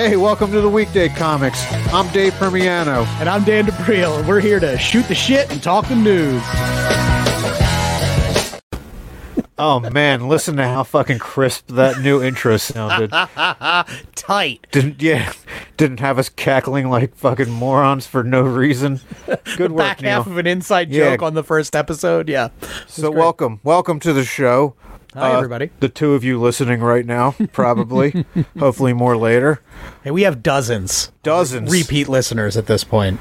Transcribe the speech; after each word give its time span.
Hey, 0.00 0.16
welcome 0.16 0.50
to 0.52 0.62
the 0.62 0.68
Weekday 0.68 1.10
Comics. 1.10 1.62
I'm 1.92 2.10
Dave 2.14 2.32
Primiano. 2.32 3.04
And 3.20 3.28
I'm 3.28 3.44
Dan 3.44 3.66
D'Aprile, 3.66 4.18
and 4.20 4.26
we're 4.26 4.40
here 4.40 4.58
to 4.58 4.78
shoot 4.78 5.06
the 5.08 5.14
shit 5.14 5.52
and 5.52 5.62
talk 5.62 5.86
the 5.88 5.94
news. 5.94 6.42
Oh 9.58 9.78
man, 9.92 10.26
listen 10.26 10.56
to 10.56 10.64
how 10.64 10.84
fucking 10.84 11.18
crisp 11.18 11.66
that 11.72 12.00
new 12.00 12.22
intro 12.22 12.56
sounded. 12.56 13.10
Tight. 14.14 14.66
Didn't 14.72 15.02
yeah, 15.02 15.34
didn't 15.76 16.00
have 16.00 16.18
us 16.18 16.30
cackling 16.30 16.88
like 16.88 17.14
fucking 17.14 17.50
morons 17.50 18.06
for 18.06 18.24
no 18.24 18.40
reason. 18.40 19.00
Good 19.58 19.72
work, 19.72 19.80
Back 19.80 20.00
Neil. 20.00 20.12
half 20.12 20.26
of 20.26 20.38
an 20.38 20.46
inside 20.46 20.88
Yeah. 20.90 21.10
joke 21.10 21.20
on 21.22 21.34
the 21.34 21.44
first 21.44 21.76
episode. 21.76 22.26
Yeah. 22.30 22.48
so 22.86 23.10
welcome, 23.10 23.60
welcome 23.64 24.00
to 24.00 24.14
the 24.14 24.24
show. 24.24 24.74
Uh, 25.14 25.20
Hi, 25.20 25.36
everybody. 25.36 25.70
The 25.80 25.88
two 25.88 26.14
of 26.14 26.22
you 26.22 26.40
listening 26.40 26.80
right 26.80 27.04
now, 27.04 27.34
probably, 27.52 28.24
hopefully 28.58 28.92
more 28.92 29.16
later. 29.16 29.60
Hey, 30.04 30.12
we 30.12 30.22
have 30.22 30.40
dozens 30.40 31.10
Dozens. 31.24 31.70
repeat 31.72 32.08
listeners 32.08 32.56
at 32.56 32.66
this 32.66 32.84
point. 32.84 33.18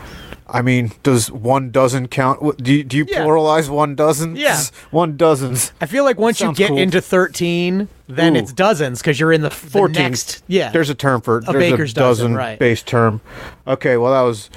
I 0.47 0.61
mean, 0.61 0.91
does 1.01 1.31
one 1.31 1.71
dozen 1.71 2.07
count? 2.07 2.57
Do 2.57 2.73
you, 2.73 2.83
do 2.83 2.97
you 2.97 3.05
Yeah. 3.07 3.23
pluralize 3.23 3.69
one 3.69 3.95
dozen? 3.95 4.35
Yeah. 4.35 4.61
one 4.91 5.17
dozens. 5.17 5.71
I 5.81 5.87
feel 5.87 6.03
like 6.03 6.19
once 6.19 6.39
you 6.41 6.53
get 6.53 6.69
cool. 6.69 6.77
into 6.77 7.01
13, 7.01 7.87
then 8.07 8.35
Ooh. 8.35 8.39
it's 8.39 8.53
dozens 8.53 8.99
because 8.99 9.19
you're 9.19 9.31
in 9.31 9.41
the, 9.41 9.49
the 9.49 9.55
14. 9.55 9.93
next. 9.93 10.43
Yeah. 10.47 10.69
There's 10.71 10.89
a 10.91 10.95
term 10.95 11.21
for 11.21 11.41
there's 11.41 11.55
baker's 11.55 11.91
a 11.91 11.95
dozen, 11.95 12.25
dozen, 12.27 12.35
right. 12.35 12.59
base 12.59 12.83
term. 12.83 13.21
Okay, 13.67 13.97
well 13.97 14.11
that 14.11 14.21
was 14.27 14.49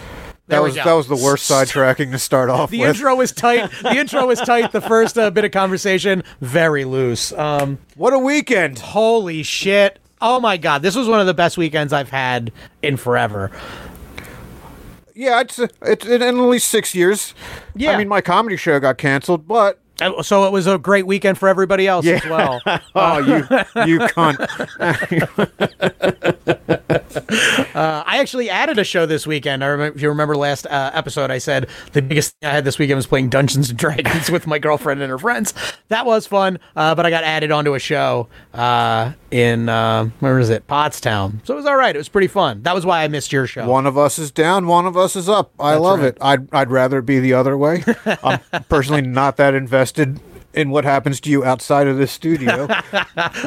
There 0.48 0.60
we 0.60 0.68
was 0.68 0.74
that 0.74 0.92
was 0.92 1.06
the 1.08 1.16
worst 1.16 1.50
sidetracking 1.50 2.10
to 2.10 2.18
start 2.18 2.50
off 2.50 2.70
the 2.70 2.80
with. 2.80 2.96
intro 2.96 3.14
was 3.14 3.32
tight. 3.32 3.70
The 3.82 3.96
intro 3.96 4.26
was 4.26 4.40
tight. 4.40 4.72
The 4.72 4.80
first 4.80 5.16
uh, 5.16 5.30
bit 5.30 5.44
of 5.44 5.52
conversation, 5.52 6.24
very 6.40 6.84
loose. 6.84 7.32
Um, 7.32 7.78
What 7.96 8.12
a 8.12 8.18
weekend! 8.18 8.78
holy 8.80 9.42
shit. 9.44 9.98
Oh 10.20 10.40
my 10.40 10.56
God. 10.56 10.82
This 10.82 10.96
was 10.96 11.08
one 11.08 11.20
of 11.20 11.26
the 11.26 11.34
best 11.34 11.56
weekends 11.56 11.92
I've 11.92 12.10
had 12.10 12.52
in 12.82 12.96
forever. 12.96 13.50
Yeah, 15.14 15.40
it's 15.40 15.58
it's 15.82 16.06
in 16.06 16.22
at 16.22 16.34
least 16.34 16.68
six 16.68 16.94
years. 16.94 17.34
Yeah. 17.74 17.92
I 17.92 17.98
mean 17.98 18.08
my 18.08 18.20
comedy 18.20 18.56
show 18.56 18.78
got 18.80 18.98
canceled, 18.98 19.46
but 19.46 19.78
Uh, 20.00 20.22
So 20.22 20.44
it 20.46 20.52
was 20.52 20.66
a 20.66 20.78
great 20.78 21.06
weekend 21.06 21.38
for 21.38 21.48
everybody 21.48 21.86
else 21.86 22.06
as 22.06 22.24
well. 22.24 22.60
oh 22.94 23.18
you 23.18 23.36
you 23.86 23.98
cunt. 24.00 24.38
Uh, 27.72 28.02
I 28.06 28.18
actually 28.18 28.50
added 28.50 28.78
a 28.78 28.84
show 28.84 29.06
this 29.06 29.26
weekend. 29.26 29.64
I 29.64 29.68
remember, 29.68 29.96
if 29.96 30.02
you 30.02 30.08
remember 30.10 30.36
last 30.36 30.66
uh, 30.66 30.90
episode, 30.92 31.30
I 31.30 31.38
said 31.38 31.68
the 31.92 32.02
biggest 32.02 32.36
thing 32.36 32.50
I 32.50 32.52
had 32.52 32.64
this 32.64 32.78
weekend 32.78 32.96
was 32.96 33.06
playing 33.06 33.30
Dungeons 33.30 33.70
and 33.70 33.78
Dragons 33.78 34.30
with 34.30 34.46
my 34.46 34.58
girlfriend 34.58 35.00
and 35.00 35.08
her 35.08 35.18
friends. 35.18 35.54
That 35.88 36.04
was 36.04 36.26
fun, 36.26 36.58
uh, 36.76 36.94
but 36.94 37.06
I 37.06 37.10
got 37.10 37.24
added 37.24 37.50
onto 37.50 37.74
a 37.74 37.78
show 37.78 38.28
uh, 38.52 39.12
in 39.30 39.68
uh, 39.70 40.06
where 40.20 40.38
is 40.38 40.50
it, 40.50 40.66
Pottstown. 40.66 41.44
So 41.46 41.54
it 41.54 41.56
was 41.56 41.66
all 41.66 41.76
right. 41.76 41.94
It 41.94 41.98
was 41.98 42.10
pretty 42.10 42.26
fun. 42.26 42.62
That 42.62 42.74
was 42.74 42.84
why 42.84 43.04
I 43.04 43.08
missed 43.08 43.32
your 43.32 43.46
show. 43.46 43.66
One 43.66 43.86
of 43.86 43.96
us 43.96 44.18
is 44.18 44.30
down, 44.30 44.66
one 44.66 44.84
of 44.84 44.96
us 44.96 45.16
is 45.16 45.28
up. 45.28 45.52
I 45.58 45.76
love 45.76 46.00
right. 46.00 46.08
it. 46.08 46.18
I'd 46.20 46.52
I'd 46.54 46.70
rather 46.70 47.00
be 47.00 47.20
the 47.20 47.32
other 47.32 47.56
way. 47.56 47.84
I'm 48.22 48.40
personally 48.68 49.02
not 49.02 49.38
that 49.38 49.54
invested 49.54 50.20
in 50.54 50.70
what 50.70 50.84
happens 50.84 51.20
to 51.20 51.30
you 51.30 51.44
outside 51.44 51.86
of 51.86 51.96
this 51.96 52.12
studio. 52.12 52.66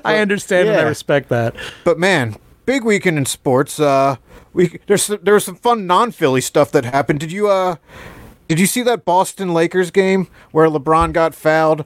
I 0.03 0.17
understand 0.17 0.69
and 0.69 0.77
I 0.77 0.83
respect 0.83 1.29
that. 1.29 1.55
But 1.83 1.99
man, 1.99 2.35
big 2.65 2.83
weekend 2.83 3.17
in 3.17 3.25
sports. 3.25 3.79
Uh, 3.79 4.17
we 4.53 4.79
there's 4.87 5.07
there 5.07 5.33
was 5.33 5.45
some 5.45 5.55
fun 5.55 5.87
non-Philly 5.87 6.41
stuff 6.41 6.71
that 6.71 6.85
happened. 6.85 7.19
Did 7.19 7.31
you 7.31 7.49
uh, 7.49 7.75
did 8.47 8.59
you 8.59 8.65
see 8.65 8.81
that 8.83 9.05
Boston 9.05 9.53
Lakers 9.53 9.91
game 9.91 10.27
where 10.51 10.67
LeBron 10.67 11.13
got 11.13 11.33
fouled 11.35 11.85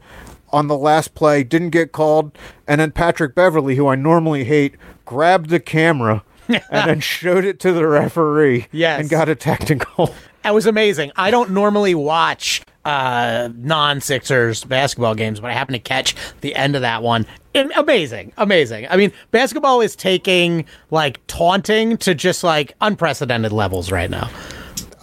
on 0.51 0.67
the 0.67 0.77
last 0.77 1.13
play, 1.13 1.43
didn't 1.43 1.69
get 1.69 1.91
called, 1.91 2.37
and 2.67 2.81
then 2.81 2.91
Patrick 2.91 3.35
Beverley, 3.35 3.75
who 3.75 3.87
I 3.87 3.95
normally 3.95 4.45
hate, 4.45 4.75
grabbed 5.05 5.49
the 5.49 5.59
camera 5.59 6.23
and 6.47 6.61
then 6.89 6.99
showed 6.99 7.45
it 7.45 7.59
to 7.61 7.71
the 7.71 7.87
referee. 7.87 8.67
Yes. 8.71 8.99
and 9.01 9.09
got 9.09 9.29
a 9.29 9.35
technical. 9.35 10.13
That 10.43 10.53
was 10.53 10.65
amazing. 10.65 11.11
I 11.15 11.31
don't 11.31 11.51
normally 11.51 11.93
watch 11.93 12.61
uh, 12.85 13.49
non 13.55 14.01
Sixers 14.01 14.63
basketball 14.63 15.15
games, 15.15 15.39
but 15.39 15.49
I 15.49 15.53
happened 15.53 15.75
to 15.75 15.79
catch 15.79 16.15
the 16.41 16.55
end 16.55 16.75
of 16.75 16.81
that 16.81 17.03
one. 17.03 17.25
And 17.53 17.71
amazing, 17.75 18.31
amazing. 18.37 18.87
I 18.89 18.97
mean, 18.97 19.11
basketball 19.31 19.81
is 19.81 19.95
taking 19.95 20.65
like 20.91 21.19
taunting 21.27 21.97
to 21.97 22.15
just 22.15 22.43
like 22.43 22.73
unprecedented 22.81 23.51
levels 23.51 23.91
right 23.91 24.09
now. 24.09 24.29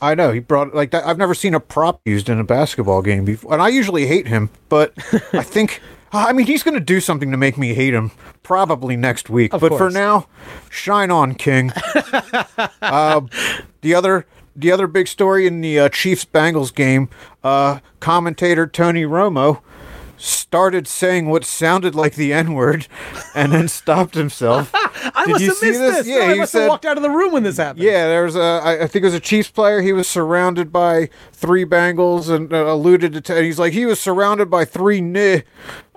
I 0.00 0.14
know 0.14 0.32
he 0.32 0.40
brought 0.40 0.74
like 0.74 0.90
that. 0.90 1.06
I've 1.06 1.18
never 1.18 1.34
seen 1.34 1.54
a 1.54 1.60
prop 1.60 2.00
used 2.04 2.28
in 2.28 2.38
a 2.38 2.44
basketball 2.44 3.02
game 3.02 3.24
before, 3.24 3.52
and 3.52 3.62
I 3.62 3.68
usually 3.68 4.06
hate 4.06 4.26
him, 4.26 4.50
but 4.68 4.92
I 5.32 5.42
think 5.42 5.80
I 6.12 6.32
mean 6.32 6.46
he's 6.46 6.62
going 6.62 6.74
to 6.74 6.80
do 6.80 7.00
something 7.00 7.30
to 7.30 7.36
make 7.36 7.58
me 7.58 7.74
hate 7.74 7.94
him 7.94 8.10
probably 8.42 8.96
next 8.96 9.28
week. 9.30 9.50
but 9.52 9.76
for 9.76 9.90
now, 9.90 10.28
shine 10.70 11.10
on, 11.10 11.34
King. 11.34 11.72
uh, 12.82 13.20
the 13.80 13.94
other 13.94 14.26
the 14.56 14.72
other 14.72 14.86
big 14.86 15.06
story 15.08 15.46
in 15.46 15.60
the 15.60 15.78
uh, 15.78 15.88
Chiefs 15.90 16.24
Bengals 16.24 16.74
game, 16.74 17.08
uh, 17.44 17.80
commentator 18.00 18.66
Tony 18.66 19.04
Romo 19.04 19.60
started 20.18 20.88
saying 20.88 21.28
what 21.28 21.44
sounded 21.44 21.94
like 21.94 22.14
the 22.14 22.32
N 22.32 22.54
word, 22.54 22.86
and 23.34 23.52
then 23.52 23.68
stopped 23.68 24.14
himself. 24.14 24.70
I 24.74 25.24
Did 25.26 25.32
must 25.32 25.42
you 25.42 25.48
have 25.50 25.56
see 25.58 25.66
missed 25.68 25.80
this? 25.80 25.96
this. 25.98 26.06
Yeah, 26.08 26.18
No, 26.18 26.24
I 26.24 26.32
he 26.32 26.38
must 26.40 26.52
said- 26.52 26.60
have 26.62 26.68
walked 26.70 26.86
out 26.86 26.96
of 26.96 27.02
the 27.02 27.10
room 27.10 27.32
when 27.32 27.42
this 27.42 27.58
happened. 27.58 27.84
Yeah, 27.84 28.06
there 28.08 28.24
was 28.24 28.34
a. 28.34 28.60
I 28.64 28.86
think 28.86 29.02
it 29.02 29.08
was 29.08 29.14
a 29.14 29.20
Chiefs 29.20 29.50
player. 29.50 29.82
He 29.82 29.92
was 29.92 30.08
surrounded 30.08 30.72
by 30.72 31.10
three 31.32 31.64
Bengals 31.66 32.34
and 32.34 32.52
uh, 32.52 32.64
alluded 32.66 33.12
to. 33.12 33.20
T- 33.20 33.42
he's 33.44 33.58
like 33.58 33.74
he 33.74 33.84
was 33.84 34.00
surrounded 34.00 34.48
by 34.50 34.64
three 34.64 35.00
nih, 35.02 35.42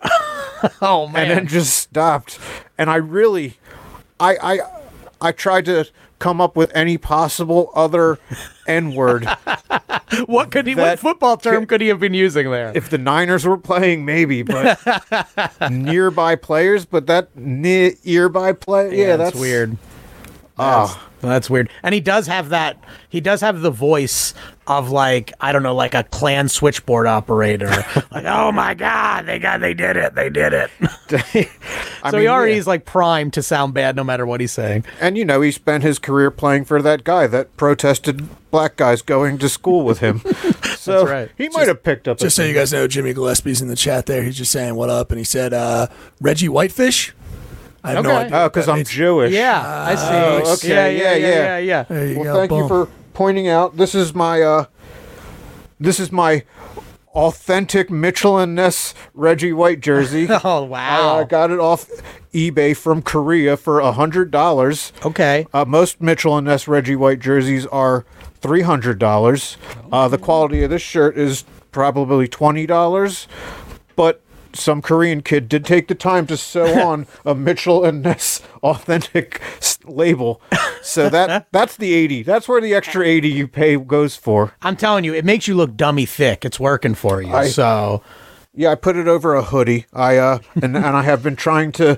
Oh 0.82 1.08
man. 1.08 1.22
and 1.24 1.32
then 1.32 1.48
just 1.48 1.76
stopped. 1.78 2.38
And 2.78 2.90
I 2.90 2.96
really, 2.98 3.58
I 4.20 4.36
I 4.42 4.60
I 5.22 5.32
tried 5.32 5.66
to 5.66 5.86
come 6.20 6.40
up 6.40 6.56
with 6.56 6.72
any 6.76 6.98
possible 6.98 7.72
other 7.74 8.20
N 8.68 8.94
word. 8.94 9.26
what 10.26 10.52
could 10.52 10.68
he? 10.68 10.76
What 10.76 11.00
football 11.00 11.38
term 11.38 11.66
could 11.66 11.82
he 11.82 11.88
have 11.88 12.00
been 12.00 12.14
using 12.14 12.52
there? 12.52 12.72
if 12.76 12.90
the 12.90 12.98
Niners 12.98 13.46
were 13.46 13.58
playing, 13.58 14.06
maybe, 14.06 14.44
but 14.44 14.80
nearby 15.72 16.36
players. 16.36 16.86
But 16.86 17.08
that 17.08 17.36
near 17.36 17.94
earby 18.06 18.54
play, 18.54 18.98
yeah, 18.98 19.16
that's 19.16 19.36
weird. 19.36 19.78
Ah. 20.58 21.06
That's 21.22 21.50
weird. 21.50 21.70
And 21.84 21.94
he 21.94 22.00
does 22.00 22.28
have 22.28 22.50
that. 22.50 22.82
He 23.10 23.20
does 23.20 23.42
have 23.42 23.62
the 23.62 23.72
voice 23.72 24.34
of 24.70 24.92
like 24.92 25.34
I 25.42 25.52
don't 25.52 25.64
know, 25.64 25.76
like 25.76 25.96
a 25.96 26.04
Klan 26.04 26.48
switchboard 26.48 27.08
operator. 27.08 27.68
like, 28.12 28.26
oh 28.26 28.52
my 28.52 28.76
god, 28.76 29.26
they 29.26 29.40
got, 29.40 29.60
they 29.60 29.74
did 29.74 29.98
it, 29.98 30.16
they 30.16 30.30
did 30.30 30.54
it. 30.54 30.72
So 32.00 32.12
mean, 32.14 32.22
he 32.22 32.28
already 32.30 32.54
yeah. 32.54 32.60
is 32.60 32.68
like 32.68 32.86
primed 32.86 33.34
to 33.34 33.44
sound 33.44 33.74
bad 33.74 33.98
no 33.98 34.06
matter 34.06 34.26
what 34.26 34.40
he's 34.40 34.54
saying. 34.54 34.86
And 35.02 35.18
you 35.18 35.26
know, 35.26 35.42
he 35.42 35.52
spent 35.52 35.84
his 35.84 36.00
career 36.00 36.32
playing 36.32 36.64
for 36.64 36.82
that 36.82 37.04
guy 37.04 37.28
that 37.28 37.58
protested 37.58 38.30
black 38.52 38.78
guys 38.78 39.02
going 39.02 39.38
to 39.40 39.50
school 39.50 39.84
with 39.84 40.00
him. 40.00 40.20
so 40.78 41.00
That's 41.00 41.10
right. 41.10 41.32
he 41.38 41.50
might 41.50 41.68
have 41.68 41.84
picked 41.84 42.08
up. 42.08 42.20
Just 42.20 42.38
a 42.40 42.42
so 42.42 42.48
you 42.48 42.54
guys 42.54 42.72
know, 42.72 42.88
Jimmy 42.88 43.14
Gillespie's 43.14 43.62
in 43.62 43.68
the 43.68 43.76
chat 43.76 44.06
there. 44.06 44.24
He's 44.24 44.38
just 44.38 44.52
saying 44.52 44.76
what 44.76 44.90
up, 44.90 45.12
and 45.12 45.18
he 45.18 45.26
said 45.26 45.54
uh, 45.54 45.88
Reggie 46.22 46.48
Whitefish. 46.48 47.14
I 47.84 47.92
have 47.92 48.04
no 48.06 48.16
idea. 48.16 48.38
Oh, 48.38 48.50
because 48.50 48.70
I'm. 48.70 48.86
Jewish. 48.86 49.34
Yeah, 49.34 49.62
I 49.62 49.96
see. 49.96 50.04
Oh, 50.08 50.54
okay, 50.54 50.70
yeah, 50.70 50.88
yeah, 50.88 51.02
yeah, 51.02 51.16
yeah, 51.16 51.28
yeah. 51.28 51.36
yeah, 51.36 51.58
yeah. 51.58 51.84
There 51.84 52.08
you 52.08 52.20
Well, 52.20 52.34
go. 52.34 52.40
thank 52.40 52.52
you 52.52 52.68
for 52.70 52.90
pointing 53.20 53.50
out. 53.50 53.76
This 53.76 53.94
is 53.94 54.16
my. 54.16 54.42
uh 54.42 54.66
This 55.78 56.00
is 56.00 56.10
my 56.10 56.44
authentic 57.14 57.90
Mitchell 57.90 58.38
and 58.38 58.56
Ness 58.56 58.94
Reggie 59.14 59.52
White 59.52 59.82
jersey. 59.82 60.26
Oh 60.46 60.64
wow. 60.64 61.20
I 61.20 61.26
got 61.26 61.52
it 61.52 61.60
off 61.60 61.86
eBay 62.34 62.78
from 62.78 63.02
Korea 63.02 63.58
for 63.58 63.82
a 63.82 63.92
hundred 63.92 64.32
dollars. 64.32 64.94
okay. 65.06 65.46
Uh, 65.54 65.66
most 65.66 66.00
Mitchell 66.02 66.38
and 66.38 66.48
Ness 66.48 66.66
Reggie 66.66 66.96
White 66.96 67.20
jerseys 67.20 67.66
are 67.66 68.06
three 68.40 68.62
hundred 68.62 69.00
dollars. 69.00 69.58
Uh, 69.92 70.08
the 70.08 70.18
quality 70.18 70.64
of 70.64 70.70
this 70.70 70.82
shirt 70.82 71.18
is 71.18 71.44
probably 71.74 72.26
twenty 72.26 72.66
dollars, 72.66 73.28
but 73.98 74.22
some 74.54 74.82
Korean 74.82 75.22
kid 75.22 75.48
did 75.50 75.66
take 75.66 75.88
the 75.88 75.96
time 75.96 76.28
to 76.28 76.38
sew 76.38 76.82
on 76.88 77.08
a 77.26 77.36
Mitchell 77.36 77.84
and 77.86 78.02
Ness 78.04 78.42
authentic 78.64 79.42
s- 79.58 79.78
label. 79.86 80.42
So 80.82 81.10
that 81.10 81.48
that's 81.52 81.78
the 81.78 81.94
eighty. 81.94 82.24
That's 82.24 82.48
where 82.48 82.62
the 82.62 82.74
extra 82.74 83.06
eighty 83.06 83.30
you 83.30 83.48
pay 83.48 83.76
goes 83.78 84.16
for. 84.16 84.54
I'm 84.62 84.76
telling 84.76 85.04
you, 85.04 85.14
it 85.14 85.26
makes 85.26 85.48
you 85.48 85.56
look 85.56 85.76
dummy 85.76 86.06
thick. 86.06 86.46
It's 86.46 86.60
working 86.60 86.96
for 86.96 87.22
you. 87.22 87.34
I- 87.34 87.48
so 87.48 88.02
Yeah, 88.54 88.72
I 88.72 88.76
put 88.76 88.96
it 88.98 89.08
over 89.08 89.36
a 89.36 89.44
hoodie. 89.44 89.86
I 89.94 90.18
uh 90.18 90.40
and 90.56 90.76
and 90.76 90.86
I 90.86 91.04
have 91.04 91.22
been 91.24 91.36
trying 91.36 91.72
to. 91.74 91.98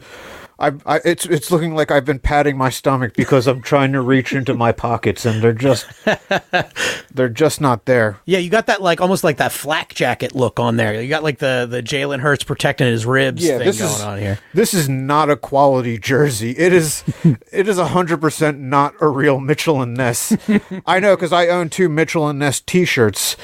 I, 0.61 0.71
I 0.85 0.99
it's 1.03 1.25
it's 1.25 1.49
looking 1.51 1.73
like 1.75 1.89
I've 1.91 2.05
been 2.05 2.19
patting 2.19 2.55
my 2.57 2.69
stomach 2.69 3.13
because 3.15 3.47
I'm 3.47 3.61
trying 3.61 3.91
to 3.93 4.01
reach 4.01 4.31
into 4.31 4.53
my 4.53 4.71
pockets 4.71 5.25
and 5.25 5.41
they're 5.41 5.53
just 5.53 5.87
they're 7.13 7.29
just 7.29 7.59
not 7.61 7.85
there. 7.85 8.19
yeah, 8.25 8.37
you 8.39 8.49
got 8.49 8.67
that 8.67 8.81
like 8.81 9.01
almost 9.01 9.23
like 9.23 9.37
that 9.37 9.51
flak 9.51 9.93
jacket 9.93 10.35
look 10.35 10.59
on 10.59 10.77
there. 10.77 11.01
You 11.01 11.09
got 11.09 11.23
like 11.23 11.39
the 11.39 11.67
the 11.69 11.81
Jalen 11.81 12.19
Hurts 12.19 12.43
protecting 12.43 12.87
his 12.87 13.05
ribs 13.05 13.43
Yeah, 13.43 13.57
thing 13.57 13.67
this 13.67 13.79
going 13.79 13.91
is 13.91 14.01
on 14.01 14.17
here. 14.19 14.39
this 14.53 14.73
is 14.73 14.87
not 14.87 15.29
a 15.29 15.35
quality 15.35 15.97
jersey. 15.97 16.51
It 16.51 16.73
is 16.73 17.03
it 17.51 17.67
is 17.67 17.77
hundred 17.79 18.21
percent 18.21 18.59
not 18.59 18.93
a 19.01 19.07
real 19.07 19.39
Mitchell 19.39 19.81
and 19.81 19.95
Ness. 19.95 20.35
I 20.85 20.99
know 20.99 21.15
because 21.15 21.33
I 21.33 21.47
own 21.47 21.69
two 21.69 21.89
Mitchell 21.89 22.27
and 22.29 22.39
Ness 22.39 22.61
T-shirts, 22.61 23.35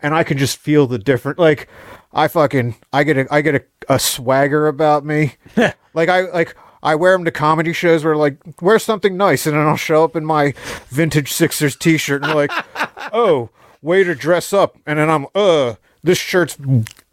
and 0.00 0.14
I 0.14 0.24
can 0.24 0.36
just 0.36 0.58
feel 0.58 0.86
the 0.86 0.98
different. 0.98 1.38
Like 1.38 1.68
I 2.12 2.28
fucking 2.28 2.76
I 2.92 3.04
get 3.04 3.18
a 3.18 3.26
I 3.30 3.40
get 3.40 3.54
a, 3.54 3.62
a 3.88 3.98
swagger 3.98 4.68
about 4.68 5.04
me. 5.04 5.34
like 5.94 6.08
I 6.08 6.22
like 6.22 6.56
I 6.82 6.94
wear 6.94 7.12
them 7.12 7.24
to 7.24 7.30
comedy 7.30 7.72
shows 7.72 8.04
where 8.04 8.16
like 8.16 8.38
wear 8.60 8.78
something 8.78 9.16
nice, 9.16 9.46
and 9.46 9.56
then 9.56 9.66
I'll 9.66 9.76
show 9.76 10.04
up 10.04 10.16
in 10.16 10.24
my 10.24 10.54
vintage 10.88 11.32
Sixers 11.32 11.76
T-shirt 11.76 12.24
and 12.24 12.34
like, 12.34 12.52
oh, 13.12 13.50
way 13.82 14.04
to 14.04 14.14
dress 14.14 14.52
up, 14.52 14.76
and 14.86 14.98
then 14.98 15.10
I'm 15.10 15.26
uh. 15.34 15.74
This 16.02 16.18
shirt's 16.18 16.56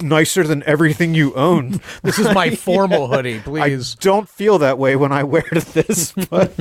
nicer 0.03 0.43
than 0.43 0.61
everything 0.63 1.13
you 1.13 1.33
own. 1.35 1.79
This 2.03 2.19
is 2.19 2.33
my 2.33 2.49
formal 2.55 3.07
hoodie, 3.07 3.39
please. 3.39 3.95
I 3.95 3.99
don't 4.01 4.27
feel 4.27 4.59
that 4.59 4.77
way 4.77 4.95
when 4.95 5.11
I 5.11 5.23
wear 5.23 5.43
this, 5.73 6.11
but 6.29 6.53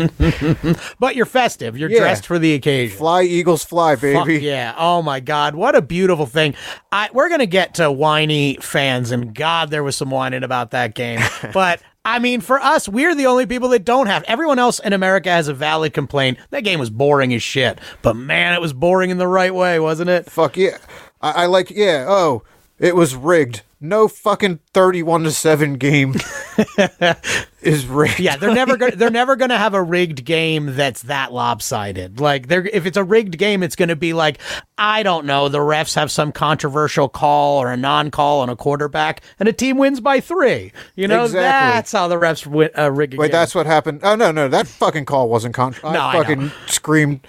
But 0.98 1.16
you're 1.16 1.26
festive. 1.26 1.76
You're 1.76 1.90
Yeah. 1.90 1.98
dressed 2.00 2.26
for 2.26 2.38
the 2.38 2.54
occasion. 2.54 2.96
fly 2.96 3.22
Eagles 3.22 3.64
fly, 3.64 3.96
Fuck 3.96 4.26
baby. 4.26 4.44
yeah. 4.44 4.74
Oh 4.76 5.02
my 5.02 5.20
God. 5.20 5.54
What 5.54 5.74
a 5.74 5.82
beautiful 5.82 6.26
thing. 6.26 6.54
I, 6.90 7.08
we're 7.12 7.28
going 7.28 7.40
to 7.40 7.46
get 7.46 7.74
to 7.74 7.90
whiny 7.90 8.58
fans, 8.60 9.10
and 9.10 9.34
God, 9.34 9.70
there 9.70 9.82
was 9.82 9.96
some 9.96 10.10
whining 10.10 10.42
about 10.44 10.70
that 10.72 10.94
game. 10.94 11.20
but. 11.52 11.82
I 12.04 12.18
mean, 12.18 12.40
for 12.40 12.58
us, 12.58 12.88
we're 12.88 13.14
the 13.14 13.26
only 13.26 13.46
people 13.46 13.68
that 13.68 13.84
don't 13.84 14.08
have. 14.08 14.24
Everyone 14.24 14.58
else 14.58 14.80
in 14.80 14.92
America 14.92 15.30
has 15.30 15.46
a 15.46 15.54
valid 15.54 15.94
complaint. 15.94 16.36
That 16.50 16.64
game 16.64 16.80
was 16.80 16.90
boring 16.90 17.32
as 17.32 17.44
shit. 17.44 17.78
But 18.02 18.16
man, 18.16 18.54
it 18.54 18.60
was 18.60 18.72
boring 18.72 19.10
in 19.10 19.18
the 19.18 19.28
right 19.28 19.54
way, 19.54 19.78
wasn't 19.78 20.10
it? 20.10 20.28
Fuck 20.28 20.56
yeah. 20.56 20.78
I, 21.20 21.44
I 21.44 21.46
like 21.46 21.70
yeah. 21.70 22.06
Oh, 22.08 22.42
it 22.82 22.94
was 22.94 23.14
rigged. 23.16 23.62
No 23.80 24.06
fucking 24.06 24.60
thirty-one 24.74 25.24
to 25.24 25.30
seven 25.32 25.74
game 25.74 26.14
is 27.62 27.84
rigged. 27.86 28.20
Yeah, 28.20 28.36
they're 28.36 28.54
never 28.54 28.76
gonna 28.76 28.94
they're 28.94 29.10
never 29.10 29.34
gonna 29.34 29.58
have 29.58 29.74
a 29.74 29.82
rigged 29.82 30.24
game 30.24 30.76
that's 30.76 31.02
that 31.02 31.32
lopsided. 31.32 32.20
Like 32.20 32.46
they're 32.48 32.64
if 32.66 32.86
it's 32.86 32.96
a 32.96 33.02
rigged 33.02 33.38
game, 33.38 33.62
it's 33.64 33.74
gonna 33.74 33.96
be 33.96 34.12
like 34.12 34.38
I 34.78 35.02
don't 35.02 35.26
know. 35.26 35.48
The 35.48 35.58
refs 35.58 35.94
have 35.96 36.12
some 36.12 36.30
controversial 36.30 37.08
call 37.08 37.58
or 37.60 37.72
a 37.72 37.76
non-call 37.76 38.40
on 38.40 38.48
a 38.48 38.54
quarterback, 38.56 39.22
and 39.40 39.48
a 39.48 39.52
team 39.52 39.78
wins 39.78 40.00
by 40.00 40.20
three. 40.20 40.72
You 40.94 41.08
know, 41.08 41.24
Exactly. 41.24 41.72
that's 41.72 41.90
how 41.92 42.06
the 42.06 42.16
refs 42.16 42.46
win, 42.46 42.70
uh, 42.78 42.90
rig. 42.92 43.14
a 43.14 43.16
Wait, 43.16 43.26
game. 43.28 43.32
that's 43.32 43.54
what 43.54 43.66
happened. 43.66 44.00
Oh 44.04 44.14
no, 44.14 44.30
no, 44.30 44.46
that 44.48 44.68
fucking 44.68 45.06
call 45.06 45.28
wasn't 45.28 45.54
con. 45.56 45.74
No, 45.82 45.88
I 45.90 46.10
I 46.10 46.22
fucking 46.22 46.52
screamed 46.66 47.26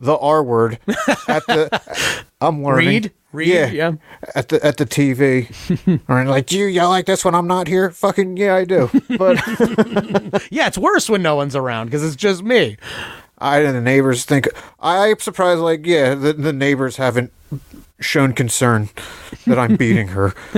the 0.00 0.16
R 0.16 0.42
word 0.42 0.78
at 1.28 1.44
the. 1.46 2.22
I'm 2.40 2.62
learning. 2.64 2.86
Reed? 2.88 3.12
Reed, 3.32 3.48
Yeah. 3.48 3.66
yeah. 3.66 3.92
At 4.34 4.48
the 4.48 4.64
at 4.64 4.78
the 4.78 4.86
TV. 4.86 6.00
or 6.08 6.24
like, 6.24 6.46
do 6.46 6.58
you 6.58 6.66
yell 6.66 6.88
like 6.88 7.06
this 7.06 7.24
when 7.24 7.34
I'm 7.34 7.46
not 7.46 7.66
here? 7.68 7.90
Fucking 7.90 8.36
yeah, 8.36 8.54
I 8.54 8.64
do. 8.64 8.90
But 9.18 9.36
yeah. 10.50 10.66
It's 10.66 10.78
worse 10.78 11.10
when 11.10 11.22
no 11.22 11.36
one's 11.36 11.54
around 11.56 11.86
because 11.86 12.02
it's 12.04 12.16
just 12.16 12.42
me. 12.42 12.76
I 13.38 13.58
and 13.60 13.76
the 13.76 13.80
neighbors 13.80 14.24
think 14.24 14.48
I'm 14.80 15.18
surprised. 15.20 15.60
Like, 15.60 15.86
yeah, 15.86 16.14
the, 16.14 16.32
the 16.32 16.52
neighbors 16.52 16.96
haven't 16.96 17.32
shown 18.00 18.32
concern 18.32 18.88
that 19.46 19.58
I'm 19.58 19.76
beating 19.76 20.08
her 20.08 20.32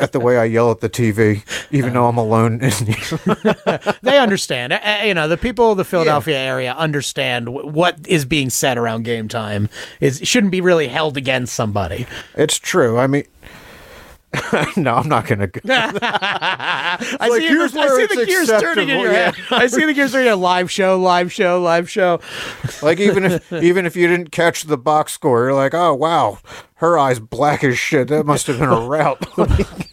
at 0.00 0.12
the 0.12 0.20
way 0.20 0.38
I 0.38 0.44
yell 0.44 0.70
at 0.70 0.80
the 0.80 0.88
TV, 0.88 1.42
even 1.70 1.92
though 1.92 2.06
I'm 2.08 2.16
alone. 2.16 2.54
in 2.54 2.70
the- 2.70 3.98
They 4.02 4.18
understand. 4.18 4.78
You 5.04 5.14
know, 5.14 5.28
the 5.28 5.36
people 5.36 5.70
of 5.72 5.76
the 5.76 5.84
Philadelphia 5.84 6.38
area 6.38 6.72
understand 6.74 7.46
w- 7.46 7.66
what 7.68 7.98
is 8.06 8.24
being 8.24 8.50
said 8.50 8.78
around 8.78 9.04
game 9.04 9.28
time. 9.28 9.68
Is 10.00 10.20
shouldn't 10.22 10.52
be 10.52 10.60
really 10.60 10.88
held 10.88 11.16
against 11.16 11.54
somebody. 11.54 12.06
it's 12.34 12.58
true. 12.58 12.98
I 12.98 13.06
mean. 13.06 13.24
no, 14.76 14.94
I'm 14.94 15.08
not 15.08 15.26
gonna. 15.26 15.46
Go. 15.46 15.60
I 15.68 16.98
like, 17.20 17.42
see, 17.42 17.48
here's 17.48 17.76
I 17.76 17.80
where 17.80 18.08
see 18.08 18.16
the 18.16 18.26
gears 18.26 18.48
turning 18.48 18.88
in 18.88 19.00
your 19.00 19.12
yeah. 19.12 19.32
head. 19.32 19.44
I 19.50 19.66
see 19.66 19.84
the 19.84 19.92
gears 19.92 20.12
turning. 20.12 20.32
in 20.32 20.40
Live 20.40 20.70
show, 20.70 20.98
live 20.98 21.32
show, 21.32 21.60
live 21.60 21.90
show. 21.90 22.20
Like 22.82 22.98
even 22.98 23.24
if 23.24 23.52
even 23.52 23.86
if 23.86 23.94
you 23.94 24.08
didn't 24.08 24.32
catch 24.32 24.64
the 24.64 24.76
box 24.76 25.12
score, 25.12 25.44
you're 25.44 25.54
like, 25.54 25.72
oh 25.72 25.94
wow, 25.94 26.38
her 26.76 26.98
eyes 26.98 27.20
black 27.20 27.62
as 27.62 27.78
shit. 27.78 28.08
That 28.08 28.26
must 28.26 28.48
have 28.48 28.58
been 28.58 28.70
a 28.70 28.80
route. 28.80 29.20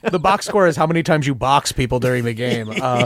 The 0.02 0.20
box 0.20 0.48
score 0.48 0.66
is 0.66 0.76
how 0.76 0.88
many 0.88 1.04
times 1.04 1.28
you 1.28 1.36
box 1.36 1.72
people 1.72 2.00
during 2.00 2.24
the 2.24 2.34
game. 2.34 2.70
Uh, 2.82 3.06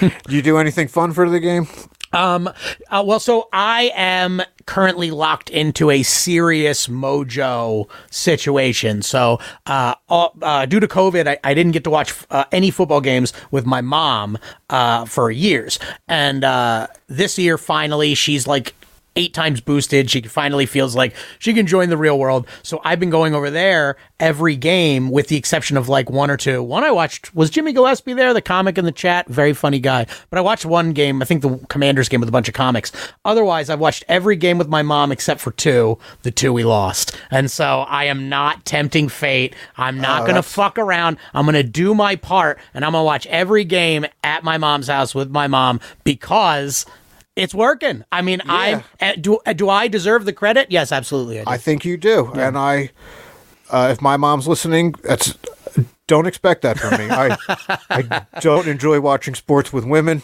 Do 0.00 0.34
you 0.34 0.40
do 0.40 0.56
anything 0.56 0.88
fun 0.88 1.12
for 1.12 1.28
the 1.28 1.40
game? 1.40 1.66
Um, 2.12 2.48
uh, 2.90 3.02
well, 3.06 3.20
so 3.20 3.48
I 3.52 3.90
am 3.94 4.42
currently 4.66 5.10
locked 5.10 5.48
into 5.50 5.90
a 5.90 6.02
serious 6.02 6.88
mojo 6.88 7.88
situation. 8.10 9.02
So, 9.02 9.38
uh, 9.66 9.94
all, 10.08 10.34
uh, 10.42 10.66
due 10.66 10.80
to 10.80 10.88
COVID, 10.88 11.26
I, 11.28 11.38
I 11.44 11.54
didn't 11.54 11.72
get 11.72 11.84
to 11.84 11.90
watch 11.90 12.14
uh, 12.30 12.44
any 12.52 12.70
football 12.70 13.00
games 13.00 13.32
with 13.50 13.66
my 13.66 13.80
mom 13.80 14.38
uh, 14.70 15.04
for 15.04 15.30
years, 15.30 15.78
and 16.08 16.44
uh, 16.44 16.88
this 17.08 17.38
year 17.38 17.58
finally 17.58 18.14
she's 18.14 18.46
like 18.46 18.74
eight 19.16 19.34
times 19.34 19.60
boosted. 19.60 20.10
She 20.10 20.22
finally 20.22 20.66
feels 20.66 20.94
like 20.94 21.14
she 21.38 21.52
can 21.52 21.66
join 21.66 21.88
the 21.88 21.96
real 21.96 22.18
world. 22.18 22.46
So 22.62 22.80
I've 22.84 23.00
been 23.00 23.10
going 23.10 23.34
over 23.34 23.50
there 23.50 23.96
every 24.20 24.56
game, 24.56 25.10
with 25.10 25.28
the 25.28 25.36
exception 25.36 25.76
of 25.76 25.88
like 25.88 26.08
one 26.08 26.30
or 26.30 26.36
two. 26.36 26.62
One 26.62 26.84
I 26.84 26.90
watched 26.90 27.34
was 27.34 27.50
Jimmy 27.50 27.72
Gillespie 27.72 28.14
there, 28.14 28.32
the 28.32 28.40
comic 28.40 28.78
in 28.78 28.84
the 28.84 28.92
chat, 28.92 29.28
very 29.28 29.52
funny 29.52 29.78
guy. 29.80 30.06
But 30.30 30.38
I 30.38 30.42
watched 30.42 30.64
one 30.64 30.92
game, 30.92 31.20
I 31.20 31.24
think 31.24 31.42
the 31.42 31.58
Commanders 31.68 32.08
game 32.08 32.20
with 32.20 32.28
a 32.28 32.32
bunch 32.32 32.48
of 32.48 32.54
comics. 32.54 32.92
Otherwise, 33.24 33.68
I've 33.70 33.80
watched 33.80 34.04
every 34.08 34.36
game 34.36 34.58
with 34.58 34.68
my 34.68 34.82
mom 34.82 35.12
except 35.12 35.40
for 35.40 35.50
two, 35.52 35.98
the 36.22 36.30
two 36.30 36.52
we 36.52 36.64
lost. 36.64 37.16
And 37.30 37.50
so 37.50 37.80
I 37.88 38.04
am 38.04 38.28
not 38.28 38.64
tempting 38.64 39.08
fate. 39.08 39.54
I'm 39.76 39.98
not 39.98 40.22
oh, 40.22 40.26
gonna 40.26 40.42
fuck 40.42 40.78
around. 40.78 41.18
I'm 41.34 41.44
gonna 41.44 41.62
do 41.62 41.94
my 41.94 42.16
part, 42.16 42.58
and 42.74 42.84
I'm 42.84 42.92
gonna 42.92 43.04
watch 43.04 43.26
every 43.26 43.64
game 43.64 44.06
at 44.22 44.44
my 44.44 44.58
mom's 44.58 44.88
house 44.88 45.14
with 45.14 45.30
my 45.30 45.46
mom 45.46 45.80
because. 46.04 46.86
It's 47.36 47.54
working. 47.54 48.02
I 48.10 48.22
mean, 48.22 48.40
I 48.48 48.82
uh, 49.00 49.12
do. 49.20 49.38
Uh, 49.44 49.52
do 49.52 49.68
I 49.68 49.88
deserve 49.88 50.24
the 50.24 50.32
credit? 50.32 50.68
Yes, 50.70 50.90
absolutely. 50.90 51.40
I 51.40 51.44
do. 51.44 51.50
I 51.50 51.58
think 51.58 51.84
you 51.84 51.98
do, 51.98 52.32
and 52.32 52.56
I, 52.56 52.90
uh, 53.70 53.90
if 53.92 54.00
my 54.00 54.16
mom's 54.16 54.48
listening, 54.48 54.94
that's 55.02 55.36
don't 56.06 56.26
expect 56.26 56.62
that 56.62 56.78
from 56.78 56.98
me. 56.98 57.10
I 57.10 57.36
I 57.90 58.26
don't 58.40 58.66
enjoy 58.66 59.00
watching 59.00 59.34
sports 59.34 59.72
with 59.72 59.84
women, 59.84 60.22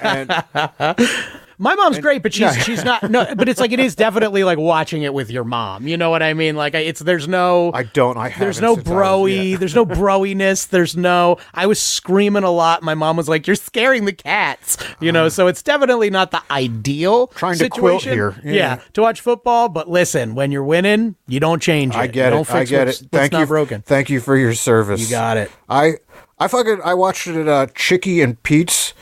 and 0.00 0.30
My 1.60 1.74
mom's 1.74 1.98
great, 1.98 2.22
but 2.22 2.32
she's 2.32 2.56
she's 2.64 2.84
not. 2.84 3.10
No, 3.10 3.34
but 3.36 3.46
it's 3.46 3.60
like 3.60 3.70
it 3.72 3.80
is 3.80 3.94
definitely 3.94 4.44
like 4.44 4.56
watching 4.56 5.02
it 5.02 5.12
with 5.12 5.30
your 5.30 5.44
mom. 5.44 5.86
You 5.86 5.98
know 5.98 6.08
what 6.08 6.22
I 6.22 6.32
mean? 6.32 6.56
Like 6.56 6.72
it's 6.72 7.00
there's 7.00 7.28
no. 7.28 7.70
I 7.74 7.82
don't. 7.82 8.16
I 8.16 8.30
there's 8.30 8.62
no 8.62 8.76
broy. 8.76 9.58
There's 9.58 9.74
no 9.74 9.84
broiness. 9.84 10.66
There's 10.66 10.96
no. 10.96 11.36
I 11.52 11.66
was 11.66 11.78
screaming 11.78 12.44
a 12.44 12.50
lot. 12.50 12.82
My 12.82 12.94
mom 12.94 13.18
was 13.18 13.28
like, 13.28 13.46
"You're 13.46 13.56
scaring 13.56 14.06
the 14.06 14.14
cats," 14.14 14.78
you 15.00 15.12
know. 15.12 15.28
So 15.28 15.48
it's 15.48 15.62
definitely 15.62 16.08
not 16.08 16.30
the 16.30 16.42
ideal 16.50 17.26
Trying 17.26 17.58
to 17.58 17.68
quilt 17.68 18.04
situation. 18.04 18.42
here. 18.42 18.54
Yeah. 18.54 18.76
Yeah. 18.76 18.80
to 18.94 19.02
watch 19.02 19.20
football. 19.20 19.68
But 19.68 19.86
listen, 19.86 20.34
when 20.34 20.52
you're 20.52 20.64
winning, 20.64 21.16
you 21.28 21.40
don't 21.40 21.60
change 21.60 21.94
it. 21.94 21.98
I 21.98 22.06
get 22.06 22.32
it. 22.32 22.50
I 22.50 22.64
get 22.64 22.88
it. 22.88 23.02
Thank 23.12 23.34
you. 23.34 23.44
broken. 23.44 23.82
Thank 23.82 24.08
you 24.08 24.20
for 24.20 24.34
your 24.34 24.54
service. 24.54 25.02
You 25.02 25.10
got 25.10 25.36
it. 25.36 25.50
I 25.68 25.96
I 26.38 26.48
fucking 26.48 26.80
I 26.82 26.94
watched 26.94 27.26
it 27.26 27.36
at 27.36 27.48
uh, 27.48 27.66
Chicky 27.74 28.22
and 28.22 28.42
Pete's, 28.42 28.94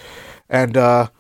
and 0.50 0.76
uh, 0.76 1.10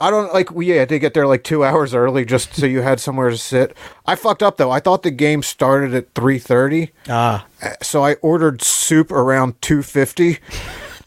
I 0.00 0.10
don't 0.10 0.32
like 0.32 0.52
we 0.52 0.68
had 0.68 0.88
to 0.90 0.98
get 0.98 1.12
there 1.14 1.26
like 1.26 1.42
two 1.44 1.64
hours 1.64 1.94
early 1.94 2.24
just 2.24 2.54
so 2.54 2.66
you 2.66 2.82
had 2.82 3.00
somewhere 3.00 3.30
to 3.30 3.36
sit. 3.36 3.76
I 4.06 4.14
fucked 4.14 4.42
up 4.42 4.56
though. 4.56 4.70
I 4.70 4.80
thought 4.80 5.02
the 5.02 5.10
game 5.10 5.42
started 5.42 5.94
at 5.94 6.14
three 6.14 6.38
thirty, 6.38 6.92
Ah. 7.08 7.46
so 7.82 8.04
I 8.04 8.14
ordered 8.14 8.62
soup 8.62 9.10
around 9.10 9.60
two 9.60 9.82
fifty. 9.82 10.38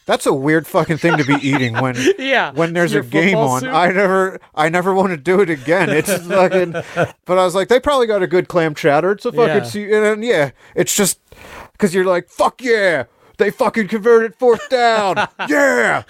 That's 0.07 0.25
a 0.25 0.33
weird 0.33 0.65
fucking 0.67 0.97
thing 0.97 1.15
to 1.17 1.23
be 1.23 1.35
eating 1.41 1.75
when 1.79 1.95
Yeah, 2.17 2.51
when 2.51 2.73
there's 2.73 2.93
a 2.95 3.01
game 3.01 3.37
on. 3.37 3.61
soup. 3.61 3.69
I 3.73 3.91
never 3.91 4.39
I 4.55 4.67
never 4.67 4.93
want 4.93 5.11
to 5.11 5.17
do 5.17 5.39
it 5.39 5.49
again. 5.49 5.89
It's 5.89 6.11
fucking. 6.27 6.71
But 6.71 7.37
I 7.37 7.45
was 7.45 7.55
like, 7.55 7.69
they 7.69 7.79
probably 7.79 8.07
got 8.07 8.21
a 8.23 8.27
good 8.27 8.47
clam 8.49 8.75
chowder. 8.75 9.11
It's 9.11 9.25
a 9.25 9.31
fucking 9.31 9.55
Yeah. 9.57 9.63
see, 9.63 9.93
and 9.93 10.23
yeah, 10.23 10.51
it's 10.75 10.93
just 10.93 11.19
because 11.71 11.93
you're 11.95 12.03
like, 12.03 12.27
fuck 12.29 12.61
yeah, 12.61 13.05
they 13.37 13.51
fucking 13.51 13.87
converted 13.87 14.35
fourth 14.35 14.67
down, 14.69 15.15
yeah. 15.47 16.03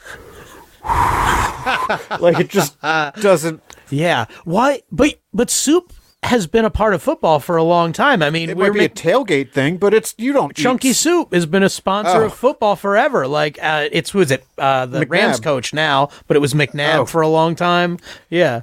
like 2.19 2.39
it 2.39 2.49
just 2.49 2.79
doesn't. 2.81 3.61
Yeah. 3.89 4.25
Why? 4.45 4.81
But 4.91 5.19
but 5.33 5.49
soup 5.49 5.93
has 6.23 6.45
been 6.45 6.65
a 6.65 6.69
part 6.69 6.93
of 6.93 7.01
football 7.01 7.39
for 7.39 7.57
a 7.57 7.63
long 7.63 7.91
time. 7.93 8.21
I 8.21 8.29
mean, 8.29 8.49
It 8.51 8.55
we're 8.57 8.71
might 8.71 8.77
be 8.77 8.85
a 8.85 8.89
tailgate 8.89 9.51
thing, 9.51 9.77
but 9.77 9.91
it's 9.93 10.13
you 10.19 10.33
don't 10.33 10.51
eat 10.51 10.61
Chunky 10.61 10.93
Soup 10.93 11.33
has 11.33 11.47
been 11.47 11.63
a 11.63 11.69
sponsor 11.69 12.21
Oh. 12.21 12.25
of 12.27 12.33
football 12.33 12.75
forever. 12.75 13.27
Like 13.27 13.57
uh, 13.61 13.89
it's 13.91 14.13
is 14.13 14.29
it 14.31 14.45
uh, 14.57 14.85
the 14.85 15.05
Rams 15.07 15.39
coach 15.39 15.73
now, 15.73 16.09
but 16.27 16.37
it 16.37 16.39
was 16.39 16.53
McNabb 16.53 16.99
Oh. 16.99 17.05
for 17.05 17.21
a 17.21 17.27
long 17.27 17.55
time. 17.55 17.97
Yeah. 18.29 18.61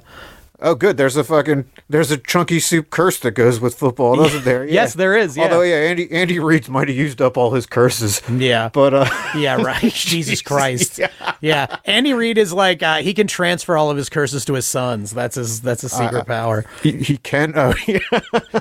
Oh, 0.61 0.75
good. 0.75 0.97
There's 0.97 1.15
a 1.15 1.23
fucking 1.23 1.65
there's 1.87 2.11
a 2.11 2.17
chunky 2.17 2.59
soup 2.59 2.89
curse 2.89 3.17
that 3.19 3.31
goes 3.31 3.61
with 3.61 3.75
football, 3.75 4.17
doesn't 4.17 4.43
there? 4.43 4.65
Yes, 4.69 4.93
there 4.93 5.17
is, 5.17 5.37
yeah. 5.37 5.43
Although, 5.43 5.61
yeah, 5.61 5.75
Andy 5.77 6.11
Andy 6.11 6.37
Reid 6.39 6.67
might 6.67 6.89
have 6.89 6.97
used 6.97 7.21
up 7.21 7.37
all 7.37 7.51
his 7.51 7.65
curses. 7.65 8.21
Yeah. 8.29 8.69
But 8.73 8.93
uh, 8.93 9.05
Yeah, 9.37 9.61
right. 9.61 9.81
Jesus 9.93 10.41
Christ. 10.41 10.99
Yeah. 10.99 11.09
yeah. 11.39 11.77
Andy 11.85 12.13
Reid 12.13 12.37
is 12.37 12.51
like 12.51 12.83
uh, 12.83 12.97
he 12.97 13.13
can 13.13 13.25
transfer 13.27 13.77
all 13.77 13.89
of 13.89 13.95
his 13.95 14.09
curses 14.09 14.43
to 14.45 14.53
his 14.55 14.65
sons. 14.65 15.11
That's 15.11 15.35
his 15.35 15.61
that's 15.61 15.83
a 15.83 15.89
secret 15.89 16.25
power. 16.25 16.65
he, 16.83 16.91
he 17.03 17.17
can. 17.17 17.53
Oh, 17.55 17.73
yeah. 17.87 17.99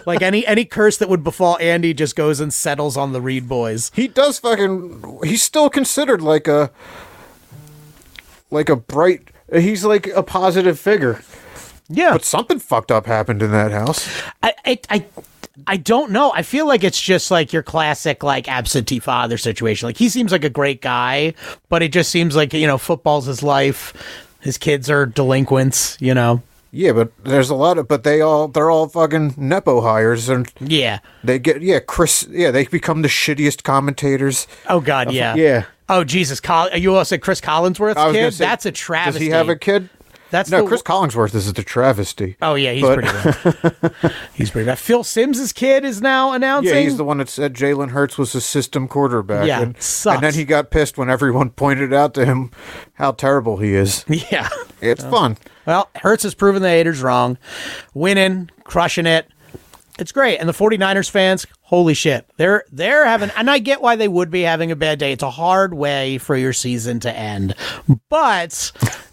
Like 0.07 0.23
any 0.23 0.47
any 0.47 0.65
curse 0.65 0.99
that 0.99 1.09
would 1.09 1.25
befall 1.25 1.59
Andy 1.59 1.93
just 1.95 2.15
goes 2.15 2.39
and 2.39 2.55
settles 2.55 2.97
on 2.97 3.13
the 3.13 3.21
Reid 3.21 3.49
boys. 3.49 3.91
he 3.95 4.07
does 4.07 4.39
fucking. 4.39 5.19
He's 5.25 5.43
still 5.43 5.69
considered 5.69 6.23
like 6.23 6.47
a 6.47 6.71
like 8.51 8.69
a 8.69 8.77
bright. 8.77 9.29
He's 9.53 9.85
like 9.85 10.07
a 10.09 10.23
positive 10.23 10.79
figure. 10.79 11.23
Yeah. 11.89 12.13
But 12.13 12.25
something 12.25 12.59
fucked 12.59 12.91
up 12.93 13.07
happened 13.07 13.43
in 13.43 13.51
that 13.53 13.71
house. 13.73 14.09
I, 14.43 14.55
I, 14.65 14.79
I, 14.91 15.05
I 15.67 15.77
don't 15.77 16.11
know. 16.13 16.33
I 16.33 16.43
feel 16.43 16.67
like 16.67 16.85
it's 16.85 17.01
just 17.01 17.31
like 17.31 17.53
your 17.53 17.63
classic 17.63 18.23
like 18.23 18.49
absentee 18.49 19.01
father 19.01 19.39
situation. 19.39 19.89
Like 19.89 19.97
he 19.97 20.09
seems 20.09 20.31
like 20.33 20.45
a 20.45 20.51
great 20.51 20.81
guy, 20.83 21.35
but 21.69 21.83
it 21.83 21.93
just 21.93 22.11
seems 22.11 22.37
like 22.37 22.53
you 22.53 22.67
know 22.67 22.79
football's 22.79 23.27
his 23.27 23.43
life. 23.43 23.93
His 24.41 24.57
kids 24.59 24.89
are 24.91 25.07
delinquents. 25.07 25.97
You 26.01 26.15
know. 26.15 26.43
Yeah, 26.71 26.93
but 26.93 27.11
there's 27.25 27.49
a 27.49 27.55
lot 27.55 27.79
of, 27.79 27.89
but 27.89 28.05
they 28.05 28.21
all, 28.21 28.47
they're 28.47 28.71
all 28.71 28.89
fucking 28.89 29.35
nepo 29.39 29.81
hires, 29.81 30.29
and 30.29 30.53
Yeah. 30.61 30.99
they 31.25 31.39
get, 31.39 31.63
yeah, 31.63 31.79
Chris, 31.81 32.27
yeah, 32.31 32.51
they 32.51 32.67
become 32.67 33.01
the 33.01 33.09
shittiest 33.09 33.63
commentators. 33.63 34.47
Oh 34.69 34.79
God. 34.81 35.11
Yeah. 35.11 35.35
yeah. 35.35 35.65
Oh 35.89 36.05
Jesus. 36.05 36.41
Col- 36.41 36.69
you 36.77 36.95
also 36.95 37.05
said 37.09 37.23
Chris 37.23 37.41
Collinsworth's 37.41 37.97
I 37.97 38.07
was 38.09 38.15
gonna 38.15 38.27
kid. 38.29 38.35
say, 38.35 38.45
That's 38.45 38.67
a 38.67 38.73
travesty. 38.73 39.19
Does 39.19 39.27
he 39.29 39.31
have 39.31 39.49
a 39.49 39.57
kid? 39.57 39.89
That's 40.31 40.51
no, 40.51 40.63
the- 40.63 40.69
Chris 40.69 40.83
Collinsworth 40.83 41.35
is 41.35 41.53
the 41.53 41.63
travesty. 41.63 42.37
Oh 42.43 42.55
yeah, 42.55 42.73
he's 42.73 42.83
But- 42.83 42.99
pretty 43.01 43.73
bad. 44.03 44.15
he's 44.35 44.51
pretty 44.51 44.67
bad. 44.67 44.79
Phil 44.79 45.03
Simms's 45.05 45.53
kid 45.53 45.85
is 45.85 46.01
now 46.03 46.33
announcing. 46.33 46.75
Yeah, 46.75 46.81
he's 46.81 46.97
the 46.97 47.05
one 47.05 47.19
that 47.19 47.29
said 47.29 47.55
Jalen 47.55 47.91
Hurts 47.91 48.19
was 48.19 48.35
a 48.35 48.41
system 48.41 48.89
quarterback. 48.89 49.47
Yeah, 49.47 49.63
and, 49.63 49.81
sucks. 49.81 50.17
and 50.17 50.25
then 50.25 50.35
he 50.35 50.45
got 50.45 50.71
pissed 50.71 50.99
when 50.99 51.09
everyone 51.11 51.51
pointed 51.51 51.93
out 51.95 52.15
to 52.15 52.25
him 52.27 52.51
how 52.95 53.13
terrible 53.13 53.57
he 53.59 53.75
is. 53.75 54.05
Yeah. 54.09 54.49
It's 54.81 55.03
fun. 55.03 55.39
Well, 55.67 55.89
Hurts 55.97 56.23
has 56.23 56.35
proven 56.35 56.63
the 56.63 56.69
haters 56.69 57.03
wrong. 57.03 57.37
Winning, 57.95 58.51
crushing 58.65 59.07
it. 59.07 59.27
It's 59.99 60.13
great. 60.13 60.39
And 60.39 60.49
the 60.49 60.53
49ers 60.53 61.11
fans, 61.11 61.45
holy 61.63 61.95
shit. 61.95 62.25
They're 62.37 62.63
they're 62.71 63.05
having 63.05 63.31
and 63.37 63.51
I 63.51 63.59
get 63.59 63.83
why 63.83 63.97
they 63.97 64.07
would 64.07 64.31
be 64.31 64.43
having 64.43 64.71
a 64.71 64.77
bad 64.77 65.01
day. 65.01 65.11
It's 65.11 65.25
a 65.25 65.31
hard 65.31 65.75
way 65.75 66.19
for 66.19 66.37
your 66.37 66.53
season 66.53 67.01
to 67.01 67.13
end. 67.13 67.57
But 68.09 68.71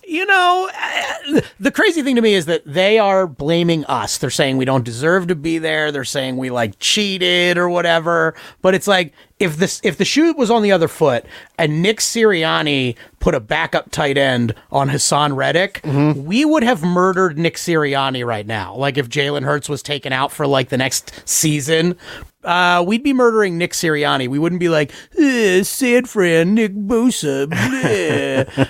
you 0.07 0.25
know, 0.25 0.69
eh, 0.73 1.41
the 1.59 1.71
crazy 1.71 2.01
thing 2.01 2.15
to 2.15 2.21
me 2.21 2.33
is 2.33 2.45
that 2.45 2.63
they 2.65 2.99
are 2.99 3.27
blaming 3.27 3.85
us. 3.85 4.17
They're 4.17 4.29
saying 4.29 4.57
we 4.57 4.65
don't 4.65 4.83
deserve 4.83 5.27
to 5.27 5.35
be 5.35 5.57
there. 5.57 5.91
They're 5.91 6.03
saying 6.03 6.37
we 6.37 6.49
like 6.49 6.79
cheated 6.79 7.57
or 7.57 7.69
whatever. 7.69 8.35
But 8.61 8.75
it's 8.75 8.87
like 8.87 9.13
if 9.39 9.57
this 9.57 9.81
if 9.83 9.97
the 9.97 10.05
shoe 10.05 10.33
was 10.33 10.49
on 10.49 10.61
the 10.61 10.71
other 10.71 10.87
foot 10.87 11.25
and 11.57 11.81
Nick 11.81 11.99
Sirianni 11.99 12.95
put 13.19 13.35
a 13.35 13.39
backup 13.39 13.91
tight 13.91 14.17
end 14.17 14.55
on 14.71 14.89
Haason 14.89 15.35
Reddick, 15.35 15.81
we 16.15 16.45
would 16.45 16.63
have 16.63 16.83
murdered 16.83 17.37
Nick 17.37 17.55
Sirianni 17.55 18.25
right 18.25 18.47
now. 18.47 18.75
Like 18.75 18.97
if 18.97 19.09
Jalen 19.09 19.43
Hurts 19.43 19.67
was 19.67 19.83
taken 19.83 20.13
out 20.13 20.31
for 20.31 20.47
like 20.47 20.69
the 20.69 20.77
next 20.77 21.11
season. 21.25 21.97
Uh, 22.43 22.83
we'd 22.85 23.01
be 23.01 23.11
murdering 23.11 23.57
Nick 23.57 23.71
Sirianni. 23.71 24.27
We 24.27 24.37
wouldn't 24.37 24.59
be 24.59 24.69
like, 24.69 24.91
eh, 25.17 25.63
San 25.63 26.05
Fran, 26.05 26.53
Nick 26.53 26.75
Bosa, 26.75 27.51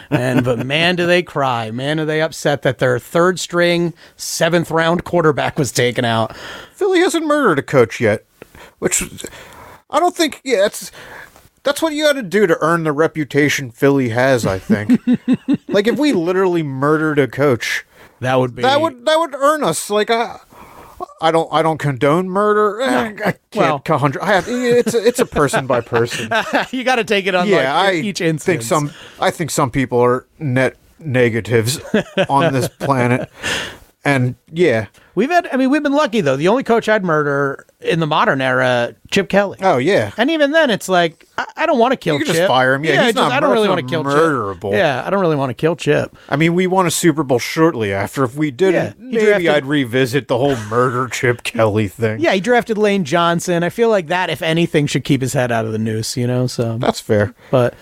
and 0.10 0.46
but 0.46 0.66
man, 0.66 0.96
do 0.96 1.06
they 1.06 1.22
cry? 1.22 1.72
Man, 1.72 2.00
are 2.00 2.06
they 2.06 2.22
upset 2.22 2.62
that 2.62 2.78
their 2.78 2.98
third 3.00 3.38
string, 3.38 3.94
seventh 4.16 4.72
round 4.72 5.04
quarterback 5.04 5.60
was 5.60 5.74
taken 5.74 6.06
out? 6.06 6.38
Philly 6.72 7.00
hasn't 7.00 7.26
murdered 7.26 7.60
a 7.60 7.64
coach 7.64 8.00
yet, 8.00 8.24
which 8.80 9.04
I 9.90 10.00
don't 10.00 10.16
think. 10.16 10.42
Yeah, 10.44 10.62
that's 10.62 10.92
that's 11.64 11.82
what 11.82 11.94
you 11.94 12.04
got 12.06 12.14
to 12.14 12.24
do 12.24 12.48
to 12.48 12.58
earn 12.62 12.84
the 12.84 12.92
reputation 12.92 13.72
Philly 13.72 14.10
has. 14.10 14.46
I 14.46 14.60
think. 14.60 15.00
like 15.68 15.88
if 15.88 15.98
we 15.98 16.14
literally 16.14 16.64
murdered 16.64 17.20
a 17.20 17.28
coach, 17.28 17.86
That 18.20 18.36
would 18.36 18.56
be 18.56 18.62
that 18.62 18.82
would 18.82 19.06
that 19.06 19.18
would 19.20 19.36
earn 19.36 19.64
us. 19.64 19.90
Like 19.90 20.10
I. 20.10 20.40
I 21.22 21.30
don't. 21.32 21.52
I 21.52 21.62
don't 21.62 21.78
condone 21.78 22.30
murder. 22.30 22.82
Eh, 22.82 22.88
I 23.26 23.34
can't. 23.52 23.90
Well- 23.90 24.12
I 24.22 24.28
have. 24.34 24.46
It's 24.48 24.94
a, 24.94 25.06
it's 25.06 25.20
a 25.20 25.26
person 25.26 25.68
by 25.68 25.82
person. 25.82 26.32
you 26.72 26.86
got 26.86 26.96
to 26.96 27.04
take 27.04 27.26
it 27.28 27.36
on 27.36 27.48
yeah, 27.48 27.74
like 27.74 27.90
I 27.90 27.94
each 27.96 28.22
instance. 28.22 28.44
think 28.46 28.62
some. 28.62 28.92
I 29.20 29.30
think 29.30 29.52
some 29.52 29.72
people 29.72 30.00
are 30.00 30.26
net 30.40 30.78
negatives 31.00 31.80
on 32.30 32.54
this 32.54 32.68
planet, 32.80 33.30
and 34.06 34.36
yeah. 34.52 34.88
We've 35.16 35.30
had. 35.30 35.48
I 35.52 35.58
mean, 35.58 35.70
we've 35.70 35.84
been 35.84 35.92
lucky 35.94 36.22
though. 36.22 36.38
The 36.38 36.48
only 36.48 36.64
coach 36.64 36.88
I'd 36.88 37.04
murder 37.04 37.66
in 37.86 38.00
the 38.00 38.08
modern 38.08 38.42
era, 38.42 38.96
Chip 39.12 39.30
Kelly. 39.30 39.58
Oh 39.62 39.78
yeah. 39.78 40.12
And 40.18 40.30
even 40.32 40.52
then, 40.52 40.70
it's 40.70 40.90
like 40.90 41.28
I, 41.38 41.46
I 41.58 41.66
don't 41.66 41.80
want 41.80 41.92
to 41.94 41.98
kill 41.98 42.18
You 42.20 42.26
Chip. 42.26 42.36
just 42.36 42.48
fire 42.48 42.74
him. 42.74 42.84
Yeah, 42.84 42.92
he's 43.04 43.14
just- 43.14 43.16
not 43.16 43.32
I 43.32 43.40
don't 43.40 43.52
really 43.54 43.70
want 43.70 43.82
to 43.82 43.88
kill 43.88 44.04
murderable. 44.04 44.72
Chip. 44.72 44.78
Yeah, 44.80 45.04
I 45.06 45.10
don't 45.10 45.20
really 45.22 45.36
want 45.36 45.50
to 45.52 45.54
kill 45.54 45.76
Chip. 45.76 46.16
I 46.30 46.36
mean, 46.36 46.54
we 46.56 46.68
won 46.68 46.86
a 46.86 46.92
Super 46.92 47.24
Bowl 47.24 47.40
shortly 47.40 47.94
after. 47.94 48.24
If 48.24 48.36
we 48.36 48.52
didn't, 48.52 48.98
Yeah, 49.00 49.06
maybe 49.20 49.26
drafted- 49.26 49.50
I'd 49.50 49.66
revisit 49.66 50.28
the 50.28 50.38
whole 50.38 50.56
murder 50.70 51.08
Chip 51.08 51.44
Kelly 51.44 51.88
thing. 51.88 52.20
Yeah, 52.20 52.34
he 52.34 52.40
drafted 52.42 52.78
Lane 52.78 53.04
Johnson. 53.06 53.64
I 53.64 53.70
feel 53.70 53.90
like 53.90 54.08
that, 54.08 54.30
if 54.30 54.42
anything, 54.42 54.88
should 54.88 55.04
keep 55.04 55.22
his 55.22 55.34
head 55.34 55.52
out 55.52 55.66
of 55.66 55.72
the 55.72 55.80
noose. 55.80 56.16
You 56.18 56.28
know. 56.28 56.48
So, 56.48 56.78
That's 56.78 57.00
fair. 57.00 57.34
but 57.52 57.74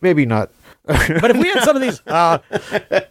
Maybe 0.00 0.26
not. 0.26 0.50
but 0.88 1.30
if 1.30 1.36
we 1.36 1.48
had 1.50 1.62
some 1.64 1.76
of 1.76 1.82
these, 1.82 2.00
uh, 2.06 2.38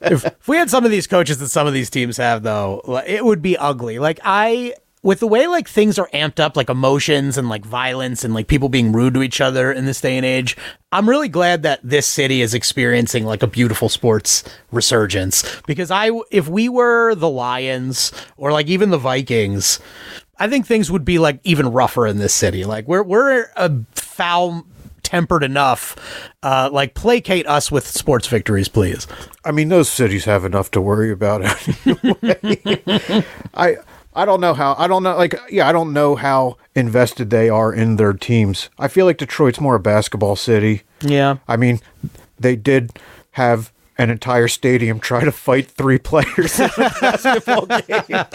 if, 0.01 0.25
if 0.25 0.47
we 0.47 0.57
had 0.57 0.67
some 0.69 0.83
of 0.83 0.89
these 0.89 1.05
coaches 1.05 1.37
that 1.37 1.49
some 1.49 1.67
of 1.67 1.73
these 1.73 1.91
teams 1.91 2.17
have, 2.17 2.41
though, 2.41 2.81
it 3.05 3.23
would 3.23 3.39
be 3.41 3.55
ugly. 3.55 3.99
Like 3.99 4.19
I, 4.23 4.73
with 5.07 5.21
the 5.21 5.27
way 5.27 5.47
like 5.47 5.69
things 5.69 5.97
are 5.97 6.09
amped 6.13 6.37
up, 6.37 6.57
like 6.57 6.69
emotions 6.69 7.37
and 7.37 7.47
like 7.47 7.65
violence 7.65 8.25
and 8.25 8.33
like 8.33 8.47
people 8.47 8.67
being 8.67 8.91
rude 8.91 9.13
to 9.13 9.23
each 9.23 9.39
other 9.39 9.71
in 9.71 9.85
this 9.85 10.01
day 10.01 10.17
and 10.17 10.25
age, 10.25 10.57
I'm 10.91 11.07
really 11.07 11.29
glad 11.29 11.63
that 11.63 11.79
this 11.81 12.05
city 12.05 12.41
is 12.41 12.53
experiencing 12.53 13.23
like 13.23 13.41
a 13.41 13.47
beautiful 13.47 13.87
sports 13.87 14.43
resurgence. 14.69 15.61
Because 15.65 15.91
I, 15.91 16.11
if 16.29 16.49
we 16.49 16.67
were 16.67 17.15
the 17.15 17.29
Lions 17.29 18.11
or 18.35 18.51
like 18.51 18.67
even 18.67 18.89
the 18.89 18.97
Vikings. 18.97 19.79
I 20.39 20.49
think 20.49 20.67
things 20.67 20.91
would 20.91 21.05
be 21.05 21.19
like 21.19 21.39
even 21.45 21.69
rougher 21.69 22.05
in 22.05 22.17
this 22.17 22.33
city. 22.33 22.65
Like 22.65 22.85
we're 22.85 23.01
we're 23.01 23.49
a 23.55 23.71
foul 23.95 24.67
tempered 25.03 25.41
enough. 25.41 25.95
Uh, 26.43 26.69
like 26.71 26.95
placate 26.95 27.47
us 27.47 27.71
with 27.71 27.87
sports 27.87 28.27
victories, 28.27 28.67
please. 28.67 29.07
I 29.45 29.51
mean, 29.51 29.69
those 29.69 29.89
cities 29.89 30.25
have 30.25 30.43
enough 30.43 30.69
to 30.71 30.81
worry 30.81 31.11
about 31.11 31.43
anyway. 31.85 33.23
I 33.53 33.77
I 34.17 34.25
don't 34.25 34.41
know 34.41 34.55
how. 34.55 34.75
I 34.79 34.87
don't 34.87 35.03
know. 35.03 35.15
Like, 35.15 35.35
yeah, 35.51 35.69
I 35.69 35.71
don't 35.71 35.93
know 35.93 36.15
how 36.15 36.57
invested 36.73 37.29
they 37.29 37.49
are 37.49 37.71
in 37.71 37.97
their 37.97 38.13
teams. 38.13 38.69
I 38.79 38.87
feel 38.87 39.05
like 39.05 39.19
Detroit's 39.19 39.61
more 39.61 39.75
a 39.75 39.79
basketball 39.79 40.35
city. 40.35 40.81
Yeah. 41.01 41.37
I 41.47 41.55
mean, 41.55 41.79
they 42.39 42.55
did 42.55 42.97
have 43.33 43.71
an 43.99 44.09
entire 44.09 44.47
stadium 44.47 44.99
try 44.99 45.23
to 45.23 45.31
fight 45.31 45.67
three 45.67 45.99
players 45.99 46.59
in 46.59 46.69
a 46.77 46.93
basketball 47.01 47.67
game. 47.67 48.25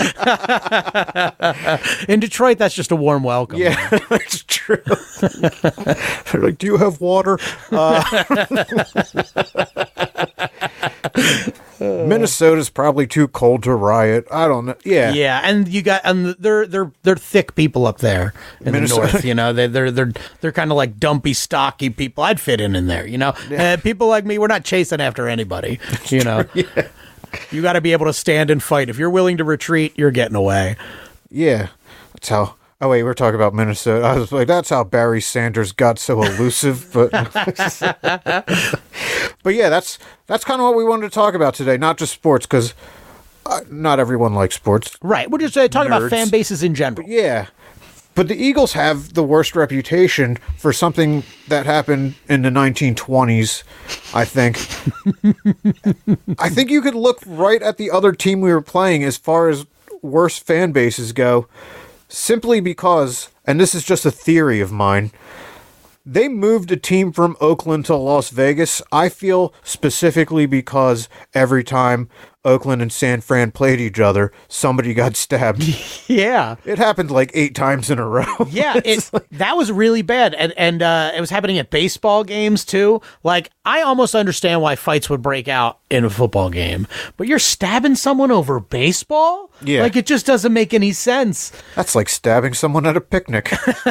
In 2.09 2.21
Detroit, 2.21 2.59
that's 2.59 2.77
just 2.77 2.93
a 2.93 2.97
warm 2.97 3.25
welcome. 3.25 3.59
Yeah, 3.59 3.89
that's 4.09 4.45
true. 4.47 4.83
They're 5.21 6.43
like, 6.43 6.59
"Do 6.59 6.67
you 6.67 6.77
have 6.79 7.01
water?" 7.01 7.39
Uh, 7.71 8.03
Minnesota's 11.81 12.71
probably 12.71 13.07
too 13.07 13.29
cold 13.29 13.65
to 13.65 13.75
riot. 13.75 14.27
I 14.31 14.47
don't 14.47 14.67
know. 14.67 14.77
Yeah, 14.85 15.13
Yeah, 15.13 15.41
and 15.45 15.67
you 15.69 15.83
got 15.83 16.03
and 16.05 16.37
they're 16.39 16.67
they're 16.67 16.93
they're 17.03 17.17
thick 17.17 17.55
people 17.55 17.87
up 17.87 17.99
there 17.99 18.33
in 18.65 18.73
Minnesota- 18.73 19.07
the 19.07 19.13
north. 19.13 19.25
You 19.25 19.35
know, 19.35 19.53
they 19.53 19.67
they're 19.67 19.91
they're 19.91 20.13
they're 20.41 20.53
kind 20.53 20.71
of 20.71 20.77
like 20.77 20.99
dumpy, 20.99 21.33
stocky 21.33 21.91
people. 21.91 22.23
I'd 22.25 22.41
fit 22.41 22.61
in 22.61 22.77
in 22.77 22.87
there. 22.87 23.07
You 23.07 23.19
know, 23.19 23.35
uh, 23.57 23.79
people 23.83 24.07
like 24.09 24.25
me, 24.25 24.39
we're 24.39 24.47
not 24.47 24.65
chasing 24.65 25.01
after 25.01 25.29
anybody. 25.29 25.81
You 26.07 26.23
know, 26.25 26.45
you 27.51 27.63
got 27.63 27.73
to 27.75 27.81
be 27.81 27.93
able 27.93 28.07
to 28.07 28.13
stand 28.13 28.51
and 28.51 28.63
fight. 28.63 28.89
If 28.89 28.99
you're 28.99 29.11
willing 29.11 29.39
to 29.39 29.45
retreat, 29.45 29.93
you're 29.97 30.11
getting 30.11 30.37
away. 30.37 30.77
yeah. 31.31 31.69
That's 32.13 32.29
how. 32.29 32.55
Oh 32.83 32.89
wait, 32.89 33.05
we're 33.05 33.15
talking 33.15 33.37
about 33.37 33.55
Minnesota. 33.55 34.05
I 34.05 34.19
was 34.19 34.33
like, 34.33 34.49
that's 34.49 34.71
how 34.71 34.83
Barry 34.83 35.21
Sanders 35.21 35.71
got 35.71 36.01
so 36.01 36.21
elusive. 36.21 36.91
But 36.93 37.13
but 39.45 39.55
yeah, 39.55 39.69
that's 39.69 40.01
that's 40.27 40.45
kind 40.45 40.61
of 40.61 40.67
what 40.67 40.75
we 40.75 40.83
wanted 40.83 41.03
to 41.03 41.15
talk 41.15 41.35
about 41.35 41.55
today. 41.55 41.77
Not 41.77 41.97
just 41.97 42.13
sports, 42.13 42.45
because 42.45 42.75
uh, 43.47 43.61
not 43.71 44.01
everyone 44.01 44.35
likes 44.35 44.57
sports. 44.57 44.97
Right. 45.01 45.31
We're 45.31 45.39
just 45.39 45.57
uh, 45.57 45.69
talking 45.69 45.93
about 45.93 46.11
fan 46.11 46.29
bases 46.29 46.65
in 46.65 46.75
general. 46.75 47.09
Yeah. 47.09 47.47
But 48.17 48.27
the 48.27 48.35
Eagles 48.35 48.73
have 48.73 49.15
the 49.15 49.23
worst 49.23 49.55
reputation 49.55 50.39
for 50.59 50.73
something 50.73 51.23
that 51.47 51.67
happened 51.67 52.17
in 52.29 52.43
the 52.43 52.51
1920s, 52.51 53.63
I 54.13 54.25
think. 54.25 54.57
I 56.41 56.49
think 56.49 56.69
you 56.69 56.83
could 56.83 56.97
look 56.97 57.21
right 57.27 57.63
at 57.63 57.79
the 57.79 57.93
other 57.93 58.13
team 58.13 58.41
we 58.41 58.53
were 58.53 58.61
playing 58.61 59.05
as 59.05 59.17
far 59.17 59.49
as 59.49 59.67
worst 60.03 60.45
fan 60.45 60.73
bases 60.73 61.13
go, 61.13 61.47
simply 62.13 62.61
because, 62.61 63.29
and 63.47 63.59
this 63.59 63.75
is 63.75 63.85
just 63.85 64.05
a 64.05 64.11
theory 64.11 64.61
of 64.61 64.71
mine, 64.71 65.11
they 66.05 66.29
moved 66.29 66.71
a 66.73 66.77
team 66.77 67.13
from 67.13 67.37
Oakland 67.41 67.87
to 67.87 67.97
Las 67.97 68.31
Vegas. 68.31 68.83
I 68.91 69.09
feel 69.09 69.55
specifically 69.63 70.47
because 70.47 71.09
every 71.33 71.63
time 71.63 72.09
Oakland 72.45 72.83
and 72.83 72.93
San 72.93 73.21
Fran 73.21 73.53
played 73.53 73.81
each 73.81 74.01
other, 74.01 74.33
somebody 74.49 74.95
got 74.95 75.17
stabbed. 75.17 75.63
Yeah. 76.09 76.57
It 76.67 76.77
happened 76.79 77.11
like 77.11 77.31
eight 77.33 77.55
times 77.55 77.89
in 77.89 77.99
a 77.99 78.07
row. 78.07 78.25
Yeah, 78.51 78.79
it, 78.85 79.09
that 79.33 79.57
was 79.57 79.73
really 79.73 80.03
bad, 80.03 80.35
and 80.35 80.53
and 80.59 80.83
uh, 80.83 81.13
it 81.17 81.21
was 81.21 81.31
happening 81.31 81.57
at 81.59 81.71
baseball 81.71 82.23
games 82.23 82.65
too. 82.67 83.01
Like, 83.23 83.51
I 83.65 83.81
almost 83.83 84.15
understand 84.15 84.61
why 84.61 84.77
fights 84.77 85.09
would 85.09 85.23
break 85.23 85.49
out 85.49 85.79
in 85.89 86.05
a 86.05 86.11
football 86.11 86.51
game, 86.51 86.87
but 87.17 87.27
you're 87.29 87.39
stabbing 87.39 87.95
someone 87.95 88.31
over 88.31 88.61
baseball. 88.61 89.51
Yeah. 89.65 89.83
like 89.83 89.97
it 89.97 90.07
just 90.07 90.27
doesn't 90.27 90.53
make 90.53 90.75
any 90.75 90.93
sense. 90.93 91.53
That's 91.77 91.95
like 91.95 92.09
stabbing 92.09 92.53
someone 92.55 92.85
at 92.85 92.97
a 92.97 93.01
picnic. 93.01 93.51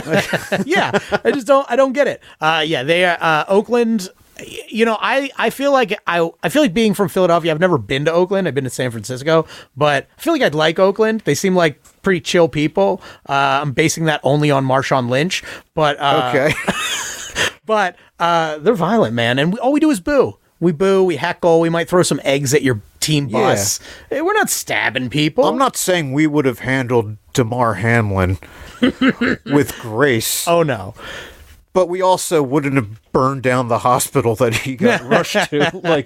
yeah, 0.65 0.91
I 1.24 1.31
just 1.34 1.48
don't. 1.48 1.65
I 1.72 1.75
don't 1.75 1.93
get 1.93 2.08
it. 2.08 2.22
Uh, 2.39 2.63
yeah, 2.65 2.84
they 2.84 3.05
uh, 3.05 3.46
Oakland. 3.48 4.10
You 4.69 4.86
know, 4.86 4.98
I, 5.00 5.29
I 5.38 5.50
feel 5.50 5.71
like 5.71 5.98
I 6.07 6.29
I 6.43 6.50
feel 6.50 6.62
like 6.62 6.74
being 6.74 6.93
from 6.93 7.10
Philadelphia. 7.10 7.51
I've 7.51 7.60
never 7.60 7.77
been 7.77 8.05
to 8.05 8.12
Oakland. 8.12 8.48
I've 8.48 8.55
been 8.55 8.63
to 8.63 8.69
San 8.69 8.91
Francisco, 8.91 9.45
but 9.75 10.07
I 10.17 10.21
feel 10.21 10.33
like 10.33 10.41
I'd 10.41 10.55
like 10.55 10.79
Oakland. 10.79 11.21
They 11.21 11.36
seem 11.36 11.55
like 11.55 11.79
pretty 12.01 12.21
chill 12.21 12.48
people. 12.48 13.01
Uh, 13.27 13.33
I'm 13.62 13.71
basing 13.74 14.05
that 14.05 14.21
only 14.24 14.51
on 14.51 14.65
Marshawn 14.65 15.10
Lynch, 15.10 15.43
but 15.74 15.98
uh, 16.00 16.31
Okay. 16.33 16.53
but 17.65 17.95
uh, 18.19 18.57
they're 18.60 18.74
violent, 18.74 19.13
man, 19.13 19.39
and 19.39 19.53
we, 19.53 19.60
all 19.60 19.71
we 19.71 19.79
do 19.79 19.89
is 19.91 20.00
boo. 20.00 20.38
We 20.60 20.71
boo, 20.71 21.03
we 21.03 21.15
heckle, 21.15 21.60
we 21.60 21.69
might 21.69 21.89
throw 21.89 22.03
some 22.03 22.21
eggs 22.24 22.53
at 22.53 22.62
your 22.62 22.81
team 23.00 23.27
Yeah. 23.29 23.39
bus. 23.39 23.79
Eh, 24.12 24.21
We're 24.21 24.33
not 24.33 24.50
stabbing 24.51 25.10
people. 25.10 25.45
I'm 25.45 25.57
not 25.57 25.75
saying 25.75 26.13
we 26.13 26.27
would 26.27 26.45
have 26.45 26.60
handled 26.60 27.17
Damar 27.33 27.75
Hamlin 27.75 28.38
with 29.45 29.75
grace, 29.81 30.48
Oh 30.48 30.62
no. 30.62 30.93
But 31.73 31.87
we 31.87 32.01
also 32.01 32.43
wouldn't 32.43 32.75
have 32.75 32.99
burned 33.11 33.43
down 33.43 33.67
the 33.67 33.79
hospital 33.79 34.35
that 34.35 34.53
he 34.55 34.75
got 34.75 35.01
rushed 35.09 35.49
to, 35.49 35.71
like 35.83 36.05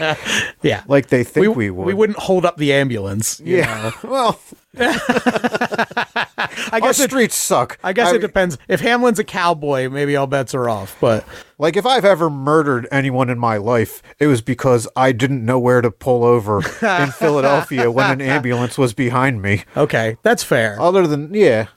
Yeah. 0.61 0.83
like 0.87 1.07
they 1.07 1.23
think 1.23 1.55
we, 1.55 1.69
would. 1.69 1.85
We 1.85 1.93
wouldn't 1.93 2.19
hold 2.19 2.45
up 2.45 2.57
the 2.57 2.73
ambulance. 2.73 3.39
you 3.43 3.57
Yeah. 3.57 3.91
Well, 4.03 4.39
I 4.77 6.69
our 6.73 6.79
guess 6.81 6.99
it, 6.99 7.09
streets 7.09 7.35
suck. 7.35 7.77
I 7.83 7.93
guess 7.93 8.11
it 8.11 8.19
depends. 8.19 8.57
If 8.67 8.81
Hamlin's 8.81 9.19
a 9.19 9.23
cowboy, 9.23 9.89
maybe 9.89 10.15
all 10.15 10.27
bets 10.27 10.53
are 10.53 10.69
off. 10.69 10.97
But 10.99 11.25
Like 11.57 11.77
if 11.77 11.85
I've 11.85 12.05
ever 12.05 12.29
murdered 12.29 12.87
anyone 12.91 13.29
in 13.29 13.39
my 13.39 13.57
life, 13.57 14.01
it 14.19 14.27
was 14.27 14.41
because 14.41 14.87
I 14.95 15.11
didn't 15.13 15.45
know 15.45 15.59
where 15.59 15.81
to 15.81 15.91
pull 15.91 16.23
over 16.23 16.57
in 16.57 17.11
Philadelphia 17.11 17.89
when 17.89 18.11
an 18.11 18.21
ambulance 18.21 18.77
was 18.77 18.93
behind 18.93 19.41
me. 19.41 19.63
okay, 19.77 20.17
that's 20.23 20.43
fair. 20.43 20.79
Other 20.79 21.07
than 21.07 21.33
yeah, 21.33 21.67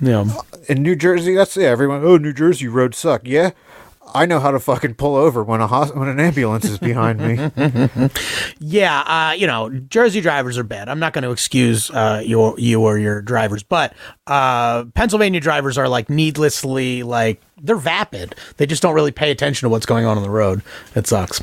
Yeah. 0.00 0.24
In 0.68 0.82
New 0.82 0.96
Jersey, 0.96 1.34
that's 1.34 1.56
yeah. 1.56 1.68
Everyone, 1.68 2.04
oh, 2.04 2.16
New 2.16 2.32
Jersey 2.32 2.68
roads 2.68 2.98
suck. 2.98 3.22
Yeah, 3.24 3.50
I 4.14 4.26
know 4.26 4.40
how 4.40 4.50
to 4.50 4.58
fucking 4.60 4.94
pull 4.94 5.16
over 5.16 5.42
when 5.42 5.60
a 5.60 5.66
hos- 5.66 5.94
when 5.94 6.08
an 6.08 6.20
ambulance 6.20 6.64
is 6.64 6.78
behind 6.78 7.20
me. 7.20 8.10
Yeah, 8.62 9.00
uh, 9.00 9.32
you 9.32 9.46
know, 9.46 9.70
Jersey 9.70 10.20
drivers 10.20 10.58
are 10.58 10.62
bad. 10.62 10.88
I'm 10.88 10.98
not 10.98 11.12
going 11.12 11.24
to 11.24 11.30
excuse 11.30 11.90
uh, 11.90 12.22
your 12.24 12.58
you 12.58 12.82
or 12.82 12.98
your 12.98 13.22
drivers, 13.22 13.62
but 13.62 13.94
uh, 14.26 14.84
Pennsylvania 14.94 15.40
drivers 15.40 15.78
are 15.78 15.88
like 15.88 16.10
needlessly 16.10 17.02
like 17.02 17.40
they're 17.60 17.76
vapid. 17.76 18.34
They 18.58 18.66
just 18.66 18.82
don't 18.82 18.94
really 18.94 19.12
pay 19.12 19.30
attention 19.30 19.66
to 19.66 19.70
what's 19.70 19.86
going 19.86 20.04
on 20.04 20.16
on 20.18 20.22
the 20.22 20.30
road. 20.30 20.62
It 20.94 21.06
sucks. 21.06 21.42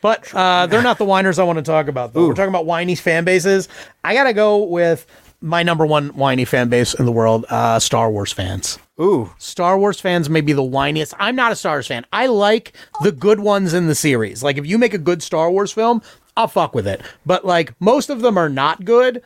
But 0.00 0.32
uh, 0.34 0.66
they're 0.66 0.82
not 0.82 0.98
the 0.98 1.04
whiners 1.04 1.38
I 1.38 1.44
want 1.44 1.58
to 1.58 1.62
talk 1.62 1.88
about. 1.88 2.12
Though. 2.12 2.28
We're 2.28 2.34
talking 2.34 2.48
about 2.50 2.66
whiny 2.66 2.94
fan 2.94 3.24
bases. 3.24 3.68
I 4.02 4.14
got 4.14 4.24
to 4.24 4.32
go 4.32 4.62
with 4.64 5.06
my 5.44 5.62
number 5.62 5.84
one 5.84 6.08
whiny 6.08 6.44
fan 6.44 6.68
base 6.68 6.94
in 6.94 7.04
the 7.04 7.12
world: 7.12 7.44
uh, 7.50 7.78
Star 7.78 8.10
Wars 8.10 8.32
fans. 8.32 8.78
Ooh, 9.00 9.30
Star 9.38 9.78
Wars 9.78 10.00
fans 10.00 10.30
may 10.30 10.40
be 10.40 10.52
the 10.52 10.62
whiniest. 10.62 11.14
I'm 11.18 11.36
not 11.36 11.52
a 11.52 11.56
Star 11.56 11.76
Wars 11.76 11.86
fan. 11.86 12.06
I 12.12 12.26
like 12.26 12.72
the 13.02 13.12
good 13.12 13.40
ones 13.40 13.74
in 13.74 13.86
the 13.86 13.94
series. 13.94 14.42
Like 14.42 14.56
if 14.56 14.66
you 14.66 14.78
make 14.78 14.94
a 14.94 14.98
good 14.98 15.22
Star 15.22 15.50
Wars 15.50 15.72
film, 15.72 16.02
I'll 16.36 16.48
fuck 16.48 16.74
with 16.74 16.86
it. 16.86 17.00
But 17.26 17.44
like 17.44 17.78
most 17.80 18.10
of 18.10 18.20
them 18.20 18.38
are 18.38 18.48
not 18.48 18.84
good. 18.84 19.22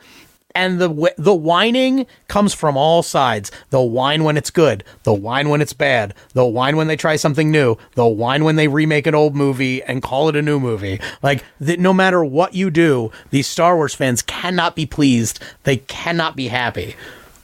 And 0.55 0.79
the 0.81 1.13
the 1.17 1.33
whining 1.33 2.07
comes 2.27 2.53
from 2.55 2.75
all 2.75 3.03
sides. 3.03 3.51
They'll 3.69 3.89
whine 3.89 4.23
when 4.23 4.35
it's 4.35 4.49
good. 4.49 4.83
They'll 5.03 5.17
whine 5.17 5.49
when 5.49 5.61
it's 5.61 5.73
bad. 5.73 6.15
They'll 6.33 6.51
whine 6.51 6.75
when 6.75 6.87
they 6.87 6.95
try 6.95 7.17
something 7.17 7.51
new. 7.51 7.77
They'll 7.95 8.15
whine 8.15 8.43
when 8.43 8.55
they 8.55 8.67
remake 8.67 9.05
an 9.05 9.13
old 9.13 9.35
movie 9.35 9.83
and 9.83 10.01
call 10.01 10.27
it 10.27 10.35
a 10.35 10.41
new 10.41 10.59
movie. 10.59 10.99
Like 11.21 11.43
that, 11.61 11.79
no 11.79 11.93
matter 11.93 12.25
what 12.25 12.55
you 12.55 12.71
do, 12.71 13.11
these 13.29 13.45
Star 13.47 13.75
Wars 13.75 13.93
fans 13.93 14.21
cannot 14.23 14.75
be 14.75 14.85
pleased. 14.87 15.39
They 15.63 15.77
cannot 15.77 16.35
be 16.35 16.47
happy. 16.47 16.95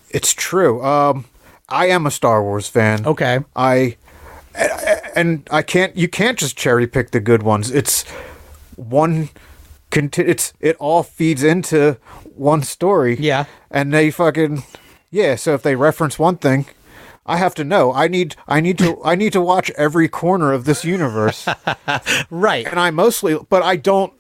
it's 0.10 0.34
true. 0.34 0.84
Um, 0.84 1.26
I 1.70 1.86
am 1.88 2.06
a 2.08 2.12
Star 2.12 2.42
Wars 2.42 2.68
fan. 2.68 3.06
Okay. 3.06 3.40
I 3.56 3.98
and 5.16 5.48
I 5.52 5.62
can't. 5.62 5.96
You 5.96 6.08
can't 6.08 6.40
just 6.40 6.58
cherry 6.58 6.88
pick 6.88 7.12
the 7.12 7.20
good 7.20 7.44
ones. 7.44 7.70
It's 7.72 8.04
one. 8.76 9.30
Conti- 9.92 10.24
it's 10.24 10.54
it 10.60 10.76
all 10.78 11.04
feeds 11.04 11.44
into 11.44 11.98
one 12.36 12.64
story. 12.64 13.18
Yeah. 13.20 13.46
and 13.72 13.94
they 13.94 14.12
fucking 14.12 14.64
yeah. 15.12 15.36
So 15.36 15.54
if 15.54 15.64
they 15.64 15.76
reference 15.76 16.20
one 16.20 16.38
thing, 16.38 16.66
I 17.26 17.38
have 17.38 17.56
to 17.56 17.64
know. 17.64 17.92
I 17.94 18.08
need. 18.08 18.36
I 18.48 18.60
need 18.62 18.78
to. 18.80 19.02
I 19.04 19.16
need 19.16 19.34
to 19.34 19.42
watch 19.42 19.72
every 19.72 20.08
corner 20.08 20.54
of 20.54 20.66
this 20.66 20.84
universe. 20.86 21.48
Right. 22.30 22.68
and 22.68 22.80
I 22.80 22.92
mostly, 22.92 23.38
but 23.50 23.64
I 23.64 23.76
don't. 23.78 24.14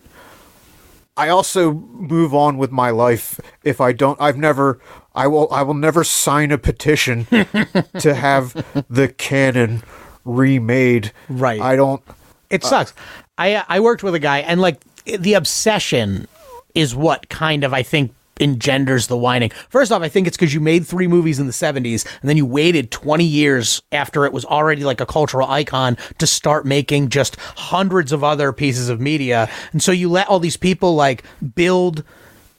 I 1.18 1.30
also 1.30 1.72
move 1.74 2.34
on 2.34 2.58
with 2.58 2.72
my 2.72 2.90
life 2.90 3.40
if 3.64 3.80
I 3.80 3.92
don't. 3.94 4.20
I've 4.22 4.38
never. 4.38 4.80
I 5.14 5.28
will. 5.28 5.48
I 5.52 5.62
will 5.62 5.74
never 5.76 6.04
sign 6.04 6.52
a 6.52 6.58
petition 6.58 7.26
to 8.00 8.14
have 8.16 8.54
the 8.90 9.08
canon 9.08 9.84
remade. 10.26 11.12
Right. 11.30 11.62
I 11.62 11.76
don't. 11.76 12.02
It 12.50 12.64
uh, 12.66 12.68
sucks. 12.70 12.94
I 13.38 13.64
I 13.68 13.80
worked 13.82 14.04
with 14.04 14.16
a 14.16 14.20
guy, 14.20 14.40
and 14.40 14.60
like 14.62 14.82
the 15.06 15.34
obsession 15.36 16.28
is 16.76 16.96
what 16.96 17.30
kind 17.30 17.64
of 17.64 17.74
I 17.74 17.84
think 17.84 18.14
engenders 18.40 19.08
the 19.08 19.18
whining. 19.18 19.50
First 19.70 19.92
off, 19.92 20.02
I 20.02 20.10
think 20.10 20.28
it's 20.28 20.36
because 20.36 20.54
you 20.54 20.60
made 20.60 20.86
three 20.86 21.08
movies 21.08 21.40
in 21.40 21.48
the 21.48 21.54
'70s, 21.54 22.06
and 22.22 22.30
then 22.30 22.38
you 22.38 22.46
waited 22.46 22.92
20 22.92 23.24
years 23.24 23.82
after 23.92 24.26
it 24.26 24.34
was 24.34 24.46
already 24.46 24.84
like 24.84 25.02
a 25.02 25.06
cultural 25.06 25.50
icon 25.50 25.98
to 26.18 26.28
start 26.28 26.66
making 26.66 27.10
just 27.10 27.38
hundreds 27.40 28.12
of 28.12 28.24
other 28.24 28.52
pieces 28.52 28.90
of 28.90 29.00
media, 29.00 29.50
and 29.72 29.82
so 29.82 29.92
you 29.92 30.10
let 30.10 30.28
all 30.28 30.40
these 30.40 30.58
people 30.58 30.96
like 30.96 31.24
build 31.56 32.04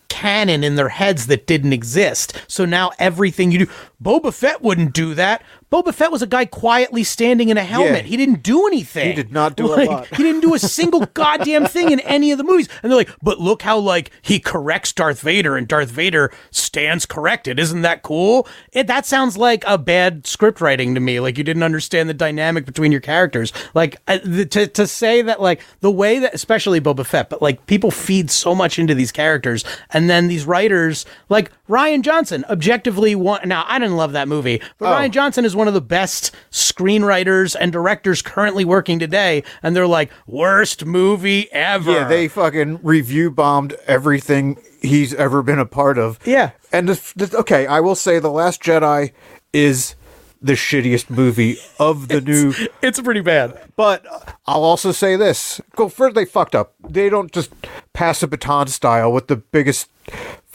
canon 0.08 0.64
in 0.64 0.76
their 0.76 0.88
heads 0.88 1.26
that 1.26 1.46
didn't 1.46 1.72
exist. 1.72 2.32
So 2.48 2.64
now 2.64 2.92
everything 2.98 3.50
you 3.50 3.58
do, 3.60 3.66
Boba 4.02 4.32
Fett 4.32 4.62
wouldn't 4.62 4.94
do 4.94 5.14
that. 5.14 5.42
Boba 5.76 5.92
Fett 5.92 6.10
was 6.10 6.22
a 6.22 6.26
guy 6.26 6.46
quietly 6.46 7.04
standing 7.04 7.50
in 7.50 7.58
a 7.58 7.64
helmet. 7.64 8.04
Yeah. 8.04 8.10
He 8.10 8.16
didn't 8.16 8.42
do 8.42 8.66
anything. 8.66 9.08
He 9.08 9.14
did 9.14 9.30
not 9.30 9.56
do 9.56 9.66
a 9.74 9.84
lot. 9.84 10.06
he 10.06 10.22
didn't 10.22 10.40
do 10.40 10.54
a 10.54 10.58
single 10.76 11.00
goddamn 11.00 11.66
thing 11.66 11.90
in 11.90 12.00
any 12.00 12.30
of 12.32 12.38
the 12.38 12.44
movies. 12.44 12.68
And 12.82 12.90
they're 12.90 12.96
like, 12.96 13.10
but 13.22 13.38
look 13.38 13.60
how 13.60 13.78
like 13.78 14.10
he 14.22 14.40
corrects 14.40 14.92
Darth 14.94 15.20
Vader 15.20 15.54
and 15.54 15.68
Darth 15.68 15.90
Vader 15.90 16.32
stands 16.50 17.04
corrected. 17.04 17.58
Isn't 17.58 17.82
that 17.82 18.02
cool? 18.02 18.48
It, 18.72 18.86
that 18.86 19.04
sounds 19.04 19.36
like 19.36 19.64
a 19.66 19.76
bad 19.76 20.26
script 20.26 20.62
writing 20.62 20.94
to 20.94 21.00
me. 21.00 21.20
Like 21.20 21.36
you 21.36 21.44
didn't 21.44 21.62
understand 21.62 22.08
the 22.08 22.14
dynamic 22.14 22.64
between 22.64 22.90
your 22.90 23.02
characters. 23.02 23.52
Like 23.74 23.96
uh, 24.08 24.18
the, 24.24 24.46
to 24.46 24.66
to 24.68 24.86
say 24.86 25.20
that 25.22 25.42
like 25.42 25.60
the 25.80 25.90
way 25.90 26.20
that 26.20 26.32
especially 26.32 26.80
Boba 26.80 27.04
Fett, 27.04 27.28
but 27.28 27.42
like 27.42 27.66
people 27.66 27.90
feed 27.90 28.30
so 28.30 28.54
much 28.54 28.78
into 28.78 28.94
these 28.94 29.12
characters, 29.12 29.62
and 29.90 30.08
then 30.08 30.28
these 30.28 30.46
writers 30.46 31.04
like 31.28 31.50
Rian 31.68 32.00
Johnson 32.00 32.44
objectively 32.48 33.14
one. 33.14 33.46
Now 33.46 33.64
I 33.68 33.78
didn't 33.78 33.96
love 33.96 34.12
that 34.12 34.26
movie, 34.26 34.62
but 34.78 34.86
Rian 34.86 35.10
Johnson 35.10 35.44
is 35.44 35.54
one 35.66 35.74
of 35.74 35.74
the 35.74 35.80
best 35.80 36.32
screenwriters 36.52 37.56
and 37.58 37.72
directors 37.72 38.22
currently 38.22 38.64
working 38.64 39.00
today, 39.00 39.42
and 39.64 39.74
they're 39.74 39.84
like 39.84 40.12
worst 40.24 40.84
movie 40.86 41.50
ever. 41.50 41.90
Yeah, 41.90 42.06
they 42.06 42.28
fucking 42.28 42.78
review 42.84 43.32
bombed 43.32 43.72
everything 43.88 44.62
he's 44.80 45.12
ever 45.12 45.42
been 45.42 45.58
a 45.58 45.66
part 45.66 45.98
of. 45.98 46.20
Yeah. 46.24 46.52
and 46.70 46.88
the, 46.88 47.12
the, 47.16 47.36
okay, 47.38 47.66
I 47.66 47.80
will 47.80 47.96
say 47.96 48.20
the 48.20 48.30
Last 48.30 48.62
Jedi 48.62 49.10
is 49.52 49.96
the 50.40 50.52
shittiest 50.52 51.10
movie 51.10 51.56
of 51.80 52.06
the 52.06 52.20
new. 52.20 52.54
it's 52.80 53.00
pretty 53.00 53.22
bad. 53.22 53.60
But 53.74 54.06
I'll 54.46 54.62
also 54.62 54.92
say 54.92 55.16
this: 55.16 55.60
go 55.74 55.88
first. 55.88 56.14
They 56.14 56.26
fucked 56.26 56.54
up. 56.54 56.74
They 56.88 57.08
don't 57.08 57.32
just 57.32 57.50
pass 57.92 58.22
a 58.22 58.28
baton 58.28 58.68
style 58.68 59.10
with 59.10 59.26
the 59.26 59.36
biggest 59.36 59.90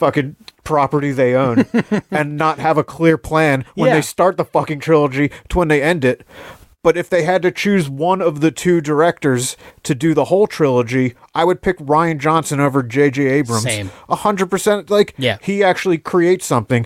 fucking 0.02 0.34
property 0.64 1.12
they 1.12 1.32
own 1.34 1.64
and 2.10 2.36
not 2.36 2.58
have 2.58 2.76
a 2.76 2.82
clear 2.82 3.16
plan 3.16 3.64
when 3.76 3.88
Yeah. 3.90 3.94
they 3.94 4.02
start 4.02 4.36
the 4.36 4.44
fucking 4.44 4.80
trilogy 4.80 5.30
to 5.50 5.58
when 5.58 5.68
they 5.68 5.80
end 5.80 6.04
it. 6.04 6.26
But 6.82 6.96
if 6.96 7.08
they 7.08 7.22
had 7.22 7.42
to 7.42 7.52
choose 7.52 7.88
one 7.88 8.20
of 8.20 8.40
the 8.40 8.50
two 8.50 8.80
directors 8.80 9.56
to 9.84 9.94
do 9.94 10.12
the 10.14 10.24
whole 10.24 10.48
trilogy, 10.48 11.14
I 11.32 11.44
would 11.44 11.62
pick 11.62 11.78
Rian 11.78 12.18
Johnson 12.18 12.58
over 12.58 12.82
J.J. 12.82 13.24
Abrams. 13.28 13.62
Same. 13.62 13.92
A 14.08 14.16
hundred 14.16 14.50
percent. 14.50 14.90
Like, 14.90 15.14
Yeah. 15.16 15.38
he 15.40 15.62
actually 15.62 15.98
creates 15.98 16.44
something. 16.44 16.84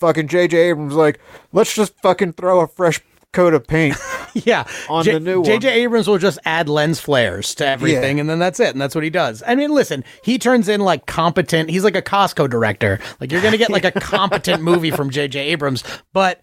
Fucking 0.00 0.28
J.J. 0.28 0.54
Abrams, 0.58 0.92
like, 0.94 1.18
let's 1.50 1.74
just 1.74 1.94
fucking 2.02 2.34
throw 2.34 2.60
a 2.60 2.66
fresh 2.68 3.00
coat 3.32 3.54
of 3.54 3.66
paint. 3.66 3.96
Yeah, 4.34 4.68
On 4.90 5.04
the 5.04 5.18
new 5.18 5.36
one. 5.40 5.44
J.J. 5.46 5.68
Abrams 5.82 6.06
will 6.06 6.18
just 6.18 6.38
add 6.44 6.68
lens 6.68 7.00
flares 7.00 7.54
to 7.56 7.66
everything, 7.66 8.18
Yeah. 8.18 8.20
and 8.20 8.30
then 8.30 8.38
that's 8.38 8.60
it, 8.60 8.68
and 8.68 8.80
that's 8.80 8.94
what 8.94 9.02
he 9.02 9.10
does. 9.10 9.42
I 9.44 9.54
mean, 9.56 9.70
listen, 9.72 10.04
he 10.22 10.38
turns 10.38 10.68
in 10.68 10.80
like 10.82 11.06
competent. 11.06 11.70
He's 11.70 11.82
like 11.82 11.96
a 11.96 12.02
Costco 12.02 12.48
director. 12.48 13.00
Like 13.20 13.32
you're 13.32 13.40
gonna 13.40 13.56
get 13.56 13.70
like 13.70 13.86
a 13.86 13.90
competent 14.00 14.62
movie 14.62 14.90
from 14.92 15.10
J.J. 15.10 15.40
Abrams, 15.40 15.82
but. 16.12 16.42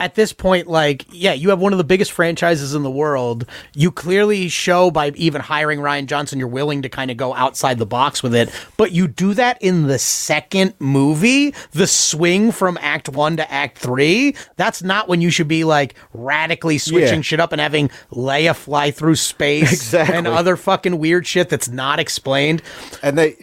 At 0.00 0.16
this 0.16 0.32
point, 0.32 0.66
like, 0.66 1.06
yeah, 1.12 1.34
you 1.34 1.50
have 1.50 1.60
one 1.60 1.72
of 1.72 1.78
the 1.78 1.84
biggest 1.84 2.10
franchises 2.10 2.74
in 2.74 2.82
the 2.82 2.90
world. 2.90 3.46
You 3.74 3.92
clearly 3.92 4.48
show 4.48 4.90
by 4.90 5.10
even 5.10 5.40
hiring 5.40 5.78
Rian 5.78 6.06
Johnson, 6.06 6.40
you're 6.40 6.48
willing 6.48 6.82
to 6.82 6.88
kind 6.88 7.12
of 7.12 7.16
go 7.16 7.32
outside 7.32 7.78
the 7.78 7.86
box 7.86 8.20
with 8.20 8.34
it. 8.34 8.50
But 8.76 8.90
you 8.90 9.06
do 9.06 9.34
that 9.34 9.56
in 9.62 9.86
the 9.86 10.00
second 10.00 10.74
movie, 10.80 11.54
the 11.70 11.86
swing 11.86 12.50
from 12.50 12.76
act 12.80 13.08
one 13.08 13.36
to 13.36 13.50
act 13.50 13.78
three. 13.78 14.34
That's 14.56 14.82
not 14.82 15.08
when 15.08 15.20
you 15.20 15.30
should 15.30 15.46
be 15.48 15.62
like 15.62 15.94
radically 16.12 16.78
switching 16.78 17.18
Yeah. 17.20 17.22
shit 17.22 17.40
up 17.40 17.52
and 17.52 17.60
having 17.60 17.88
Leia 18.10 18.54
fly 18.56 18.90
through 18.90 19.14
space 19.14 19.72
Exactly. 19.72 20.16
and 20.16 20.26
other 20.26 20.56
fucking 20.56 20.98
weird 20.98 21.24
shit 21.24 21.48
that's 21.48 21.68
not 21.68 22.00
explained. 22.00 22.62
and 23.00 23.16
they 23.16 23.36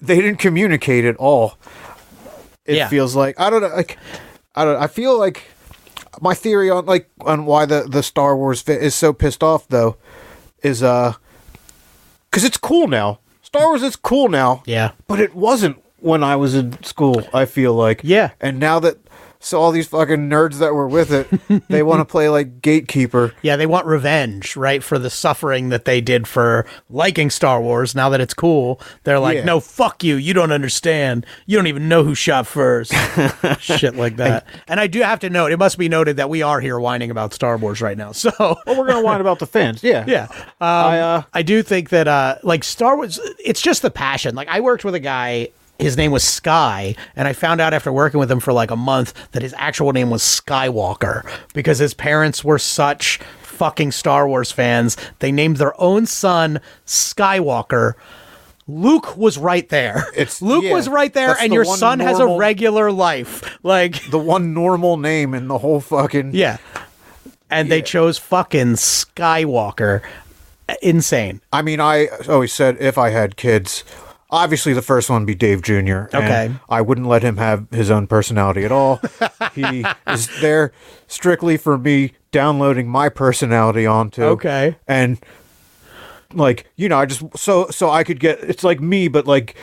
they 0.00 0.16
didn't 0.16 0.38
communicate 0.40 1.04
at 1.04 1.16
all. 1.18 1.56
It 2.66 2.76
Yeah. 2.76 2.88
feels 2.88 3.14
like 3.14 3.38
I 3.38 3.48
don't 3.48 3.62
know. 3.62 3.68
Like 3.68 3.96
I 4.56 4.64
don't. 4.64 4.76
I 4.82 4.88
feel 4.88 5.16
like 5.18 5.44
my 6.20 6.34
theory 6.34 6.70
on 6.70 6.86
like 6.86 7.08
on 7.22 7.46
why 7.46 7.66
the 7.66 7.82
the 7.88 8.02
Star 8.02 8.36
Wars 8.36 8.60
fit 8.62 8.82
is 8.82 8.94
so 8.94 9.12
pissed 9.12 9.42
off 9.42 9.68
though 9.68 9.96
is 10.62 10.82
uh 10.82 11.14
because 12.30 12.44
it's 12.44 12.56
cool 12.58 12.88
now. 12.88 13.20
Star 13.42 13.66
Wars 13.68 13.82
is 13.82 13.96
cool 13.96 14.28
now. 14.28 14.62
Yeah. 14.66 14.92
but 15.06 15.20
it 15.20 15.34
wasn't 15.34 15.82
when 15.98 16.22
I 16.24 16.36
was 16.36 16.54
in 16.54 16.82
school. 16.82 17.22
I 17.32 17.44
feel 17.44 17.72
like 17.74 18.00
Yeah. 18.02 18.30
and 18.40 18.58
now 18.58 18.80
that 18.80 18.98
so 19.44 19.60
all 19.60 19.70
these 19.70 19.86
fucking 19.86 20.28
nerds 20.30 20.54
that 20.58 20.74
were 20.74 20.88
with 20.88 21.12
it, 21.12 21.28
they 21.68 21.82
want 21.82 22.00
to 22.00 22.04
play 22.10 22.28
like 22.28 22.60
gatekeeper. 22.62 23.32
Yeah, 23.42 23.56
they 23.56 23.66
want 23.66 23.86
revenge, 23.86 24.56
right, 24.56 24.82
for 24.82 24.98
the 24.98 25.10
suffering 25.10 25.68
that 25.68 25.84
they 25.84 26.00
did 26.00 26.26
for 26.26 26.66
liking 26.88 27.30
Star 27.30 27.60
Wars. 27.60 27.94
Now 27.94 28.08
that 28.08 28.20
it's 28.20 28.34
cool, 28.34 28.80
they're 29.04 29.18
like, 29.20 29.36
Yeah. 29.36 29.44
no, 29.44 29.60
fuck 29.60 30.02
you. 30.02 30.16
You 30.16 30.32
don't 30.34 30.50
understand. 30.52 31.26
You 31.46 31.56
don't 31.56 31.66
even 31.66 31.88
know 31.88 32.02
who 32.04 32.14
shot 32.14 32.46
first. 32.46 32.92
Shit 33.60 33.96
like 33.96 34.16
that. 34.16 34.46
And 34.66 34.80
I 34.80 34.86
do 34.86 35.00
have 35.02 35.20
to 35.20 35.30
note, 35.30 35.52
it 35.52 35.58
must 35.58 35.78
be 35.78 35.88
noted 35.88 36.16
that 36.16 36.28
we 36.30 36.42
are 36.42 36.60
here 36.60 36.78
whining 36.80 37.10
about 37.10 37.32
Star 37.34 37.56
Wars 37.56 37.80
right 37.82 37.96
now. 37.98 38.12
So, 38.24 38.30
Well, 38.38 38.56
we're 38.78 38.86
gonna 38.86 39.02
whine 39.02 39.20
about 39.20 39.38
the 39.38 39.46
fans. 39.46 39.82
Yeah, 39.82 40.04
yeah. 40.06 40.28
Um, 40.30 40.46
I, 40.60 41.00
uh, 41.00 41.22
I 41.34 41.42
do 41.42 41.62
think 41.62 41.90
that, 41.90 42.08
uh, 42.08 42.36
like, 42.42 42.64
Star 42.64 42.96
Wars, 42.96 43.20
it's 43.44 43.60
just 43.60 43.82
the 43.82 43.90
passion. 43.90 44.34
Like, 44.34 44.48
I 44.48 44.60
worked 44.60 44.84
with 44.84 44.94
a 44.94 45.00
guy. 45.00 45.48
His 45.78 45.96
name 45.96 46.12
was 46.12 46.22
Sky, 46.22 46.94
and 47.16 47.26
I 47.26 47.32
found 47.32 47.60
out 47.60 47.74
after 47.74 47.92
working 47.92 48.20
with 48.20 48.30
him 48.30 48.40
for 48.40 48.52
like 48.52 48.70
a 48.70 48.76
month 48.76 49.12
that 49.32 49.42
his 49.42 49.54
actual 49.58 49.92
name 49.92 50.08
was 50.10 50.22
Skywalker 50.22 51.28
because 51.52 51.78
his 51.78 51.94
parents 51.94 52.44
were 52.44 52.58
such 52.60 53.18
fucking 53.42 53.90
Star 53.92 54.28
Wars 54.28 54.52
fans. 54.52 54.96
They 55.18 55.32
named 55.32 55.56
their 55.56 55.78
own 55.80 56.06
son 56.06 56.60
Skywalker. 56.86 57.94
Luke 58.66 59.16
was 59.16 59.36
right 59.36 59.68
there. 59.68 60.06
It's- 60.14 60.40
Luke 60.42 60.64
yeah, 60.64 60.72
was 60.72 60.88
right 60.88 61.12
there, 61.12 61.36
and 61.38 61.50
the 61.50 61.54
your 61.54 61.64
son 61.64 61.98
has 62.00 62.18
a 62.18 62.26
regular 62.36 62.90
life. 62.92 63.58
Like, 63.62 64.10
the 64.10 64.18
one 64.18 64.54
normal 64.54 64.96
name 64.96 65.34
in 65.34 65.48
the 65.48 65.58
whole 65.58 65.80
fucking 65.80 66.30
yeah. 66.34 66.58
And 67.50 67.70
they 67.70 67.78
Yeah. 67.78 67.84
chose 67.84 68.16
fucking 68.18 68.74
Skywalker. 68.74 70.00
Insane. 70.80 71.40
I 71.52 71.60
mean, 71.62 71.78
I 71.80 72.08
always 72.28 72.52
said 72.52 72.78
if 72.80 72.96
I 72.96 73.10
had 73.10 73.36
kids, 73.36 73.84
obviously 74.34 74.72
the 74.72 74.82
first 74.82 75.08
one 75.08 75.22
would 75.22 75.26
be 75.26 75.34
Dave 75.34 75.62
Jr. 75.62 76.06
Okay. 76.12 76.52
I 76.68 76.80
wouldn't 76.80 77.06
let 77.06 77.22
him 77.22 77.36
have 77.36 77.68
his 77.70 77.90
own 77.90 78.06
personality 78.06 78.64
at 78.64 78.72
all. 78.72 79.00
he 79.54 79.84
is 80.08 80.28
there 80.40 80.72
strictly 81.06 81.56
for 81.56 81.78
me 81.78 82.12
downloading 82.32 82.88
my 82.88 83.08
personality 83.08 83.86
onto. 83.86 84.22
Okay. 84.22 84.76
And 84.88 85.18
like, 86.32 86.66
you 86.76 86.88
know, 86.88 86.98
I 86.98 87.06
just 87.06 87.22
so 87.38 87.68
so 87.70 87.90
I 87.90 88.02
could 88.02 88.18
get 88.18 88.40
it's 88.40 88.64
like 88.64 88.80
me, 88.80 89.06
but 89.08 89.26
like 89.26 89.54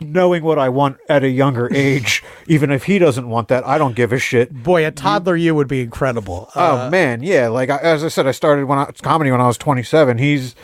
knowing 0.00 0.42
what 0.42 0.58
I 0.58 0.68
want 0.68 0.96
at 1.08 1.22
a 1.22 1.28
younger 1.28 1.68
age, 1.74 2.24
even 2.46 2.70
if 2.70 2.84
he 2.84 2.98
doesn't 2.98 3.28
want 3.28 3.48
that, 3.48 3.66
I 3.66 3.76
don't 3.78 3.94
give 3.94 4.12
a 4.12 4.18
shit. 4.18 4.52
Boy, 4.62 4.86
a 4.86 4.90
toddler 4.90 5.36
you 5.36 5.54
would 5.54 5.68
be 5.68 5.82
incredible. 5.82 6.50
Uh, 6.54 6.86
Oh 6.86 6.90
man, 6.90 7.22
yeah. 7.22 7.48
Like 7.48 7.68
I, 7.70 7.76
as 7.78 8.02
I 8.02 8.08
said, 8.08 8.26
I 8.26 8.32
started 8.32 8.64
when 8.64 8.78
I 8.78 8.86
comedy 9.02 9.30
when 9.30 9.40
I 9.40 9.46
was 9.46 9.58
27. 9.58 10.18
He's 10.18 10.54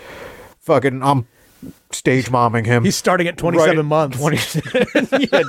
fucking. 0.60 1.02
I'm 1.02 1.26
stage 1.94 2.26
momming 2.26 2.66
him. 2.66 2.84
he's 2.84 2.96
starting 2.96 3.26
at 3.28 3.36
27 3.36 3.76
Right, 3.76 3.84
months. 3.84 4.18
27 4.18 5.08
yeah, 5.32 5.42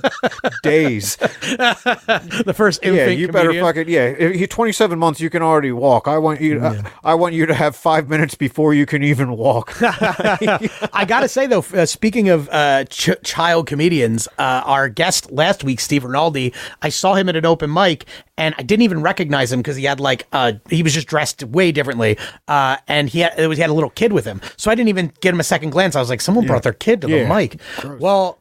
days. 0.61 1.15
the 1.17 2.53
first 2.55 2.83
Yeah, 2.83 3.07
you 3.07 3.27
better 3.27 3.49
comedian. 3.49 3.65
fucking 3.65 3.89
yeah. 3.89 4.05
If 4.05 4.39
you 4.39 4.47
27 4.47 4.97
months, 4.99 5.19
you 5.19 5.29
can 5.29 5.41
already 5.41 5.71
walk. 5.71 6.07
I 6.07 6.17
want 6.17 6.41
you. 6.41 6.61
I, 6.63 6.81
I 7.03 7.13
want 7.15 7.33
you 7.35 7.45
to 7.45 7.53
have 7.53 7.75
five 7.75 8.09
minutes 8.09 8.35
before 8.35 8.73
you 8.73 8.85
can 8.85 9.03
even 9.03 9.35
walk. 9.37 9.73
I 9.81 11.05
gotta 11.07 11.27
say 11.27 11.47
though, 11.47 11.65
uh, 11.73 11.85
speaking 11.85 12.29
of 12.29 12.49
uh, 12.51 12.85
ch- 12.85 13.11
child 13.23 13.67
comedians, 13.67 14.27
uh, 14.37 14.61
our 14.65 14.89
guest 14.89 15.31
last 15.31 15.63
week, 15.63 15.79
Steve 15.79 16.03
Rinaldi, 16.03 16.53
I 16.81 16.89
saw 16.89 17.15
him 17.15 17.29
at 17.29 17.35
an 17.35 17.45
open 17.45 17.71
mic, 17.73 18.05
and 18.37 18.55
I 18.57 18.63
didn't 18.63 18.83
even 18.83 19.01
recognize 19.01 19.51
him 19.51 19.59
because 19.59 19.75
he 19.75 19.83
had 19.85 19.99
like 19.99 20.27
uh, 20.33 20.53
he 20.69 20.83
was 20.83 20.93
just 20.93 21.07
dressed 21.07 21.43
way 21.43 21.71
differently, 21.71 22.17
uh, 22.47 22.77
and 22.87 23.09
he 23.09 23.19
had, 23.19 23.37
was, 23.47 23.57
he 23.57 23.61
had 23.61 23.69
a 23.69 23.73
little 23.73 23.89
kid 23.89 24.13
with 24.13 24.25
him, 24.25 24.41
so 24.57 24.71
I 24.71 24.75
didn't 24.75 24.89
even 24.89 25.11
get 25.21 25.33
him 25.33 25.39
a 25.39 25.43
second 25.43 25.69
glance. 25.71 25.95
I 25.95 25.99
was 25.99 26.09
like, 26.09 26.21
someone 26.33 26.47
brought 26.47 26.63
their 26.63 26.73
kid 26.73 27.01
to 27.01 27.07
the 27.07 27.17
Yeah. 27.19 27.35
mic. 27.35 27.59
Well. 27.99 28.39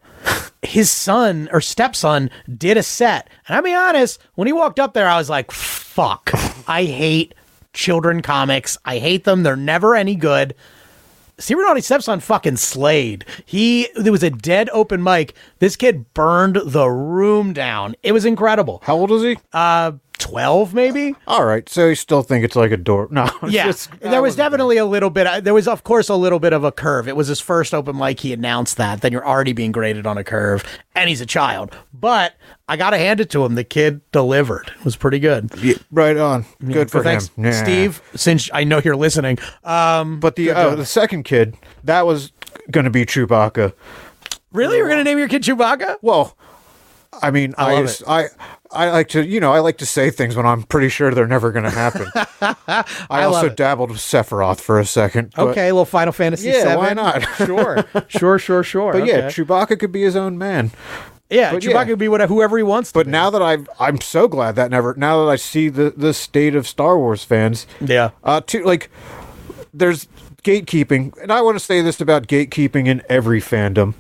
His 0.62 0.88
son 0.88 1.48
or 1.52 1.61
stepson 1.61 2.31
did 2.57 2.76
a 2.76 2.85
set, 2.85 3.28
and 3.48 3.57
I'll 3.57 3.62
be 3.62 3.74
honest. 3.74 4.20
When 4.37 4.46
he 4.46 4.52
walked 4.52 4.78
up 4.78 4.94
there, 4.94 5.09
I 5.09 5.18
was 5.18 5.28
like, 5.28 5.50
"Fuck! 5.50 6.31
I 6.68 6.85
hate 6.85 7.35
children 7.72 8.22
comics. 8.22 8.78
I 8.85 8.98
hate 8.98 9.24
them. 9.24 9.42
They're 9.42 9.57
never 9.57 9.96
any 9.96 10.14
good." 10.14 10.55
Steve 11.38 11.57
Rinaldi's 11.57 11.87
stepson 11.87 12.20
fucking 12.20 12.59
slayed. 12.59 13.24
He 13.44 13.88
there 13.96 14.12
was 14.12 14.22
a 14.22 14.31
dead 14.31 14.70
open 14.72 15.02
mic. 15.02 15.35
This 15.59 15.74
kid 15.74 16.14
burned 16.14 16.61
the 16.64 16.87
room 16.88 17.52
down. 17.52 17.96
It 18.05 18.12
was 18.12 18.24
incredible. 18.24 18.81
How 18.87 18.94
old 18.94 19.11
is 19.11 19.22
he? 19.22 19.38
Uh, 19.52 19.92
twelve 20.33 20.73
maybe. 20.75 21.14
All 21.27 21.45
right, 21.45 21.68
so 21.68 21.88
you 21.88 21.95
still 21.95 22.23
think 22.23 22.45
it's 22.45 22.57
like 22.57 22.71
a 22.71 22.77
door? 22.77 23.09
No. 23.11 23.25
it's 23.42 23.53
Yeah, 23.53 23.66
just- 23.66 23.90
there 24.01 24.23
was 24.23 24.33
wasn't- 24.33 24.38
definitely 24.38 24.77
a 24.79 24.87
little 24.87 25.11
bit. 25.11 25.27
uh, 25.27 25.40
There 25.40 25.55
was, 25.55 25.68
of 25.68 25.85
course, 25.85 26.09
a 26.09 26.14
little 26.16 26.38
bit 26.38 26.53
of 26.53 26.64
a 26.64 26.73
curve. 26.73 27.07
It 27.09 27.16
was 27.16 27.29
his 27.29 27.40
first 27.40 27.75
open 27.75 27.97
mic. 27.97 28.21
He 28.21 28.33
announced 28.33 28.77
that. 28.79 29.01
Then 29.03 29.12
you're 29.12 29.27
already 29.27 29.53
being 29.53 29.73
graded 29.73 30.07
on 30.07 30.16
a 30.18 30.25
curve, 30.25 30.64
and 30.95 31.09
he's 31.09 31.21
a 31.21 31.27
child. 31.27 31.77
But 31.92 32.35
I 32.68 32.77
gotta 32.77 32.99
hand 32.99 33.21
it 33.21 33.31
to 33.31 33.45
him. 33.45 33.55
The 33.55 33.64
kid 33.64 34.01
delivered. 34.12 34.73
It 34.79 34.85
was 34.85 34.97
pretty 34.97 35.18
good. 35.18 35.51
Yeah, 35.59 35.75
right 35.90 36.16
on. 36.16 36.47
Good 36.64 36.90
for 36.90 37.03
thanks, 37.03 37.29
him, 37.29 37.45
Yeah. 37.45 37.62
Steve. 37.62 38.03
Since 38.16 38.49
I 38.53 38.64
know 38.64 38.81
you're 38.85 38.97
listening, 38.97 39.38
um, 39.64 40.18
But 40.21 40.37
the 40.37 40.51
uh, 40.53 40.75
the 40.77 40.87
second 40.87 41.25
kid 41.25 41.57
that 41.85 42.07
was 42.07 42.33
going 42.71 42.85
to 42.85 42.90
be 42.90 43.05
Chewbacca. 43.05 43.73
really, 44.53 44.79
you're 44.79 44.88
gonna 44.88 45.05
name 45.05 45.18
your 45.18 45.29
kid 45.29 45.42
Chewbacca? 45.42 45.97
Well, 46.03 46.37
I 47.23 47.31
mean, 47.31 47.55
I 47.59 47.75
love 47.75 47.85
just- 47.87 48.01
it. 48.03 48.09
I 48.09 48.25
I 48.73 48.91
like 48.91 49.09
to 49.11 49.25
you 49.27 49.39
know 49.41 49.53
I 49.53 49.59
like 49.61 49.79
to 49.79 49.87
say 49.87 50.11
things 50.11 50.35
when 50.37 50.47
I'm 50.47 50.63
pretty 50.63 50.89
sure 50.89 51.13
they're 51.13 51.27
never 51.27 51.53
going 51.53 51.65
to 51.65 51.71
happen. 51.71 52.07
I, 53.11 53.27
love 53.27 53.35
also 53.35 53.49
dabbled 53.49 53.91
with 53.91 53.99
Sephiroth 54.01 54.61
for 54.61 54.81
a 54.81 54.85
second. 54.87 55.33
but- 55.37 55.49
Okay, 55.49 55.69
a 55.69 55.73
little 55.75 55.85
Final 55.85 56.13
Fantasy 56.13 56.49
Yeah, 56.49 56.71
VII. 56.71 56.77
why 56.77 56.93
not? 56.95 57.23
sure, 57.37 57.85
sure, 58.09 58.39
sure, 58.39 58.63
sure. 58.63 58.93
But 58.93 59.07
yeah, 59.07 59.15
okay. 59.17 59.27
Chewbacca 59.29 59.79
could 59.79 59.93
be 59.93 60.03
his 60.03 60.17
own 60.17 60.39
man. 60.39 60.71
yeah, 61.31 61.53
but 61.53 61.63
Chewbacca 61.63 61.73
yeah. 61.75 61.85
could 61.85 61.99
be 61.99 62.09
whatever, 62.09 62.33
whoever 62.33 62.57
he 62.57 62.63
wants. 62.63 62.91
To 62.93 62.99
But 62.99 63.07
be. 63.07 63.13
now 63.13 63.31
that 63.31 63.43
I've, 63.43 63.69
I'm 63.79 64.01
so 64.01 64.27
glad 64.29 64.57
that 64.57 64.71
never. 64.71 64.95
Now 64.97 65.25
that 65.25 65.31
I 65.31 65.37
see 65.37 65.69
the 65.69 65.93
the 65.97 66.13
state 66.15 66.55
of 66.55 66.67
Star 66.67 66.99
Wars 66.99 67.25
fans, 67.25 67.67
yeah, 67.81 68.11
uh, 68.25 68.41
to 68.43 68.63
like, 68.65 68.91
there's 69.75 70.09
gatekeeping, 70.43 71.17
and 71.23 71.33
I 71.33 71.41
want 71.43 71.57
to 71.59 71.65
say 71.65 71.81
this 71.83 72.01
about 72.01 72.27
gatekeeping 72.27 72.87
in 72.87 73.03
every 73.09 73.41
fandom. 73.41 73.95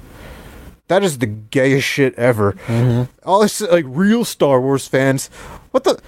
That 0.92 1.02
is 1.02 1.16
the 1.16 1.26
gayest 1.26 1.88
shit 1.88 2.14
ever. 2.16 2.52
Mm-hmm. 2.66 3.10
All 3.24 3.40
this 3.40 3.62
like 3.62 3.86
real 3.88 4.26
Star 4.26 4.60
Wars 4.60 4.86
fans, 4.86 5.28
what 5.70 5.84
the? 5.84 5.98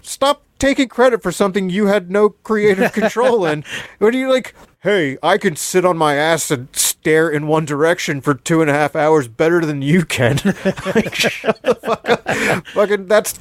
Stop 0.00 0.44
taking 0.60 0.86
credit 0.86 1.24
for 1.24 1.32
something 1.32 1.68
you 1.70 1.86
had 1.86 2.08
no 2.08 2.28
creative 2.28 2.92
control 2.92 3.44
in. 3.44 3.64
What 3.98 4.12
do 4.12 4.18
you 4.18 4.30
like? 4.30 4.54
Hey, 4.78 5.18
I 5.24 5.38
can 5.38 5.56
sit 5.56 5.84
on 5.84 5.98
my 5.98 6.14
ass 6.14 6.52
and 6.52 6.68
stare 7.08 7.30
in 7.30 7.46
one 7.46 7.64
direction 7.64 8.20
for 8.20 8.34
two 8.34 8.60
and 8.60 8.68
a 8.68 8.72
half 8.74 8.94
hours 8.94 9.28
better 9.28 9.64
than 9.64 9.80
you 9.80 10.04
can. 10.04 10.36
like, 10.44 11.14
shut 11.14 11.62
the 11.62 11.74
fuck 11.74 12.06
up. 12.06 12.66
Fucking 12.68 13.06
that's. 13.06 13.40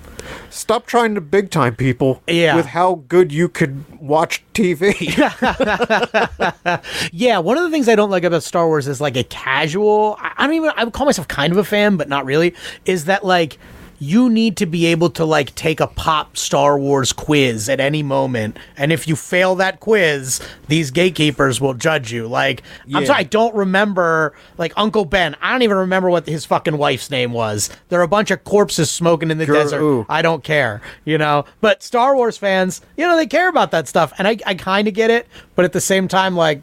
Stop 0.49 0.85
trying 0.85 1.15
to 1.15 1.21
big 1.21 1.51
time 1.51 1.75
people 1.75 2.21
Yeah. 2.27 2.55
with 2.55 2.67
how 2.67 3.03
good 3.09 3.33
you 3.33 3.49
could 3.49 3.83
watch 3.99 4.41
TV. 4.53 4.93
yeah. 7.11 7.39
One 7.39 7.57
of 7.57 7.63
the 7.63 7.69
things 7.69 7.89
I 7.89 7.95
don't 7.95 8.09
like 8.09 8.23
about 8.23 8.43
Star 8.43 8.67
Wars 8.67 8.87
is 8.87 9.01
like 9.01 9.17
a 9.17 9.23
casual. 9.25 10.15
I 10.19 10.31
I 10.37 10.47
don't 10.47 10.55
even. 10.55 10.71
I 10.77 10.85
would 10.85 10.93
call 10.93 11.05
myself 11.05 11.27
kind 11.27 11.51
of 11.51 11.59
a 11.59 11.63
fan, 11.65 11.97
but 11.97 12.07
not 12.07 12.23
really. 12.25 12.55
Is 12.85 13.03
that 13.05 13.25
like 13.25 13.57
you 13.99 14.29
need 14.29 14.57
to 14.57 14.65
be 14.65 14.85
able 14.87 15.09
to 15.11 15.25
like 15.25 15.53
take 15.55 15.79
a 15.79 15.87
pop 15.87 16.37
Star 16.37 16.77
Wars 16.77 17.11
quiz 17.13 17.67
at 17.69 17.79
any 17.79 18.03
moment, 18.03 18.57
and 18.77 18.91
if 18.91 19.07
you 19.07 19.15
fail 19.15 19.55
that 19.55 19.79
quiz, 19.79 20.39
these 20.67 20.91
gatekeepers 20.91 21.59
will 21.59 21.73
judge 21.73 22.11
you. 22.11 22.27
Like 22.27 22.63
I'm 22.93 23.05
sorry, 23.05 23.19
I 23.19 23.23
don't 23.23 23.55
remember 23.55 24.33
like 24.57 24.73
Uncle 24.77 25.05
Ben. 25.05 25.35
I 25.41 25.51
don't 25.51 25.63
even 25.63 25.77
remember 25.77 26.09
what 26.09 26.27
his 26.27 26.45
fucking 26.45 26.77
wife's 26.77 27.09
name 27.09 27.31
was. 27.33 27.69
There 27.89 27.99
are 27.99 28.03
a 28.03 28.07
bunch 28.07 28.31
of 28.31 28.43
corpses 28.43 28.91
smoking 28.91 29.31
in 29.31 29.37
the 29.37 29.45
desert. 29.45 29.81
ooh. 29.81 30.05
I 30.09 30.21
don't 30.21 30.43
care, 30.43 30.81
you 31.05 31.17
know. 31.17 31.45
But 31.61 31.81
Star 31.83 32.15
Wars 32.15 32.37
fans, 32.37 32.81
you 32.97 33.05
know, 33.05 33.15
they 33.15 33.27
care 33.27 33.49
about 33.49 33.71
that 33.71 33.87
stuff, 33.87 34.13
and 34.17 34.27
I, 34.27 34.37
I 34.45 34.53
kind 34.55 34.87
of 34.87 34.93
get 34.93 35.09
it. 35.09 35.27
But 35.55 35.65
at 35.65 35.73
the 35.73 35.81
same 35.81 36.07
time, 36.07 36.35
like, 36.35 36.61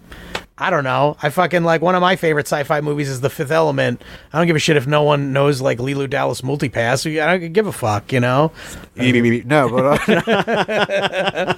I 0.56 0.70
don't 0.70 0.84
know. 0.84 1.16
I 1.20 1.30
fucking 1.30 1.64
like 1.64 1.82
one 1.82 1.96
of 1.96 2.00
my 2.00 2.14
favorite 2.14 2.46
sci-fi 2.46 2.80
movies 2.80 3.08
is 3.08 3.20
The 3.20 3.30
Fifth 3.30 3.50
Element. 3.50 4.00
I 4.32 4.38
don't 4.38 4.46
give 4.46 4.54
a 4.54 4.60
shit 4.60 4.76
if 4.76 4.86
no 4.86 5.02
one 5.02 5.32
knows 5.32 5.60
like 5.60 5.78
Leeloo 5.78 6.08
Dallas 6.08 6.42
Multipass. 6.42 7.20
I 7.20 7.38
don't 7.38 7.52
give 7.52 7.66
a 7.66 7.72
fuck, 7.72 8.12
you 8.12 8.20
know. 8.20 8.52
no, 8.96 9.68
but 9.68 10.08
uh, 10.08 11.54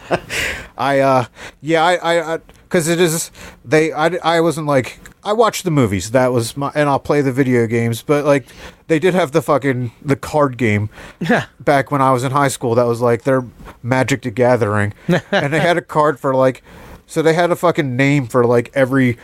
I, 0.78 1.00
uh, 1.00 1.26
yeah, 1.60 1.84
I, 1.84 2.34
I, 2.34 2.38
because 2.64 2.88
it 2.88 3.00
is 3.00 3.30
they. 3.64 3.92
I, 3.92 4.06
I 4.22 4.40
wasn't 4.40 4.66
like 4.66 4.98
I 5.26 5.32
watched 5.32 5.64
the 5.64 5.70
movies. 5.70 6.12
That 6.12 6.32
was 6.32 6.56
my, 6.56 6.70
and 6.74 6.88
I'll 6.88 7.00
play 7.00 7.20
the 7.20 7.32
video 7.32 7.66
games. 7.66 8.00
But 8.00 8.24
like 8.24 8.46
they 8.86 8.98
did 8.98 9.12
have 9.12 9.32
the 9.32 9.42
fucking 9.42 9.90
the 10.00 10.14
card 10.16 10.56
game 10.56 10.88
back 11.60 11.90
when 11.90 12.00
I 12.00 12.12
was 12.12 12.24
in 12.24 12.30
high 12.30 12.48
school. 12.48 12.74
That 12.76 12.86
was 12.86 13.00
like 13.00 13.24
their 13.24 13.44
Magic 13.82 14.22
the 14.22 14.30
Gathering, 14.30 14.94
and 15.08 15.52
they 15.52 15.60
had 15.60 15.76
a 15.76 15.82
card 15.82 16.20
for 16.20 16.34
like, 16.34 16.62
so 17.06 17.22
they 17.22 17.34
had 17.34 17.50
a 17.50 17.56
fucking 17.56 17.96
name 17.96 18.26
for 18.26 18.44
like 18.44 18.70
every 18.74 19.16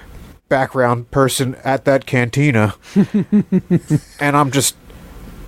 background 0.49 1.11
person 1.11 1.55
at 1.65 1.85
that 1.85 2.07
cantina, 2.07 2.75
and 4.21 4.37
I'm 4.37 4.51
just 4.51 4.77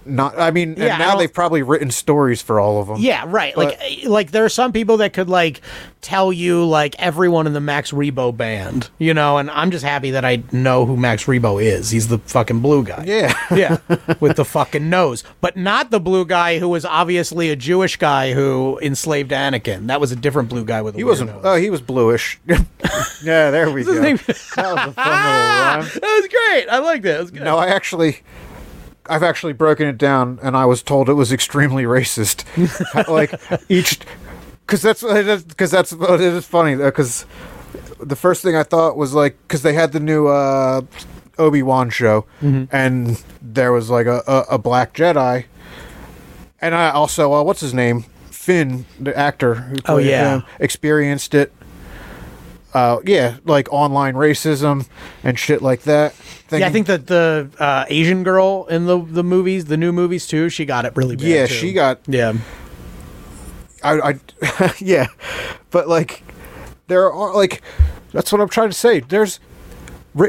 not. 0.06 0.38
I 0.38 0.50
mean, 0.50 0.74
Yeah, 0.76 0.94
and 0.94 0.98
now 0.98 1.16
they've 1.16 1.32
probably 1.32 1.62
written 1.62 1.90
stories 1.90 2.40
for 2.42 2.60
all 2.60 2.80
of 2.80 2.86
them. 2.88 2.96
Yeah, 3.00 3.24
right. 3.26 3.56
Like 3.56 3.78
eh, 3.80 4.08
like 4.08 4.30
there 4.30 4.44
are 4.44 4.48
some 4.50 4.72
people 4.72 4.98
that 4.98 5.12
could 5.12 5.28
like 5.28 5.60
tell 6.00 6.32
you 6.32 6.64
like 6.66 6.94
everyone 6.98 7.46
in 7.46 7.54
the 7.54 7.60
Max 7.60 7.90
Rebo 7.90 8.36
band, 8.36 8.90
you 8.98 9.14
know, 9.14 9.38
and 9.38 9.50
I'm 9.50 9.70
just 9.70 9.84
happy 9.84 10.10
that 10.12 10.24
I 10.24 10.42
know 10.52 10.84
who 10.84 10.96
Max 10.96 11.24
Rebo 11.24 11.62
is. 11.62 11.90
He's 11.90 12.08
the 12.08 12.18
fucking 12.18 12.60
blue 12.60 12.84
guy. 12.84 13.04
Yeah. 13.06 13.34
yeah, 13.54 13.78
with 14.20 14.36
the 14.36 14.44
fucking 14.44 14.90
nose, 14.90 15.24
but 15.40 15.56
not 15.56 15.90
the 15.90 16.00
blue 16.00 16.24
guy 16.26 16.58
who 16.58 16.68
was 16.68 16.84
obviously 16.84 17.50
a 17.50 17.56
Jewish 17.56 17.96
guy 17.96 18.32
who 18.34 18.78
enslaved 18.82 19.30
Anakin. 19.30 19.86
That 19.86 20.00
was 20.00 20.12
a 20.12 20.16
different 20.16 20.48
blue 20.50 20.64
guy 20.64 20.82
with 20.82 20.94
a 20.94 20.98
He 20.98 21.04
wasn't. 21.04 21.30
nose. 21.30 21.40
Oh, 21.44 21.56
he 21.56 21.70
was 21.70 21.80
bluish. 21.80 22.38
yeah, 23.22 23.50
there 23.50 23.70
we 23.70 23.84
go. 23.84 23.94
That 23.94 24.12
was 24.12 24.28
a 24.28 24.34
fun 24.34 24.64
little 24.66 24.92
rhyme. 24.94 25.82
that 25.82 26.20
was 26.20 26.28
great. 26.28 26.68
I 26.68 26.78
like 26.78 27.02
that. 27.02 27.16
It 27.16 27.20
was 27.20 27.30
good. 27.30 27.42
No, 27.42 27.56
I 27.56 27.68
actually, 27.68 28.20
I've 29.08 29.22
actually 29.22 29.52
broken 29.52 29.86
it 29.86 29.98
down, 29.98 30.38
and 30.42 30.56
I 30.56 30.64
was 30.66 30.82
told 30.82 31.08
it 31.08 31.14
was 31.14 31.32
extremely 31.32 31.84
racist. 31.84 32.44
like 33.08 33.34
each, 33.68 33.98
because 34.66 34.82
that's 34.82 35.02
because 35.42 35.70
that's 35.70 35.92
it 35.92 36.20
is 36.20 36.46
funny 36.46 36.76
because 36.76 37.26
the 38.00 38.16
first 38.16 38.42
thing 38.42 38.56
I 38.56 38.62
thought 38.62 38.96
was 38.96 39.12
like 39.14 39.36
because 39.46 39.62
they 39.62 39.74
had 39.74 39.92
the 39.92 40.00
new 40.00 40.26
uh, 40.28 40.82
Obi 41.38 41.62
Wan 41.62 41.90
show, 41.90 42.24
and 42.40 43.22
there 43.42 43.72
was 43.72 43.90
like 43.90 44.06
a, 44.06 44.22
a, 44.26 44.44
a 44.52 44.58
black 44.58 44.94
Jedi, 44.94 45.44
and 46.60 46.74
I 46.74 46.90
also 46.90 47.32
uh, 47.34 47.42
what's 47.42 47.60
his 47.60 47.74
name 47.74 48.04
Finn, 48.30 48.86
the 49.00 49.16
actor 49.16 49.54
who 49.54 49.76
Oh, 49.86 49.94
played 49.96 50.06
yeah. 50.06 50.36
him, 50.36 50.42
experienced 50.60 51.34
it. 51.34 51.52
Uh, 52.74 52.98
yeah, 53.04 53.36
like 53.44 53.72
online 53.72 54.14
racism 54.14 54.88
and 55.22 55.38
shit 55.38 55.62
like 55.62 55.82
that. 55.82 56.12
Yeah, 56.50 56.66
I 56.66 56.70
think 56.70 56.88
that 56.88 57.06
the 57.06 57.48
uh, 57.60 57.84
Asian 57.88 58.24
girl 58.24 58.66
in 58.66 58.86
the 58.86 58.98
the 58.98 59.22
movies, 59.22 59.66
the 59.66 59.76
new 59.76 59.92
movies 59.92 60.26
too, 60.26 60.48
she 60.48 60.64
got 60.64 60.84
it 60.84 60.96
really 60.96 61.14
bad. 61.14 61.24
Yeah, 61.24 61.46
too. 61.46 61.54
she 61.54 61.72
got 61.72 62.00
Yeah. 62.08 62.34
I, 63.84 64.18
I 64.50 64.74
yeah, 64.78 65.06
but 65.70 65.88
like 65.88 66.24
there 66.88 67.12
are 67.12 67.34
like 67.34 67.62
that's 68.12 68.32
what 68.32 68.40
I'm 68.40 68.48
trying 68.48 68.70
to 68.70 68.74
say. 68.74 69.00
There's 69.00 69.38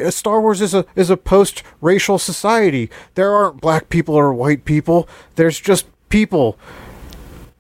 Star 0.10 0.39
Wars 0.39 0.62
is 0.62 0.75
a 0.75 0.86
is 0.95 1.10
a 1.10 1.17
post 1.17 1.63
racial 1.81 2.19
society. 2.19 2.91
There 3.15 3.31
aren't 3.31 3.60
black 3.60 3.89
people 3.89 4.13
or 4.13 4.31
white 4.34 4.65
people. 4.65 5.10
There's 5.36 5.60
just 5.60 5.88
people. 6.10 6.60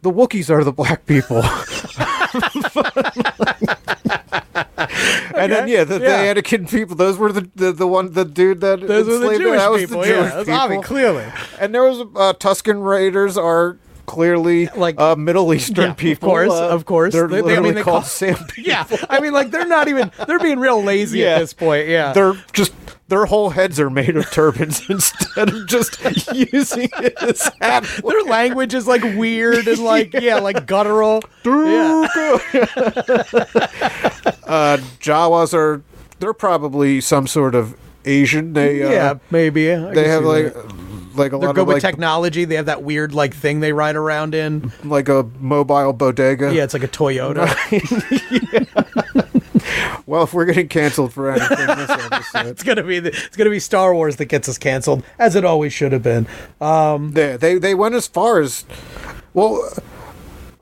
The 0.03 0.11
Wookiees 0.11 0.51
are 0.51 0.63
the 0.63 0.71
black 0.71 1.07
people. 1.07 1.41
and 5.35 5.51
then 5.51 5.67
yeah, 5.67 5.83
the, 5.83 5.99
yeah. 5.99 6.33
the 6.33 6.41
Anakin 6.41 6.69
people. 6.69 6.95
Those 6.95 7.17
were 7.17 7.31
the 7.31 7.49
the, 7.55 7.71
the 7.71 7.87
one 7.87 8.13
the 8.13 8.25
dude 8.25 8.61
that 8.61 8.85
Those 8.85 9.07
were 9.07 9.19
the 9.19 9.37
Jewish 9.37 9.59
that 9.59 9.71
was 9.71 9.81
people. 9.81 10.01
The 10.01 10.07
yeah, 10.07 10.13
Jewish 10.15 10.31
that's 10.31 10.45
people. 10.45 10.59
obvious, 10.59 10.85
clearly. 10.85 11.25
And 11.59 11.73
there 11.73 11.83
was 11.83 11.99
uh, 11.99 12.33
Tusken 12.33 12.85
Raiders 12.85 13.37
are 13.37 13.77
clearly 14.05 14.67
Like- 14.75 14.99
uh, 14.99 15.15
Middle 15.15 15.53
Eastern 15.53 15.85
Yeah, 15.85 15.91
of 15.91 15.97
people. 15.97 16.29
course, 16.29 16.51
uh, 16.51 16.69
of 16.69 16.85
course. 16.85 17.13
They're 17.13 17.27
They- 17.27 17.35
they- 17.35 17.39
I 17.41 17.41
literally 17.45 17.69
mean, 17.69 17.75
they 17.75 17.81
called 17.83 18.03
call- 18.03 18.09
Sam. 18.09 18.35
people. 18.55 18.63
Yeah, 18.71 18.85
I 19.09 19.19
mean, 19.19 19.33
like 19.33 19.51
they're 19.51 19.67
not 19.67 19.87
even 19.87 20.11
they're 20.27 20.39
being 20.39 20.59
real 20.59 20.81
lazy 20.83 21.19
Yeah. 21.19 21.35
at 21.35 21.39
this 21.39 21.53
point. 21.53 21.87
Yeah, 21.87 22.13
They're 22.13 22.33
just 22.53 22.73
their 23.07 23.25
whole 23.25 23.51
heads 23.51 23.79
are 23.79 23.89
made 23.91 24.17
of 24.17 24.29
turbans 24.31 24.81
instead 24.89 25.49
of 25.49 25.67
just 25.67 25.99
using 26.33 26.89
it 26.99 27.13
as 27.21 27.51
hat. 27.61 27.85
their 28.03 28.23
language 28.23 28.73
is 28.73 28.87
like 28.87 29.03
weird 29.03 29.67
and 29.67 29.77
like 29.79 30.11
yeah, 30.13 30.39
like 30.39 30.65
guttural. 30.65 31.21
Yeah. 31.43 32.07
uh, 34.47 34.77
Jawas 34.99 35.53
are 35.53 35.81
they're 36.19 36.33
probably 36.33 37.01
some 37.01 37.27
sort 37.27 37.55
of 37.55 37.75
Asian. 38.05 38.53
They 38.53 38.81
uh, 38.83 38.89
yeah, 38.89 39.13
maybe. 39.31 39.71
I 39.73 39.93
they 39.93 40.07
have 40.07 40.23
like 40.23 40.53
that. 40.53 40.84
Like 41.17 41.33
a 41.33 41.37
they're 41.37 41.47
lot 41.49 41.55
good 41.55 41.61
of 41.61 41.67
with 41.67 41.75
like 41.75 41.81
technology. 41.81 42.45
They 42.45 42.55
have 42.55 42.65
that 42.67 42.83
weird 42.83 43.13
like 43.13 43.33
thing 43.35 43.59
they 43.59 43.73
ride 43.73 43.95
around 43.95 44.35
in. 44.35 44.71
like 44.83 45.09
a 45.09 45.23
mobile 45.39 45.93
bodega. 45.93 46.53
Yeah, 46.53 46.63
it's 46.63 46.73
like 46.73 46.83
a 46.83 46.87
Toyota. 46.87 47.45
Well, 50.07 50.23
if 50.23 50.33
we're 50.33 50.45
getting 50.45 50.67
canceled 50.67 51.13
for 51.13 51.31
anything 51.31 51.65
this 51.65 51.89
episode, 51.89 52.45
it's 52.45 52.61
gonna 52.61 52.83
be 52.83 52.99
the, 52.99 53.09
it's 53.09 53.35
gonna 53.35 53.49
be 53.49 53.59
Star 53.59 53.93
Wars 53.93 54.17
that 54.17 54.25
gets 54.25 54.47
us 54.47 54.57
canceled, 54.59 55.03
as 55.17 55.35
it 55.35 55.43
always 55.43 55.73
should 55.73 55.91
have 55.93 56.03
been. 56.03 56.27
Um, 56.61 57.13
they 57.13 57.37
they 57.37 57.57
they 57.57 57.73
went 57.73 57.95
as 57.95 58.05
far 58.07 58.39
as 58.39 58.65
well. 59.33 59.67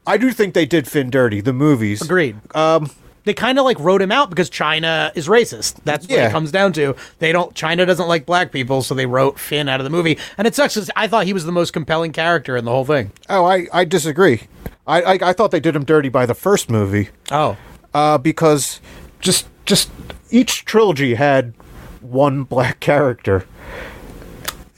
I 0.07 0.17
do 0.17 0.31
think 0.31 0.53
they 0.53 0.65
did 0.65 0.87
Finn 0.87 1.09
dirty. 1.09 1.41
The 1.41 1.51
movies. 1.53 2.01
agreed. 2.01 2.37
Um, 2.55 2.89
they 3.25 3.33
kind 3.33 3.57
of 3.59 3.65
like 3.65 3.79
wrote 3.79 4.01
him 4.01 4.12
out 4.12 4.29
because 4.29 4.49
China 4.49 5.12
is 5.15 5.27
racist. 5.27 5.75
That's 5.86 6.07
what 6.07 6.17
Yeah. 6.17 6.27
it 6.27 6.31
comes 6.31 6.51
down 6.51 6.73
to. 6.73 6.95
They 7.19 7.31
don't. 7.31 7.53
China 7.55 7.86
doesn't 7.86 8.07
like 8.07 8.25
black 8.25 8.51
people, 8.51 8.81
so 8.81 8.93
they 8.95 9.05
wrote 9.05 9.39
Finn 9.39 9.69
out 9.69 9.79
of 9.79 9.83
the 9.86 9.89
movie. 9.89 10.17
And 10.38 10.45
it 10.47 10.55
sucks. 10.55 10.77
I 10.95 11.07
thought 11.07 11.25
he 11.25 11.33
was 11.33 11.45
the 11.45 11.51
most 11.51 11.71
compelling 11.73 12.12
character 12.12 12.57
in 12.57 12.65
the 12.65 12.71
whole 12.71 12.86
thing. 12.86 13.12
Oh, 13.29 13.45
I, 13.45 13.67
I 13.71 13.86
disagree. 13.86 14.43
I, 14.86 15.01
I 15.01 15.13
I 15.29 15.33
thought 15.33 15.51
they 15.51 15.59
did 15.62 15.75
him 15.75 15.86
dirty 15.86 16.09
by 16.09 16.25
the 16.25 16.33
first 16.36 16.69
movie, 16.69 17.09
Oh, 17.31 17.55
uh, 17.93 18.17
because 18.17 18.81
just 19.21 19.47
just 19.65 19.89
each 20.29 20.65
trilogy 20.65 21.13
had 21.15 21.53
one 22.01 22.43
black 22.43 22.81
character, 22.81 23.45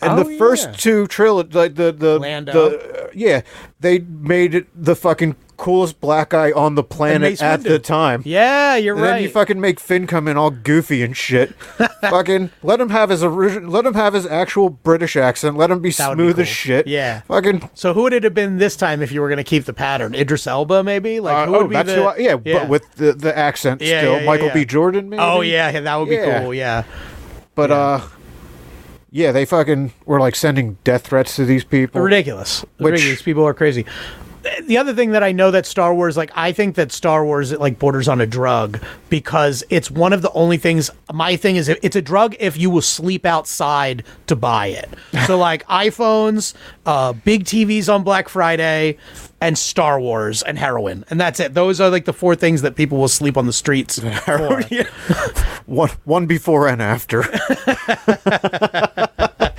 and 0.02 0.14
Oh, 0.20 0.24
the 0.24 0.38
first 0.38 0.68
yeah. 0.70 0.76
two 0.78 1.08
trilogy, 1.08 1.58
like 1.58 1.74
the 1.76 1.92
the 1.92 2.20
Lando. 2.20 2.52
the 2.70 3.06
uh, 3.06 3.08
yeah, 3.16 3.42
they 3.80 3.98
made 4.00 4.54
it 4.54 4.68
the 4.76 4.96
fucking 4.96 5.36
coolest 5.58 6.00
black 6.02 6.30
guy 6.30 6.52
on 6.52 6.76
the 6.76 6.84
planet 6.84 7.42
at 7.42 7.62
Windu. 7.62 7.64
the 7.64 7.80
time. 7.80 8.22
yeah, 8.26 8.76
you're 8.76 8.96
And 8.96 9.04
right. 9.04 9.10
then 9.16 9.24
you 9.24 9.30
fucking 9.30 9.60
make 9.60 9.80
Finn 9.80 10.08
come 10.08 10.28
in 10.28 10.38
all 10.38 10.50
goofy 10.52 11.02
and 11.04 11.16
shit. 11.16 11.54
fucking 12.02 12.52
let 12.64 12.80
him 12.80 12.90
have 12.90 13.10
his 13.10 13.24
original, 13.24 13.70
let 13.72 13.86
him 13.86 13.94
have 13.94 14.14
his 14.14 14.26
actual 14.26 14.70
British 14.70 15.16
accent. 15.16 15.58
Let 15.58 15.72
him 15.72 15.80
be 15.80 15.92
That 15.92 16.10
would 16.10 16.18
be 16.18 16.24
smooth 16.24 16.40
as 16.40 16.48
shit. 16.48 16.88
Yeah. 16.88 17.22
Fucking 17.22 17.70
so 17.74 17.94
who 17.94 18.04
would 18.04 18.14
it 18.14 18.24
have 18.24 18.34
been 18.34 18.58
this 18.58 18.76
time 18.76 19.02
if 19.02 19.12
you 19.12 19.22
were 19.22 19.28
going 19.30 19.38
to 19.38 19.44
keep 19.44 19.66
the 19.66 19.74
pattern? 19.74 20.14
Idris 20.16 20.48
Elba, 20.48 20.84
maybe? 20.84 21.20
Like 21.20 21.36
Uh, 21.36 21.46
who 21.46 21.52
would 21.54 21.62
oh, 21.62 21.68
be 21.68 21.74
that's 21.76 21.90
the? 21.90 21.96
who 21.96 22.04
I, 22.04 22.16
yeah, 22.18 22.36
but 22.36 22.70
with 22.70 22.92
the, 22.96 23.14
the 23.14 23.38
accent 23.38 23.82
Yeah, 23.82 24.00
still. 24.02 24.14
yeah, 24.14 24.20
yeah, 24.20 24.26
Michael 24.26 24.48
yeah. 24.48 24.54
B. 24.54 24.66
Jordan, 24.66 25.10
maybe? 25.10 25.22
Oh 25.22 25.42
yeah, 25.42 25.70
yeah, 25.72 25.80
that 25.82 25.96
would 25.96 26.10
be 26.10 26.16
Yeah. 26.16 26.42
cool. 26.42 26.54
Yeah. 26.54 26.84
But, 27.56 27.72
uh, 27.72 28.02
yeah, 29.12 29.32
they 29.32 29.46
fucking 29.46 29.94
were 30.06 30.20
like 30.20 30.36
sending 30.36 30.78
death 30.84 31.08
threats 31.08 31.38
to 31.38 31.46
these 31.46 31.64
people. 31.64 32.02
ridiculous. 32.02 32.66
Which- 32.78 32.92
ridiculous. 32.92 33.22
People 33.22 33.46
are 33.48 33.54
crazy. 33.54 33.86
The 34.64 34.78
other 34.78 34.94
thing 34.94 35.12
that 35.12 35.24
I 35.24 35.32
know 35.32 35.52
that 35.52 35.66
Star 35.66 35.94
Wars, 35.94 36.18
like, 36.18 36.32
I 36.36 36.52
think 36.52 36.76
that 36.76 36.92
Star 36.92 37.26
Wars 37.26 37.52
like 37.54 37.80
borders 37.80 38.08
on 38.08 38.22
a 38.22 38.28
drug 38.28 38.80
because 39.10 39.64
it's 39.70 39.90
one 39.90 40.14
of 40.14 40.22
the 40.22 40.32
only 40.32 40.58
things. 40.58 40.92
My 41.12 41.36
thing 41.36 41.56
is, 41.56 41.70
it's 41.70 41.96
a 41.96 42.02
drug 42.02 42.36
if 42.40 42.58
you 42.58 42.70
will 42.70 42.82
sleep 42.82 43.26
outside 43.26 44.04
to 44.28 44.36
buy 44.36 44.68
it. 44.68 44.90
So 45.26 45.38
like 45.40 45.66
iPhones, 45.68 46.54
uh, 46.86 47.14
big 47.14 47.46
TVs 47.46 47.92
on 47.94 48.04
Black 48.04 48.30
Friday, 48.30 48.98
and 49.42 49.58
Star 49.58 50.00
Wars 50.00 50.42
and 50.44 50.58
heroin, 50.58 51.06
and 51.10 51.20
that's 51.20 51.40
it. 51.40 51.54
Those 51.54 51.82
are 51.82 51.90
like 51.90 52.06
the 52.06 52.14
four 52.14 52.36
things 52.36 52.62
that 52.62 52.76
people 52.76 52.98
will 52.98 53.08
sleep 53.08 53.38
on 53.38 53.46
the 53.46 53.54
streets 53.54 54.00
for. 54.26 54.62
One, 55.66 55.90
one 56.04 56.28
before 56.28 56.68
and 56.68 56.80
after. 56.80 57.24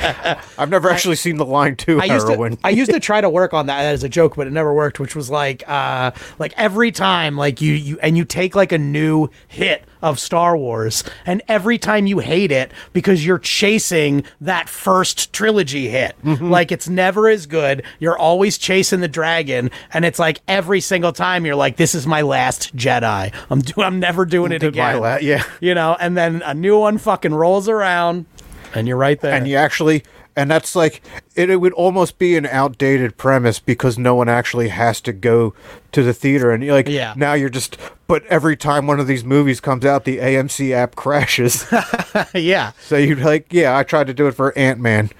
I've 0.58 0.70
never 0.70 0.90
actually 0.90 1.16
seen 1.16 1.36
the 1.36 1.44
line 1.44 1.76
to 1.76 2.00
I 2.00 2.04
used 2.04 2.28
heroin. 2.28 2.56
to 2.56 2.58
I 2.64 2.70
used 2.70 2.90
to 2.92 3.00
try 3.10 3.20
to 3.20 3.28
work 3.30 3.54
on 3.54 3.66
that 3.66 3.80
as 3.84 4.02
a 4.04 4.08
joke, 4.08 4.36
but 4.36 4.46
it 4.46 4.52
never 4.52 4.72
worked. 4.72 5.00
Which 5.00 5.14
was 5.16 5.30
like, 5.30 5.62
uh, 5.68 6.12
like 6.38 6.52
every 6.56 6.92
time, 6.92 7.36
like 7.36 7.60
you 7.60 7.72
you 7.74 7.98
and 8.02 8.16
you 8.16 8.24
take 8.24 8.54
like 8.54 8.72
a 8.72 8.78
new 8.78 9.28
hit 9.48 9.84
of 10.02 10.20
Star 10.20 10.56
Wars, 10.56 11.02
and 11.24 11.42
every 11.48 11.78
time 11.78 12.06
you 12.06 12.18
hate 12.20 12.52
it 12.52 12.70
because 12.92 13.24
you're 13.26 13.38
chasing 13.38 14.24
that 14.40 14.68
first 14.68 15.32
trilogy 15.32 15.88
hit. 15.88 16.14
Mm-hmm. 16.22 16.50
Like 16.50 16.70
it's 16.70 16.88
never 16.88 17.28
as 17.28 17.46
good. 17.46 17.82
You're 17.98 18.18
always 18.18 18.58
chasing 18.58 19.00
the 19.00 19.08
dragon, 19.08 19.70
and 19.92 20.04
it's 20.04 20.18
like 20.18 20.40
every 20.46 20.80
single 20.80 21.12
time 21.12 21.44
you're 21.46 21.56
like, 21.56 21.76
"This 21.76 21.94
is 21.94 22.06
my 22.06 22.22
last 22.22 22.76
Jedi. 22.76 23.32
I'm 23.50 23.60
do- 23.60 23.82
I'm 23.82 23.98
never 23.98 24.24
doing 24.24 24.52
it 24.52 24.58
Did 24.60 24.68
again." 24.68 25.00
la- 25.00 25.16
yeah. 25.16 25.42
you 25.60 25.74
know. 25.74 25.96
And 25.98 26.16
then 26.16 26.42
a 26.44 26.54
new 26.54 26.78
one 26.78 26.98
fucking 26.98 27.34
rolls 27.34 27.68
around, 27.68 28.26
and 28.74 28.86
you're 28.88 28.96
right 28.96 29.20
there. 29.20 29.32
and 29.34 29.46
you 29.48 29.56
actually 29.56 30.02
and 30.38 30.50
that's 30.50 30.76
like 30.76 31.00
it, 31.34 31.48
it 31.48 31.56
would 31.56 31.72
almost 31.72 32.18
be 32.18 32.36
an 32.36 32.44
outdated 32.46 33.16
premise 33.16 33.58
because 33.58 33.96
no 33.98 34.14
one 34.14 34.28
actually 34.28 34.68
has 34.68 35.00
to 35.00 35.12
go 35.12 35.54
to 35.92 36.02
the 36.02 36.12
theater 36.12 36.50
and 36.50 36.62
you're 36.62 36.74
like 36.74 36.88
Yeah. 36.88 37.14
now 37.16 37.32
you're 37.34 37.48
just 37.48 37.78
but 38.06 38.24
every 38.26 38.56
time 38.56 38.86
one 38.86 39.00
of 39.00 39.06
these 39.06 39.24
movies 39.24 39.60
comes 39.60 39.84
out 39.84 40.04
the 40.04 40.18
AMC 40.18 40.72
app 40.72 40.94
crashes 40.94 41.64
yeah. 42.34 42.72
so 42.80 42.96
you're 42.96 43.16
like 43.16 43.52
yeah 43.52 43.76
I 43.76 43.82
tried 43.82 44.08
to 44.08 44.14
do 44.14 44.26
it 44.26 44.32
for 44.32 44.56
Ant-Man 44.58 45.10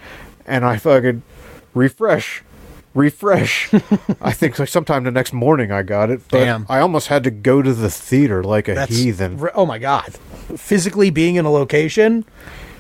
and 0.47 0.65
I 0.65 0.77
fucking 0.77 1.23
refresh 1.75 2.43
refresh 2.95 3.73
I 4.23 4.33
think 4.33 4.59
like 4.59 4.69
sometime 4.69 5.05
the 5.05 5.11
next 5.11 5.33
morning 5.35 5.71
I 5.71 5.83
got 5.83 6.11
it 6.11 6.21
but 6.31 6.39
Damn. 6.39 6.67
I 6.69 6.81
almost 6.81 7.09
had 7.09 7.25
to 7.25 7.31
go 7.31 7.61
to 7.63 7.73
the 7.75 7.91
theater 7.91 8.43
like 8.43 8.69
a 8.69 8.75
That's 8.75 8.97
heathen 8.97 9.39
Oh 9.55 9.67
my 9.67 9.79
god! 9.79 10.15
Physically 10.57 11.11
being 11.11 11.35
in 11.37 11.45
a 11.45 11.51
location, 11.51 12.25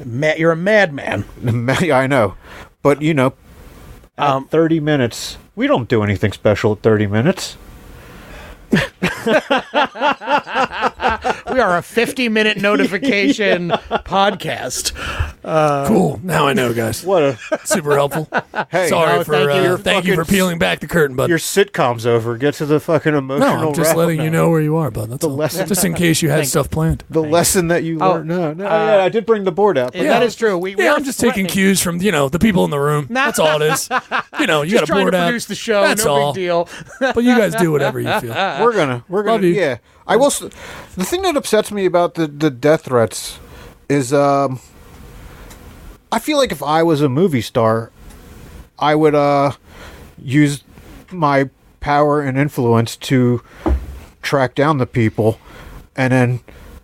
ma- 0.04 0.34
you're 0.36 0.52
a 0.52 0.56
madman. 0.56 1.24
I 1.92 2.06
know 2.06 2.34
but 2.82 3.02
you 3.02 3.14
know 3.14 3.32
Um, 4.18 4.46
30 4.48 4.80
minutes 4.80 5.38
we 5.54 5.66
don't 5.66 5.88
do 5.88 6.02
anything 6.02 6.32
special 6.32 6.72
at 6.72 6.82
30 6.82 7.06
minutes 7.06 7.56
we 8.72 8.80
are 11.60 11.76
a 11.76 11.82
50 11.82 12.28
minute 12.28 12.60
notification 12.60 13.70
podcast. 13.70 14.92
Cool. 15.46 16.18
Now 16.22 16.46
I 16.48 16.52
know, 16.52 16.74
guys. 16.74 17.04
What 17.04 17.22
a 17.22 17.38
Super 17.64 17.94
helpful. 17.94 18.28
hey! 18.70 18.88
Sorry 18.88 19.18
no, 19.18 19.24
for 19.24 19.32
thank 19.32 19.64
you. 19.64 19.70
uh, 19.72 19.76
thank 19.76 20.04
you 20.04 20.14
for 20.16 20.24
peeling 20.24 20.58
back 20.58 20.80
the 20.80 20.86
curtain, 20.88 21.16
bud. 21.16 21.28
Your 21.28 21.38
sitcom's 21.38 22.04
over. 22.06 22.36
Get 22.36 22.54
to 22.54 22.66
the 22.66 22.80
fucking 22.80 23.12
no, 23.12 23.18
emotional. 23.18 23.68
I'm 23.68 23.74
just 23.74 23.88
wrap. 23.90 23.96
letting 23.96 24.20
you 24.22 24.30
know 24.30 24.50
where 24.50 24.60
you 24.60 24.76
are, 24.76 24.90
bud. 24.90 25.10
That's 25.10 25.24
all. 25.24 25.36
lesson- 25.36 25.68
Just 25.68 25.84
in 25.84 25.94
case 26.04 26.20
you 26.22 26.30
had 26.30 26.46
stuff 26.46 26.68
planned. 26.70 27.04
the 27.08 27.22
lesson 27.22 27.68
that 27.68 27.84
you 27.84 27.98
Oh, 28.00 28.14
learned. 28.14 28.28
No, 28.28 28.52
no, 28.54 28.66
uh, 28.66 28.68
yeah, 28.98 29.04
I 29.04 29.08
did 29.08 29.24
bring 29.24 29.44
the 29.44 29.52
board 29.52 29.78
out. 29.78 29.92
but- 29.92 30.02
That 30.02 30.22
is 30.22 30.34
true. 30.34 30.58
We, 30.58 30.74
we 30.74 30.84
Yeah, 30.84 30.92
are 30.92 30.96
I'm 30.96 31.04
just 31.04 31.20
taking 31.20 31.46
cues 31.46 31.80
from 31.80 32.00
you 32.02 32.10
know 32.12 32.28
the 32.28 32.38
people 32.40 32.64
in 32.64 32.70
the 32.70 32.80
room. 32.80 33.06
That's 33.08 33.38
all 33.38 33.62
it 33.62 33.66
is. 33.72 33.88
You 34.40 34.46
know, 34.46 34.62
you 34.62 34.72
got 34.74 34.80
Just 34.80 34.86
to 34.92 34.98
board 34.98 35.12
to 35.12 35.18
out. 35.18 35.26
produce 35.28 35.46
the 35.46 35.54
show. 35.54 35.82
That's 35.82 36.04
no 36.04 36.12
all. 36.14 36.32
big 36.32 36.42
deal. 36.42 36.68
But 37.00 37.18
you 37.24 37.36
guys 37.36 37.54
do 37.54 37.70
whatever 37.72 38.00
you 38.00 38.20
feel. 38.20 38.30
we're 38.34 38.72
gonna 38.74 39.04
we're 39.08 39.22
gonna 39.22 39.32
Love 39.36 39.44
you. 39.44 39.54
yeah 39.54 39.78
i 40.06 40.16
will 40.16 40.30
the 40.30 41.04
thing 41.04 41.22
that 41.22 41.36
upsets 41.36 41.70
me 41.72 41.84
about 41.84 42.14
the 42.14 42.26
the 42.26 42.50
death 42.50 42.82
threats 42.84 43.38
is 43.88 44.12
um 44.12 44.60
i 46.16 46.18
feel 46.18 46.38
like 46.38 46.50
if 46.50 46.62
i 46.62 46.82
was 46.82 47.02
a 47.02 47.10
movie 47.10 47.42
star 47.42 47.90
i 48.78 48.94
would 48.94 49.14
uh 49.14 49.52
use 50.16 50.64
my 51.12 51.50
power 51.80 52.22
and 52.22 52.38
influence 52.38 52.96
to 52.96 53.42
track 54.22 54.54
down 54.54 54.78
the 54.78 54.86
people 54.86 55.38
and 55.94 56.14
then 56.14 56.40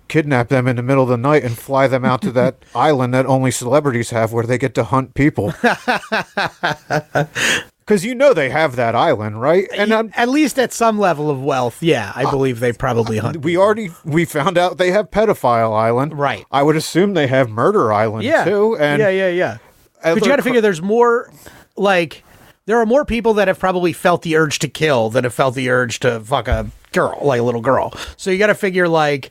kidnap 0.07 0.49
them 0.49 0.69
in 0.69 0.77
the 0.77 0.83
middle 0.83 1.05
of 1.05 1.09
the 1.09 1.17
night 1.17 1.43
and 1.43 1.57
fly 1.57 1.87
them 1.87 2.05
out 2.05 2.21
to 2.21 2.31
that 2.33 2.57
island 2.75 3.15
that 3.15 3.25
only 3.25 3.51
celebrities 3.51 4.11
have 4.11 4.35
where 4.35 4.45
they 4.45 4.59
get 4.59 4.75
to 4.75 4.85
hunt 4.85 5.15
people 5.15 5.55
because 7.93 8.07
you 8.07 8.15
know 8.15 8.33
they 8.33 8.49
have 8.49 8.77
that 8.77 8.95
island 8.95 9.39
right 9.39 9.69
and 9.77 9.93
I'm, 9.93 10.11
At 10.17 10.31
least 10.31 10.59
at 10.59 10.73
some 10.73 10.99
level 10.99 11.29
of 11.29 11.43
wealth, 11.43 11.83
yeah, 11.83 12.11
I 12.17 12.25
uh, 12.25 12.31
believe 12.31 12.59
they 12.59 12.73
probably 12.73 13.19
hunt. 13.19 13.43
we 13.43 13.59
already 13.59 13.91
we 14.03 14.25
found 14.25 14.57
out 14.57 14.79
they 14.79 14.93
have 14.93 15.11
pedophile 15.11 15.77
island 15.77 16.19
Right. 16.19 16.47
i 16.51 16.63
would 16.63 16.75
assume 16.77 17.13
they 17.13 17.27
have 17.27 17.51
murder 17.51 17.93
island 17.93 18.25
yeah, 18.25 18.45
too 18.45 18.79
and 18.79 19.01
yeah, 19.01 19.11
yeah, 19.11 19.29
yeah. 19.29 19.59
But 20.03 20.17
you 20.17 20.29
got 20.29 20.37
to 20.37 20.43
figure 20.43 20.61
there's 20.61 20.83
more, 20.83 21.31
like, 21.77 22.25
there 22.67 22.79
are 22.81 22.87
more 22.87 23.05
people 23.05 23.35
that 23.35 23.47
have 23.49 23.59
probably 23.59 23.93
felt 23.93 24.23
the 24.23 24.37
urge 24.37 24.59
to 24.61 24.69
kill 24.69 25.11
than 25.11 25.25
have 25.25 25.35
felt 25.35 25.55
the 25.55 25.71
urge 25.71 26.01
to 26.01 26.21
fuck 26.21 26.49
a 26.49 26.69
girl, 26.93 27.19
like 27.23 27.41
a 27.41 27.43
little 27.45 27.61
girl. 27.61 27.93
So 28.17 28.31
you 28.31 28.39
got 28.39 28.49
to 28.49 28.55
figure, 28.55 28.89
like, 28.89 29.31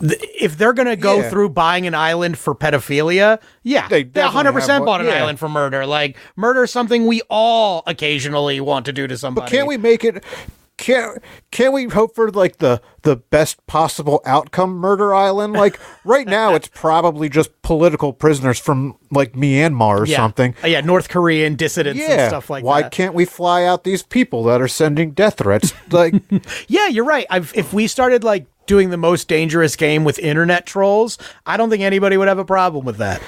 if 0.00 0.58
they're 0.58 0.72
gonna 0.72 0.96
go 0.96 1.20
Yeah. 1.20 1.30
through 1.30 1.50
buying 1.50 1.86
an 1.86 1.94
island 1.94 2.38
for 2.38 2.54
pedophilia, 2.54 3.38
yeah, 3.62 3.88
They 3.88 4.02
they 4.04 4.22
100 4.22 4.52
percent 4.52 4.80
one, 4.82 4.86
bought 4.86 5.00
an 5.00 5.06
yeah. 5.06 5.22
island 5.22 5.38
for 5.38 5.48
murder. 5.48 5.86
Like 5.86 6.16
murder 6.36 6.64
is 6.64 6.70
something 6.70 7.06
we 7.06 7.22
all 7.30 7.82
occasionally 7.86 8.60
want 8.60 8.86
to 8.86 8.92
do 8.92 9.06
to 9.06 9.16
somebody. 9.16 9.44
But 9.46 9.50
can't 9.50 9.68
we 9.68 9.76
make 9.76 10.04
it 10.04 10.22
can't 10.76 11.22
can 11.52 11.70
we 11.70 11.84
hope 11.84 12.16
for 12.16 12.32
like 12.32 12.56
the 12.56 12.82
the 13.02 13.14
best 13.14 13.64
possible 13.68 14.20
outcome 14.26 14.70
murder 14.70 15.14
island 15.14 15.52
like 15.52 15.78
right 16.04 16.26
now 16.26 16.52
it's 16.56 16.66
probably 16.66 17.28
just 17.28 17.62
political 17.62 18.12
prisoners 18.12 18.58
from 18.58 18.96
like 19.12 19.34
myanmar 19.34 20.00
or 20.00 20.04
yeah. 20.04 20.16
something 20.16 20.52
Uh, 20.64 20.66
yeah, 20.66 20.80
North 20.80 21.08
Korean 21.08 21.54
dissidents 21.54 22.00
and 22.02 22.10
yeah 22.10 22.26
stuff 22.26 22.50
like 22.50 22.64
why 22.64 22.80
that. 22.80 22.86
Why 22.86 22.88
can't 22.90 23.14
we 23.14 23.24
fly 23.24 23.62
out 23.64 23.84
these 23.84 24.02
people 24.02 24.42
that 24.44 24.60
are 24.60 24.66
sending 24.66 25.12
death 25.12 25.38
threats 25.38 25.72
like 25.92 26.14
Yeah, 26.66 26.88
you're 26.88 27.04
right. 27.04 27.26
I've, 27.30 27.52
if 27.54 27.72
we 27.72 27.86
started 27.86 28.24
like 28.24 28.46
doing 28.66 28.90
the 28.90 28.96
most 28.96 29.28
dangerous 29.28 29.76
game 29.76 30.04
with 30.04 30.18
internet 30.18 30.66
trolls, 30.66 31.18
I 31.46 31.56
don't 31.56 31.70
think 31.70 31.82
anybody 31.82 32.16
would 32.16 32.28
have 32.28 32.38
a 32.38 32.44
problem 32.44 32.84
with 32.84 32.96
that. 32.98 33.22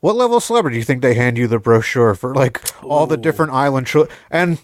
What 0.00 0.16
level 0.16 0.36
of 0.36 0.42
celebrity 0.42 0.74
do 0.74 0.78
you 0.78 0.84
think 0.84 1.00
they 1.00 1.14
hand 1.14 1.38
you 1.38 1.46
the 1.46 1.58
brochure 1.58 2.14
for 2.14 2.34
like 2.34 2.60
all 2.82 3.06
the 3.06 3.16
different 3.16 3.52
island 3.52 3.86
tro- 3.86 4.08
and 4.30 4.60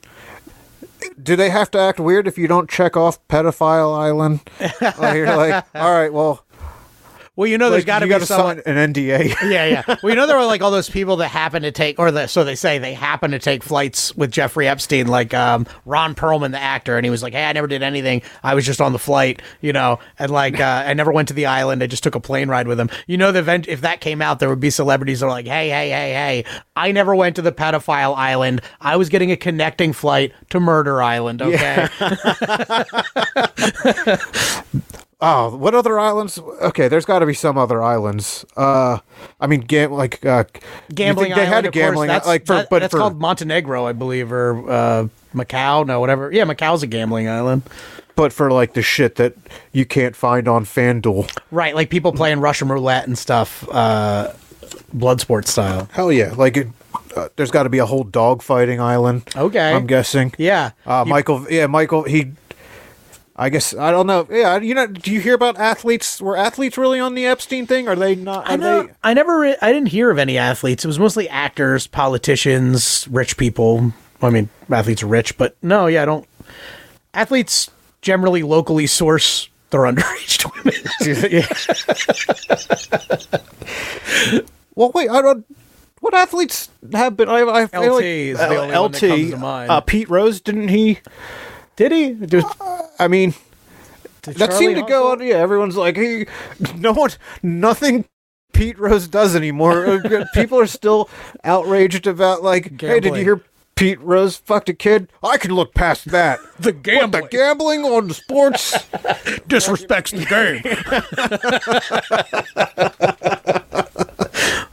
do 1.22 1.34
they 1.34 1.48
have 1.50 1.70
to 1.70 1.78
act 1.78 1.98
weird 1.98 2.26
if 2.26 2.36
you 2.36 2.46
don't 2.46 2.68
check 2.68 2.96
off 2.96 3.26
pedophile 3.28 3.98
island? 3.98 4.40
like, 4.98 5.16
you're 5.16 5.34
like, 5.34 5.64
all 5.74 5.92
right, 5.92 6.12
well, 6.12 6.44
Well, 7.40 7.48
you 7.48 7.56
know, 7.56 7.70
there's 7.70 7.86
got 7.86 8.00
to 8.00 8.06
be 8.06 8.20
someone. 8.26 8.60
an 8.66 8.92
NDA. 8.92 9.34
yeah, 9.50 9.64
yeah. 9.64 9.96
Well, 10.02 10.10
you 10.10 10.14
know, 10.14 10.26
there 10.26 10.36
were 10.36 10.44
like 10.44 10.60
all 10.60 10.70
those 10.70 10.90
people 10.90 11.16
that 11.16 11.28
happen 11.28 11.62
to 11.62 11.72
take, 11.72 11.98
or 11.98 12.10
the, 12.10 12.26
so 12.26 12.44
they 12.44 12.54
say, 12.54 12.78
they 12.78 12.92
happen 12.92 13.30
to 13.30 13.38
take 13.38 13.62
flights 13.62 14.14
with 14.14 14.30
Jeffrey 14.30 14.68
Epstein, 14.68 15.06
like 15.06 15.32
um, 15.32 15.66
Ron 15.86 16.14
Perlman, 16.14 16.50
the 16.50 16.60
actor, 16.60 16.98
and 16.98 17.06
he 17.06 17.08
was 17.08 17.22
like, 17.22 17.32
"Hey, 17.32 17.46
I 17.46 17.54
never 17.54 17.66
did 17.66 17.82
anything. 17.82 18.20
I 18.42 18.54
was 18.54 18.66
just 18.66 18.82
on 18.82 18.92
the 18.92 18.98
flight, 18.98 19.40
you 19.62 19.72
know, 19.72 20.00
and 20.18 20.30
like 20.30 20.60
uh, 20.60 20.84
I 20.86 20.92
never 20.92 21.12
went 21.12 21.28
to 21.28 21.34
the 21.34 21.46
island. 21.46 21.82
I 21.82 21.86
just 21.86 22.02
took 22.02 22.14
a 22.14 22.20
plane 22.20 22.50
ride 22.50 22.68
with 22.68 22.78
him." 22.78 22.90
You 23.06 23.16
know, 23.16 23.32
the 23.32 23.38
event 23.38 23.68
if 23.68 23.80
that 23.80 24.02
came 24.02 24.20
out, 24.20 24.38
there 24.38 24.50
would 24.50 24.60
be 24.60 24.68
celebrities 24.68 25.20
that 25.20 25.26
are 25.26 25.30
like, 25.30 25.46
"Hey, 25.46 25.70
hey, 25.70 25.88
hey, 25.88 26.12
hey, 26.12 26.44
I 26.76 26.92
never 26.92 27.16
went 27.16 27.36
to 27.36 27.42
the 27.42 27.52
pedophile 27.52 28.14
island. 28.18 28.60
I 28.82 28.96
was 28.96 29.08
getting 29.08 29.32
a 29.32 29.36
connecting 29.38 29.94
flight 29.94 30.34
to 30.50 30.60
Murder 30.60 31.00
Island." 31.00 31.40
Okay, 31.40 31.88
oh, 35.22 35.56
what 35.56 35.74
other 35.74 35.98
islands? 35.98 36.38
Okay, 36.38 36.88
there's 36.88 37.04
got 37.04 37.20
to 37.20 37.26
be 37.26 37.34
some 37.34 37.56
other 37.58 37.82
islands. 37.82 38.44
Uh, 38.56 38.98
I 39.40 39.46
mean, 39.46 39.60
gam- 39.60 39.92
like 39.92 40.24
uh, 40.24 40.44
gambling 40.94 41.30
they 41.30 41.34
island. 41.42 41.48
had 41.54 41.64
a 41.66 41.68
course, 41.68 41.74
gambling 41.74 42.08
that's, 42.08 42.26
like 42.26 42.46
for, 42.46 42.54
that- 42.56 42.70
but 42.70 42.80
that's 42.80 42.92
for 42.92 42.98
called 42.98 43.18
Montenegro, 43.20 43.86
I 43.86 43.92
believe, 43.92 44.32
or 44.32 44.70
uh, 44.70 45.08
Macau. 45.34 45.86
No, 45.86 46.00
whatever. 46.00 46.32
Yeah, 46.32 46.44
Macau's 46.44 46.82
a 46.82 46.86
gambling 46.86 47.28
island. 47.28 47.62
but 48.16 48.32
for 48.32 48.50
like 48.50 48.74
the 48.74 48.82
shit 48.82 49.16
that 49.16 49.34
you 49.72 49.84
can't 49.86 50.14
find 50.16 50.46
on 50.48 50.64
FanDuel. 50.64 51.30
Right, 51.50 51.74
like 51.74 51.90
people 51.90 52.12
playing 52.12 52.40
Russian 52.40 52.68
roulette 52.68 53.06
and 53.06 53.16
stuff, 53.16 53.66
uh, 53.70 54.32
blood 54.92 55.20
sports 55.20 55.50
style. 55.52 55.88
Hell 55.92 56.12
yeah, 56.12 56.34
like 56.36 56.56
it, 56.56 56.68
uh, 57.16 57.28
there's 57.36 57.50
got 57.50 57.62
to 57.64 57.68
be 57.70 57.78
a 57.78 57.86
whole 57.86 58.04
dog 58.04 58.42
fighting 58.42 58.80
island. 58.80 59.22
Okay. 59.36 59.72
I'm 59.72 59.86
guessing. 59.86 60.32
Yeah. 60.38 60.72
Uh, 60.86 61.04
You- 61.06 61.10
Michael, 61.10 61.46
yeah, 61.50 61.66
Michael, 61.66 62.02
he. 62.02 62.32
I 63.40 63.48
guess 63.48 63.74
I 63.74 63.90
don't 63.90 64.06
know. 64.06 64.28
Yeah, 64.30 64.58
you 64.58 64.74
know, 64.74 64.86
do 64.86 65.10
you 65.10 65.18
hear 65.18 65.32
about 65.34 65.56
athletes? 65.58 66.20
Were 66.20 66.36
athletes 66.36 66.76
really 66.76 67.00
on 67.00 67.14
the 67.14 67.24
Epstein 67.24 67.66
thing? 67.66 67.88
Are 67.88 67.96
they 67.96 68.14
not? 68.14 68.44
Are 68.46 68.52
I 68.52 68.56
know. 68.56 68.82
they? 68.82 68.92
I 69.02 69.14
never. 69.14 69.38
Re- 69.40 69.56
I 69.62 69.72
didn't 69.72 69.88
hear 69.88 70.10
of 70.10 70.18
any 70.18 70.36
athletes. 70.36 70.84
It 70.84 70.88
was 70.88 70.98
mostly 70.98 71.26
actors, 71.26 71.86
politicians, 71.86 73.08
rich 73.10 73.38
people. 73.38 73.94
I 74.20 74.28
mean, 74.28 74.50
athletes 74.70 75.02
are 75.02 75.06
rich, 75.06 75.38
but 75.38 75.56
no, 75.62 75.86
yeah, 75.86 76.02
I 76.02 76.04
don't. 76.04 76.28
Athletes 77.14 77.70
generally 78.02 78.42
locally 78.42 78.86
source 78.86 79.48
their 79.70 79.80
underage 79.90 80.44
women. 80.54 81.46
Well, 84.76 84.92
wait, 84.94 85.10
I 85.10 85.20
don't. 85.20 85.44
What 86.00 86.14
athletes 86.14 86.70
have 86.92 87.16
been? 87.16 87.28
I, 87.28 87.40
I 87.42 87.66
feel 87.66 87.82
LT 87.82 87.92
like, 87.92 88.04
is 88.04 88.38
the 88.38 88.46
only 88.46 88.58
one 88.58 88.68
that 88.68 88.80
LT, 88.80 89.00
comes 89.00 89.30
to 89.30 89.36
mind. 89.36 89.70
Uh, 89.70 89.80
Pete 89.80 90.08
Rose, 90.08 90.40
didn't 90.40 90.68
he? 90.68 91.00
Did 91.80 91.92
he? 91.92 92.12
Did, 92.12 92.44
I 92.98 93.08
mean, 93.08 93.32
that 94.24 94.52
seemed 94.52 94.76
to 94.76 94.82
go 94.82 95.12
on. 95.12 95.26
Yeah, 95.26 95.36
everyone's 95.36 95.78
like, 95.78 95.96
hey, 95.96 96.26
no 96.76 96.92
one, 96.92 97.08
nothing. 97.42 98.04
Pete 98.52 98.78
Rose 98.78 99.08
does 99.08 99.34
anymore. 99.34 99.86
Uh, 99.86 100.26
People 100.34 100.60
are 100.60 100.66
still 100.66 101.08
outraged 101.42 102.06
about 102.06 102.42
like, 102.42 102.78
hey, 102.78 103.00
did 103.00 103.16
you 103.16 103.22
hear 103.22 103.42
Pete 103.76 103.98
Rose 104.02 104.36
fucked 104.36 104.68
a 104.68 104.74
kid? 104.74 105.10
I 105.22 105.38
can 105.38 105.54
look 105.54 105.72
past 105.72 106.04
that. 106.10 106.38
The 106.58 106.72
What, 106.72 106.82
gambling 106.82 107.22
the 107.22 107.28
gambling 107.28 107.84
on 107.86 108.08
the 108.08 108.14
sports. 108.14 108.72
disrespects 109.48 110.10
the 110.12 110.26
game. 110.26 110.60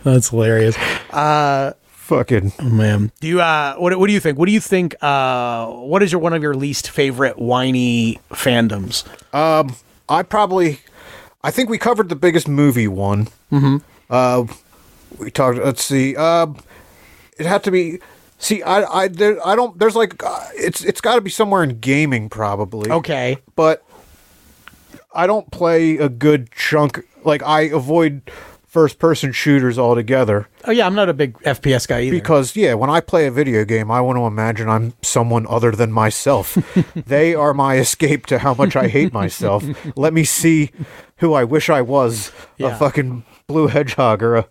That's 0.03 0.27
hilarious. 0.27 0.75
Fucking. 2.07 2.53
Oh, 2.59 2.69
man. 2.69 3.11
Do 3.19 3.27
you 3.27 3.41
uh 3.41 3.75
what 3.75 3.97
what 3.99 4.07
do 4.07 4.13
you 4.13 4.19
think? 4.19 4.39
What 4.39 4.47
do 4.47 4.53
you 4.53 4.61
think 4.61 4.95
uh 5.01 5.67
what 5.67 6.01
is 6.01 6.11
your 6.11 6.21
one 6.21 6.33
of 6.33 6.41
your 6.41 6.53
least 6.53 6.89
favorite 6.89 7.37
whiny 7.37 8.19
fandoms? 8.31 9.03
Um 9.33 9.75
I 10.09 10.23
probably, 10.23 10.79
I 11.43 11.51
think 11.51 11.69
we 11.69 11.77
covered 11.77 12.09
the 12.09 12.15
biggest 12.15 12.47
movie 12.47 12.87
one. 12.87 13.27
Mm-hmm. 13.51 13.77
Uh, 14.09 14.45
we 15.17 15.31
talked. 15.31 15.57
Let's 15.57 15.83
see. 15.83 16.15
Uh, 16.15 16.47
it 17.37 17.45
had 17.45 17.63
to 17.65 17.71
be. 17.71 17.99
See, 18.39 18.61
I, 18.61 18.83
I, 18.83 19.07
there, 19.07 19.45
I 19.45 19.55
don't. 19.55 19.77
There's 19.77 19.95
like, 19.95 20.23
uh, 20.23 20.47
it's, 20.53 20.83
it's 20.83 21.01
got 21.01 21.15
to 21.15 21.21
be 21.21 21.29
somewhere 21.29 21.63
in 21.63 21.79
gaming 21.79 22.29
probably. 22.29 22.89
Okay. 22.89 23.37
But 23.55 23.83
I 25.13 25.27
don't 25.27 25.49
play 25.51 25.97
a 25.97 26.07
good 26.07 26.51
chunk. 26.51 27.01
Like 27.25 27.43
I 27.43 27.61
avoid 27.63 28.21
first-person 28.77 29.31
shooters 29.31 29.79
altogether 29.79 30.47
Oh 30.65 30.71
yeah, 30.71 30.85
I'm 30.85 30.93
not 30.93 31.09
a 31.09 31.13
big 31.13 31.33
FPS 31.39 31.87
guy 31.87 32.01
either. 32.01 32.15
because 32.15 32.55
yeah, 32.55 32.75
when 32.75 32.91
I 32.91 32.99
play 32.99 33.25
a 33.25 33.31
video 33.31 33.65
game, 33.65 33.89
I 33.89 34.01
want 34.01 34.17
to 34.17 34.25
imagine 34.25 34.69
I'm 34.69 34.93
someone 35.01 35.47
other 35.49 35.71
than 35.71 35.91
myself. 35.91 36.53
they 36.95 37.33
are 37.33 37.55
my 37.55 37.77
escape 37.77 38.27
to 38.27 38.37
how 38.37 38.53
much 38.53 38.75
I 38.75 38.87
hate 38.87 39.13
myself. 39.13 39.63
Let 39.95 40.13
me 40.13 40.23
see 40.25 40.69
who 41.17 41.33
I 41.33 41.43
wish 41.43 41.69
I 41.71 41.81
was. 41.81 42.31
Yeah. 42.57 42.75
A 42.75 42.77
fucking 42.77 43.23
blue 43.47 43.65
hedgehog 43.67 44.21
or 44.21 44.35
a 44.35 44.45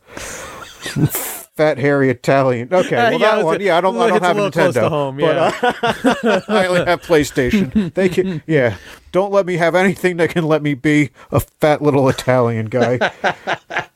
fat 1.57 1.79
hairy 1.79 2.11
Italian. 2.11 2.69
Okay, 2.73 2.97
well 2.97 3.13
yeah, 3.13 3.37
that 3.37 3.45
one. 3.45 3.61
a- 3.61 3.65
Yeah, 3.65 3.79
I 3.79 3.81
don't. 3.81 3.97
I 3.97 4.09
don't 4.09 4.23
a 4.23 4.27
have 4.27 4.37
little 4.37 4.51
Nintendo. 4.51 4.89
home, 4.89 5.17
but, 5.19 5.37
uh, 5.37 6.41
I 6.49 6.67
only 6.67 6.85
have 6.85 7.03
PlayStation. 7.03 7.93
They 7.95 8.09
can. 8.09 8.43
Yeah, 8.47 8.77
don't 9.13 9.33
let 9.33 9.47
me 9.47 9.57
have 9.57 9.75
anything 9.75 10.19
that 10.19 10.31
can 10.31 10.45
let 10.47 10.63
me 10.63 10.75
be 10.75 11.11
a 11.33 11.41
fat 11.41 11.81
little 11.83 12.09
Italian 12.09 12.67
guy 12.67 12.99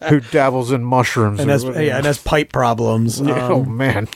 who 0.08 0.20
dabbles 0.20 0.72
in 0.72 0.82
mushrooms. 0.84 1.40
and 1.40 1.50
has 1.50 1.64
yeah, 1.64 1.96
and 1.98 2.06
has 2.06 2.18
pipe 2.18 2.52
problems. 2.52 3.20
Um, 3.20 3.28
oh 3.30 3.64
man. 3.64 4.08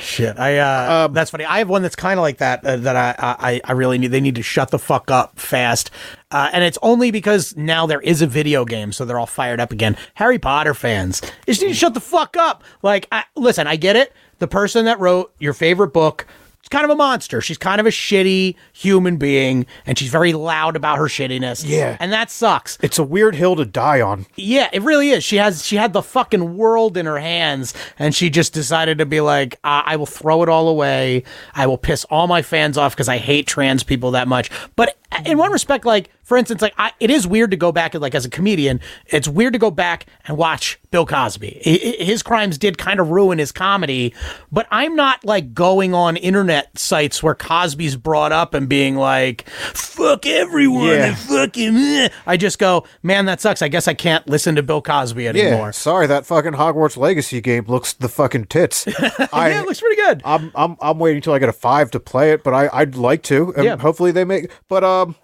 Shit, 0.00 0.38
I 0.38 0.58
uh, 0.58 1.06
Um, 1.06 1.12
that's 1.12 1.30
funny. 1.30 1.44
I 1.44 1.58
have 1.58 1.68
one 1.68 1.82
that's 1.82 1.96
kind 1.96 2.18
of 2.18 2.22
like 2.22 2.38
that 2.38 2.64
uh, 2.64 2.76
that 2.78 2.96
I, 2.96 3.14
I 3.18 3.60
I 3.64 3.72
really 3.72 3.98
need. 3.98 4.08
They 4.08 4.20
need 4.20 4.36
to 4.36 4.42
shut 4.42 4.70
the 4.70 4.78
fuck 4.78 5.10
up 5.10 5.38
fast, 5.38 5.90
uh, 6.30 6.48
and 6.52 6.64
it's 6.64 6.78
only 6.80 7.10
because 7.10 7.54
now 7.56 7.86
there 7.86 8.00
is 8.00 8.22
a 8.22 8.26
video 8.26 8.64
game, 8.64 8.92
so 8.92 9.04
they're 9.04 9.18
all 9.18 9.26
fired 9.26 9.60
up 9.60 9.72
again. 9.72 9.96
Harry 10.14 10.38
Potter 10.38 10.72
fans, 10.74 11.20
you 11.46 11.52
just 11.52 11.60
need 11.62 11.68
to 11.68 11.74
shut 11.74 11.94
the 11.94 12.00
fuck 12.00 12.36
up. 12.36 12.64
Like, 12.82 13.08
I, 13.12 13.24
listen, 13.36 13.66
I 13.66 13.76
get 13.76 13.94
it. 13.96 14.12
The 14.38 14.48
person 14.48 14.86
that 14.86 14.98
wrote 15.00 15.34
your 15.38 15.52
favorite 15.52 15.92
book. 15.92 16.26
Kind 16.70 16.84
of 16.84 16.90
a 16.90 16.96
monster. 16.96 17.40
She's 17.40 17.58
kind 17.58 17.80
of 17.80 17.86
a 17.86 17.90
shitty 17.90 18.54
human 18.72 19.16
being, 19.16 19.66
and 19.86 19.98
she's 19.98 20.10
very 20.10 20.32
loud 20.32 20.76
about 20.76 20.98
her 20.98 21.04
shittiness. 21.04 21.64
Yeah. 21.66 21.96
and 22.00 22.12
that 22.12 22.30
sucks. 22.30 22.78
It's 22.82 22.98
a 22.98 23.04
weird 23.04 23.34
hill 23.34 23.56
to 23.56 23.64
die 23.64 24.00
on. 24.00 24.26
Yeah, 24.36 24.68
it 24.72 24.82
really 24.82 25.10
is. 25.10 25.24
She 25.24 25.36
has 25.36 25.64
she 25.64 25.76
had 25.76 25.92
the 25.92 26.02
fucking 26.02 26.56
world 26.56 26.96
in 26.96 27.06
her 27.06 27.18
hands, 27.18 27.74
and 27.98 28.14
she 28.14 28.30
just 28.30 28.52
decided 28.52 28.98
to 28.98 29.06
be 29.06 29.20
like, 29.20 29.54
uh, 29.64 29.82
I 29.84 29.96
will 29.96 30.06
throw 30.06 30.42
it 30.42 30.48
all 30.48 30.68
away. 30.68 31.24
I 31.54 31.66
will 31.66 31.78
piss 31.78 32.04
all 32.04 32.26
my 32.26 32.42
fans 32.42 32.78
off 32.78 32.94
because 32.94 33.08
I 33.08 33.18
hate 33.18 33.46
trans 33.46 33.82
people 33.82 34.12
that 34.12 34.28
much. 34.28 34.50
But 34.76 34.96
in 35.26 35.38
one 35.38 35.52
respect, 35.52 35.84
like 35.84 36.10
for 36.22 36.36
instance, 36.36 36.62
like 36.62 36.74
I, 36.78 36.92
it 37.00 37.10
is 37.10 37.26
weird 37.26 37.50
to 37.50 37.56
go 37.56 37.72
back 37.72 37.94
and 37.94 38.00
like 38.02 38.14
as 38.14 38.24
a 38.24 38.30
comedian, 38.30 38.80
it's 39.06 39.26
weird 39.26 39.52
to 39.54 39.58
go 39.58 39.70
back 39.70 40.06
and 40.26 40.36
watch 40.36 40.78
Bill 40.92 41.04
Cosby. 41.04 41.60
I- 41.66 42.04
His 42.04 42.22
crimes 42.22 42.56
did 42.58 42.78
kind 42.78 43.00
of 43.00 43.10
ruin 43.10 43.38
his 43.38 43.50
comedy, 43.52 44.14
but 44.52 44.66
I'm 44.70 44.94
not 44.94 45.24
like 45.24 45.52
going 45.54 45.94
on 45.94 46.16
internet 46.16 46.78
sites 46.78 47.22
where 47.22 47.34
Cosby's 47.34 47.96
brought 47.96 48.30
up 48.32 48.54
and 48.54 48.68
being 48.68 48.96
like, 48.96 49.48
"Fuck 49.74 50.26
everyone," 50.26 50.86
Yeah. 50.86 51.04
and 51.06 51.18
fucking. 51.18 51.76
eh." 51.76 52.08
I 52.26 52.36
just 52.36 52.58
go, 52.58 52.84
man, 53.02 53.26
that 53.26 53.40
sucks. 53.40 53.62
I 53.62 53.68
guess 53.68 53.88
I 53.88 53.94
can't 53.94 54.26
listen 54.28 54.54
to 54.56 54.62
Bill 54.62 54.82
Cosby 54.82 55.26
anymore. 55.26 55.66
Yeah, 55.66 55.70
sorry, 55.72 56.06
that 56.06 56.26
fucking 56.26 56.52
Hogwarts 56.52 56.96
Legacy 56.96 57.40
game 57.40 57.64
looks 57.66 57.92
the 57.92 58.08
fucking 58.08 58.44
tits. 58.46 58.86
I, 59.32 59.50
yeah, 59.50 59.60
it 59.62 59.66
looks 59.66 59.80
pretty 59.80 59.96
good. 59.96 60.22
I'm 60.24 60.52
I'm 60.54 60.76
I'm 60.80 60.98
waiting 60.98 61.20
till 61.22 61.32
I 61.32 61.38
get 61.40 61.48
a 61.48 61.52
five 61.52 61.90
to 61.92 62.00
play 62.00 62.30
it, 62.32 62.44
but 62.44 62.54
I 62.54 62.68
I'd 62.72 62.94
like 62.94 63.22
to, 63.24 63.52
and 63.56 63.64
Yeah. 63.64 63.76
hopefully 63.76 64.12
they 64.12 64.24
make. 64.24 64.50
But 64.68 64.84
um, 65.02 65.16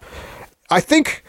I 0.70 0.80
think 0.80 1.22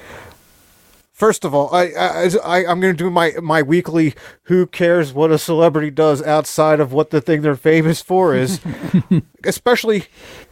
first 1.18 1.44
of 1.44 1.54
all, 1.54 1.74
I 1.74 1.86
I, 1.98 2.30
I 2.44 2.66
I'm 2.66 2.80
gonna 2.80 2.94
do 2.94 3.10
my 3.10 3.34
my 3.42 3.62
weekly. 3.62 4.14
Who 4.44 4.68
cares 4.68 5.12
what 5.14 5.32
a 5.32 5.38
celebrity 5.38 5.92
does 5.92 6.22
outside 6.22 6.80
of 6.80 6.94
what 6.94 7.10
the 7.10 7.20
thing 7.20 7.42
they're 7.42 7.56
famous 7.56 8.02
for 8.02 8.36
is? 8.36 8.62
Especially, 9.44 10.06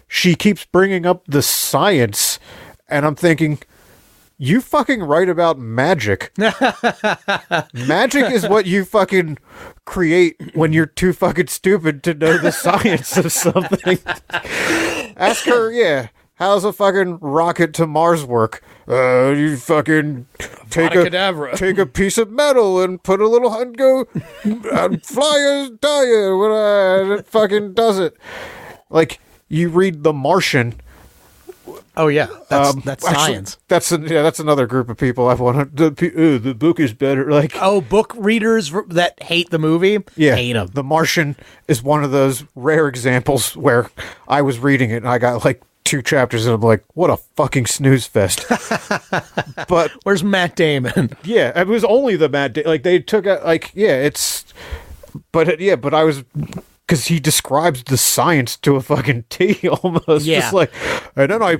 she 0.08 0.36
keeps 0.36 0.66
bringing 0.66 1.06
up 1.06 1.24
the 1.28 1.42
science, 1.42 2.40
and 2.90 3.06
I'm 3.06 3.16
thinking. 3.16 3.60
You 4.38 4.60
fucking 4.60 5.02
write 5.02 5.30
about 5.30 5.58
magic. 5.58 6.34
magic 7.74 8.32
is 8.32 8.46
what 8.50 8.66
you 8.66 8.84
fucking 8.84 9.38
create 9.86 10.36
when 10.54 10.74
you're 10.74 10.86
too 10.86 11.14
fucking 11.14 11.48
stupid 11.48 12.04
to 12.04 12.14
know 12.14 12.38
the 12.38 12.52
science 12.52 13.16
of 13.16 13.32
something. 13.32 13.98
Ask 15.16 15.46
her, 15.46 15.72
yeah, 15.72 16.10
how's 16.36 16.64
a 16.64 16.74
fucking 16.74 17.20
rocket 17.20 17.74
to 17.76 17.88
Mars 17.88 18.24
work? 18.24 18.64
Uh, 18.88 19.30
you 19.30 19.58
fucking 19.58 20.28
take 20.70 20.94
a 20.94 21.10
take 21.56 21.78
a 21.78 21.86
piece 21.86 22.18
of 22.18 22.30
metal 22.30 22.82
and 22.82 23.02
put 23.02 23.20
a 23.20 23.28
little 23.28 23.54
and 23.54 23.76
go 23.78 24.06
and 24.44 25.04
fly 25.04 25.40
a 25.40 25.70
die 25.70 26.06
and 26.06 27.12
it 27.20 27.28
fucking 27.28 27.74
does 27.74 28.00
it. 28.00 28.16
Like 28.90 29.20
you 29.48 29.70
read 29.70 30.04
The 30.04 30.14
Martian. 30.14 30.76
Oh 31.98 32.08
yeah, 32.08 32.28
that's 32.50 32.76
um, 32.76 32.82
that's 32.86 33.06
actually, 33.06 33.24
science. 33.24 33.58
That's 33.70 33.92
a, 33.92 33.98
yeah, 33.98 34.22
that's 34.22 34.40
another 34.40 34.68
group 34.68 34.90
of 34.90 34.98
people 34.98 35.30
I 35.30 35.34
want 35.34 35.78
to. 35.78 35.84
The, 35.86 35.92
pe- 35.92 36.20
ooh, 36.20 36.38
the 36.38 36.54
book 36.54 36.80
is 36.80 36.94
better. 36.94 37.32
Like 37.32 37.54
Oh, 37.60 37.80
book 37.80 38.14
readers 38.18 38.72
that 38.90 39.22
hate 39.24 39.50
the 39.50 39.58
movie, 39.58 40.00
Yeah, 40.16 40.36
hate 40.36 40.54
them. 40.54 40.68
The 40.74 40.84
Martian 40.84 41.38
is 41.70 41.82
one 41.82 42.04
of 42.04 42.12
those 42.12 42.44
rare 42.54 42.88
examples 42.88 43.56
where 43.56 43.90
I 44.28 44.42
was 44.42 44.60
reading 44.60 44.92
it 44.92 44.98
and 44.98 45.08
I 45.08 45.18
got 45.20 45.46
like 45.46 45.64
two 45.86 46.02
chapters 46.02 46.46
and 46.46 46.56
I'm 46.56 46.62
like, 46.62 46.84
what 46.96 47.10
a 47.10 47.18
fucking 47.18 47.68
snooze 47.68 48.06
fest. 48.06 48.46
but 49.70 49.92
Where's 50.04 50.24
Matt 50.24 50.56
Damon? 50.56 51.12
yeah, 51.24 51.58
it 51.58 51.68
was 51.68 51.86
only 51.86 52.18
the 52.18 52.28
Matt. 52.28 52.54
Da- 52.54 52.66
like 52.66 52.84
they 52.84 53.00
took 53.00 53.26
out 53.26 53.46
like 53.46 53.72
yeah, 53.74 54.02
it's. 54.02 54.44
But 55.32 55.48
it, 55.48 55.60
yeah, 55.62 55.78
but 55.78 55.94
I 55.94 56.04
was. 56.04 56.24
Because 56.86 57.08
he 57.08 57.20
describes 57.20 57.84
the 57.84 57.98
science 57.98 58.58
to 58.58 58.76
a 58.76 58.82
fucking 58.82 59.24
T 59.30 59.68
almost. 59.82 60.26
Yeah. 60.26 60.42
Just 60.42 60.54
like, 60.54 60.72
and 61.16 61.32
then 61.32 61.42
I 61.42 61.58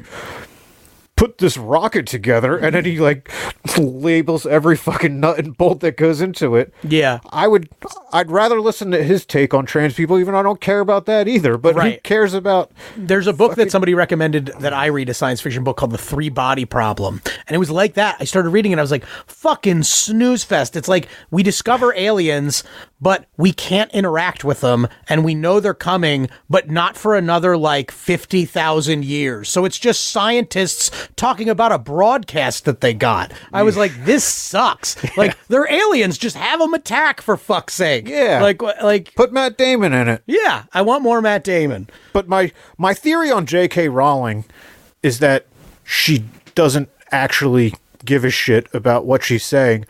put 1.16 1.38
this 1.38 1.58
rocket 1.58 2.06
together, 2.08 2.58
and 2.58 2.76
then 2.76 2.86
he 2.86 3.00
like 3.00 3.32
labels 3.78 4.46
every 4.46 4.76
fucking 4.76 5.20
nut 5.20 5.40
and 5.40 5.58
bolt 5.58 5.80
that 5.80 5.98
goes 5.98 6.22
into 6.22 6.56
it. 6.56 6.74
Yeah. 6.84 7.20
I 7.30 7.48
would 7.48 7.70
I'd 8.12 8.30
rather 8.32 8.60
listen 8.62 8.92
to 8.92 9.04
his 9.04 9.26
take 9.26 9.54
on 9.54 9.66
trans 9.66 9.94
people, 9.94 10.20
even 10.20 10.34
though 10.34 10.40
I 10.40 10.44
don't 10.44 10.62
care 10.62 10.80
about 10.80 11.06
that 11.06 11.28
either. 11.28 11.58
But 11.58 11.76
who 11.76 11.98
cares 12.04 12.34
about 12.34 12.72
There's 12.98 13.28
a 13.28 13.34
book 13.34 13.56
that 13.56 13.72
somebody 13.72 13.94
recommended 13.94 14.48
that 14.60 14.74
I 14.74 14.88
read, 14.88 15.10
a 15.10 15.14
science 15.14 15.42
fiction 15.42 15.64
book 15.64 15.78
called 15.78 15.92
The 15.92 15.98
Three 15.98 16.30
Body 16.30 16.66
Problem. 16.66 17.22
And 17.48 17.56
it 17.56 17.60
was 17.60 17.72
like 17.72 17.94
that. 17.96 18.18
I 18.20 18.26
started 18.26 18.50
reading 18.50 18.72
it. 18.72 18.80
I 18.80 18.82
was 18.82 18.92
like, 18.92 19.06
fucking 19.28 19.84
snooze 19.84 20.44
fest. 20.44 20.76
It's 20.76 20.88
like 20.88 21.08
we 21.32 21.44
discover 21.44 21.94
aliens, 21.96 22.64
but 23.02 23.26
we 23.38 23.52
can't 23.52 23.92
interact 23.92 24.44
with 24.44 24.62
them. 24.62 24.88
And 25.10 25.24
we 25.24 25.36
know 25.36 25.60
they're 25.60 25.74
coming, 25.74 26.30
but 26.50 26.70
not 26.70 26.98
for 26.98 27.16
another 27.16 27.58
like 27.58 27.92
50,000 27.92 29.06
years. 29.06 29.50
So 29.50 29.66
it's 29.66 29.78
just 29.78 30.10
scientists 30.10 30.92
talking 31.16 31.50
about 31.50 31.72
a 31.72 31.80
broadcast 31.80 32.66
that 32.66 32.82
they 32.82 32.94
got. 32.94 33.32
I 33.54 33.64
was 33.64 33.78
like, 33.78 33.92
this 34.06 34.24
sucks. 34.24 34.96
Like, 35.16 35.38
they're 35.48 35.72
aliens. 35.72 36.18
Just 36.18 36.36
have 36.36 36.60
them 36.60 36.74
attack 36.74 37.22
for 37.22 37.38
fuck's 37.38 37.74
sake. 37.74 38.08
Yeah. 38.08 38.42
Like, 38.42 38.62
like, 38.62 39.16
put 39.16 39.32
Matt 39.32 39.58
Damon 39.58 39.94
in 39.94 40.10
it? 40.10 40.24
yeah, 40.26 40.64
I 40.74 40.82
want 40.82 41.04
more 41.04 41.22
Matt 41.22 41.44
Damon. 41.46 41.90
But 42.12 42.28
my 42.28 42.52
my 42.78 42.94
theory 42.94 43.32
on 43.32 43.46
J.K. 43.46 43.88
Rowling 43.88 44.44
is 45.02 45.20
that 45.20 45.46
she 45.86 46.26
doesn't 46.54 46.90
actually 47.12 47.76
give 48.04 48.26
a 48.26 48.30
shit 48.30 48.68
about 48.74 49.06
what 49.06 49.24
she's 49.24 49.46
saying. 49.46 49.86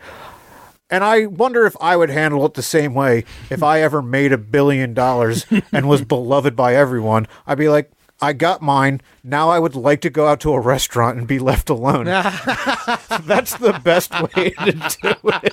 And 0.90 1.02
I 1.02 1.26
wonder 1.26 1.66
if 1.66 1.76
I 1.80 1.96
would 1.96 2.10
handle 2.10 2.46
it 2.46 2.54
the 2.54 2.62
same 2.62 2.94
way 2.94 3.24
if 3.50 3.62
I 3.62 3.80
ever 3.80 4.00
made 4.02 4.32
a 4.32 4.38
billion 4.38 4.94
dollars 4.94 5.44
and 5.72 5.88
was 5.88 6.04
beloved 6.04 6.54
by 6.54 6.74
everyone. 6.76 7.26
I'd 7.46 7.58
be 7.58 7.68
like, 7.68 7.90
I 8.18 8.32
got 8.32 8.62
mine. 8.62 9.02
Now 9.22 9.50
I 9.50 9.58
would 9.58 9.74
like 9.74 10.00
to 10.02 10.08
go 10.10 10.26
out 10.26 10.40
to 10.40 10.52
a 10.54 10.60
restaurant 10.60 11.18
and 11.18 11.26
be 11.26 11.38
left 11.38 11.68
alone. 11.68 12.04
That's 12.06 13.56
the 13.58 13.78
best 13.84 14.10
way 14.34 14.50
to 14.50 14.72
do 15.02 15.14
it. 15.24 15.52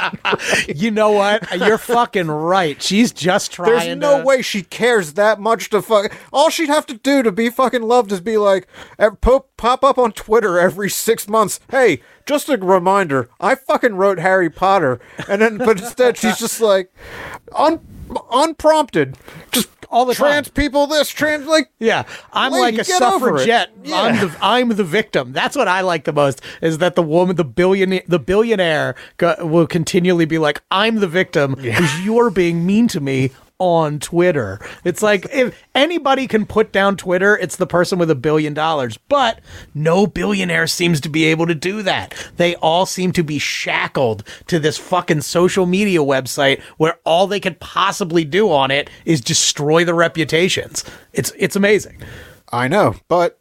You 0.78 0.92
know 0.92 1.12
what? 1.12 1.50
You're 1.60 1.78
fucking 1.78 2.28
right. 2.28 2.82
She's 2.82 3.12
just 3.12 3.52
trying. 3.52 3.72
There's 3.72 3.98
no 3.98 4.20
to- 4.20 4.24
way 4.26 4.42
she 4.42 4.64
cares 4.64 5.14
that 5.14 5.40
much 5.42 5.70
to 5.72 5.82
fuck. 5.82 6.14
All 6.32 6.50
she'd 6.50 6.70
have 6.70 6.86
to 6.88 6.94
do 6.98 7.22
to 7.24 7.32
be 7.32 7.50
fucking 7.50 7.82
loved 7.82 8.12
is 8.14 8.22
be 8.22 8.38
like, 8.38 8.68
pop 9.22 9.84
up 9.84 9.98
on 9.98 10.12
Twitter 10.14 10.58
every 10.60 10.90
six 10.90 11.28
months. 11.28 11.60
Hey, 11.70 12.02
just 12.26 12.50
a 12.50 12.58
reminder, 12.58 13.30
I 13.40 13.56
fucking 13.56 13.96
wrote 13.96 14.20
Harry 14.20 14.50
Potter, 14.50 15.00
and 15.28 15.42
then 15.42 15.58
but 15.58 15.80
instead 15.80 16.18
she's 16.18 16.38
just 16.38 16.62
like, 16.62 16.94
un, 17.56 17.80
unprompted, 18.32 19.18
just 19.52 19.70
All 19.90 20.06
the 20.06 20.16
trans 20.16 20.48
time. 20.48 20.54
people 20.54 20.88
this 20.88 21.10
trans 21.10 21.46
like. 21.46 21.70
Yeah, 21.80 22.04
I'm 22.32 22.52
Lady, 22.52 22.78
like 22.78 22.88
a 22.88 22.90
get 22.90 23.02
over 23.02 23.36
it. 23.36 23.40
suffragette. 23.40 23.70
Yeah. 23.84 24.02
I'm 24.02 24.16
the 24.16 24.38
I'm 24.42 24.70
the 24.70 24.84
victim. 24.84 25.34
That's 25.34 25.56
what 25.56 25.68
I 25.68 25.82
like 25.82 26.06
the 26.06 26.14
most. 26.14 26.42
Is 26.62 26.80
that 26.80 26.96
the 26.96 27.04
woman, 27.04 27.36
the 27.36 27.44
billionaire, 27.44 28.02
the 28.08 28.18
billionaire 28.20 28.96
go, 29.18 29.36
will 29.46 29.68
continually 29.68 30.26
be 30.26 30.40
like, 30.40 30.64
I'm 30.72 30.96
the 30.96 31.08
victim 31.08 31.54
because 31.56 32.00
you're 32.02 32.32
being 32.32 32.66
mean 32.66 32.88
to 32.88 33.00
me 33.00 33.32
on 33.60 34.00
Twitter. 34.00 34.60
It's 34.84 35.02
like 35.02 35.26
if 35.32 35.58
anybody 35.74 36.28
can 36.28 36.46
put 36.46 36.72
down 36.72 36.98
Twitter, 36.98 37.38
it's 37.38 37.56
the 37.56 37.68
person 37.68 38.00
with 38.00 38.10
a 38.10 38.16
billion 38.16 38.54
dollars. 38.54 38.98
But 38.98 39.40
no 39.74 40.08
billionaire 40.08 40.68
seems 40.68 41.00
to 41.02 41.10
be 41.10 41.26
able 41.26 41.48
to 41.48 41.56
do 41.56 41.82
that. 41.84 42.14
They 42.38 42.56
all 42.56 42.86
seem 42.86 43.12
to 43.14 43.24
be 43.24 43.40
shackled 43.40 44.24
to 44.48 44.60
this 44.60 44.78
fucking 44.78 45.22
social 45.22 45.66
media 45.66 46.00
website 46.00 46.62
where 46.78 47.00
all 47.06 47.28
they 47.28 47.40
could 47.40 47.60
possibly 47.60 48.26
do 48.26 48.52
on 48.52 48.72
it 48.72 48.90
is 49.06 49.22
destroy 49.22 49.86
the 49.86 49.94
reputations. 49.94 50.84
It's 51.14 51.32
it's 51.38 51.56
amazing. 51.56 52.02
I 52.52 52.68
know, 52.68 52.96
but 53.08 53.40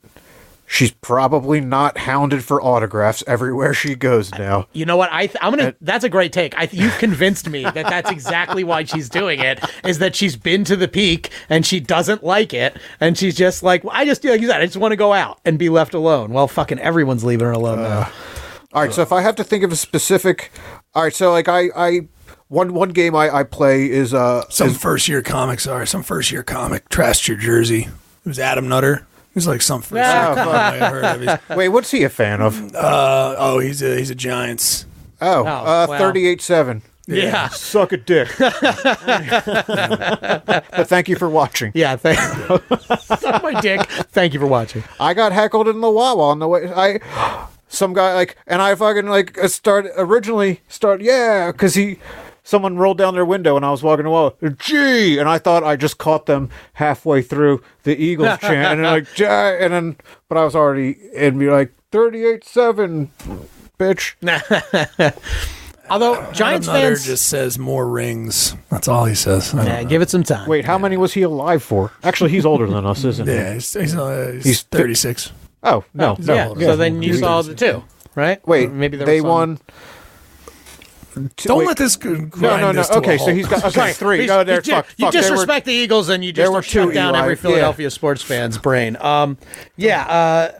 she's 0.73 0.91
probably 0.91 1.61
not 1.61 1.99
hounded 1.99 2.43
for 2.43 2.63
autographs 2.63 3.23
everywhere 3.27 3.75
she 3.75 3.95
goes 3.95 4.33
now. 4.33 4.67
You 4.73 4.87
know 4.87 4.97
what? 4.97 5.13
I 5.13 5.27
th- 5.27 5.37
I'm 5.43 5.55
gonna. 5.55 5.75
That's 5.83 6.03
a 6.03 6.09
great 6.09 6.33
take. 6.33 6.57
I 6.57 6.65
th- 6.67 6.83
you've 6.83 6.97
convinced 6.99 7.49
me 7.49 7.63
that 7.65 7.75
that's 7.75 8.11
exactly 8.11 8.65
why 8.65 8.85
she's 8.85 9.09
doing 9.11 9.39
it. 9.41 9.63
Is 9.85 9.99
that 9.99 10.17
she's 10.17 10.35
been 10.35 10.65
to 10.65 10.75
the 10.77 10.89
peak 10.89 11.31
and 11.51 11.67
she 11.67 11.79
doesn't 11.79 12.25
like 12.25 12.55
it, 12.55 12.77
and 13.01 13.17
she's 13.19 13.37
just 13.37 13.63
like, 13.63 13.85
well, 13.85 13.93
I 13.95 14.07
just 14.07 14.25
like 14.25 14.41
you 14.41 14.49
said, 14.49 14.61
I 14.63 14.65
just 14.65 14.79
want 14.79 14.93
to 14.93 14.97
go 14.97 15.13
out 15.13 15.39
and 15.45 15.59
be 15.59 15.69
left 15.69 15.93
alone. 15.95 16.33
Well, 16.33 16.49
fucking 16.49 16.79
everyone's 16.79 17.23
leaving 17.23 17.47
her 17.47 17.53
alone 17.53 17.83
now. 17.83 18.11
All 18.73 18.81
right, 18.81 18.93
so 18.93 19.03
if 19.03 19.13
I 19.13 19.21
have 19.21 19.37
to 19.37 19.45
think 19.45 19.65
of 19.65 19.73
a 19.73 19.77
specific, 19.77 20.51
all 20.95 21.03
right, 21.03 21.13
so 21.15 21.31
like 21.31 21.47
I, 21.47 21.69
I, 21.77 22.09
one 22.49 22.73
one 22.73 22.89
game 22.89 23.15
I, 23.15 23.29
I 23.31 23.43
play 23.43 23.91
is 23.91 24.15
uh, 24.15 24.49
Some 24.49 24.69
is- 24.69 24.79
first 24.79 25.09
year 25.09 25.21
comic, 25.21 25.61
sorry, 25.61 25.87
some 25.87 26.03
first 26.03 26.31
year 26.33 26.43
comic 26.43 26.89
trashed 26.89 27.29
your 27.29 27.37
jersey. 27.37 27.83
It 28.25 28.29
was 28.29 28.39
Adam 28.39 28.69
Nutter. 28.69 29.07
He's 29.35 29.47
like 29.47 29.63
some 29.63 29.81
first 29.83 29.93
year 29.95 30.05
Oh, 30.05 30.35
comic 30.35 30.55
I 30.55 30.79
heard 30.91 31.05
of. 31.05 31.21
He's, 31.49 31.57
wait, 31.57 31.69
what's 31.71 31.91
he 31.91 32.05
a 32.05 32.09
fan 32.11 32.41
of? 32.43 32.75
uh, 32.75 33.35
oh, 33.39 33.59
he's 33.61 33.83
a 33.83 33.97
he's 33.97 34.11
a 34.11 34.15
Giants. 34.15 34.87
Oh, 35.21 35.43
Oh, 35.43 35.47
uh, 35.47 35.87
wow. 35.89 35.99
thirty-eight 35.99 36.41
seven. 36.43 36.83
Yeah. 37.07 37.49
Suck 37.49 37.93
a 37.93 37.97
dick. 37.97 38.29
but 38.39 38.55
thank 40.87 41.09
you 41.09 41.17
for 41.17 41.29
watching. 41.29 41.73
Yeah. 41.75 41.97
Thank- 41.97 42.19
Suck 43.19 43.43
my 43.43 43.61
dick. 43.61 43.83
Thank 44.13 44.35
you 44.35 44.41
for 44.41 44.47
watching. 44.47 44.85
I 45.01 45.15
got 45.15 45.33
heckled 45.33 45.69
in 45.69 45.81
the 45.81 45.91
Wawa 45.91 46.29
on 46.29 46.39
the 46.39 46.49
way. 46.49 46.71
I 46.73 47.01
some 47.69 47.93
guy 47.95 48.15
like, 48.15 48.37
and 48.47 48.61
I 48.63 48.75
fucking 48.75 49.07
like 49.07 49.37
uh, 49.39 49.49
start 49.49 49.87
originally 49.97 50.61
start 50.69 51.01
yeah 51.01 51.51
because 51.53 51.75
he 51.75 51.99
someone 52.45 52.77
rolled 52.77 52.99
down 52.99 53.15
their 53.15 53.25
window 53.25 53.57
and 53.57 53.65
I 53.65 53.71
was 53.71 53.83
walking 53.83 54.07
away. 54.07 54.31
Gee, 54.59 55.19
and 55.19 55.29
I 55.29 55.39
thought 55.39 55.63
I 55.65 55.77
just 55.77 55.99
caught 55.99 56.27
them 56.27 56.51
halfway 56.75 57.23
through 57.23 57.63
the 57.85 57.97
Eagles 57.97 58.39
chant, 58.41 58.53
and 58.79 58.85
then 58.85 58.93
like 58.93 59.13
Jay, 59.15 59.59
and 59.61 59.73
then 59.73 59.97
but 60.29 60.39
I 60.39 60.45
was 60.45 60.55
already 60.57 60.97
and 61.17 61.39
be 61.39 61.49
like 61.51 61.73
thirty 61.91 62.25
eight 62.25 62.45
seven, 62.45 63.11
bitch. 63.79 64.15
Although 65.91 66.31
Giants 66.33 66.69
Nutter 66.69 66.89
fans, 66.91 67.05
just 67.05 67.27
says 67.27 67.59
more 67.59 67.87
rings. 67.87 68.55
That's 68.71 68.89
all 68.89 69.05
he 69.05 69.15
says. 69.15 69.53
I 69.55 69.65
yeah, 69.67 69.83
give 69.85 70.01
it 70.01 70.09
some 70.09 70.23
time. 70.23 70.49
Wait, 70.49 70.65
how 70.65 70.79
many 70.79 70.97
was 70.97 71.13
he 71.13 71.23
alive 71.23 71.63
for? 71.63 71.91
Actually, 72.03 72.31
he's 72.31 72.47
older 72.47 72.67
than 72.67 72.87
us, 72.87 73.05
isn't 73.05 73.27
he? 73.29 73.35
Yeah, 73.43 73.55
he's, 73.55 73.73
he's, 73.75 73.95
uh, 73.95 74.31
he's, 74.37 74.45
He's 74.45 74.61
fi- 74.63 74.79
36. 74.79 75.33
Oh 75.65 75.85
no, 75.93 76.17
no. 76.21 76.35
yeah. 76.57 76.67
So 76.67 76.77
then 76.77 77.03
you 77.03 77.11
He's 77.13 77.21
saw 77.21 77.43
36. 77.43 77.61
the 77.61 77.67
two, 77.73 77.85
right? 78.15 78.47
Wait, 78.47 78.69
Or 78.71 78.73
maybe 78.73 78.97
there 78.97 79.07
they 79.07 79.21
was 79.21 79.29
some- 79.29 79.31
won. 79.31 79.59
Two- 81.15 81.49
Don't 81.49 81.59
wait, 81.59 81.69
let 81.69 81.77
this 81.77 81.97
g- 81.97 82.09
No, 82.09 82.27
no, 82.37 82.57
no. 82.59 82.73
this 82.73 82.91
Okay, 82.91 83.19
so 83.19 83.33
he's 83.35 83.47
got 83.47 83.65
okay 83.65 83.93
three. 83.93 84.19
he's- 84.21 84.29
No, 84.29 84.45
there's 84.45 84.67
you, 84.67 84.75
fuck, 84.75 84.87
you 84.97 85.07
fuck, 85.07 85.13
there 85.13 85.23
were- 85.23 85.29
disrespect 85.31 85.67
the 85.67 85.73
Eagles 85.73 86.09
and 86.09 86.25
you 86.25 86.33
just 86.33 86.69
shut 86.69 86.95
down 86.95 87.11
Eli, 87.15 87.19
every 87.21 87.35
yeah. 87.35 87.41
Philadelphia 87.41 87.91
sports 87.91 88.23
fan's 88.23 88.59
brain. 88.59 88.97
Um, 89.01 89.37
yeah. 89.77 90.03
Uh, 90.07 90.53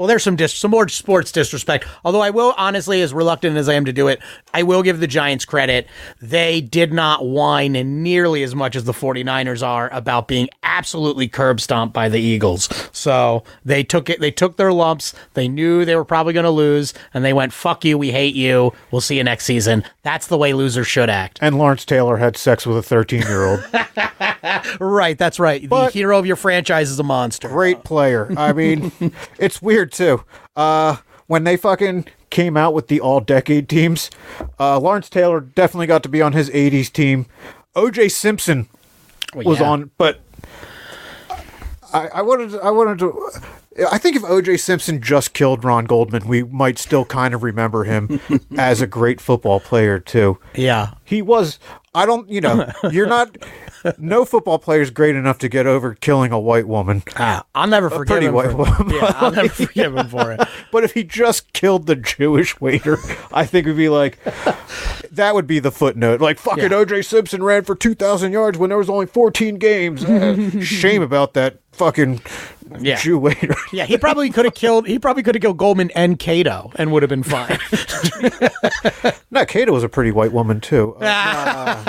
well, 0.00 0.06
there's 0.06 0.22
some 0.22 0.34
dis- 0.34 0.54
some 0.54 0.70
more 0.70 0.88
sports 0.88 1.30
disrespect. 1.30 1.86
Although 2.06 2.22
I 2.22 2.30
will 2.30 2.54
honestly, 2.56 3.02
as 3.02 3.12
reluctant 3.12 3.58
as 3.58 3.68
I 3.68 3.74
am 3.74 3.84
to 3.84 3.92
do 3.92 4.08
it, 4.08 4.18
I 4.54 4.62
will 4.62 4.82
give 4.82 4.98
the 4.98 5.06
Giants 5.06 5.44
credit. 5.44 5.86
They 6.22 6.62
did 6.62 6.90
not 6.90 7.26
whine 7.26 7.72
nearly 8.02 8.42
as 8.42 8.54
much 8.54 8.76
as 8.76 8.84
the 8.84 8.94
49ers 8.94 9.62
are 9.62 9.90
about 9.92 10.26
being 10.26 10.48
absolutely 10.62 11.28
curb 11.28 11.60
stomped 11.60 11.92
by 11.92 12.08
the 12.08 12.18
Eagles. 12.18 12.70
So 12.92 13.44
they 13.62 13.82
took 13.84 14.08
it. 14.08 14.20
They 14.20 14.30
took 14.30 14.56
their 14.56 14.72
lumps. 14.72 15.12
They 15.34 15.48
knew 15.48 15.84
they 15.84 15.96
were 15.96 16.06
probably 16.06 16.32
going 16.32 16.44
to 16.44 16.50
lose, 16.50 16.94
and 17.12 17.22
they 17.22 17.34
went, 17.34 17.52
"Fuck 17.52 17.84
you. 17.84 17.98
We 17.98 18.10
hate 18.10 18.34
you. 18.34 18.72
We'll 18.90 19.02
see 19.02 19.18
you 19.18 19.24
next 19.24 19.44
season." 19.44 19.84
That's 20.02 20.28
the 20.28 20.38
way 20.38 20.54
losers 20.54 20.86
should 20.86 21.10
act. 21.10 21.40
And 21.42 21.58
Lawrence 21.58 21.84
Taylor 21.84 22.16
had 22.16 22.38
sex 22.38 22.64
with 22.66 22.78
a 22.78 22.82
13 22.82 23.20
year 23.20 23.44
old. 23.44 23.62
Right, 24.80 25.16
that's 25.18 25.38
right. 25.38 25.68
But- 25.68 25.86
the 25.86 25.92
hero 25.92 26.18
of 26.18 26.26
your 26.26 26.36
franchise 26.36 26.90
is 26.90 26.98
a 26.98 27.02
monster. 27.02 27.48
Great 27.48 27.84
player. 27.84 28.32
I 28.36 28.52
mean, 28.52 28.92
it's 29.38 29.60
weird 29.62 29.89
too. 29.90 30.24
Uh, 30.56 30.96
when 31.26 31.44
they 31.44 31.56
fucking 31.56 32.06
came 32.30 32.56
out 32.56 32.74
with 32.74 32.88
the 32.88 33.00
all 33.00 33.20
decade 33.20 33.68
teams, 33.68 34.10
uh, 34.58 34.78
Lawrence 34.78 35.08
Taylor 35.08 35.40
definitely 35.40 35.86
got 35.86 36.02
to 36.02 36.08
be 36.08 36.22
on 36.22 36.32
his 36.32 36.50
80s 36.50 36.92
team. 36.92 37.26
OJ 37.76 38.10
Simpson 38.10 38.68
Well, 39.34 39.44
was 39.44 39.60
yeah. 39.60 39.68
on, 39.70 39.90
but 39.98 40.20
I, 41.92 42.08
I 42.08 42.22
wanted 42.22 42.50
to, 42.50 42.58
I 42.62 42.70
wanted 42.70 42.98
to. 43.00 43.30
I 43.90 43.98
think 43.98 44.16
if 44.16 44.22
OJ 44.22 44.58
Simpson 44.60 45.00
just 45.00 45.32
killed 45.32 45.64
Ron 45.64 45.84
Goldman, 45.84 46.26
we 46.26 46.42
might 46.42 46.78
still 46.78 47.04
kind 47.04 47.34
of 47.34 47.42
remember 47.42 47.84
him 47.84 48.20
as 48.58 48.80
a 48.80 48.86
great 48.86 49.20
football 49.20 49.60
player 49.60 49.98
too. 49.98 50.38
Yeah. 50.54 50.92
He 51.04 51.22
was. 51.22 51.58
I 51.94 52.06
don't. 52.06 52.28
You 52.28 52.40
know, 52.40 52.70
you're 52.92 53.06
not. 53.08 53.36
No 53.98 54.24
football 54.26 54.58
player 54.58 54.82
is 54.82 54.90
great 54.90 55.16
enough 55.16 55.38
to 55.38 55.48
get 55.48 55.66
over 55.66 55.94
killing 55.94 56.30
a 56.32 56.38
white 56.38 56.68
woman. 56.68 57.02
Ah, 57.16 57.44
I'll 57.54 57.66
never 57.66 57.88
forgive 57.90 58.22
him. 58.22 58.34
white 58.34 58.50
For, 58.50 58.56
woman. 58.58 58.90
yeah, 58.90 59.12
I'll 59.16 59.30
never 59.32 59.48
forgive 59.66 59.96
him 59.96 60.06
for 60.08 60.30
it. 60.32 60.40
But 60.70 60.84
if 60.84 60.92
he 60.94 61.02
just 61.02 61.52
killed 61.54 61.86
the 61.86 61.96
Jewish 61.96 62.60
waiter, 62.60 62.98
I 63.32 63.44
think 63.46 63.66
it'd 63.66 63.76
be 63.78 63.88
like 63.88 64.18
that 65.10 65.34
would 65.34 65.46
be 65.46 65.58
the 65.58 65.72
footnote. 65.72 66.20
Like 66.20 66.38
fucking 66.38 66.64
Yeah. 66.64 66.84
OJ 66.84 67.04
Simpson 67.04 67.42
ran 67.42 67.64
for 67.64 67.74
two 67.74 67.94
thousand 67.94 68.32
yards 68.32 68.58
when 68.58 68.68
there 68.68 68.78
was 68.78 68.90
only 68.90 69.06
fourteen 69.06 69.56
games. 69.56 70.04
Eh, 70.04 70.60
shame 70.62 71.02
about 71.02 71.34
that 71.34 71.58
fucking 71.80 72.20
Yeah. 72.80 72.96
Jew 72.96 73.18
waiter. 73.18 73.54
Yeah, 73.72 73.84
he 73.84 73.98
probably 73.98 74.30
could 74.30 74.46
have 74.46 74.54
killed. 74.54 74.86
He 74.86 74.98
probably 74.98 75.22
could 75.22 75.34
have 75.34 75.42
killed 75.42 75.58
Goldman 75.58 75.90
and 75.90 76.18
Kato 76.18 76.72
and 76.76 76.92
would 76.92 77.02
have 77.02 77.10
been 77.10 77.22
fine. 77.22 77.58
no, 79.30 79.44
Kato 79.44 79.72
was 79.72 79.84
a 79.84 79.88
pretty 79.88 80.12
white 80.12 80.32
woman 80.32 80.60
too. 80.60 80.96
there 81.00 81.84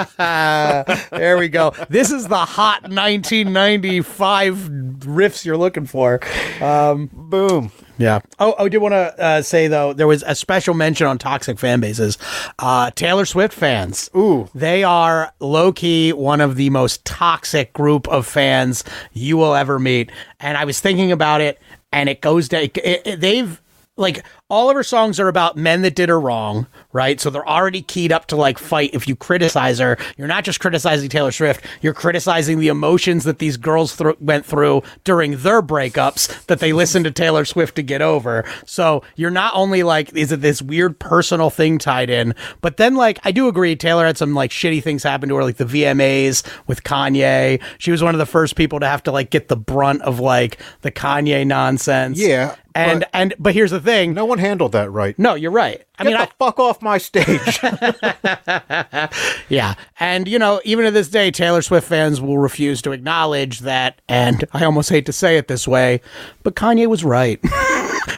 we 1.37 1.47
go. 1.47 1.73
This 1.89 2.11
is 2.11 2.27
the 2.27 2.37
hot 2.37 2.83
1995 2.83 4.55
riffs 4.55 5.45
you're 5.45 5.57
looking 5.57 5.85
for. 5.85 6.19
Boom. 6.59 7.71
Yeah. 8.01 8.19
Oh, 8.39 8.55
I 8.57 8.67
did 8.67 8.79
want 8.79 8.93
to 8.93 9.23
uh, 9.23 9.41
say 9.43 9.67
though 9.67 9.93
there 9.93 10.07
was 10.07 10.23
a 10.25 10.33
special 10.33 10.73
mention 10.73 11.05
on 11.05 11.19
toxic 11.19 11.59
fan 11.59 11.79
bases. 11.79 12.17
Uh, 12.57 12.89
Taylor 12.91 13.25
Swift 13.25 13.53
fans. 13.53 14.09
Ooh. 14.15 14.49
They 14.55 14.83
are 14.83 15.31
low 15.39 15.71
key 15.71 16.11
one 16.11 16.41
of 16.41 16.55
the 16.55 16.71
most 16.71 17.05
toxic 17.05 17.73
group 17.73 18.07
of 18.07 18.25
fans 18.25 18.83
you 19.13 19.37
will 19.37 19.53
ever 19.53 19.77
meet. 19.77 20.11
And 20.41 20.57
I 20.57 20.65
was 20.65 20.79
thinking 20.79 21.11
about 21.11 21.39
it, 21.41 21.59
and 21.91 22.09
it 22.09 22.21
goes 22.21 22.49
down. 22.49 22.63
It, 22.63 22.77
it- 22.77 23.19
they've 23.21 23.61
like 23.97 24.25
all 24.49 24.69
of 24.69 24.75
her 24.75 24.83
songs 24.83 25.19
are 25.19 25.27
about 25.27 25.57
men 25.57 25.81
that 25.83 25.95
did 25.95 26.09
her 26.09 26.19
wrong, 26.19 26.65
right? 26.93 27.19
So 27.19 27.29
they're 27.29 27.47
already 27.47 27.81
keyed 27.81 28.11
up 28.11 28.25
to 28.27 28.35
like 28.35 28.57
fight. 28.57 28.91
If 28.93 29.07
you 29.07 29.15
criticize 29.15 29.79
her, 29.79 29.97
you're 30.17 30.27
not 30.27 30.43
just 30.43 30.59
criticizing 30.59 31.09
Taylor 31.09 31.31
Swift, 31.31 31.65
you're 31.81 31.93
criticizing 31.93 32.59
the 32.59 32.67
emotions 32.67 33.23
that 33.23 33.39
these 33.39 33.57
girls 33.57 33.95
thr 33.95 34.11
went 34.19 34.45
through 34.45 34.83
during 35.03 35.37
their 35.37 35.61
breakups 35.61 36.45
that 36.45 36.59
they 36.59 36.73
listened 36.73 37.05
to 37.05 37.11
Taylor 37.11 37.45
Swift 37.45 37.75
to 37.75 37.83
get 37.83 38.01
over. 38.01 38.43
So 38.65 39.03
you're 39.15 39.31
not 39.31 39.53
only 39.55 39.83
like, 39.83 40.13
is 40.15 40.31
it 40.31 40.41
this 40.41 40.61
weird 40.61 40.99
personal 40.99 41.49
thing 41.49 41.77
tied 41.77 42.09
in, 42.09 42.33
but 42.61 42.77
then 42.77 42.95
like, 42.95 43.19
I 43.23 43.31
do 43.31 43.47
agree, 43.47 43.75
Taylor 43.75 44.05
had 44.05 44.17
some 44.17 44.33
like 44.33 44.51
shitty 44.51 44.83
things 44.83 45.03
happen 45.03 45.29
to 45.29 45.35
her, 45.35 45.43
like 45.43 45.57
the 45.57 45.65
VMAs 45.65 46.45
with 46.67 46.83
Kanye. 46.83 47.61
She 47.77 47.91
was 47.91 48.03
one 48.03 48.15
of 48.15 48.19
the 48.19 48.25
first 48.25 48.55
people 48.55 48.79
to 48.79 48.87
have 48.87 49.03
to 49.03 49.11
like 49.11 49.29
get 49.29 49.47
the 49.47 49.55
brunt 49.57 50.01
of 50.01 50.19
like 50.19 50.57
the 50.81 50.91
Kanye 50.91 51.45
nonsense. 51.45 52.19
Yeah, 52.19 52.55
And, 52.75 53.01
but- 53.01 53.09
and, 53.13 53.33
but 53.39 53.53
here's 53.53 53.71
the 53.71 53.79
thing. 53.79 54.13
No 54.13 54.25
one 54.25 54.39
handled 54.39 54.71
that 54.73 54.89
right. 54.91 55.17
No, 55.17 55.35
you're 55.35 55.51
right. 55.51 55.81
I 55.97 56.03
Get 56.03 56.09
mean, 56.09 56.17
the 56.17 56.23
I, 56.23 56.29
fuck 56.39 56.59
off 56.59 56.80
my 56.81 56.97
stage. 56.97 57.59
yeah. 59.49 59.75
And, 59.99 60.27
you 60.27 60.39
know, 60.39 60.61
even 60.63 60.85
to 60.85 60.91
this 60.91 61.09
day, 61.09 61.31
Taylor 61.31 61.61
Swift 61.61 61.87
fans 61.87 62.21
will 62.21 62.37
refuse 62.37 62.81
to 62.83 62.91
acknowledge 62.91 63.59
that. 63.59 64.01
And 64.07 64.45
I 64.53 64.65
almost 64.65 64.89
hate 64.89 65.05
to 65.07 65.13
say 65.13 65.37
it 65.37 65.47
this 65.47 65.67
way, 65.67 66.01
but 66.43 66.55
Kanye 66.55 66.87
was 66.87 67.03
right. 67.03 67.41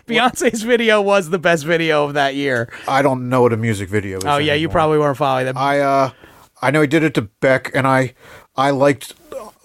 Beyonce's 0.06 0.64
video 0.64 1.02
was 1.02 1.30
the 1.30 1.40
best 1.40 1.66
video 1.66 2.06
of 2.06 2.14
that 2.14 2.36
year. 2.36 2.72
I 2.88 3.02
don't 3.02 3.30
know 3.30 3.42
what 3.42 3.54
a 3.54 3.58
music 3.58 3.90
video 3.90 4.18
is. 4.18 4.26
Oh, 4.26 4.38
yeah. 4.38 4.54
You 4.54 4.70
probably 4.70 5.00
weren't 5.00 5.18
following 5.18 5.46
them. 5.46 5.58
I 5.58 5.80
uh 5.80 6.12
I 6.62 6.72
know 6.72 6.82
he 6.82 6.88
did 6.88 7.04
it 7.04 7.14
to 7.16 7.24
Beck 7.24 7.72
and 7.74 7.86
I 7.88 8.14
I 8.56 8.70
liked 8.70 9.14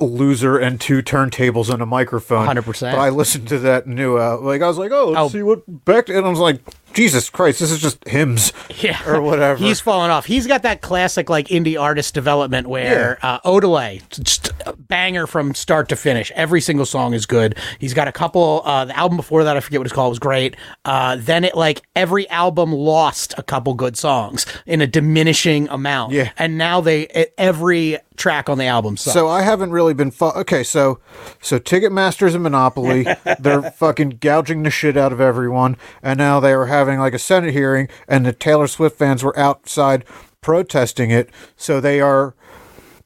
Loser 0.01 0.57
and 0.59 0.81
two 0.81 1.03
turntables 1.03 1.73
and 1.73 1.83
a 1.83 1.87
microphone. 1.87 2.47
100%. 2.47 2.93
But 2.93 2.99
I 3.01 3.09
listened 3.11 3.49
to 3.49 3.59
that 3.61 3.87
new 3.87 4.17
uh 4.19 4.39
like 4.41 4.63
I 4.63 4.69
was 4.69 4.79
like, 4.79 4.93
"Oh, 4.93 5.07
let's 5.09 5.19
Oh. 5.21 5.29
see 5.29 5.43
what 5.43 5.63
Beck." 5.85 6.09
And 6.09 6.25
I 6.25 6.29
was 6.29 6.39
like, 6.39 6.61
"Jesus 6.95 7.29
Christ, 7.31 7.59
this 7.59 7.71
is 7.73 7.81
just 7.81 8.07
hymns." 8.07 8.53
yeah. 8.81 9.01
Or 9.11 9.21
whatever. 9.21 9.59
He's 9.59 9.81
falling 9.81 10.11
off. 10.11 10.25
He's 10.27 10.47
got 10.47 10.63
that 10.63 10.83
classic, 10.83 11.29
like, 11.29 11.49
indie 11.49 11.81
artist 11.81 12.15
development 12.15 12.69
where 12.69 13.19
uh, 13.23 13.41
Odelay, 13.41 14.03
just 14.23 14.53
a 14.67 14.73
banger 14.77 15.27
from 15.27 15.55
start 15.55 15.89
to 15.89 15.97
finish. 15.97 16.31
Every 16.37 16.61
single 16.61 16.87
song 16.87 17.13
is 17.13 17.27
good. 17.27 17.57
He's 17.81 17.93
got 17.95 18.07
a 18.09 18.13
couple, 18.13 18.63
uh, 18.65 18.85
the 18.85 18.97
album 18.97 19.17
before 19.17 19.43
that, 19.45 19.57
I 19.57 19.61
forget 19.61 19.81
what 19.81 19.87
it's 19.87 19.95
called, 19.95 20.11
was 20.13 20.19
great. 20.21 20.57
Uh, 20.85 21.17
then 21.19 21.45
it, 21.45 21.57
like, 21.57 21.83
every 21.97 22.29
album 22.31 22.73
lost 22.73 23.35
a 23.37 23.43
couple 23.43 23.75
good 23.75 23.97
songs 23.97 24.47
in 24.65 24.81
a 24.81 24.87
diminishing 24.87 25.69
amount. 25.71 26.13
Yeah. 26.13 26.31
And 26.39 26.57
now 26.57 26.81
they, 26.81 27.07
every 27.37 27.99
track 28.17 28.49
on 28.49 28.59
the 28.59 28.65
album 28.65 28.97
sucks. 28.97 29.15
So 29.15 29.29
I 29.29 29.43
haven't 29.59 29.73
really 29.73 29.95
been 29.95 30.13
fo- 30.13 30.31
okay. 30.33 30.63
So, 30.63 31.01
so 31.43 31.59
Ticketmasters 31.59 32.35
and 32.35 32.43
Monopoly, 32.45 33.07
they're 33.41 33.71
fucking 33.73 34.19
gouging 34.21 34.63
the 34.63 34.71
shit 34.71 34.97
out 34.97 35.13
of 35.13 35.21
everyone, 35.21 35.77
and 36.03 36.17
now 36.19 36.39
they 36.39 36.55
were 36.55 36.67
having 36.67 37.01
like 37.01 37.13
a 37.15 37.19
Senate 37.19 37.53
hearing, 37.53 37.89
and 38.07 38.25
the 38.25 38.33
Taylor 38.33 38.69
Swift 38.69 38.97
fans 38.97 39.25
were 39.25 39.37
outside 39.39 40.05
protesting 40.41 41.11
it. 41.11 41.31
So 41.57 41.81
they 41.81 42.01
are 42.01 42.35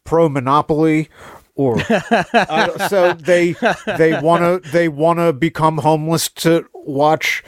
pro 0.05 0.28
Monopoly, 0.28 1.09
or 1.55 1.80
so 2.88 3.14
they 3.14 3.55
they 3.86 4.20
want 4.20 4.64
to 4.64 4.70
they 4.70 4.88
want 4.88 5.18
to 5.20 5.32
become 5.32 5.78
homeless 5.78 6.28
to 6.28 6.66
watch 6.74 7.42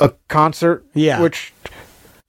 a 0.00 0.12
concert. 0.28 0.84
Yeah. 0.92 1.20
which 1.20 1.54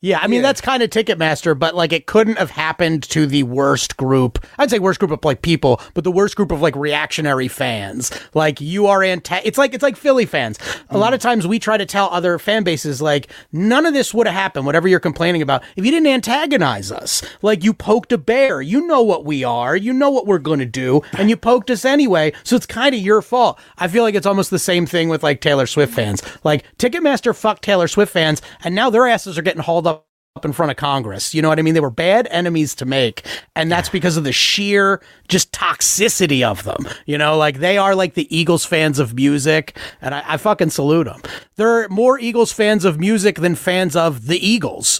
Yeah, 0.05 0.19
I 0.21 0.27
mean 0.27 0.41
Yeah. 0.41 0.49
that's 0.49 0.61
kind 0.61 0.83
of 0.83 0.91
Ticketmaster, 0.91 1.57
but 1.57 1.73
like 1.73 1.91
it 1.91 2.05
couldn't 2.05 2.37
have 2.37 2.51
happened 2.51 3.01
to 3.09 3.25
the 3.25 3.41
worst 3.41 3.97
group. 3.97 4.45
I'd 4.59 4.69
say 4.69 4.77
worst 4.77 4.99
group 4.99 5.09
of 5.09 5.25
like 5.25 5.41
people, 5.41 5.81
but 5.95 6.03
the 6.03 6.11
worst 6.11 6.35
group 6.35 6.51
of 6.51 6.61
like 6.61 6.75
reactionary 6.75 7.47
fans. 7.47 8.11
Like 8.35 8.61
you 8.61 8.85
are 8.85 9.01
anti. 9.01 9.41
It's 9.43 9.57
like 9.57 9.73
it's 9.73 9.81
like 9.81 9.95
Philly 9.97 10.27
fans. 10.27 10.59
A 10.91 10.99
lot 10.99 11.07
hmm. 11.07 11.15
of 11.15 11.21
times 11.21 11.47
we 11.47 11.57
try 11.57 11.77
to 11.77 11.87
tell 11.87 12.09
other 12.11 12.37
fan 12.37 12.63
bases 12.63 13.01
like 13.01 13.31
none 13.51 13.87
of 13.87 13.95
this 13.95 14.13
would 14.13 14.27
have 14.27 14.35
happened. 14.35 14.67
Whatever 14.67 14.87
you're 14.87 14.99
complaining 14.99 15.41
about, 15.41 15.63
if 15.75 15.83
you 15.83 15.89
didn't 15.89 16.05
antagonize 16.05 16.91
us, 16.91 17.23
like 17.41 17.63
you 17.63 17.73
poked 17.73 18.11
a 18.11 18.19
bear. 18.19 18.61
You 18.61 18.85
know 18.85 19.01
what 19.01 19.25
we 19.25 19.43
are. 19.43 19.75
You 19.75 19.91
know 19.91 20.11
what 20.11 20.27
we're 20.27 20.37
going 20.37 20.59
to 20.59 20.67
do, 20.67 21.01
and 21.17 21.31
you 21.31 21.35
poked 21.35 21.71
us 21.71 21.83
anyway. 21.83 22.31
So 22.43 22.55
it's 22.55 22.67
kind 22.67 22.93
of 22.93 23.01
your 23.01 23.23
fault. 23.23 23.59
I 23.79 23.87
feel 23.87 24.03
like 24.03 24.13
it's 24.13 24.27
almost 24.27 24.51
the 24.51 24.59
same 24.59 24.85
thing 24.85 25.09
with 25.09 25.23
like 25.23 25.41
Taylor 25.41 25.65
Swift 25.65 25.95
fans. 25.95 26.21
Like 26.43 26.63
Ticketmaster 26.77 27.35
fucked 27.35 27.63
Taylor 27.63 27.87
Swift 27.87 28.13
fans, 28.13 28.43
and 28.63 28.75
now 28.75 28.91
their 28.91 29.07
asses 29.07 29.39
are 29.39 29.41
getting 29.41 29.63
hauled 29.63 29.87
up 29.87 29.94
up 30.35 30.43
in 30.43 30.51
front 30.51 30.69
of 30.69 30.75
Congress. 30.75 31.33
You 31.33 31.41
know 31.41 31.47
what 31.47 31.59
I 31.59 31.61
mean? 31.61 31.75
They 31.75 31.79
were 31.79 31.89
bad 31.89 32.27
enemies 32.29 32.75
to 32.75 32.85
make, 32.85 33.25
and 33.55 33.71
that's 33.71 33.87
because 33.87 34.17
of 34.17 34.25
the 34.25 34.33
sheer 34.33 35.01
just 35.29 35.53
toxicity 35.53 36.43
of 36.43 36.63
them. 36.63 36.85
You 37.05 37.17
know, 37.17 37.37
like 37.37 37.59
they 37.59 37.77
are 37.77 37.95
like 37.95 38.15
the 38.15 38.35
Eagles 38.35 38.65
fans 38.65 38.99
of 38.99 39.13
music, 39.13 39.77
and 40.01 40.13
I, 40.13 40.23
I 40.33 40.37
fucking 40.37 40.71
salute 40.71 41.05
them. 41.05 41.21
They're 41.55 41.87
more 41.87 42.19
Eagles 42.19 42.51
fans 42.51 42.83
of 42.83 42.99
music 42.99 43.37
than 43.37 43.55
fans 43.55 43.95
of 43.95 44.27
the 44.27 44.45
Eagles. 44.45 44.99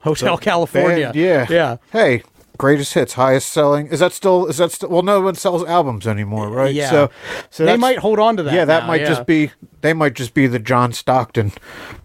Hotel 0.00 0.38
California. 0.38 1.12
Band, 1.12 1.16
yeah. 1.16 1.46
Yeah. 1.50 1.76
Hey, 1.92 2.22
greatest 2.62 2.94
hits, 2.94 3.14
highest 3.14 3.48
selling. 3.52 3.88
Is 3.88 3.98
that 3.98 4.12
still? 4.12 4.46
Is 4.46 4.58
that 4.58 4.70
still? 4.70 4.88
Well, 4.88 5.02
no 5.02 5.20
one 5.20 5.34
sells 5.34 5.64
albums 5.64 6.06
anymore, 6.06 6.48
right? 6.48 6.72
Yeah. 6.72 6.90
So, 6.90 7.10
so 7.50 7.64
They 7.64 7.76
might 7.76 7.98
hold 7.98 8.20
on 8.20 8.36
to 8.36 8.44
that 8.44 8.54
Yeah, 8.54 8.64
that 8.66 8.82
now, 8.82 8.86
might 8.86 9.00
yeah. 9.00 9.08
just 9.08 9.26
be. 9.26 9.50
They 9.80 9.94
might 9.94 10.14
just 10.14 10.32
be 10.32 10.46
the 10.46 10.60
John 10.60 10.92
Stockton 10.92 11.50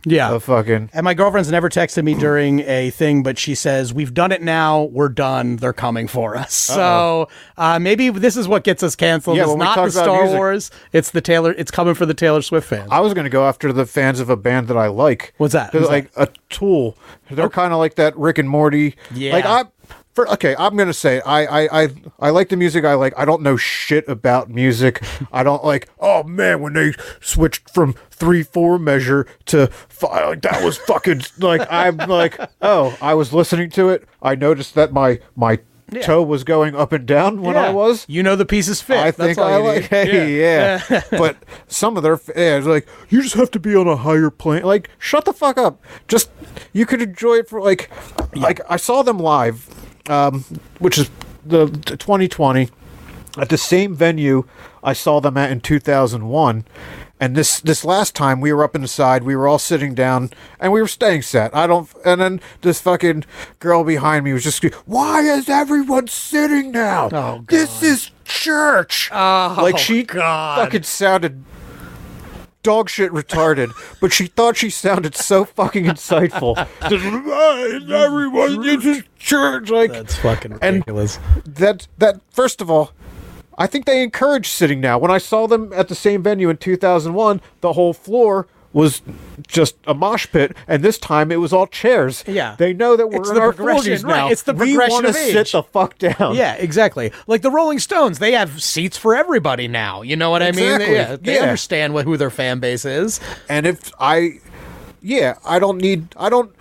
Yeah. 0.04 0.32
The 0.32 0.40
fucking. 0.40 0.90
And 0.94 1.04
my 1.04 1.14
girlfriend's 1.14 1.52
never 1.52 1.70
texted 1.70 2.04
me 2.04 2.16
during 2.16 2.62
a 2.62 2.90
thing, 2.90 3.22
but 3.22 3.38
she 3.38 3.54
says, 3.54 3.94
We've 3.94 4.16
done 4.16 4.32
it 4.32 4.42
now. 4.42 4.86
We're 4.86 5.10
done. 5.10 5.58
They're 5.58 5.74
coming 5.74 6.08
for 6.08 6.36
us. 6.36 6.54
So 6.56 7.30
uh, 7.56 7.78
maybe 7.78 8.10
this 8.10 8.36
is 8.36 8.48
what 8.48 8.64
gets 8.64 8.82
us 8.82 8.96
canceled. 8.96 9.38
Yeah, 9.38 9.44
it's 9.44 9.56
not 9.56 9.76
the 9.76 9.92
Star 9.92 10.24
music- 10.24 10.38
Wars. 10.38 10.72
It's 10.92 11.12
the 11.12 11.22
Taylor. 11.22 11.54
It's 11.56 11.70
coming 11.70 11.94
for 11.94 12.08
the 12.08 12.16
Taylor 12.16 12.42
Swift 12.42 12.68
fans. 12.68 12.90
I 12.92 13.00
was 13.00 13.14
going 13.14 13.26
to 13.26 13.30
go 13.30 13.48
after 13.48 13.72
the 13.72 13.86
fans 13.86 14.20
of 14.20 14.32
a 14.32 14.36
band 14.36 14.70
that 14.70 14.78
I 14.78 14.88
like. 14.88 15.36
What's 15.38 15.54
that? 15.54 15.72
Like 15.76 16.10
a 16.18 16.28
Tool. 16.50 16.98
They're 17.30 17.48
kind 17.50 17.74
of 17.74 17.78
like 17.80 17.94
that 17.96 18.18
Rick 18.18 18.40
and 18.40 18.50
Morty. 18.50 18.96
Yeah. 19.14 19.34
Like 19.34 19.46
I. 19.46 19.66
For, 20.18 20.28
okay, 20.32 20.56
I'm 20.58 20.76
gonna 20.76 20.96
say 20.96 21.22
I, 21.22 21.46
I 21.46 21.84
I 21.84 21.90
I 22.20 22.30
like 22.32 22.50
the 22.50 22.58
music 22.58 22.84
I 22.84 22.96
like. 22.96 23.14
I 23.16 23.24
don't 23.24 23.44
know 23.44 23.56
shit 23.56 24.10
about 24.10 24.50
music. 24.50 25.04
I 25.32 25.44
don't 25.44 25.64
like. 25.64 25.90
Oh 26.00 26.24
man, 26.24 26.60
when 26.60 26.74
they 26.74 26.94
switched 27.22 27.70
from 27.70 27.94
three 28.10 28.42
four 28.42 28.80
measure 28.80 29.28
to 29.46 29.68
five, 29.68 30.30
like, 30.30 30.42
that 30.42 30.64
was 30.64 30.80
fucking 30.80 31.22
like 31.38 31.72
I'm 31.72 31.98
like 31.98 32.36
oh 32.64 32.98
I 33.00 33.14
was 33.14 33.32
listening 33.32 33.70
to 33.70 33.90
it. 33.90 34.10
I 34.20 34.34
noticed 34.34 34.74
that 34.74 34.92
my 34.92 35.20
my 35.36 35.60
toe 36.02 36.24
was 36.24 36.44
going 36.44 36.76
up 36.76 36.94
and 36.94 37.06
down 37.06 37.44
when 37.44 37.56
I 37.56 37.70
was. 37.70 38.04
You 38.10 38.24
know 38.24 38.36
the 38.36 38.44
pieces 38.44 38.82
fit. 38.82 38.98
I 38.98 39.12
That's 39.12 39.18
think 39.18 39.38
I 39.38 39.58
like. 39.58 39.84
Hey, 39.84 40.42
yeah. 40.42 41.04
but 41.12 41.38
some 41.68 41.96
of 41.96 42.02
their 42.02 42.20
yeah, 42.36 42.58
it's 42.58 42.66
like 42.66 42.88
you 43.10 43.22
just 43.22 43.36
have 43.36 43.52
to 43.52 43.60
be 43.60 43.76
on 43.76 43.88
a 43.88 43.98
higher 43.98 44.32
plane. 44.32 44.64
Like, 44.64 44.90
shut 44.98 45.26
the 45.26 45.34
fuck 45.34 45.60
up. 45.60 45.80
Just 46.08 46.32
you 46.74 46.88
could 46.88 47.04
enjoy 47.04 47.36
it 47.36 47.48
for 47.48 47.62
like, 47.62 47.92
like 48.36 48.62
I 48.68 48.78
saw 48.78 49.04
them 49.04 49.20
live, 49.20 49.70
um, 50.10 50.46
which 50.80 50.98
is 50.98 51.10
the, 51.46 51.66
the 51.66 51.98
2020 51.98 52.70
at 53.38 53.50
the 53.50 53.58
same 53.58 53.96
venue 53.96 54.44
I 54.84 54.94
saw 54.94 55.20
them 55.20 55.38
at 55.38 55.52
in 55.52 55.62
2001. 55.62 56.66
And 57.20 57.36
this 57.36 57.60
this 57.60 57.84
last 57.84 58.14
time 58.16 58.42
we 58.42 58.54
were 58.54 58.64
up 58.64 58.76
inside, 58.76 59.24
we 59.24 59.36
were 59.36 59.48
all 59.48 59.58
sitting 59.58 59.96
down 59.96 60.30
and 60.60 60.72
we 60.72 60.82
were 60.82 60.88
staying 60.88 61.24
set. 61.24 61.56
I 61.56 61.66
don't. 61.66 61.90
And 62.06 62.22
then 62.22 62.42
this 62.62 62.80
fucking 62.80 63.26
girl 63.60 63.84
behind 63.84 64.24
me 64.24 64.34
was 64.34 64.44
just, 64.44 64.64
"Why 64.86 65.22
is 65.22 65.50
everyone 65.50 66.08
sitting 66.10 66.72
now? 66.72 67.06
Oh, 67.06 67.10
God. 67.10 67.48
This 67.48 67.82
is 67.82 68.12
church." 68.24 69.10
Oh, 69.12 69.58
like 69.60 69.80
she 69.80 70.04
God. 70.04 70.60
fucking 70.60 70.84
sounded 70.84 71.44
dog 72.68 72.90
shit 72.90 73.14
retarded, 73.14 73.72
but 74.02 74.12
she 74.12 74.28
thought 74.28 74.58
she 74.58 74.70
sounded 74.70 75.16
so 75.16 75.46
fucking 75.46 75.86
insightful. 75.86 76.54
Just, 76.90 77.06
"Why 77.06 78.04
everyone 78.06 78.62
this 78.62 78.86
is 78.86 79.04
church? 79.18 79.70
Like 79.70 79.94
That's 79.94 80.18
fucking 80.18 80.56
ridiculous. 80.56 81.18
that 81.46 81.88
that 81.98 82.20
first 82.30 82.60
of 82.60 82.70
all 82.70 82.92
i 83.58 83.66
think 83.66 83.86
they 83.86 84.04
encourage 84.04 84.50
sitting 84.50 84.80
now 84.82 85.00
when 85.00 85.10
i 85.10 85.18
saw 85.18 85.48
them 85.48 85.72
at 85.74 85.88
the 85.88 85.96
same 85.96 86.22
venue 86.22 86.50
in 86.50 86.58
2001 86.58 87.42
the 87.62 87.74
whole 87.74 87.94
floor 87.94 88.48
was 88.74 89.02
just 89.48 89.76
a 89.88 89.94
mosh 89.94 90.28
pit 90.32 90.56
and 90.68 90.84
this 90.84 90.98
time 90.98 91.32
it 91.32 91.38
was 91.38 91.54
all 91.54 91.68
chairs 91.68 92.24
Yeah. 92.28 92.56
they 92.58 92.74
know 92.74 92.96
that 92.96 93.08
we're 93.10 93.22
It's 93.22 93.30
in 93.30 93.36
the 93.36 93.42
our 93.42 93.54
progression, 93.54 93.94
40s 93.94 94.04
right, 94.04 94.16
now 94.18 94.30
it's 94.30 94.44
the 94.44 94.54
we 94.54 94.68
progression 94.76 94.94
wanna 94.94 95.10
of 95.10 95.16
age. 95.16 95.34
sit 95.34 95.52
the 95.52 95.64
fuck 95.64 95.98
down 95.98 96.36
Yeah, 96.36 96.54
exactly. 96.56 97.12
Like 97.28 97.42
the 97.42 97.52
Rolling 97.52 97.80
Stones, 97.80 98.20
they 98.20 98.34
have 98.34 98.62
seats 98.62 98.98
for 98.98 99.16
everybody 99.16 99.68
now. 99.68 100.02
You 100.02 100.16
know 100.16 100.30
what 100.30 100.44
I 100.44 100.52
mean? 100.52 100.66
Exactly. 100.82 100.94
Yeah, 100.96 101.16
they 101.16 101.36
Yeah. 101.36 101.42
understand 101.44 101.94
what 101.94 102.06
who 102.06 102.18
their 102.18 102.30
fan 102.30 102.60
base 102.60 102.86
is. 102.86 103.20
and 103.50 103.66
if 103.66 103.92
i 104.00 104.34
yeah 105.02 105.36
i 105.46 105.60
don't 105.60 105.78
need 105.78 106.08
i 106.18 106.28
don't 106.30 106.52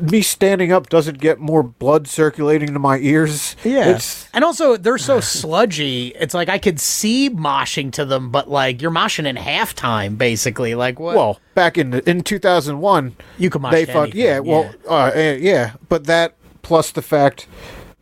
me 0.00 0.22
standing 0.22 0.72
up 0.72 0.88
doesn't 0.88 1.18
get 1.18 1.40
more 1.40 1.62
blood 1.62 2.06
circulating 2.06 2.72
to 2.72 2.78
my 2.78 2.98
ears 2.98 3.56
it's 3.64 4.28
and 4.32 4.44
also 4.44 4.76
they're 4.76 4.98
so 4.98 5.20
sludgy. 5.20 6.08
It's 6.08 6.34
like 6.34 6.48
I 6.48 6.58
could 6.58 6.80
see 6.80 7.30
moshing 7.30 7.90
to 7.92 8.04
them, 8.04 8.30
but 8.30 8.48
like 8.48 8.80
you're 8.80 8.90
moshing 8.90 9.26
in 9.26 9.36
halftime, 9.36 10.16
basically. 10.16 10.74
Like 10.74 11.00
what? 11.00 11.16
well 11.16 11.40
back 11.54 11.78
in 11.78 11.94
in 12.00 12.22
2001 12.22 13.16
You 13.38 13.50
can 13.50 13.62
mosh 13.62 13.72
they 13.72 13.84
fuck 13.86 14.14
yeah 14.14 14.38
well 14.38 14.72
Uh, 14.88 15.10
eh, 15.14 15.38
yeah 15.40 15.72
but 15.88 16.04
that 16.04 16.34
plus 16.62 16.92
the 16.92 17.02
fact 17.02 17.48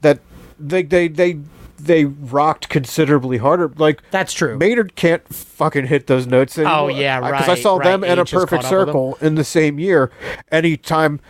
that 0.01 0.21
they 0.59 0.83
they 0.83 1.09
they 1.09 1.39
they 1.85 2.05
rocked 2.05 2.69
considerably 2.69 3.39
harder 3.39 3.71
like 3.77 4.03
That's 4.11 4.33
true. 4.33 4.57
Maynard 4.57 4.97
can't 4.97 5.27
fucking 5.33 5.87
hit 5.87 6.07
those 6.07 6.27
notes 6.27 6.57
anymore. 6.59 6.75
Oh, 6.75 6.89
yeah, 6.89 7.19
right. 7.19 7.33
because 7.33 7.49
I 7.49 7.53
right, 7.53 7.62
saw 7.62 7.79
them 7.79 8.03
right. 8.03 8.11
in 8.11 8.19
a 8.19 8.25
perfect 8.25 8.62
caught 8.62 8.73
up 8.73 8.87
with 8.87 8.87
circle 8.87 9.19
in 9.21 9.35
the 9.35 9.45
same 9.45 9.79
year. 9.79 10.11
Anytime 10.51 11.21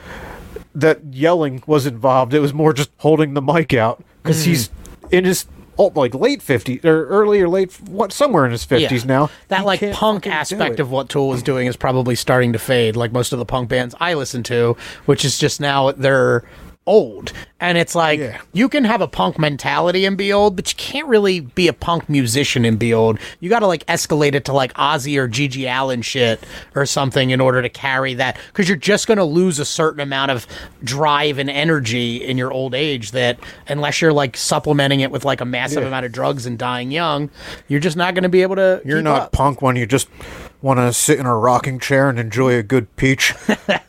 that 0.74 1.00
yelling 1.12 1.62
was 1.66 1.86
involved, 1.86 2.34
it 2.34 2.40
was 2.40 2.52
more 2.52 2.72
just 2.72 2.90
holding 2.98 3.34
the 3.34 3.42
mic 3.42 3.72
out 3.74 4.02
because 4.22 4.44
Hmm. 4.44 4.50
he's 4.50 4.70
in 5.10 5.24
his 5.24 5.46
oh, 5.76 5.90
like 5.96 6.14
late 6.14 6.40
50s 6.40 6.84
or 6.84 7.06
early 7.06 7.40
or 7.40 7.48
late 7.48 7.72
what 7.88 8.12
somewhere 8.12 8.44
in 8.44 8.52
his 8.52 8.64
50s 8.64 8.90
Yeah. 8.90 9.06
now. 9.06 9.30
That 9.48 9.64
like 9.64 9.90
punk 9.92 10.26
aspect 10.26 10.78
of 10.80 10.90
what 10.90 11.08
Tool 11.08 11.28
was 11.28 11.42
doing 11.42 11.66
is 11.66 11.76
probably 11.76 12.14
starting 12.14 12.52
to 12.52 12.58
fade, 12.58 12.94
like 12.96 13.12
most 13.12 13.32
of 13.32 13.38
the 13.40 13.44
punk 13.44 13.68
bands 13.68 13.94
I 14.00 14.14
listen 14.14 14.42
to, 14.44 14.76
which 15.06 15.24
is 15.24 15.36
just 15.38 15.60
now 15.60 15.90
they're 15.92 16.44
old. 16.86 17.32
And 17.60 17.78
it's 17.78 17.94
like 17.94 18.20
Yeah. 18.20 18.38
you 18.52 18.68
can 18.68 18.84
have 18.84 19.00
a 19.00 19.08
punk 19.08 19.38
mentality 19.38 20.04
and 20.04 20.18
be 20.18 20.32
old, 20.32 20.54
but 20.56 20.70
you 20.70 20.76
can't 20.76 21.06
really 21.08 21.40
be 21.40 21.66
a 21.66 21.72
punk 21.72 22.08
musician 22.10 22.64
and 22.66 22.78
be 22.78 22.92
old. 22.92 23.18
You 23.40 23.48
got 23.48 23.60
to 23.60 23.66
like 23.66 23.86
escalate 23.86 24.34
it 24.34 24.44
to 24.46 24.52
like 24.52 24.74
Ozzy 24.74 25.16
or 25.16 25.26
GG 25.26 25.64
Allin 25.66 26.02
shit 26.02 26.44
or 26.74 26.84
something 26.84 27.30
in 27.30 27.40
order 27.40 27.62
to 27.62 27.70
carry 27.70 28.12
that 28.14 28.36
cuz 28.52 28.68
you're 28.68 28.76
just 28.76 29.06
going 29.06 29.16
to 29.18 29.24
lose 29.24 29.58
a 29.58 29.64
certain 29.64 30.00
amount 30.00 30.30
of 30.30 30.46
drive 30.82 31.38
and 31.38 31.48
energy 31.48 32.16
in 32.22 32.36
your 32.36 32.52
old 32.52 32.74
age 32.74 33.12
that 33.12 33.38
unless 33.68 34.02
you're 34.02 34.12
like 34.12 34.36
supplementing 34.36 35.00
it 35.00 35.10
with 35.10 35.24
like 35.24 35.40
a 35.40 35.44
massive 35.46 35.82
Yeah. 35.82 35.88
amount 35.88 36.04
of 36.06 36.12
drugs 36.12 36.44
and 36.44 36.58
dying 36.58 36.90
young, 36.90 37.30
you're 37.66 37.80
just 37.80 37.96
not 37.96 38.14
going 38.14 38.24
to 38.24 38.28
be 38.28 38.42
able 38.42 38.56
to 38.56 38.82
You're 38.84 39.00
not 39.00 39.22
up. 39.22 39.32
punk 39.32 39.62
when 39.62 39.76
you 39.76 39.86
just 39.86 40.08
want 40.64 40.80
to 40.80 40.92
sit 40.94 41.18
in 41.18 41.26
a 41.26 41.36
rocking 41.36 41.78
chair 41.78 42.08
and 42.08 42.18
enjoy 42.18 42.56
a 42.56 42.62
good 42.62 42.96
peach. 42.96 43.34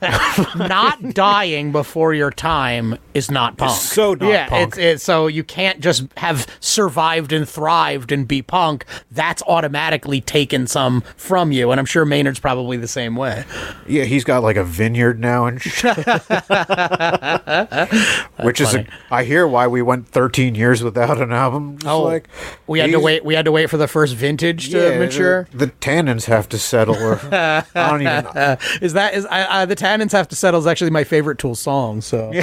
not 0.56 1.14
dying 1.14 1.72
before 1.72 2.14
your 2.14 2.30
time 2.30 2.98
is 3.14 3.32
not 3.32 3.58
punk. 3.58 3.72
so 3.72 4.14
not 4.14 4.30
yeah, 4.30 4.50
punk. 4.50 4.68
It's, 4.68 4.78
it's 4.78 5.04
so 5.04 5.28
you 5.28 5.44
can't 5.44 5.80
just 5.80 6.06
have 6.18 6.46
survived 6.60 7.32
and 7.32 7.48
thrived 7.48 8.12
and 8.12 8.28
be 8.28 8.42
punk. 8.42 8.84
That's 9.10 9.42
automatically 9.44 10.20
taken 10.20 10.68
some 10.68 11.02
from 11.16 11.54
you, 11.54 11.72
and 11.72 11.80
I'm 11.80 11.86
sure 11.86 12.04
Maynard's 12.04 12.40
probably 12.40 12.76
the 12.76 12.90
same 12.90 13.16
way. 13.16 13.46
Yeah, 13.88 14.04
he's 14.04 14.26
got 14.26 14.44
like 14.44 14.58
a 14.58 14.64
vineyard 14.64 15.20
now 15.20 15.46
and 15.46 15.62
shit. 15.62 15.96
Which 18.44 18.60
is, 18.60 18.76
a. 18.76 18.86
I 19.10 19.24
hear 19.24 19.48
why 19.48 19.68
we 19.68 19.82
went 19.82 20.10
13 20.10 20.56
years 20.56 20.84
without 20.84 21.22
an 21.22 21.32
album. 21.32 21.78
Just 21.78 21.90
oh, 21.90 22.04
like 22.04 22.28
Oh, 22.28 22.58
we 22.68 22.80
had 22.80 22.92
to 22.92 23.00
wait. 23.00 23.24
We 23.24 23.36
had 23.36 23.46
to 23.46 23.52
wait 23.52 23.70
for 23.70 23.78
the 23.78 23.88
first 23.88 24.16
vintage 24.16 24.70
to 24.72 24.92
yeah, 24.92 25.00
mature. 25.00 25.48
The, 25.52 25.68
the 25.68 25.72
tannins 25.74 26.26
have 26.26 26.50
to 26.50 26.58
settle. 26.66 26.95
Or 26.95 27.20
I 27.32 27.63
don't 27.74 28.01
even. 28.01 28.26
know. 28.34 28.57
Is 28.82 28.93
that 28.93 29.13
is 29.13 29.26
I, 29.26 29.61
I, 29.61 29.66
the 29.66 29.76
Tannins 29.76 30.11
have 30.11 30.28
to 30.30 30.36
settle 30.36 30.59
is 30.59 30.68
actually 30.68 30.91
my 30.91 31.03
favorite 31.03 31.38
Tool 31.38 31.55
song. 31.55 32.01
So 32.01 32.32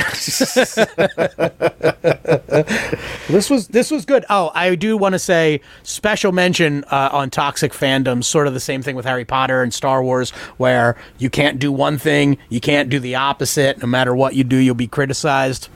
this 3.28 3.50
was 3.50 3.68
this 3.68 3.90
was 3.90 4.04
good. 4.04 4.24
Oh, 4.30 4.50
I 4.54 4.74
do 4.74 4.96
want 4.96 5.14
to 5.14 5.18
say 5.18 5.60
special 5.82 6.32
mention 6.32 6.84
uh, 6.84 7.10
on 7.12 7.30
toxic 7.30 7.72
fandoms. 7.72 8.24
Sort 8.24 8.46
of 8.46 8.54
the 8.54 8.60
same 8.60 8.82
thing 8.82 8.96
with 8.96 9.04
Harry 9.04 9.24
Potter 9.24 9.62
and 9.62 9.72
Star 9.72 10.02
Wars, 10.02 10.30
where 10.56 10.96
you 11.18 11.30
can't 11.30 11.58
do 11.58 11.72
one 11.72 11.98
thing, 11.98 12.38
you 12.48 12.60
can't 12.60 12.88
do 12.88 12.98
the 12.98 13.14
opposite. 13.14 13.78
No 13.78 13.86
matter 13.86 14.14
what 14.14 14.34
you 14.34 14.44
do, 14.44 14.56
you'll 14.56 14.74
be 14.74 14.88
criticized. 14.88 15.68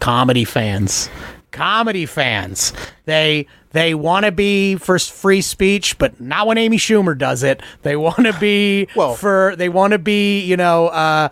Comedy 0.00 0.44
fans, 0.44 1.08
comedy 1.52 2.06
fans, 2.06 2.72
they 3.04 3.46
they 3.70 3.94
want 3.94 4.26
to 4.26 4.32
be 4.32 4.76
for 4.76 4.98
free 4.98 5.40
speech, 5.40 5.96
but 5.98 6.20
not 6.20 6.46
when 6.46 6.58
Amy 6.58 6.76
Schumer 6.76 7.16
does 7.16 7.42
it. 7.42 7.62
They 7.82 7.96
want 7.96 8.26
to 8.26 8.36
be 8.40 8.88
Well- 8.96 9.14
for 9.14 9.54
they 9.56 9.68
want 9.68 9.92
to 9.92 9.98
be, 9.98 10.40
you 10.40 10.56
know, 10.56 10.88
uh, 10.88 11.28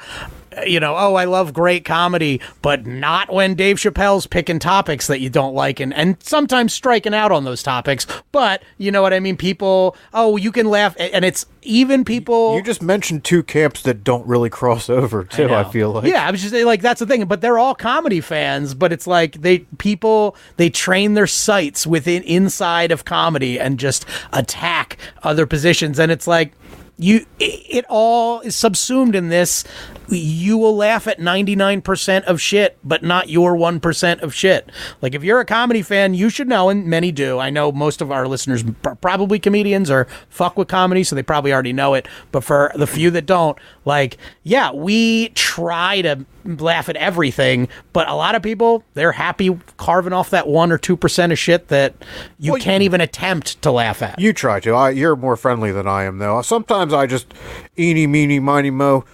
you 0.66 0.80
know, 0.80 0.96
oh, 0.96 1.14
I 1.14 1.24
love 1.24 1.52
great 1.52 1.84
comedy, 1.84 2.40
but 2.62 2.86
not 2.86 3.32
when 3.32 3.54
Dave 3.54 3.76
Chappelle's 3.76 4.26
picking 4.26 4.58
topics 4.58 5.06
that 5.06 5.20
you 5.20 5.30
don't 5.30 5.54
like 5.54 5.80
and, 5.80 5.94
and 5.94 6.20
sometimes 6.22 6.72
striking 6.72 7.14
out 7.14 7.32
on 7.32 7.44
those 7.44 7.62
topics. 7.62 8.06
But 8.32 8.62
you 8.78 8.90
know 8.90 9.02
what 9.02 9.12
I 9.12 9.20
mean? 9.20 9.36
People, 9.36 9.96
oh, 10.12 10.36
you 10.36 10.52
can 10.52 10.66
laugh. 10.66 10.96
And 10.98 11.24
it's 11.24 11.46
even 11.62 12.04
people. 12.04 12.56
You 12.56 12.62
just 12.62 12.82
mentioned 12.82 13.24
two 13.24 13.42
camps 13.42 13.82
that 13.82 14.02
don't 14.04 14.26
really 14.26 14.50
cross 14.50 14.90
over 14.90 15.24
too. 15.24 15.44
I, 15.44 15.62
know. 15.62 15.68
feel 15.70 15.92
like. 15.92 16.04
yeah, 16.04 16.26
I 16.26 16.30
was 16.30 16.40
just 16.40 16.52
saying, 16.52 16.66
like 16.66 16.82
that's 16.82 17.00
the 17.00 17.06
thing. 17.06 17.24
But 17.26 17.40
they're 17.40 17.58
all 17.58 17.74
comedy 17.74 18.20
fans. 18.20 18.74
But 18.74 18.92
it's 18.92 19.06
like 19.06 19.40
they 19.42 19.60
people 19.78 20.36
they 20.56 20.70
train 20.70 21.14
their 21.14 21.26
sights 21.26 21.86
within 21.86 22.22
inside 22.24 22.92
of 22.92 23.04
comedy 23.04 23.58
and 23.58 23.78
just 23.78 24.04
attack 24.32 24.96
other 25.22 25.46
positions. 25.46 25.98
And 25.98 26.10
it's 26.10 26.26
like 26.26 26.52
you 26.98 27.26
it, 27.38 27.64
it 27.68 27.84
all 27.88 28.40
is 28.40 28.54
subsumed 28.54 29.14
in 29.14 29.28
this 29.28 29.64
you 30.10 30.58
will 30.58 30.74
laugh 30.76 31.06
at 31.06 31.18
99% 31.18 32.24
of 32.24 32.40
shit 32.40 32.78
but 32.84 33.02
not 33.02 33.28
your 33.28 33.54
1% 33.54 34.22
of 34.22 34.34
shit 34.34 34.70
like 35.02 35.14
if 35.14 35.22
you're 35.22 35.40
a 35.40 35.44
comedy 35.44 35.82
fan 35.82 36.14
you 36.14 36.28
should 36.28 36.48
know 36.48 36.68
and 36.68 36.86
many 36.86 37.12
do 37.12 37.38
i 37.38 37.50
know 37.50 37.70
most 37.72 38.00
of 38.00 38.10
our 38.10 38.26
listeners 38.26 38.64
are 38.84 38.94
probably 38.96 39.38
comedians 39.38 39.90
or 39.90 40.06
fuck 40.28 40.56
with 40.56 40.68
comedy 40.68 41.04
so 41.04 41.14
they 41.14 41.22
probably 41.22 41.52
already 41.52 41.72
know 41.72 41.94
it 41.94 42.06
but 42.32 42.42
for 42.42 42.72
the 42.74 42.86
few 42.86 43.10
that 43.10 43.26
don't 43.26 43.58
like 43.84 44.16
yeah 44.42 44.72
we 44.72 45.28
try 45.30 46.02
to 46.02 46.24
laugh 46.44 46.88
at 46.88 46.96
everything 46.96 47.68
but 47.92 48.08
a 48.08 48.14
lot 48.14 48.34
of 48.34 48.42
people 48.42 48.82
they're 48.94 49.12
happy 49.12 49.58
carving 49.76 50.12
off 50.12 50.30
that 50.30 50.48
1 50.48 50.72
or 50.72 50.78
2% 50.78 51.32
of 51.32 51.38
shit 51.38 51.68
that 51.68 51.94
you 52.38 52.52
Well, 52.52 52.60
can't 52.60 52.82
even 52.82 53.00
attempt 53.00 53.60
to 53.62 53.70
laugh 53.70 54.00
at 54.02 54.18
You 54.18 54.32
try 54.32 54.58
to. 54.60 54.72
I, 54.72 54.90
you're 54.90 55.16
more 55.16 55.36
friendly 55.36 55.70
than 55.72 55.86
I 55.86 56.04
am, 56.04 56.18
though. 56.18 56.40
Sometimes 56.42 56.92
I 56.94 57.06
just 57.06 57.32
eeny, 57.78 58.06
meeny, 58.06 58.40
miny, 58.40 58.70
mo. 58.70 59.04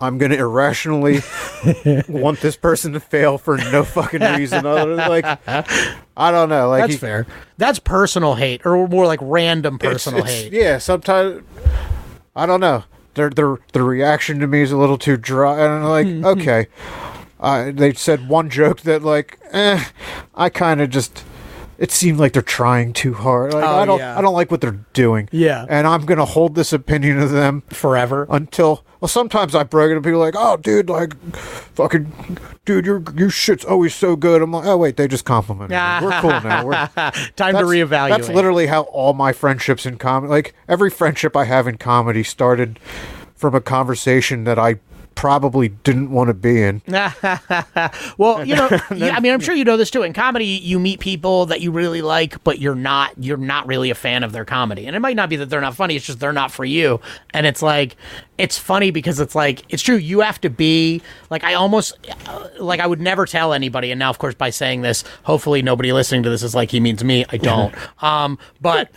I'm 0.00 0.16
gonna 0.18 0.36
irrationally 0.36 1.20
want 2.08 2.40
this 2.40 2.56
person 2.56 2.92
to 2.94 3.00
fail 3.00 3.36
for 3.38 3.58
no 3.58 3.84
fucking 3.84 4.20
reason 4.22 4.64
other 4.64 4.96
than 4.96 5.08
like 5.08 5.24
I 6.16 6.30
don't 6.30 6.48
know. 6.48 6.68
Like 6.70 6.82
That's 6.82 6.92
he- 6.94 6.98
fair. 6.98 7.26
That's 7.58 7.78
personal 7.78 8.34
hate, 8.36 8.64
or 8.64 8.88
more 8.88 9.06
like 9.06 9.20
random 9.22 9.74
it's- 9.76 9.92
personal 9.92 10.20
it's- 10.20 10.42
hate. 10.44 10.52
Yeah, 10.52 10.78
sometimes 10.78 11.42
I 12.34 12.46
don't 12.46 12.60
know. 12.60 12.84
Their 13.14 13.28
their 13.30 13.58
the 13.72 13.82
reaction 13.82 14.38
to 14.40 14.46
me 14.46 14.62
is 14.62 14.72
a 14.72 14.76
little 14.76 14.96
too 14.98 15.16
dry. 15.16 15.58
And 15.60 15.84
I'm 15.84 16.22
like, 16.22 16.38
okay. 16.38 16.66
Uh, 17.38 17.70
they 17.72 17.92
said 17.94 18.28
one 18.28 18.50
joke 18.50 18.80
that 18.82 19.02
like, 19.02 19.38
eh, 19.52 19.84
I 20.34 20.48
kind 20.50 20.80
of 20.80 20.90
just. 20.90 21.24
It 21.80 21.90
seemed 21.90 22.18
like 22.20 22.34
they're 22.34 22.42
trying 22.42 22.92
too 22.92 23.14
hard. 23.14 23.54
Like, 23.54 23.64
Oh, 23.64 23.76
I 23.78 23.84
don't, 23.86 23.98
yeah. 23.98 24.16
I 24.16 24.20
don't 24.20 24.34
like 24.34 24.50
what 24.50 24.60
they're 24.60 24.78
doing. 24.92 25.28
Yeah. 25.32 25.64
and 25.68 25.86
I'm 25.86 26.04
gonna 26.04 26.26
hold 26.26 26.54
this 26.54 26.72
opinion 26.72 27.18
of 27.18 27.30
them 27.30 27.62
Forever. 27.70 28.26
until 28.30 28.84
well 29.00 29.08
sometimes 29.08 29.54
I 29.54 29.62
brag 29.64 29.90
and 29.90 30.04
people 30.04 30.20
like, 30.20 30.34
oh 30.36 30.58
dude, 30.58 30.90
like 30.90 31.16
fucking 31.34 32.36
dude, 32.66 32.84
your 32.84 33.02
your 33.16 33.30
shit's 33.30 33.64
always 33.64 33.94
so 33.94 34.14
good. 34.14 34.42
I'm 34.42 34.52
like, 34.52 34.66
oh 34.66 34.76
wait, 34.76 34.96
they 34.98 35.08
just 35.08 35.24
complimented 35.24 35.70
me. 35.70 36.06
We're 36.06 36.20
cool 36.20 36.30
now. 36.30 36.66
We're, 36.66 36.72
Time 37.36 37.54
to 37.54 37.62
reevaluate. 37.62 38.10
That's 38.10 38.28
literally 38.28 38.66
how 38.66 38.82
all 38.82 39.14
my 39.14 39.32
friendships 39.32 39.86
in 39.86 39.96
comedy 39.96 40.30
like 40.30 40.54
every 40.68 40.90
friendship 40.90 41.34
I 41.34 41.44
have 41.46 41.66
in 41.66 41.78
comedy 41.78 42.22
started 42.22 42.78
from 43.34 43.54
a 43.54 43.60
conversation 43.62 44.44
that 44.44 44.58
I 44.58 44.74
probably 45.14 45.68
didn't 45.68 46.10
want 46.10 46.28
to 46.28 46.34
be 46.34 46.62
in. 46.62 46.80
well, 48.18 48.44
you 48.44 48.56
know, 48.56 48.68
you- 48.94 49.08
I 49.08 49.20
mean, 49.20 49.32
I'm 49.32 49.40
sure 49.40 49.54
you 49.54 49.64
know 49.64 49.76
this 49.76 49.90
too. 49.90 50.02
In 50.02 50.12
comedy, 50.12 50.46
you 50.46 50.78
meet 50.78 51.00
people 51.00 51.46
that 51.46 51.60
you 51.60 51.70
really 51.70 52.02
like, 52.02 52.42
but 52.44 52.58
you're 52.58 52.74
not 52.74 53.12
you're 53.22 53.36
not 53.36 53.66
really 53.66 53.90
a 53.90 53.94
fan 53.94 54.22
of 54.24 54.32
their 54.32 54.44
comedy. 54.44 54.86
And 54.86 54.96
it 54.96 55.00
might 55.00 55.16
not 55.16 55.28
be 55.28 55.36
that 55.36 55.46
they're 55.50 55.60
not 55.60 55.74
funny; 55.74 55.96
it's 55.96 56.06
just 56.06 56.20
they're 56.20 56.32
not 56.32 56.50
for 56.50 56.64
you. 56.64 57.00
And 57.34 57.46
it's 57.46 57.62
like 57.62 57.96
it's 58.38 58.58
funny 58.58 58.90
because 58.90 59.20
it's 59.20 59.34
like 59.34 59.62
it's 59.68 59.82
true. 59.82 59.96
You 59.96 60.20
have 60.20 60.40
to 60.40 60.50
be 60.50 61.02
like 61.28 61.44
I 61.44 61.54
almost 61.54 61.98
uh, 62.26 62.48
like 62.58 62.80
I 62.80 62.86
would 62.86 63.00
never 63.00 63.26
tell 63.26 63.52
anybody. 63.52 63.90
And 63.90 63.98
now, 63.98 64.10
of 64.10 64.18
course, 64.18 64.34
by 64.34 64.50
saying 64.50 64.82
this, 64.82 65.04
hopefully 65.24 65.60
nobody 65.62 65.92
listening 65.92 66.22
to 66.22 66.30
this 66.30 66.42
is 66.42 66.54
like 66.54 66.70
he 66.70 66.80
means 66.80 67.04
me. 67.04 67.24
I 67.28 67.36
don't. 67.36 67.74
um, 68.02 68.38
but 68.60 68.90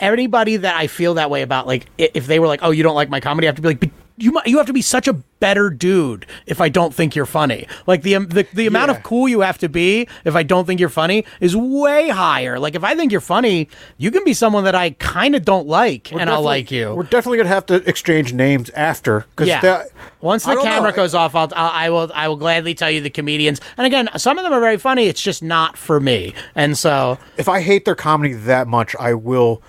anybody 0.00 0.56
that 0.56 0.76
I 0.76 0.86
feel 0.88 1.14
that 1.14 1.30
way 1.30 1.42
about, 1.42 1.66
like 1.66 1.86
if 1.98 2.26
they 2.26 2.38
were 2.40 2.46
like, 2.48 2.60
"Oh, 2.62 2.70
you 2.70 2.82
don't 2.82 2.96
like 2.96 3.08
my 3.08 3.20
comedy," 3.20 3.46
I 3.46 3.50
have 3.50 3.56
to 3.56 3.62
be 3.62 3.68
like. 3.68 3.90
"But 4.20 4.46
you 4.46 4.52
you 4.52 4.58
have 4.58 4.66
to 4.66 4.72
be 4.72 4.82
such 4.82 5.08
a 5.08 5.14
better 5.40 5.70
dude 5.70 6.26
if 6.46 6.60
I 6.60 6.68
don't 6.68 6.92
think 6.94 7.16
you're 7.16 7.24
funny. 7.24 7.66
Like 7.86 8.02
the 8.02 8.16
um, 8.16 8.26
the, 8.28 8.46
the 8.52 8.66
amount 8.66 8.90
Yeah. 8.90 8.98
of 8.98 9.02
cool 9.02 9.26
you 9.28 9.40
have 9.40 9.56
to 9.58 9.68
be 9.68 10.06
if 10.24 10.36
I 10.36 10.42
don't 10.42 10.66
think 10.66 10.78
you're 10.80 10.90
funny 10.90 11.24
is 11.40 11.56
way 11.56 12.08
higher. 12.10 12.58
Like 12.58 12.74
if 12.74 12.84
I 12.84 12.94
think 12.94 13.10
you're 13.12 13.22
funny, 13.22 13.68
you 13.96 14.10
can 14.10 14.22
be 14.24 14.34
someone 14.34 14.64
that 14.64 14.74
I 14.74 14.90
kind 14.90 15.34
of 15.34 15.44
don't 15.44 15.66
like 15.66 16.12
and 16.12 16.28
I'll 16.28 16.42
like 16.42 16.70
you. 16.70 16.94
We're 16.94 17.04
definitely 17.04 17.38
gonna 17.38 17.48
have 17.48 17.66
to 17.66 17.76
exchange 17.88 18.32
names 18.34 18.68
after. 18.70 19.24
Cause 19.36 19.48
Yeah. 19.48 19.60
that- 19.62 19.86
Once 20.20 20.44
the 20.44 20.54
don't 20.54 20.64
know. 20.64 20.70
camera 20.70 20.92
goes 20.92 21.14
off, 21.14 21.34
I'll, 21.34 21.50
I'll 21.56 21.70
I 21.72 21.88
will 21.88 22.10
I 22.14 22.28
will 22.28 22.36
gladly 22.36 22.74
tell 22.74 22.90
you 22.90 23.00
the 23.00 23.08
comedians. 23.10 23.60
And 23.78 23.86
again, 23.86 24.10
some 24.18 24.36
of 24.36 24.44
them 24.44 24.52
are 24.52 24.60
very 24.60 24.76
funny. 24.76 25.06
It's 25.06 25.22
just 25.22 25.42
not 25.42 25.78
for 25.78 25.98
me. 26.00 26.34
And 26.54 26.76
so 26.76 27.16
if 27.38 27.48
I 27.48 27.62
hate 27.62 27.86
their 27.86 27.94
comedy 27.94 28.34
that 28.34 28.68
much, 28.68 28.94
I 29.00 29.14
will 29.14 29.62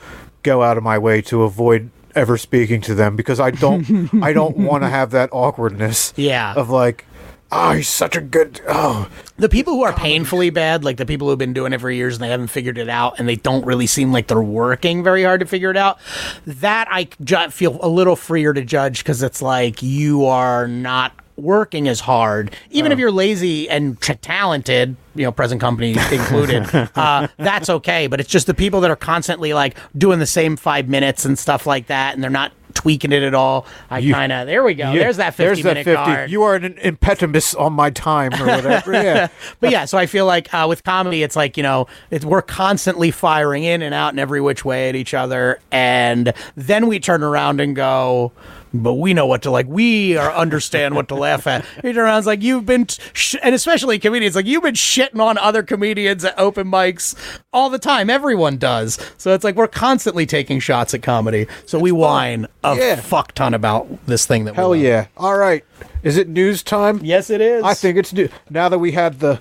go 0.43 0.61
out 0.63 0.75
of 0.75 0.83
my 0.83 0.97
way 0.97 1.21
to 1.21 1.43
avoid 1.43 1.89
ever 2.15 2.37
speaking 2.37 2.81
to 2.81 2.95
them 2.95 3.15
because 3.15 3.39
I 3.39 3.51
don't 3.51 4.13
I 4.23 4.33
don't 4.33 4.57
want 4.69 4.83
to 4.83 4.89
have 4.89 5.11
that 5.11 5.29
awkwardness. 5.31 6.13
Yeah. 6.15 6.53
Of 6.53 6.69
like, 6.69 7.05
oh, 7.51 7.73
he's 7.73 7.89
such 7.89 8.15
a 8.15 8.21
good 8.21 8.61
oh 8.67 9.09
the 9.37 9.49
people 9.49 9.73
who 9.73 9.83
are 9.83 9.93
painfully 9.93 10.51
bad, 10.51 10.83
like 10.83 10.97
the 10.97 11.05
people 11.05 11.27
who've 11.27 11.37
been 11.37 11.53
doing 11.53 11.73
it 11.73 11.81
for 11.81 11.89
years 11.89 12.15
and 12.15 12.23
they 12.23 12.29
haven't 12.29 12.47
figured 12.47 12.77
it 12.77 12.89
out 12.89 13.19
and 13.19 13.27
they 13.27 13.35
don't 13.35 13.65
really 13.65 13.87
seem 13.87 14.11
like 14.13 14.27
they're 14.27 14.41
working 14.41 15.03
very 15.03 15.23
hard 15.23 15.39
to 15.39 15.45
figure 15.47 15.71
it 15.71 15.77
out, 15.77 15.99
that 16.45 16.87
I 16.91 17.07
ju- 17.23 17.49
feel 17.49 17.79
a 17.81 17.89
little 17.89 18.15
freer 18.15 18.53
to 18.53 18.63
judge 18.63 18.99
because 18.99 19.23
it's 19.23 19.41
like 19.41 19.81
you 19.81 20.25
are 20.25 20.67
not 20.67 21.13
working 21.41 21.87
as 21.87 22.01
hard. 22.01 22.55
Even 22.69 22.91
if 22.91 22.99
you're 22.99 23.11
lazy 23.11 23.69
and 23.69 23.99
t- 24.01 24.15
talented, 24.15 24.95
you 25.15 25.23
know, 25.23 25.31
present 25.31 25.61
company 25.61 25.91
included, 26.11 26.69
uh, 26.95 27.27
that's 27.37 27.69
okay. 27.69 28.07
But 28.07 28.19
it's 28.19 28.29
just 28.29 28.47
the 28.47 28.53
people 28.53 28.81
that 28.81 28.91
are 28.91 28.95
constantly 28.95 29.53
like 29.53 29.77
doing 29.97 30.19
the 30.19 30.25
same 30.25 30.57
five 30.57 30.87
minutes 30.87 31.25
and 31.25 31.37
stuff 31.37 31.65
like 31.65 31.87
that 31.87 32.13
and 32.13 32.23
they're 32.23 32.29
not 32.29 32.51
tweaking 32.73 33.11
it 33.11 33.23
at 33.23 33.33
all. 33.33 33.65
I 33.89 34.01
kind 34.01 34.31
of, 34.31 34.47
there 34.47 34.63
we 34.63 34.73
go. 34.73 34.85
Oh, 34.91 34.93
there's 34.93 35.17
that 35.17 35.35
50 35.35 35.43
there's 35.45 35.63
that 35.63 35.69
minute 35.69 35.85
50. 35.85 35.95
card. 35.95 36.31
You 36.31 36.43
are 36.43 36.55
an 36.55 36.77
impediment 36.79 37.55
on 37.57 37.73
my 37.73 37.89
time 37.89 38.33
or 38.41 38.47
whatever. 38.47 38.93
yeah. 38.93 39.27
but 39.59 39.71
yeah, 39.71 39.85
so 39.85 39.97
I 39.97 40.05
feel 40.05 40.25
like 40.25 40.53
uh, 40.53 40.65
with 40.67 40.83
comedy, 40.83 41.23
it's 41.23 41.35
like 41.35 41.57
you 41.57 41.63
know, 41.63 41.87
it's, 42.09 42.25
we're 42.25 42.41
constantly 42.41 43.11
firing 43.11 43.63
in 43.63 43.81
and 43.81 43.93
out 43.93 44.13
in 44.13 44.19
every 44.19 44.41
which 44.41 44.65
way 44.65 44.89
at 44.89 44.95
each 44.95 45.13
other, 45.13 45.59
and 45.71 46.33
then 46.55 46.87
we 46.87 46.99
turn 46.99 47.23
around 47.23 47.61
and 47.61 47.75
go. 47.75 48.31
But 48.73 48.93
we 48.93 49.13
know 49.13 49.25
what 49.25 49.41
to 49.43 49.51
like. 49.51 49.67
We 49.67 50.15
are 50.17 50.31
understand 50.33 50.95
what 50.95 51.07
to 51.09 51.15
laugh 51.15 51.45
at. 51.47 51.65
You 51.83 51.91
turn 51.93 52.05
around, 52.05 52.25
like 52.25 52.41
you've 52.41 52.65
been, 52.65 52.87
sh- 53.13 53.35
and 53.43 53.53
especially 53.53 53.99
comedians, 53.99 54.35
like 54.35 54.45
you've 54.45 54.63
been 54.63 54.75
shitting 54.75 55.19
on 55.19 55.37
other 55.37 55.61
comedians 55.61 56.23
at 56.23 56.37
open 56.39 56.71
mics 56.71 57.15
all 57.51 57.69
the 57.69 57.79
time. 57.79 58.09
Everyone 58.09 58.57
does. 58.57 58.97
So 59.17 59.33
it's 59.33 59.43
like 59.43 59.55
we're 59.55 59.67
constantly 59.67 60.25
taking 60.25 60.59
shots 60.59 60.93
at 60.93 61.03
comedy. 61.03 61.47
So 61.65 61.79
we 61.79 61.91
whine 61.91 62.47
a 62.63 62.75
Yeah. 62.77 62.95
fuck 62.95 63.33
ton 63.33 63.53
about 63.53 63.87
this 64.07 64.25
thing 64.25 64.45
that. 64.45 64.53
we 64.53 64.55
Hell 64.55 64.75
yeah. 64.75 65.07
All 65.17 65.37
right. 65.37 65.65
Is 66.03 66.17
it 66.17 66.29
news 66.29 66.63
time? 66.63 66.99
Yes, 67.03 67.29
it 67.29 67.41
is. 67.41 67.63
I 67.63 67.73
think 67.73 67.97
it's 67.97 68.13
new. 68.13 68.29
Now 68.49 68.69
that 68.69 68.79
we 68.79 68.93
had 68.93 69.19
the. 69.19 69.39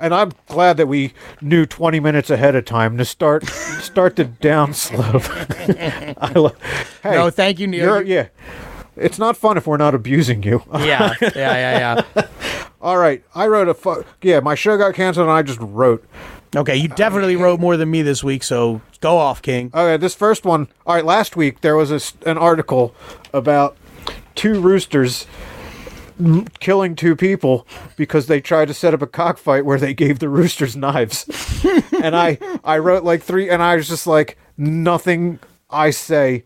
And 0.00 0.14
I'm 0.14 0.32
glad 0.48 0.76
that 0.78 0.86
we 0.88 1.12
knew 1.40 1.66
20 1.66 2.00
minutes 2.00 2.30
ahead 2.30 2.54
of 2.56 2.64
time 2.64 2.96
to 2.98 3.04
start 3.04 3.46
start 3.46 4.16
the 4.16 4.24
downslope. 4.24 6.14
I 6.18 6.32
lo- 6.32 6.54
hey, 7.02 7.12
No, 7.12 7.30
thank 7.30 7.58
you, 7.58 7.66
Neil. 7.66 8.02
Yeah. 8.02 8.28
It's 8.96 9.18
not 9.18 9.36
fun 9.36 9.56
if 9.56 9.66
we're 9.66 9.76
not 9.76 9.94
abusing 9.94 10.42
you. 10.42 10.62
Yeah, 10.74 11.14
yeah, 11.20 11.30
yeah, 11.34 12.02
yeah. 12.16 12.26
All 12.82 12.96
right. 12.96 13.22
I 13.34 13.46
wrote 13.46 13.68
a. 13.68 13.74
Fu- 13.74 14.04
yeah, 14.22 14.40
my 14.40 14.54
show 14.54 14.76
got 14.78 14.94
canceled 14.94 15.24
and 15.28 15.32
I 15.32 15.42
just 15.42 15.60
wrote. 15.60 16.04
Okay, 16.56 16.74
you 16.76 16.88
definitely 16.88 17.36
wrote 17.36 17.60
more 17.60 17.76
than 17.76 17.90
me 17.90 18.02
this 18.02 18.24
week, 18.24 18.42
so 18.42 18.80
go 19.00 19.16
off, 19.18 19.40
King. 19.40 19.70
Okay, 19.72 19.96
this 19.98 20.14
first 20.16 20.44
one. 20.44 20.66
All 20.86 20.94
right, 20.96 21.04
last 21.04 21.36
week 21.36 21.60
there 21.60 21.76
was 21.76 21.90
a 21.92 22.28
an 22.28 22.38
article 22.38 22.94
about 23.32 23.76
two 24.34 24.60
roosters 24.60 25.26
killing 26.60 26.96
two 26.96 27.16
people 27.16 27.66
because 27.96 28.26
they 28.26 28.40
tried 28.40 28.68
to 28.68 28.74
set 28.74 28.94
up 28.94 29.02
a 29.02 29.06
cockfight 29.06 29.64
where 29.64 29.78
they 29.78 29.94
gave 29.94 30.18
the 30.18 30.28
roosters 30.28 30.76
knives. 30.76 31.26
and 32.02 32.16
I 32.16 32.38
I 32.64 32.78
wrote 32.78 33.04
like 33.04 33.22
three 33.22 33.48
and 33.50 33.62
I 33.62 33.76
was 33.76 33.88
just 33.88 34.06
like 34.06 34.38
nothing 34.56 35.38
I 35.70 35.90
say 35.90 36.44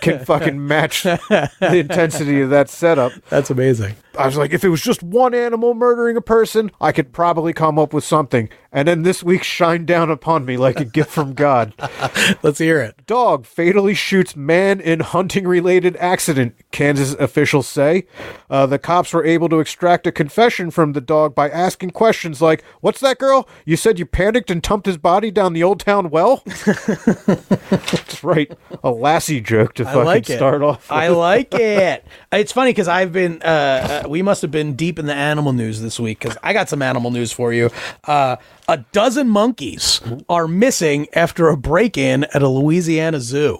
can 0.00 0.24
fucking 0.24 0.66
match 0.66 1.02
the 1.04 1.50
intensity 1.60 2.40
of 2.40 2.50
that 2.50 2.68
setup. 2.68 3.12
That's 3.28 3.50
amazing. 3.50 3.94
I 4.18 4.26
was 4.26 4.36
like, 4.36 4.52
if 4.52 4.64
it 4.64 4.68
was 4.68 4.82
just 4.82 5.02
one 5.02 5.34
animal 5.34 5.74
murdering 5.74 6.16
a 6.16 6.20
person, 6.20 6.70
I 6.80 6.92
could 6.92 7.12
probably 7.12 7.52
come 7.52 7.78
up 7.78 7.92
with 7.92 8.04
something. 8.04 8.48
And 8.72 8.86
then 8.86 9.02
this 9.02 9.22
week 9.22 9.42
shined 9.42 9.86
down 9.86 10.10
upon 10.10 10.44
me 10.44 10.56
like 10.58 10.78
a 10.78 10.84
gift 10.84 11.10
from 11.10 11.32
God. 11.32 11.72
Let's 12.42 12.58
hear 12.58 12.80
it. 12.80 13.06
Dog 13.06 13.46
fatally 13.46 13.94
shoots 13.94 14.36
man 14.36 14.80
in 14.80 15.00
hunting 15.00 15.46
related 15.48 15.96
accident, 15.96 16.54
Kansas 16.72 17.14
officials 17.14 17.66
say. 17.66 18.06
Uh, 18.50 18.66
the 18.66 18.78
cops 18.78 19.14
were 19.14 19.24
able 19.24 19.48
to 19.48 19.60
extract 19.60 20.06
a 20.06 20.12
confession 20.12 20.70
from 20.70 20.92
the 20.92 21.00
dog 21.00 21.34
by 21.34 21.48
asking 21.48 21.90
questions 21.92 22.42
like, 22.42 22.62
What's 22.82 23.00
that 23.00 23.18
girl? 23.18 23.48
You 23.64 23.76
said 23.76 23.98
you 23.98 24.04
panicked 24.04 24.50
and 24.50 24.60
dumped 24.60 24.86
his 24.86 24.98
body 24.98 25.30
down 25.30 25.54
the 25.54 25.62
old 25.62 25.80
town 25.80 26.10
well? 26.10 26.42
That's 26.66 28.22
right. 28.22 28.52
A 28.84 28.90
Lassie 28.90 29.40
joke 29.40 29.74
to 29.74 29.84
I 29.84 29.92
fucking 29.92 30.04
like 30.04 30.26
start 30.26 30.62
off. 30.62 30.90
I 30.90 31.08
like 31.08 31.54
it. 31.54 32.04
It's 32.32 32.52
funny 32.52 32.70
because 32.70 32.88
I've 32.88 33.12
been, 33.12 33.40
uh, 33.42 34.02
uh, 34.04 34.05
we 34.08 34.22
must 34.22 34.42
have 34.42 34.50
been 34.50 34.74
deep 34.74 34.98
in 34.98 35.06
the 35.06 35.14
animal 35.14 35.52
news 35.52 35.80
this 35.80 36.00
week 36.00 36.18
because 36.18 36.36
I 36.42 36.52
got 36.52 36.68
some 36.68 36.82
animal 36.82 37.10
news 37.10 37.32
for 37.32 37.52
you. 37.52 37.70
Uh, 38.04 38.36
a 38.68 38.78
dozen 38.92 39.28
monkeys 39.28 40.00
are 40.28 40.48
missing 40.48 41.06
after 41.12 41.48
a 41.48 41.56
break 41.56 41.96
in 41.96 42.24
at 42.24 42.42
a 42.42 42.48
Louisiana 42.48 43.20
zoo. 43.20 43.58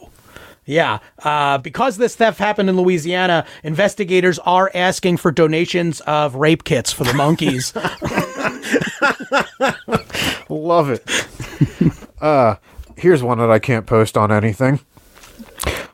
Yeah, 0.69 0.99
uh, 1.23 1.59
because 1.59 1.97
this 1.97 2.17
theft 2.17 2.41
happened 2.41 2.69
in 2.69 2.77
Louisiana, 2.77 3.47
investigators 3.63 4.41
are 4.41 4.69
asking 4.75 5.19
for 5.19 5.31
donations 5.31 6.01
of 6.01 6.35
rape 6.35 6.65
kits 6.65 6.93
for 6.93 7.05
the 7.05 7.15
monkeys. 7.15 7.73
Love 10.49 10.91
it. 10.91 11.05
uh, 12.21 12.57
here's 12.97 13.23
one 13.23 13.39
that 13.39 13.51
I 13.51 13.61
can't 13.61 13.87
post 13.87 14.17
on 14.17 14.33
anything. 14.33 14.81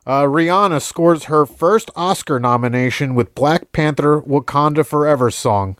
Uh, 0.04 0.22
Rihanna 0.22 0.82
scores 0.82 1.24
her 1.24 1.46
first 1.46 1.90
Oscar 1.94 2.40
nomination 2.40 3.14
with 3.14 3.34
Black 3.34 3.70
Panther 3.72 4.20
Wakanda 4.20 4.84
Forever 4.84 5.30
song. 5.30 5.76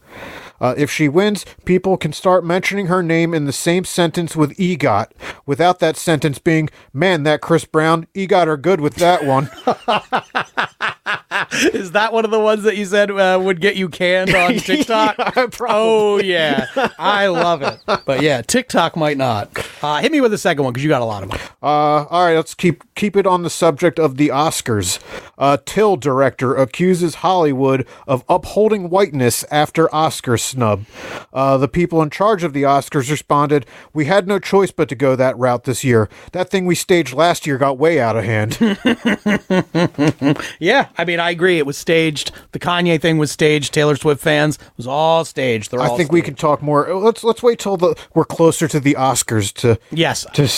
Uh, 0.61 0.75
if 0.77 0.91
she 0.91 1.09
wins, 1.09 1.45
people 1.64 1.97
can 1.97 2.12
start 2.12 2.45
mentioning 2.45 2.87
her 2.87 3.03
name 3.03 3.35
in 3.35 3.47
the 3.47 3.53
same 3.53 3.85
sentence 3.85 4.37
with 4.37 4.57
EGOT, 4.59 5.09
without 5.45 5.81
that 5.81 5.97
sentence 5.97 6.39
being, 6.39 6.68
man, 6.93 7.25
that 7.25 7.41
Chris 7.41 7.64
Brown, 7.64 8.07
EGOT 8.14 8.47
are 8.47 8.57
good 8.57 8.81
with 8.81 8.95
that 8.95 9.25
one. 9.25 9.51
Is 11.75 11.91
that 11.91 12.12
one 12.12 12.25
of 12.25 12.31
the 12.31 12.39
ones 12.39 12.62
that 12.62 12.77
you 12.77 12.85
said 12.85 13.11
uh, 13.11 13.41
would 13.43 13.61
get 13.61 13.75
you 13.75 13.89
canned 13.89 14.35
on 14.35 14.55
TikTok? 14.59 15.16
Oh 15.61 16.20
yeah, 16.20 16.66
I 16.99 17.27
love 17.27 17.62
it. 17.62 17.81
But 17.87 18.23
yeah, 18.23 18.43
TikTok 18.43 18.97
might 18.97 19.16
not. 19.16 19.51
Uh, 19.83 20.01
hit 20.01 20.12
me 20.12 20.20
with 20.20 20.30
the 20.30 20.39
second 20.39 20.62
one 20.64 20.72
because 20.72 20.85
you 20.85 20.89
got 20.89 21.03
a 21.03 21.05
lot 21.05 21.22
of 21.22 21.30
them. 21.30 21.39
Uh, 21.62 22.05
all 22.07 22.24
right, 22.24 22.37
let's 22.37 22.55
keep 22.55 22.83
keep 22.95 23.16
it 23.16 23.26
on 23.26 23.43
the 23.43 23.51
subject 23.51 23.99
of 23.99 24.16
the 24.16 24.28
Oscars. 24.28 24.99
Uh, 25.37 25.57
Till 25.64 25.97
director 25.97 26.55
accuses 26.55 27.16
Hollywood 27.16 27.87
of 28.07 28.24
upholding 28.28 28.91
whiteness 28.91 29.45
after 29.51 29.93
Oscar 29.95 30.37
snub. 30.37 30.85
Uh, 31.33 31.57
the 31.59 31.68
people 31.68 32.01
in 32.03 32.11
charge 32.11 32.45
of 32.45 32.53
the 32.53 32.62
Oscars 32.62 33.11
responded, 33.11 33.66
"We 33.93 34.05
had 34.05 34.28
no 34.28 34.39
choice 34.39 34.70
but 34.70 34.89
to 34.91 34.95
go 34.95 35.16
that 35.16 35.37
route 35.37 35.64
this 35.64 35.83
year. 35.83 36.09
That 36.33 36.49
thing 36.51 36.64
we 36.66 36.74
staged 36.74 37.12
last 37.14 37.47
year 37.47 37.59
got 37.59 37.78
way 37.78 38.01
out 38.01 38.16
of 38.16 38.24
hand." 38.24 38.59
Yeah, 40.59 40.89
I 40.97 41.05
mean, 41.05 41.18
I 41.20 41.30
agree. 41.30 41.59
It 41.59 41.66
was 41.66 41.76
staged. 41.76 42.30
The 42.53 42.59
Kanye 42.59 43.01
thing 43.01 43.18
was 43.18 43.30
staged. 43.30 43.72
Taylor 43.74 43.97
Swift 43.97 44.20
fans 44.20 44.57
it 44.57 44.62
was 44.76 44.87
all 44.87 45.24
staged. 45.24 45.70
They're 45.70 45.80
I 45.80 45.89
all 45.89 45.97
think 45.97 46.12
we 46.12 46.20
staged. 46.20 46.26
can 46.26 46.35
talk 46.37 46.62
more. 46.62 46.95
Let's 46.95 47.24
let's 47.24 47.43
wait 47.43 47.59
till 47.59 47.76
the 47.76 47.95
we're 48.14 48.24
closer 48.24 48.68
to 48.68 48.78
the 48.80 48.95
Oscars 48.95 49.53
to 49.55 49.72
Yes, 49.91 50.27
to 50.35 50.49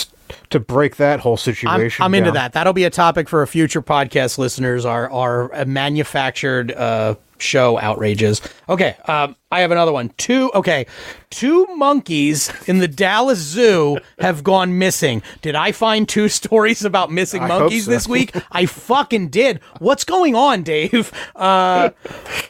to 0.49 0.59
break 0.59 0.95
that 0.97 1.19
whole 1.19 1.33
I'm, 1.33 1.37
situation. 1.37 2.03
I'm 2.03 2.13
into 2.15 2.31
that. 2.31 2.53
That'll 2.53 2.73
be 2.73 2.83
a 2.83 2.89
topic 2.89 3.29
for 3.29 3.41
a 3.41 3.47
future 3.47 3.81
podcast 3.81 4.37
listeners. 4.37 4.85
Our 4.85 5.11
our 5.11 5.53
uh, 5.53 5.65
manufactured 5.65 6.71
uh, 6.71 7.15
show 7.37 7.79
outrages. 7.79 8.41
Okay, 8.69 8.95
um, 9.05 9.35
I 9.51 9.61
have 9.61 9.71
another 9.71 9.93
one. 9.93 10.09
Two. 10.17 10.51
Okay, 10.55 10.87
two 11.29 11.67
monkeys 11.75 12.51
in 12.67 12.79
the 12.79 12.87
Dallas 12.87 13.37
Zoo 13.39 13.99
have 14.19 14.43
gone 14.43 14.79
missing. 14.79 15.21
Did 15.43 15.53
I 15.55 15.71
find 15.71 16.09
two 16.09 16.29
stories 16.29 16.83
about 16.83 17.11
missing 17.11 17.43
I 17.43 17.47
monkeys 17.47 17.85
so. 17.85 17.91
this 17.91 18.07
week? 18.07 18.35
I 18.51 18.65
fucking 18.65 19.29
did. 19.29 19.59
What's 19.79 20.03
going 20.03 20.35
on, 20.35 20.63
Dave? 20.63 21.11
Uh, 21.35 21.91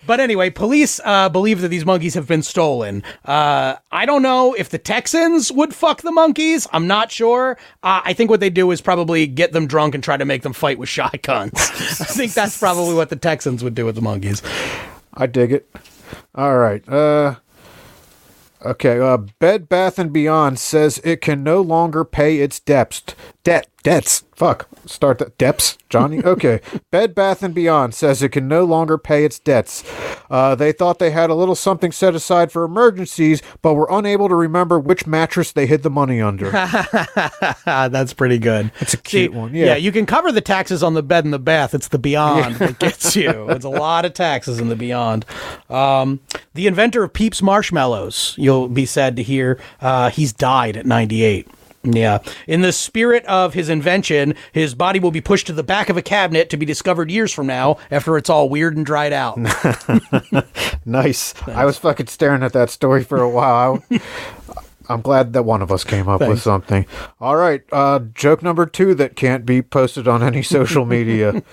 but 0.07 0.19
anyway, 0.19 0.49
police 0.49 1.01
uh, 1.03 1.27
believe 1.29 1.61
that 1.61 1.67
these 1.67 1.85
monkeys 1.85 2.13
have 2.13 2.27
been 2.27 2.43
stolen. 2.43 3.03
Uh, 3.25 3.75
I 3.91 4.05
don't 4.05 4.21
know 4.21 4.53
if 4.53 4.69
the 4.69 4.77
Texans 4.77 5.51
would 5.51 5.75
fuck 5.75 6.01
the 6.01 6.11
monkeys. 6.11 6.65
I'm 6.71 6.87
not 6.87 7.11
sure. 7.11 7.57
Uh, 7.83 8.01
I 8.05 8.13
think 8.13 8.29
what 8.29 8.39
they 8.39 8.49
do 8.49 8.71
is 8.71 8.79
probably 8.79 9.27
get 9.27 9.51
them 9.51 9.67
drunk 9.67 9.95
and 9.95 10.03
try 10.03 10.15
to 10.15 10.25
make 10.25 10.43
them 10.43 10.53
fight 10.53 10.79
with 10.79 10.89
shotguns. 10.97 11.53
I 11.55 12.05
think 12.05 12.33
that's 12.33 12.57
probably 12.57 12.95
what 12.95 13.09
the 13.09 13.15
Texans 13.17 13.63
would 13.65 13.75
do 13.75 13.85
with 13.85 13.95
the 13.95 14.01
monkeys. 14.01 14.41
I 15.13 15.27
dig 15.27 15.51
it. 15.51 15.69
All 16.35 16.57
right. 16.57 16.87
Uh 16.87 17.35
Okay, 18.65 18.99
uh 18.99 19.17
Bed 19.17 19.69
Bath 19.69 19.99
and 19.99 20.11
Beyond 20.11 20.57
says 20.59 20.99
it 21.03 21.21
can 21.21 21.43
no 21.43 21.61
longer 21.61 22.03
pay 22.03 22.39
its 22.39 22.59
debts. 22.59 23.03
Debt 23.45 23.67
debts. 23.83 24.23
Fuck. 24.35 24.67
Start 24.87 25.19
that 25.19 25.37
debts, 25.37 25.77
Johnny. 25.89 26.19
Okay. 26.25 26.59
Bed 26.91 27.13
Bath 27.13 27.43
and 27.43 27.53
Beyond 27.53 27.93
says 27.93 28.23
it 28.23 28.29
can 28.29 28.47
no 28.47 28.65
longer 28.65 28.97
pay 28.97 29.23
its 29.23 29.37
debts. 29.37 29.83
Uh 30.29 30.55
they 30.55 30.71
thought 30.71 30.97
they 30.97 31.11
had 31.11 31.29
a 31.29 31.35
little 31.35 31.53
something 31.53 31.91
set 31.91 32.15
aside 32.15 32.51
for 32.51 32.63
emergencies, 32.63 33.43
but 33.61 33.75
were 33.75 33.87
unable 33.91 34.27
to 34.27 34.35
remember 34.35 34.79
which 34.79 35.05
mattress 35.05 35.51
they 35.51 35.67
hid 35.67 35.83
the 35.83 35.91
money 35.91 36.19
under. 36.19 36.49
That's 37.65 38.13
pretty 38.13 38.39
good. 38.39 38.71
It's 38.81 38.95
a 38.95 38.97
cute 38.97 39.33
one, 39.33 39.53
yeah. 39.53 39.75
you 39.75 39.91
can 39.91 40.07
cover 40.07 40.31
the 40.31 40.41
taxes 40.41 40.81
on 40.81 40.95
the 40.95 41.03
bed 41.03 41.23
and 41.23 41.33
the 41.33 41.39
bath. 41.39 41.75
It's 41.75 41.89
the 41.89 41.99
beyond 41.99 42.55
that 42.55 42.79
gets 42.79 43.15
you. 43.15 43.49
It's 43.51 43.65
a 43.65 43.69
lot 43.69 44.03
of 44.03 44.15
taxes 44.15 44.59
in 44.59 44.69
the 44.69 44.75
beyond. 44.75 45.25
Um, 45.69 46.21
the 46.55 46.65
inventor 46.65 47.03
of 47.03 47.13
Peeps 47.13 47.43
marshmallows, 47.43 48.33
you'll 48.37 48.67
be 48.67 48.87
sad 48.87 49.15
to 49.17 49.23
hear, 49.23 49.59
uh, 49.79 50.09
he's 50.09 50.33
died 50.33 50.75
at 50.75 50.87
98. 50.87 51.47
Yeah. 51.85 52.19
In 52.47 52.61
the 52.61 52.71
spirit 52.71 53.25
of 53.25 53.53
his 53.53 53.69
invention, 53.69 54.35
his 54.51 54.73
body 54.73 54.99
will 54.99 55.11
be 55.11 55.21
pushed 55.21 55.47
to 55.47 55.53
the 55.53 55.63
back 55.63 55.89
of 55.89 55.97
a 55.97 56.01
cabinet 56.01 56.49
to 56.49 56.57
be 56.57 56.65
discovered 56.65 57.11
years 57.11 57.31
from 57.31 57.47
now 57.47 57.77
after 57.91 58.17
it's 58.17 58.29
all 58.29 58.49
weird 58.49 58.75
and 58.75 58.85
dried 58.85 59.13
out. 59.13 59.37
nice. 60.85 61.33
I 61.47 61.65
was 61.65 61.77
fucking 61.77 62.07
staring 62.07 62.43
at 62.43 62.53
that 62.53 62.69
story 62.69 63.03
for 63.03 63.21
a 63.21 63.29
while. 63.29 63.83
I, 63.91 63.99
I'm 64.89 65.01
glad 65.01 65.33
that 65.33 65.43
one 65.43 65.61
of 65.61 65.71
us 65.71 65.83
came 65.83 66.07
up 66.07 66.21
with 66.21 66.41
something. 66.41 66.85
All 67.19 67.35
right, 67.35 67.61
uh, 67.71 67.99
joke 68.13 68.43
number 68.43 68.65
two 68.65 68.93
that 68.95 69.15
can't 69.15 69.45
be 69.45 69.61
posted 69.61 70.07
on 70.07 70.23
any 70.23 70.43
social 70.43 70.85
media. 70.95 71.43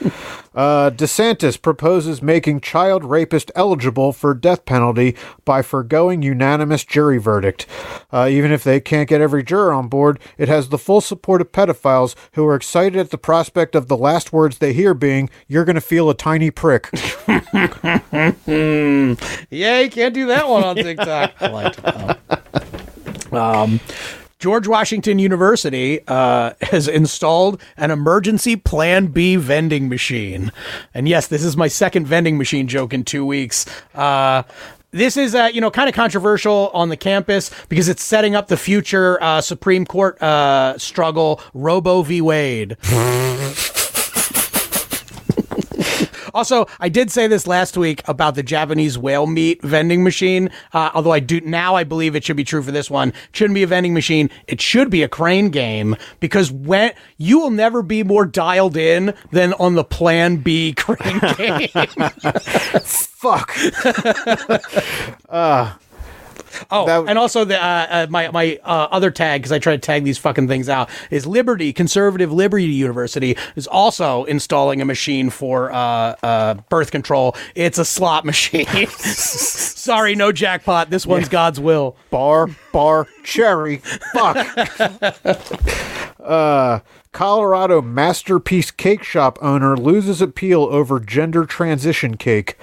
Uh, 0.54 0.90
DeSantis 0.90 1.60
proposes 1.60 2.22
making 2.22 2.60
child 2.60 3.04
rapist 3.04 3.50
eligible 3.54 4.12
for 4.12 4.34
death 4.34 4.64
penalty 4.64 5.16
by 5.44 5.62
foregoing 5.62 6.22
unanimous 6.22 6.84
jury 6.84 7.18
verdict. 7.18 7.66
Uh, 8.12 8.28
even 8.30 8.52
if 8.52 8.62
they 8.62 8.80
can't 8.80 9.08
get 9.08 9.20
every 9.20 9.42
juror 9.42 9.72
on 9.72 9.88
board, 9.88 10.18
it 10.36 10.48
has 10.48 10.68
the 10.68 10.78
full 10.78 11.00
support 11.00 11.40
of 11.40 11.52
pedophiles 11.52 12.14
who 12.34 12.46
are 12.46 12.54
excited 12.54 12.98
at 12.98 13.10
the 13.10 13.18
prospect 13.18 13.74
of 13.74 13.88
the 13.88 13.96
last 13.96 14.32
words 14.32 14.58
they 14.58 14.72
hear 14.72 14.94
being, 14.94 15.30
"You're 15.48 15.64
going 15.64 15.74
to 15.74 15.80
feel 15.80 16.10
a 16.10 16.14
tiny 16.14 16.50
prick." 16.50 16.90
Yeah, 19.50 19.80
you 19.80 19.90
can't 19.90 20.14
do 20.14 20.26
that 20.26 20.48
one 20.48 20.64
on 20.64 20.76
TikTok. 20.76 21.32
Um, 23.32 23.80
George 24.38 24.66
Washington 24.66 25.20
University 25.20 26.00
uh, 26.08 26.52
has 26.62 26.88
installed 26.88 27.60
an 27.76 27.90
emergency 27.90 28.56
Plan 28.56 29.06
B 29.06 29.36
vending 29.36 29.88
machine, 29.88 30.50
and 30.92 31.08
yes, 31.08 31.28
this 31.28 31.44
is 31.44 31.56
my 31.56 31.68
second 31.68 32.06
vending 32.06 32.38
machine 32.38 32.66
joke 32.66 32.92
in 32.92 33.04
two 33.04 33.24
weeks. 33.24 33.66
Uh, 33.94 34.42
this 34.90 35.16
is, 35.16 35.34
uh, 35.34 35.48
you 35.52 35.60
know, 35.60 35.70
kind 35.70 35.88
of 35.88 35.94
controversial 35.94 36.70
on 36.74 36.90
the 36.90 36.96
campus 36.96 37.50
because 37.68 37.88
it's 37.88 38.02
setting 38.02 38.34
up 38.34 38.48
the 38.48 38.58
future 38.58 39.22
uh, 39.22 39.40
Supreme 39.40 39.86
Court 39.86 40.20
uh, 40.20 40.76
struggle, 40.76 41.40
Robo 41.54 42.02
v. 42.02 42.20
Wade. 42.20 42.76
Also, 46.34 46.66
I 46.80 46.88
did 46.88 47.10
say 47.10 47.26
this 47.26 47.46
last 47.46 47.76
week 47.76 48.02
about 48.06 48.34
the 48.34 48.42
Japanese 48.42 48.98
whale 48.98 49.26
meat 49.26 49.62
vending 49.62 50.02
machine. 50.02 50.50
Uh, 50.72 50.90
although 50.94 51.12
I 51.12 51.20
do 51.20 51.40
now, 51.40 51.74
I 51.74 51.84
believe 51.84 52.14
it 52.16 52.24
should 52.24 52.36
be 52.36 52.44
true 52.44 52.62
for 52.62 52.70
this 52.72 52.90
one. 52.90 53.08
It 53.08 53.14
shouldn't 53.32 53.54
be 53.54 53.62
a 53.62 53.66
vending 53.66 53.94
machine. 53.94 54.30
It 54.46 54.60
should 54.60 54.90
be 54.90 55.02
a 55.02 55.08
crane 55.08 55.50
game 55.50 55.96
because 56.20 56.50
when 56.50 56.92
you 57.16 57.38
will 57.38 57.50
never 57.50 57.82
be 57.82 58.02
more 58.02 58.26
dialed 58.26 58.76
in 58.76 59.14
than 59.30 59.52
on 59.54 59.74
the 59.74 59.84
Plan 59.84 60.36
B 60.36 60.72
crane 60.72 61.20
game. 61.36 61.68
Fuck. 62.82 63.56
Oh, 66.70 66.86
That- 66.86 67.08
and 67.08 67.18
also 67.18 67.44
the 67.44 67.62
uh, 67.62 67.86
uh, 67.90 68.06
my 68.10 68.30
my 68.30 68.58
uh, 68.64 68.88
other 68.90 69.10
tag 69.10 69.40
because 69.42 69.52
I 69.52 69.58
try 69.58 69.72
to 69.74 69.78
tag 69.78 70.04
these 70.04 70.18
fucking 70.18 70.48
things 70.48 70.68
out 70.68 70.88
is 71.10 71.26
Liberty 71.26 71.72
Conservative 71.72 72.32
Liberty 72.32 72.64
University 72.66 73.36
is 73.56 73.66
also 73.66 74.24
installing 74.24 74.80
a 74.80 74.84
machine 74.84 75.30
for 75.30 75.72
uh, 75.72 76.14
uh, 76.22 76.54
birth 76.68 76.90
control. 76.90 77.34
It's 77.54 77.78
a 77.78 77.84
slot 77.84 78.24
machine. 78.32 78.66
Sorry, 78.88 80.14
no 80.14 80.32
jackpot. 80.32 80.90
This 80.90 81.06
one's 81.06 81.28
God's 81.28 81.58
will. 81.60 81.96
bar 82.10 82.48
bar 82.72 83.06
cherry 83.24 83.76
fuck 84.14 84.36
uh 86.20 86.80
colorado 87.12 87.82
masterpiece 87.82 88.70
cake 88.70 89.02
shop 89.02 89.38
owner 89.42 89.76
loses 89.76 90.22
appeal 90.22 90.62
over 90.64 90.98
gender 91.00 91.44
transition 91.44 92.16
cake 92.16 92.56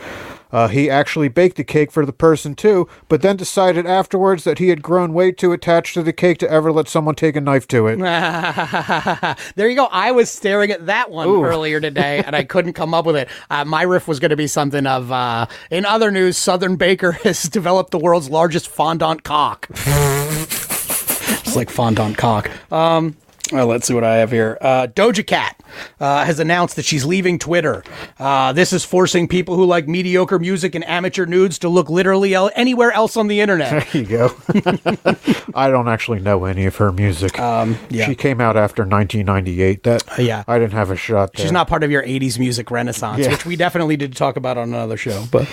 uh, 0.52 0.68
he 0.68 0.90
actually 0.90 1.28
baked 1.28 1.58
the 1.58 1.64
cake 1.64 1.92
for 1.92 2.06
the 2.06 2.14
person 2.14 2.56
too, 2.56 2.88
but 3.08 3.22
then 3.22 3.36
decided 3.36 3.86
afterwards 3.86 4.44
that 4.44 4.58
he 4.60 4.70
had 4.70 4.82
grown 4.82 5.14
way 5.14 5.32
too 5.32 5.52
attached 5.52 5.94
to 5.94 6.04
the 6.04 6.14
cake 6.14 6.38
to 6.40 6.50
ever 6.50 6.72
let 6.72 6.88
someone 6.88 7.16
take 7.16 7.36
a 7.36 7.42
knife 7.42 7.68
to 7.68 7.88
it. 7.88 7.98
there 9.56 9.70
you 9.70 9.76
go. 9.76 9.88
I 9.92 10.12
was 10.12 10.30
staring 10.30 10.72
at 10.72 10.88
that 10.88 11.12
one 11.12 11.30
earlier 11.30 11.80
today, 11.80 12.24
and 12.26 12.36
I 12.36 12.44
couldn't 12.50 12.74
come 12.74 12.94
up 12.94 13.06
with 13.06 13.16
it. 13.16 13.30
Uh, 13.50 13.66
my 13.66 13.84
riff 13.84 14.08
was 14.08 14.20
going 14.20 14.30
to 14.32 14.38
be 14.38 14.48
something 14.48 14.86
of. 14.86 15.12
Uh, 15.12 15.46
in 15.70 15.86
other 15.86 16.12
news, 16.12 16.38
Southern 16.38 16.76
Baker 16.76 17.12
has 17.24 17.44
developed 17.44 17.92
the 17.92 18.00
world's 18.00 18.30
largest 18.30 18.68
fondant 18.68 19.24
cock. 19.24 19.68
it's 19.70 21.56
like 21.56 21.70
fondant 21.70 22.18
cock. 22.18 22.50
Um, 22.72 23.16
well, 23.52 23.68
let's 23.68 23.88
see 23.88 23.94
what 23.94 24.04
I 24.04 24.18
have 24.18 24.32
here. 24.32 24.58
Uh, 24.62 24.88
Doja 24.88 25.26
Cat 25.26 25.62
uh, 26.00 26.24
has 26.26 26.40
announced 26.40 26.76
that 26.76 26.86
she's 26.86 27.06
leaving 27.06 27.40
Twitter. 27.40 27.84
Uh, 28.20 28.54
this 28.54 28.72
is 28.74 28.86
forcing 28.86 29.28
people 29.28 29.56
who 29.56 29.66
like 29.66 29.88
mediocre 29.88 30.38
music 30.40 30.76
and 30.76 30.84
amateur 30.88 31.26
nudes 31.26 31.58
to 31.60 31.70
look 31.70 31.90
literally 31.90 32.34
el- 32.34 32.52
anywhere 32.56 32.92
else 32.92 33.18
on 33.18 33.28
the 33.28 33.40
internet. 33.42 33.88
There 33.92 34.02
you 34.04 34.08
go. 34.08 34.36
I 35.56 35.70
don't 35.70 35.88
actually 35.88 36.20
know 36.20 36.46
any 36.46 36.66
of 36.66 36.76
her 36.78 36.92
music. 36.92 37.40
Um, 37.40 37.78
yeah. 37.90 38.06
She 38.08 38.16
came 38.16 38.40
out 38.40 38.56
after 38.58 38.84
1998. 38.84 39.84
That 39.84 40.04
yeah. 40.20 40.44
I 40.48 40.60
didn't 40.60 40.74
have 40.74 40.92
a 40.92 40.96
shot. 40.96 41.34
There. 41.34 41.44
She's 41.46 41.52
not 41.52 41.68
part 41.68 41.84
of 41.84 41.92
your 41.92 42.04
80s 42.04 42.38
music 42.40 42.70
renaissance, 42.72 43.20
Yeah. 43.26 43.32
which 43.32 43.46
we 43.46 43.56
definitely 43.56 43.98
did 43.98 44.16
talk 44.16 44.36
about 44.38 44.58
on 44.58 44.70
another 44.70 44.98
show. 44.98 45.26
But 45.32 45.48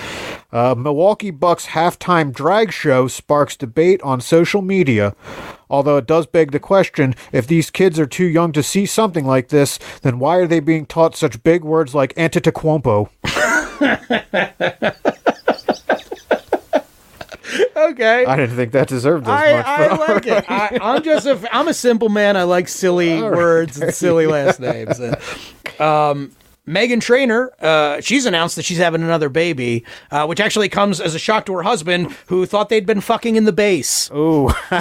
Uh, 0.53 0.75
Milwaukee 0.77 1.33
Bucks 1.33 1.67
halftime 1.67 2.33
drag 2.33 2.73
show 2.73 3.09
sparks 3.09 3.57
debate 3.57 4.01
on 4.03 4.21
social 4.21 4.63
media. 4.63 5.15
Although 5.69 5.97
it 5.97 6.07
does 6.07 6.27
beg 6.27 6.53
the 6.53 6.61
question 6.61 7.15
if 7.33 7.47
these 7.47 7.71
kids 7.71 7.99
are 7.99 8.07
too 8.07 8.27
young 8.27 8.53
to 8.53 8.63
see 8.63 8.87
something 8.87 9.27
like 9.27 9.49
this, 9.49 9.79
then 10.03 10.19
why 10.19 10.37
are 10.37 10.47
they 10.47 10.61
being 10.61 10.87
taught 10.87 11.17
such 11.17 11.43
big 11.43 11.65
words 11.65 11.95
like 11.95 12.15
Antetokounmpo? 12.15 13.09
Okay. 17.77 18.25
I 18.25 18.37
didn't 18.37 18.57
think 18.57 18.73
that 18.73 18.89
deserved 18.89 19.29
as 19.29 19.31
I, 19.31 19.53
much. 19.53 19.67
I 19.67 19.97
like 19.97 20.27
it. 20.27 20.45
I, 20.51 20.79
I'm 20.83 21.03
just 21.03 21.27
a 21.27 21.55
I'm 21.55 21.69
a 21.69 21.75
simple 21.75 22.09
man. 22.09 22.37
I 22.37 22.43
like 22.43 22.69
silly 22.69 23.23
words 23.23 23.81
and 23.81 23.95
silly 23.95 24.27
last 24.27 24.61
names. 24.61 24.99
And, 24.99 25.17
um, 25.81 26.33
Meghan 26.67 27.01
Trainor, 27.01 27.53
uh, 27.61 28.01
she's 28.01 28.27
announced 28.27 28.57
that 28.57 28.65
she's 28.65 28.79
having 28.79 29.03
another 29.03 29.29
baby, 29.29 29.85
uh, 30.11 30.27
which 30.27 30.41
actually 30.41 30.69
comes 30.69 31.01
as 31.01 31.15
a 31.15 31.19
shock 31.19 31.47
to 31.47 31.55
her 31.55 31.63
husband, 31.63 32.11
who 32.27 32.45
thought 32.45 32.69
they'd 32.69 32.87
been 32.87 33.01
fucking 33.01 33.37
in 33.37 33.45
the 33.45 33.53
base. 33.53 34.11
Ooh. 34.13 34.51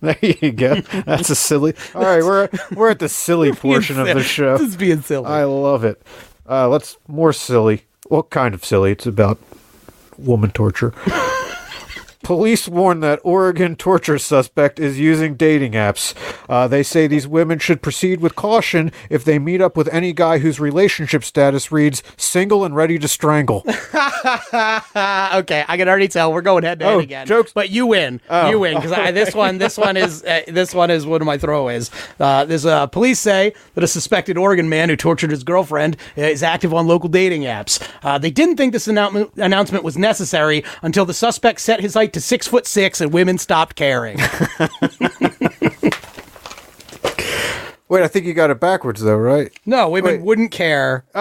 there 0.00 0.18
you 0.20 0.52
go. 0.52 0.80
That's 1.06 1.30
a 1.30 1.34
silly. 1.34 1.74
All 1.94 2.02
right, 2.02 2.22
we're 2.22 2.48
we're 2.74 2.90
at 2.90 2.98
the 2.98 3.08
silly 3.08 3.52
portion 3.54 3.98
of 3.98 4.06
the 4.06 4.22
show. 4.22 4.58
This 4.58 4.68
is 4.68 4.76
being 4.76 5.00
silly. 5.00 5.26
I 5.26 5.44
love 5.44 5.84
it. 5.84 6.02
Uh, 6.48 6.68
let's 6.68 6.98
more 7.08 7.32
silly. 7.32 7.84
What 8.08 8.30
kind 8.30 8.54
of 8.54 8.64
silly? 8.64 8.92
It's 8.92 9.06
about 9.06 9.38
woman 10.18 10.50
torture. 10.50 10.92
Police 12.32 12.66
warn 12.66 13.00
that 13.00 13.20
Oregon 13.24 13.76
torture 13.76 14.16
suspect 14.18 14.80
is 14.80 14.98
using 14.98 15.34
dating 15.34 15.72
apps. 15.72 16.14
Uh, 16.48 16.66
they 16.66 16.82
say 16.82 17.06
these 17.06 17.28
women 17.28 17.58
should 17.58 17.82
proceed 17.82 18.20
with 18.22 18.34
caution 18.36 18.90
if 19.10 19.22
they 19.22 19.38
meet 19.38 19.60
up 19.60 19.76
with 19.76 19.86
any 19.92 20.14
guy 20.14 20.38
whose 20.38 20.58
relationship 20.58 21.24
status 21.24 21.70
reads 21.70 22.02
single 22.16 22.64
and 22.64 22.74
ready 22.74 22.98
to 22.98 23.06
strangle. 23.06 23.66
Okay, 24.24 25.64
I 25.66 25.76
can 25.76 25.88
already 25.88 26.08
tell 26.08 26.32
we're 26.32 26.42
going 26.42 26.62
head 26.64 26.78
to 26.78 26.84
head 26.84 26.94
Oh, 26.94 26.98
again. 27.00 27.26
jokes. 27.26 27.52
but 27.52 27.70
you 27.70 27.86
win. 27.86 28.20
Oh. 28.30 28.48
You 28.50 28.60
win 28.60 28.76
because 28.80 28.92
this 29.12 29.34
one, 29.42 29.58
this 29.58 29.76
one 29.76 29.96
is 29.96 30.22
uh, 30.24 30.42
this 30.46 30.74
one 30.74 30.90
is 30.90 31.04
one 31.06 31.20
of 31.20 31.26
my 31.26 31.36
throwaways. 31.38 31.90
Uh, 32.20 32.44
there's 32.44 32.64
uh, 32.64 32.86
police 32.86 33.18
say 33.18 33.52
that 33.74 33.82
a 33.82 33.86
suspected 33.88 34.38
Oregon 34.38 34.68
man 34.68 34.88
who 34.88 34.96
tortured 34.96 35.30
his 35.30 35.42
girlfriend 35.44 35.96
uh, 36.16 36.22
is 36.22 36.42
active 36.42 36.72
on 36.72 36.86
local 36.86 37.08
dating 37.08 37.42
apps. 37.42 37.82
Uh, 38.02 38.16
they 38.18 38.30
didn't 38.30 38.56
think 38.56 38.72
this 38.72 38.86
announcement 38.88 39.30
announcement 39.36 39.82
was 39.84 39.98
necessary 39.98 40.62
until 40.82 41.04
the 41.04 41.14
suspect 41.14 41.60
set 41.60 41.80
his 41.80 41.94
height 41.94 42.12
to 42.12 42.20
six 42.22 42.46
foot 42.48 42.66
six 42.66 43.00
and 43.00 43.12
women 43.12 43.38
stopped 43.38 43.76
caring. 43.76 44.18
Wait, 47.88 48.02
I 48.02 48.08
think 48.08 48.24
you 48.24 48.32
got 48.32 48.48
it 48.48 48.58
backwards 48.58 49.02
though, 49.02 49.18
right? 49.18 49.52
No, 49.66 49.90
women 49.90 50.12
Wait. 50.12 50.22
wouldn't 50.22 50.50
care. 50.50 51.04
Oh, 51.14 51.20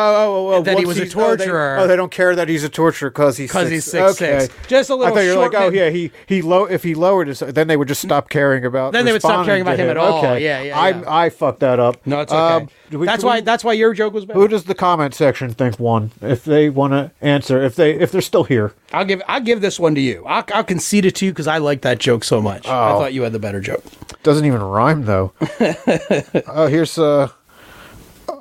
oh, 0.53 0.53
oh, 0.53 0.61
That 0.61 0.79
he 0.79 0.85
was 0.85 0.97
a 0.97 1.01
he's- 1.03 1.13
oh, 1.17 1.35
they- 1.35 1.43
torturer. 1.43 1.75
Oh, 1.77 1.85
they, 1.85 1.97
don't 1.97 2.11
care 2.13 2.33
that 2.33 2.47
he's 2.47 2.63
a 2.63 2.69
torturer 2.69 3.09
because 3.09 3.35
he's 3.35 3.51
'Cause 3.51 3.67
he's 3.69 3.85
6'6". 3.91 4.49
Just 4.69 4.89
a 4.89 4.95
little 4.95 5.11
I 5.11 5.17
thought 5.17 5.25
you 5.25 5.35
were 5.35 5.41
like, 5.43 5.53
oh 5.53 5.67
yeah, 5.69 5.89
he 5.89 6.13
he 6.27 6.41
low. 6.41 6.63
If 6.63 6.83
he 6.83 6.95
lowered 6.95 7.27
his, 7.27 7.39
then 7.39 7.67
they 7.67 7.75
would 7.75 7.89
just 7.89 8.01
stop 8.01 8.29
caring 8.29 8.63
about. 8.63 8.93
Then 8.93 9.03
they 9.03 9.11
would 9.11 9.21
stop 9.21 9.45
caring 9.45 9.63
about 9.63 9.71
to 9.75 9.83
him 9.83 9.89
at 9.89 9.97
all. 9.97 10.23
Yeah, 10.39 10.61
yeah, 10.61 10.79
I 10.79 10.89
yeah. 10.91 11.03
I 11.07 11.29
fucked 11.29 11.59
that 11.59 11.81
up. 11.81 11.97
No, 12.07 12.21
it's 12.21 12.31
okay. 12.31 12.39
Um, 12.55 12.65
do 12.67 12.71
we- 12.91 13.05
that's 13.05 13.23
why. 13.23 13.35
we- 13.37 13.41
That's 13.41 13.63
why 13.63 13.73
your 13.73 13.93
joke 13.93 14.13
was 14.13 14.25
better. 14.25 14.39
Who 14.39 14.47
does 14.47 14.65
the 14.65 14.75
comment 14.75 15.13
section 15.15 15.53
think 15.53 15.79
won? 15.79 16.11
If 16.21 16.43
they 16.43 16.69
want 16.69 16.93
to 16.93 17.11
answer, 17.21 17.61
if 17.63 17.75
they 17.75 17.93
if 17.93 18.11
they're 18.11 18.21
still 18.21 18.43
here, 18.43 18.73
I'll 18.93 19.05
give 19.05 19.21
I'll 19.27 19.41
give 19.41 19.61
this 19.61 19.79
one 19.79 19.95
to 19.95 20.01
you. 20.01 20.23
I'll, 20.25 20.43
I'll 20.53 20.63
concede 20.63 21.05
it 21.05 21.15
to 21.15 21.25
you 21.25 21.31
because 21.31 21.47
I 21.47 21.57
like 21.57 21.81
that 21.81 21.99
joke 21.99 22.23
so 22.23 22.41
much. 22.41 22.67
I 22.67 22.91
Oh. 22.91 22.99
thought 22.99 23.13
you 23.13 23.23
had 23.23 23.31
the 23.33 23.39
better 23.39 23.61
joke. 23.61 23.83
doesn't 24.23 24.45
even 24.45 24.61
rhyme 24.61 25.05
though. 25.05 25.33
Oh, 26.47 26.67
here's 26.69 26.97
uh. 26.97 27.29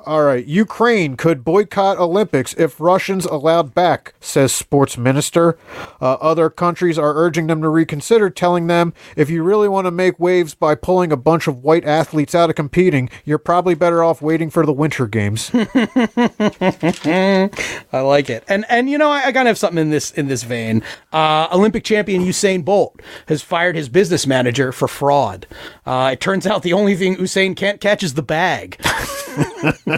All 0.03 0.23
right, 0.23 0.43
Ukraine 0.45 1.15
could 1.15 1.43
boycott 1.43 1.99
Olympics 1.99 2.55
if 2.55 2.79
Russians 2.81 3.25
allowed 3.25 3.75
back, 3.75 4.15
says 4.19 4.51
sports 4.51 4.97
minister. 4.97 5.59
Uh, 6.01 6.13
other 6.13 6.49
countries 6.49 6.97
are 6.97 7.15
urging 7.15 7.45
them 7.45 7.61
to 7.61 7.69
reconsider, 7.69 8.31
telling 8.31 8.65
them 8.65 8.95
if 9.15 9.29
you 9.29 9.43
really 9.43 9.69
want 9.69 9.85
to 9.85 9.91
make 9.91 10.19
waves 10.19 10.55
by 10.55 10.73
pulling 10.73 11.11
a 11.11 11.17
bunch 11.17 11.47
of 11.47 11.63
white 11.63 11.85
athletes 11.85 12.33
out 12.33 12.49
of 12.49 12.55
competing, 12.55 13.11
you're 13.25 13.37
probably 13.37 13.75
better 13.75 14.03
off 14.03 14.23
waiting 14.23 14.49
for 14.49 14.65
the 14.65 14.73
Winter 14.73 15.05
Games. 15.05 15.51
I 15.53 17.49
like 17.93 18.29
it. 18.31 18.43
And 18.47 18.65
and 18.69 18.89
you 18.89 18.97
know 18.97 19.09
I, 19.09 19.25
I 19.25 19.31
kind 19.31 19.47
of 19.47 19.51
have 19.51 19.57
something 19.59 19.81
in 19.81 19.91
this 19.91 20.09
in 20.11 20.27
this 20.27 20.41
vein. 20.41 20.81
Uh, 21.13 21.47
Olympic 21.51 21.83
champion 21.83 22.23
Usain 22.23 22.65
Bolt 22.65 22.99
has 23.27 23.43
fired 23.43 23.75
his 23.75 23.87
business 23.87 24.25
manager 24.25 24.71
for 24.71 24.87
fraud. 24.87 25.45
Uh, 25.85 26.09
it 26.13 26.19
turns 26.19 26.47
out 26.47 26.63
the 26.63 26.73
only 26.73 26.95
thing 26.95 27.17
Usain 27.17 27.55
can't 27.55 27.79
catch 27.79 28.01
is 28.01 28.15
the 28.15 28.23
bag. 28.23 28.79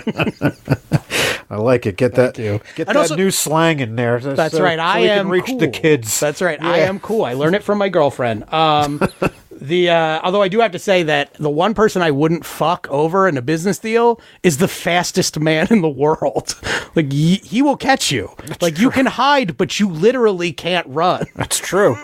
I 1.50 1.58
like 1.58 1.86
it. 1.86 1.98
Get 1.98 2.16
that. 2.16 2.36
Get 2.36 2.62
And 2.78 2.88
that 2.88 2.96
also- 2.96 3.16
new 3.16 3.30
slang 3.32 3.80
in 3.80 3.96
there. 3.96 4.20
That's 4.20 4.56
so- 4.56 4.64
right. 4.64 4.80
so 4.80 4.84
I 4.84 5.02
we 5.02 5.10
am 5.10 5.30
reach 5.30 5.46
cool. 5.46 5.60
the 5.60 5.68
kids. 5.68 6.20
That's 6.20 6.42
right. 6.42 6.62
I 6.62 6.80
am 6.80 7.00
cool. 7.00 7.26
I 7.26 7.34
learned 7.34 7.56
it 7.56 7.64
from 7.64 7.78
my 7.78 7.90
girlfriend. 7.90 8.52
Um, 8.52 9.00
the 9.52 9.90
uh, 9.90 10.20
although 10.24 10.42
I 10.42 10.48
do 10.48 10.60
have 10.62 10.72
to 10.72 10.80
say 10.80 11.04
that 11.04 11.34
the 11.36 11.50
one 11.50 11.74
person 11.76 12.02
I 12.02 12.10
wouldn't 12.12 12.44
fuck 12.46 12.88
over 12.90 13.28
in 13.28 13.38
a 13.38 13.42
business 13.42 13.78
deal 13.78 14.20
is 14.42 14.58
the 14.58 14.68
fastest 14.68 15.40
man 15.40 15.68
in 15.70 15.82
the 15.82 15.90
world. 15.90 16.56
like 16.96 17.12
he, 17.12 17.36
he 17.36 17.62
will 17.62 17.78
catch 17.78 18.12
you. 18.12 18.32
like 18.62 18.80
you 18.80 18.90
can 18.90 19.06
hide, 19.06 19.56
but 19.58 19.80
you 19.80 19.90
literally 19.90 20.54
can't 20.54 20.88
run. 20.88 21.26
That's 21.36 21.60
true. 21.60 21.98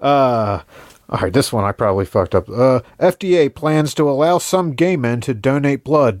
uh, 0.00 0.60
all 1.10 1.20
right, 1.20 1.32
this 1.32 1.54
one 1.54 1.64
I 1.64 1.72
probably 1.72 2.04
fucked 2.04 2.34
up. 2.34 2.50
Uh, 2.50 2.80
FDA 3.00 3.54
plans 3.54 3.94
to 3.94 4.10
allow 4.10 4.36
some 4.36 4.74
gay 4.74 4.94
men 4.94 5.22
to 5.22 5.32
donate 5.32 5.82
blood. 5.82 6.20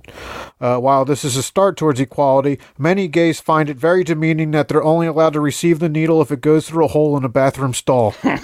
Uh, 0.60 0.78
while 0.78 1.04
this 1.04 1.26
is 1.26 1.36
a 1.36 1.42
start 1.42 1.76
towards 1.76 2.00
equality, 2.00 2.58
many 2.78 3.06
gays 3.06 3.38
find 3.38 3.68
it 3.68 3.76
very 3.76 4.02
demeaning 4.02 4.52
that 4.52 4.68
they're 4.68 4.82
only 4.82 5.06
allowed 5.06 5.34
to 5.34 5.40
receive 5.40 5.78
the 5.78 5.90
needle 5.90 6.22
if 6.22 6.30
it 6.30 6.40
goes 6.40 6.66
through 6.66 6.86
a 6.86 6.88
hole 6.88 7.18
in 7.18 7.24
a 7.24 7.28
bathroom 7.28 7.74
stall. 7.74 8.14
Dave, 8.22 8.40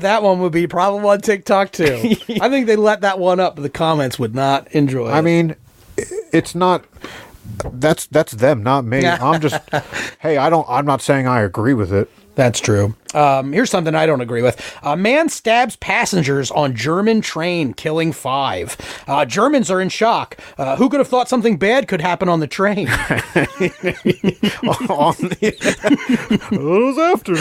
that 0.00 0.20
one 0.22 0.40
would 0.40 0.52
be 0.52 0.66
probably 0.66 1.06
on 1.06 1.20
TikTok 1.20 1.70
too. 1.70 2.16
I 2.40 2.48
think 2.48 2.66
they 2.66 2.76
let 2.76 3.02
that 3.02 3.18
one 3.18 3.38
up, 3.38 3.56
but 3.56 3.62
the 3.62 3.70
comments 3.70 4.18
would 4.18 4.34
not 4.34 4.72
enjoy. 4.72 5.08
I 5.08 5.18
it. 5.18 5.22
mean, 5.22 5.56
it's 6.32 6.54
not. 6.54 6.86
That's 7.70 8.06
that's 8.06 8.32
them, 8.32 8.62
not 8.62 8.86
me. 8.86 9.06
I'm 9.06 9.42
just. 9.42 9.60
hey, 10.20 10.38
I 10.38 10.48
don't. 10.48 10.66
I'm 10.70 10.86
not 10.86 11.02
saying 11.02 11.26
I 11.26 11.42
agree 11.42 11.74
with 11.74 11.92
it. 11.92 12.10
That's 12.38 12.60
true. 12.60 12.94
Um, 13.14 13.52
here's 13.52 13.68
something 13.68 13.96
I 13.96 14.06
don't 14.06 14.20
agree 14.20 14.42
with. 14.42 14.62
A 14.84 14.96
man 14.96 15.28
stabs 15.28 15.74
passengers 15.74 16.52
on 16.52 16.76
German 16.76 17.20
train, 17.20 17.74
killing 17.74 18.12
five. 18.12 18.76
Uh, 19.08 19.24
Germans 19.24 19.72
are 19.72 19.80
in 19.80 19.88
shock. 19.88 20.36
Uh, 20.56 20.76
who 20.76 20.88
could 20.88 21.00
have 21.00 21.08
thought 21.08 21.28
something 21.28 21.56
bad 21.56 21.88
could 21.88 22.00
happen 22.00 22.28
on 22.28 22.38
the 22.38 22.46
train? 22.46 22.88
on 22.90 22.94
the 25.18 26.46
those 26.52 26.96
after. 26.96 27.34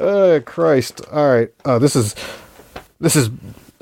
oh 0.02 0.40
Christ! 0.46 1.02
All 1.12 1.28
right, 1.28 1.50
uh, 1.66 1.78
this 1.78 1.94
is 1.94 2.14
this 3.00 3.16
is. 3.16 3.28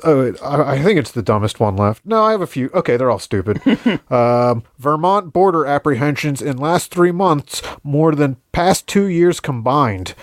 Oh, 0.05 0.33
I, 0.43 0.73
I 0.73 0.81
think 0.83 0.99
it's 0.99 1.11
the 1.11 1.23
dumbest 1.23 1.59
one 1.59 1.75
left. 1.75 2.05
No, 2.05 2.23
I 2.23 2.31
have 2.31 2.41
a 2.41 2.47
few. 2.47 2.69
Okay, 2.75 2.95
they're 2.95 3.09
all 3.09 3.19
stupid. 3.19 3.59
um, 4.11 4.63
Vermont 4.77 5.33
border 5.33 5.65
apprehensions 5.65 6.43
in 6.43 6.57
last 6.57 6.91
three 6.91 7.11
months 7.11 7.63
more 7.83 8.13
than 8.13 8.37
past 8.51 8.85
two 8.85 9.07
years 9.07 9.39
combined. 9.39 10.13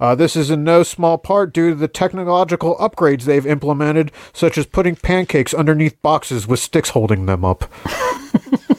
Uh, 0.00 0.16
this 0.16 0.34
is 0.34 0.50
in 0.50 0.64
no 0.64 0.82
small 0.82 1.18
part 1.18 1.52
due 1.52 1.70
to 1.70 1.76
the 1.76 1.88
technological 1.88 2.76
upgrades 2.76 3.22
they've 3.22 3.46
implemented, 3.46 4.10
such 4.32 4.58
as 4.58 4.66
putting 4.66 4.96
pancakes 4.96 5.54
underneath 5.54 6.02
boxes 6.02 6.48
with 6.48 6.58
sticks 6.58 6.90
holding 6.90 7.26
them 7.26 7.44
up. 7.44 7.64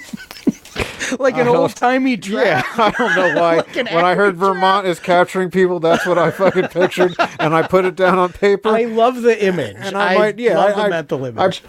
like 1.19 1.35
an 1.37 1.47
old 1.47 1.75
timey 1.75 2.15
Yeah. 2.45 2.63
I 2.77 2.91
don't 2.91 3.15
know 3.15 3.41
why. 3.41 3.57
an 3.75 3.87
when 3.93 4.05
I 4.05 4.15
heard 4.15 4.35
Vermont 4.37 4.85
is 4.87 4.99
capturing 4.99 5.49
people, 5.51 5.79
that's 5.79 6.05
what 6.05 6.17
I 6.17 6.31
fucking 6.31 6.67
pictured, 6.69 7.15
and 7.39 7.53
I 7.55 7.61
put 7.63 7.85
it 7.85 7.95
down 7.95 8.17
on 8.17 8.31
paper. 8.33 8.69
I 8.69 8.83
love 8.85 9.21
the 9.21 9.43
image. 9.45 9.75
and 9.79 9.95
I, 9.97 10.17
might, 10.17 10.39
yeah, 10.39 10.57
love 10.57 10.71
I, 10.71 10.75
the 10.75 10.81
I- 10.81 10.89
mental 10.89 11.25
I- 11.25 11.29
image. 11.29 11.63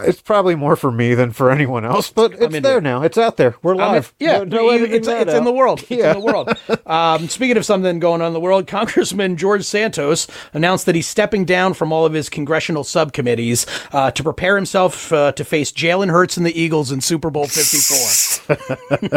It's 0.00 0.20
probably 0.20 0.54
more 0.54 0.76
for 0.76 0.90
me 0.90 1.14
than 1.14 1.32
for 1.32 1.50
anyone 1.50 1.84
else, 1.84 2.10
but 2.10 2.32
it's 2.34 2.60
there 2.60 2.78
it. 2.78 2.82
now. 2.82 3.02
It's 3.02 3.18
out 3.18 3.36
there. 3.36 3.54
We're 3.62 3.74
live. 3.74 4.14
yeah, 4.18 4.38
no, 4.38 4.44
no 4.44 4.70
you- 4.72 4.84
it's, 4.86 5.08
it's 5.08 5.32
in 5.34 5.44
the 5.44 5.52
world. 5.52 5.80
It's 5.82 5.90
Yeah. 5.90 6.12
in 6.14 6.20
the 6.20 6.24
world. 6.26 6.50
Um, 6.88 7.28
speaking 7.28 7.58
of 7.58 7.66
something 7.66 7.98
going 7.98 8.22
on 8.22 8.28
in 8.28 8.32
the 8.32 8.40
world, 8.40 8.66
Congressman 8.78 9.36
George 9.36 9.62
Santos 9.64 10.26
announced 10.54 10.86
that 10.86 10.94
he's 10.94 11.06
stepping 11.06 11.44
down 11.44 11.74
from 11.74 11.92
all 11.92 12.06
of 12.06 12.14
his 12.14 12.30
congressional 12.30 12.82
subcommittees 12.82 13.66
uh, 13.92 14.10
to 14.12 14.22
prepare 14.22 14.56
himself 14.56 15.12
uh, 15.12 15.32
to 15.32 15.44
face 15.44 15.70
Jalen 15.70 16.10
Hurts 16.10 16.38
and 16.38 16.46
the 16.46 16.58
Eagles 16.58 16.90
in 16.90 17.02
Super 17.02 17.28
Bowl 17.28 17.46
54. 17.46 18.56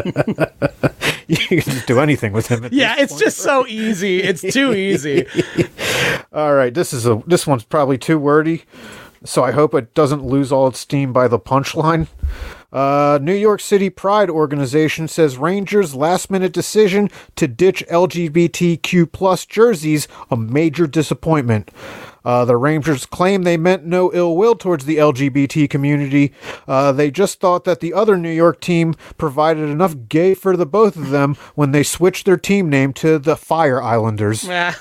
you 1.28 1.38
can 1.38 1.60
just 1.62 1.88
do 1.88 2.00
anything 2.00 2.34
with 2.34 2.48
him. 2.48 2.66
at 2.66 2.74
yeah, 2.74 2.96
it's 2.98 3.14
point. 3.14 3.24
just 3.24 3.38
so 3.38 3.66
easy. 3.68 4.22
It's 4.22 4.42
too 4.42 4.74
easy. 4.74 5.26
All 6.34 6.54
right, 6.54 6.74
this 6.74 6.92
is 6.94 7.06
a 7.06 7.22
this 7.28 7.48
one's 7.48 7.64
probably 7.64 7.98
too 7.98 8.20
wordy, 8.20 8.64
so 9.24 9.44
I 9.44 9.52
hope 9.52 9.74
it 9.74 9.94
doesn't 9.94 10.26
lose 10.26 10.52
all 10.52 10.68
its 10.68 10.80
steam 10.80 11.14
by 11.14 11.28
the 11.28 11.40
punchline. 11.40 12.08
Uh, 12.72 13.20
New 13.22 13.34
York 13.34 13.60
City 13.60 13.90
Pride 13.90 14.30
organization 14.30 15.08
says 15.08 15.38
Rangers' 15.38 15.94
last-minute 15.94 16.54
decision 16.54 17.10
to 17.36 17.48
ditch 17.48 17.84
LGBTQ 17.90 19.12
plus 19.12 19.46
jerseys 19.46 20.08
a 20.30 20.38
major 20.38 20.88
disappointment. 20.88 21.70
Uh, 22.24 22.46
the 22.46 22.58
Rangers 22.58 23.06
claim 23.06 23.44
they 23.44 23.58
meant 23.58 23.86
no 23.86 24.12
ill 24.14 24.36
will 24.36 24.56
towards 24.56 24.86
the 24.86 24.98
LGBT 24.98 25.70
community. 25.70 26.34
Uh, 26.68 26.92
they 26.92 27.10
just 27.12 27.40
thought 27.40 27.64
that 27.64 27.80
the 27.80 27.94
other 27.94 28.18
New 28.18 28.30
York 28.32 28.60
team 28.62 28.94
provided 29.18 29.70
enough 29.70 29.96
gay 30.10 30.34
for 30.34 30.56
the 30.56 30.66
both 30.66 30.96
of 30.96 31.10
them 31.10 31.36
when 31.56 31.72
they 31.72 31.84
switched 31.84 32.26
their 32.26 32.38
team 32.38 32.70
name 32.70 32.94
to 32.94 33.18
the 33.20 33.36
Fire 33.36 33.82
Islanders. 33.82 34.44
yeah, 34.46 34.76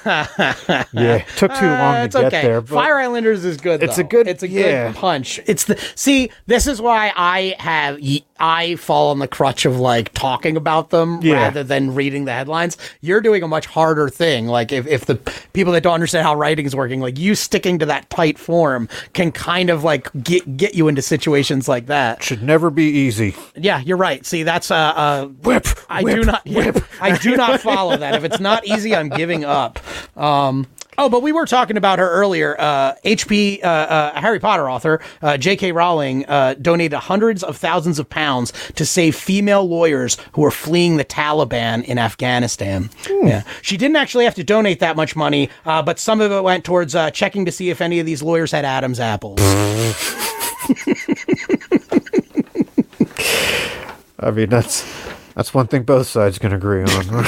it 0.93 1.27
took 1.37 1.53
too 1.55 1.67
long 1.67 1.95
Uh, 1.97 2.09
to 2.09 2.19
get 2.21 2.25
okay. 2.27 2.43
there. 2.43 2.61
But 2.61 2.75
Fire 2.75 2.99
Islanders 2.99 3.45
is 3.45 3.57
good. 3.57 3.83
It's 3.83 3.99
a 3.99 4.05
good- 4.05 4.29
It's 4.29 4.43
a 4.43 4.49
yeah. 4.49 4.89
good 4.89 4.97
punch. 4.97 5.41
It's 5.47 5.65
the 5.65 5.79
see. 5.95 6.31
This 6.47 6.67
is 6.67 6.81
why 6.81 7.13
I 7.17 7.55
have 7.59 7.99
I 8.39 8.77
fall 8.77 9.11
on 9.11 9.19
the 9.19 9.29
crutch 9.29 9.65
of 9.67 9.79
like 9.79 10.13
talking 10.15 10.57
about 10.57 10.91
them 10.91 11.21
Yeah. 11.23 11.35
rather 11.35 11.63
than 11.65 11.95
reading 11.95 12.25
the 12.25 12.33
headlines. 12.33 12.77
You're 13.01 13.21
doing 13.21 13.43
a 13.43 13.49
much 13.49 13.67
harder 13.67 14.09
thing. 14.09 14.47
Like 14.47 14.73
if 14.73 14.87
if 14.87 15.07
the 15.07 15.17
people 15.53 15.73
that 15.75 15.83
don't 15.83 15.95
understand 15.95 16.27
how 16.27 16.35
writing 16.35 16.67
is 16.67 16.75
working, 16.75 17.01
like 17.01 17.19
you 17.19 17.30
sticking 17.35 17.79
to 17.79 17.87
that 17.87 18.09
tight 18.11 18.39
form 18.39 18.89
can 19.13 19.33
kind 19.33 19.71
of 19.71 19.85
like 19.85 20.09
get 20.23 20.57
get 20.57 20.75
you 20.75 20.89
into 20.89 21.03
situations 21.03 21.69
like 21.69 21.87
that. 21.87 22.23
should 22.23 22.43
never 22.43 22.71
be 22.71 22.85
easy. 22.85 23.35
Yeah, 23.55 23.81
you're 23.81 23.97
right. 23.97 24.25
See, 24.25 24.43
that's 24.43 24.71
uh, 24.71 24.75
uh 24.77 25.27
Whip. 25.27 25.67
I 25.89 26.03
do 26.03 26.25
not. 26.25 26.45
Whip. 26.47 26.85
I 27.01 27.17
do 27.17 27.37
not 27.37 27.61
follow 27.61 27.97
that. 27.97 28.15
If 28.15 28.25
it's 28.25 28.41
not 28.41 28.67
easy, 28.67 28.95
I'm 28.95 29.09
giving 29.09 29.45
up. 29.45 29.79
Um, 30.17 30.67
oh, 31.01 31.09
but 31.09 31.23
we 31.23 31.33
were 31.33 31.47
talking 31.47 31.77
about 31.77 31.99
her 31.99 32.09
earlier. 32.09 32.55
Uh, 32.61 32.95
HP, 33.05 33.65
uh, 33.65 33.67
uh, 33.67 34.21
Harry 34.21 34.39
Potter 34.39 34.69
author 34.71 35.01
uh, 35.23 35.37
J.K. 35.37 35.73
Rowling 35.73 36.27
uh, 36.27 36.55
donated 36.61 36.99
hundreds 36.99 37.43
of 37.43 37.57
thousands 37.57 37.99
of 37.99 38.09
pounds 38.09 38.53
to 38.75 38.85
save 38.85 39.17
female 39.17 39.67
lawyers 39.67 40.19
who 40.33 40.43
were 40.43 40.51
fleeing 40.51 40.99
the 40.99 41.05
Taliban 41.05 41.83
in 41.85 41.99
Afghanistan. 41.99 42.91
Yeah, 43.09 43.45
she 43.63 43.77
didn't 43.77 43.97
actually 43.97 44.25
have 44.25 44.35
to 44.37 44.45
donate 44.45 44.81
that 44.81 44.97
much 44.97 45.17
money, 45.17 45.49
uh, 45.65 45.83
but 45.83 45.99
some 45.99 46.21
of 46.21 46.31
it 46.31 46.43
went 46.43 46.65
towards 46.65 46.95
uh, 46.95 47.11
checking 47.11 47.47
to 47.47 47.53
see 47.53 47.71
if 47.71 47.81
any 47.81 47.99
of 47.99 48.07
these 48.07 48.23
lawyers 48.23 48.53
had 48.53 48.65
Adam's 48.65 49.01
apples. 49.01 49.41
I 54.23 54.31
mean, 54.31 54.51
that's 54.51 54.85
that's 55.35 55.53
one 55.55 55.67
thing 55.67 55.83
both 55.85 56.07
sides 56.07 56.39
can 56.39 56.53
agree 56.53 56.83
on. 56.83 56.89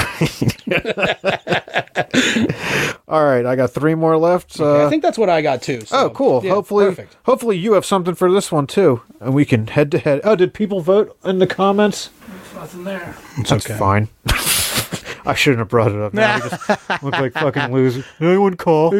All 3.09 3.24
right, 3.24 3.44
I 3.44 3.57
got 3.57 3.70
three 3.72 3.94
more 3.94 4.16
left. 4.16 4.59
Uh, 4.59 4.86
I 4.86 4.88
think 4.90 5.03
that's 5.03 5.18
what 5.18 5.28
I 5.28 5.42
got 5.42 5.61
too. 5.62 5.82
so- 5.82 6.07
oh, 6.07 6.11
cool. 6.11 6.42
yeah, 6.44 6.53
hopefully, 6.53 6.86
perfect. 6.86 7.16
hopefully 7.24 7.59
you 7.59 7.74
have 7.74 7.84
something 7.84 8.14
for 8.14 8.30
this 8.32 8.50
one 8.50 8.66
too, 8.66 9.03
and 9.20 9.34
we 9.34 9.44
can 9.44 9.66
head 9.66 9.90
to 9.92 9.98
head. 9.98 10.20
Oh, 10.24 10.36
did 10.36 10.55
people 10.55 10.80
vote 10.80 11.16
in 11.24 11.38
the 11.38 11.46
comments? 11.46 12.11
Nothing 12.55 12.84
there. 12.84 13.16
That's 13.48 13.66
fine. 13.66 14.09
I 15.25 15.35
shouldn't 15.35 15.61
have 15.61 15.68
brought 15.68 15.93
it 15.93 16.01
up. 16.01 16.14
Now 16.14 16.37
we 16.37 16.49
just 16.51 16.68
look 17.03 17.14
like 17.14 17.33
fucking 17.33 17.73
losers. 17.73 18.05
Anyone 18.20 18.57
call? 18.57 18.95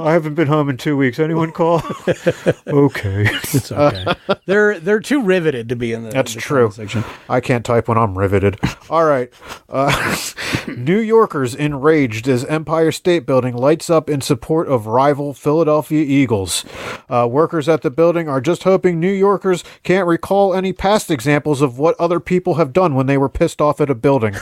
I 0.00 0.12
haven't 0.12 0.34
been 0.34 0.48
home 0.48 0.68
in 0.68 0.76
two 0.76 0.96
weeks. 0.96 1.18
Anyone 1.18 1.52
call? 1.52 1.82
okay. 2.66 3.28
It's 3.52 3.72
okay. 3.72 4.14
they're 4.46 4.78
they're 4.78 5.00
too 5.00 5.22
riveted 5.22 5.68
to 5.68 5.76
be 5.76 5.92
in 5.92 6.04
the. 6.04 6.10
That's 6.10 6.34
the 6.34 6.40
true. 6.40 6.70
Section. 6.70 7.04
I 7.28 7.40
can't 7.40 7.64
type 7.64 7.88
when 7.88 7.98
I'm 7.98 8.16
riveted. 8.16 8.58
All 8.88 9.04
right. 9.04 9.32
Uh, 9.68 10.16
New 10.68 10.98
Yorkers 10.98 11.54
enraged 11.54 12.28
as 12.28 12.44
Empire 12.44 12.92
State 12.92 13.26
Building 13.26 13.56
lights 13.56 13.90
up 13.90 14.08
in 14.08 14.20
support 14.20 14.68
of 14.68 14.86
rival 14.86 15.34
Philadelphia 15.34 16.04
Eagles. 16.04 16.64
Uh, 17.08 17.26
workers 17.30 17.68
at 17.68 17.82
the 17.82 17.90
building 17.90 18.28
are 18.28 18.40
just 18.40 18.64
hoping 18.64 19.00
New 19.00 19.12
Yorkers 19.12 19.64
can't 19.82 20.06
recall 20.06 20.54
any 20.54 20.72
past 20.72 21.10
examples 21.10 21.60
of 21.62 21.78
what 21.78 21.98
other 21.98 22.20
people 22.20 22.54
have 22.54 22.72
done 22.72 22.94
when 22.94 23.06
they 23.06 23.18
were 23.18 23.28
pissed 23.28 23.60
off 23.60 23.80
at 23.80 23.90
a 23.90 23.94
building. 23.94 24.34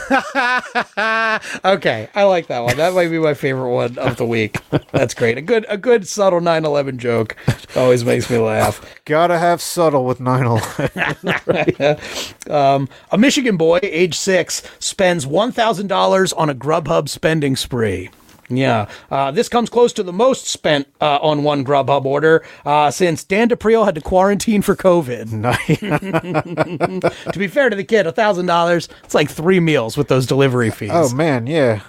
Okay, 1.64 2.08
I 2.14 2.24
like 2.24 2.48
that 2.48 2.60
one. 2.60 2.76
That 2.76 2.94
might 2.94 3.08
be 3.08 3.18
my 3.18 3.34
favorite 3.34 3.70
one 3.70 3.98
of 3.98 4.16
the 4.16 4.26
week. 4.26 4.58
That's 4.90 5.14
great. 5.14 5.38
A 5.38 5.42
good 5.42 5.64
a 5.68 5.76
good 5.76 6.06
subtle 6.08 6.40
9/11 6.40 6.96
joke 6.98 7.36
always 7.76 8.04
makes 8.04 8.28
me 8.28 8.38
laugh. 8.38 8.84
Gotta 9.04 9.38
have 9.38 9.60
subtle 9.60 10.04
with 10.04 10.20
9 10.20 10.44
11. 10.44 11.96
Um, 12.50 12.88
a 13.12 13.18
Michigan 13.18 13.56
boy, 13.58 13.78
age 13.82 14.14
six, 14.16 14.62
spends 14.78 15.26
one 15.26 15.52
thousand 15.52 15.88
dollars 15.88 16.32
on 16.32 16.48
a 16.48 16.54
Grubhub 16.54 17.08
spending 17.08 17.56
spree. 17.56 18.08
Yeah, 18.50 18.88
uh, 19.10 19.30
this 19.30 19.48
comes 19.48 19.68
close 19.68 19.92
to 19.94 20.02
the 20.02 20.12
most 20.12 20.46
spent 20.46 20.88
uh, 21.00 21.18
on 21.20 21.42
one 21.42 21.64
Grubhub 21.64 22.04
order 22.06 22.44
uh, 22.64 22.90
since 22.90 23.22
Dan 23.24 23.48
D'Aprile 23.48 23.84
had 23.84 23.94
to 23.96 24.00
quarantine 24.00 24.62
for 24.62 24.74
COVID. 24.74 25.32
Nice. 25.38 25.78
To 27.32 27.38
be 27.38 27.46
fair 27.48 27.68
to 27.70 27.76
the 27.76 27.84
kid, 27.84 28.10
thousand 28.14 28.46
dollars, 28.46 28.88
it's 29.04 29.14
like 29.14 29.30
three 29.30 29.60
meals 29.60 29.96
with 29.96 30.08
those 30.08 30.26
delivery 30.26 30.70
fees. 30.70 30.90
Oh, 30.92 31.14
man, 31.14 31.46
yeah. 31.46 31.82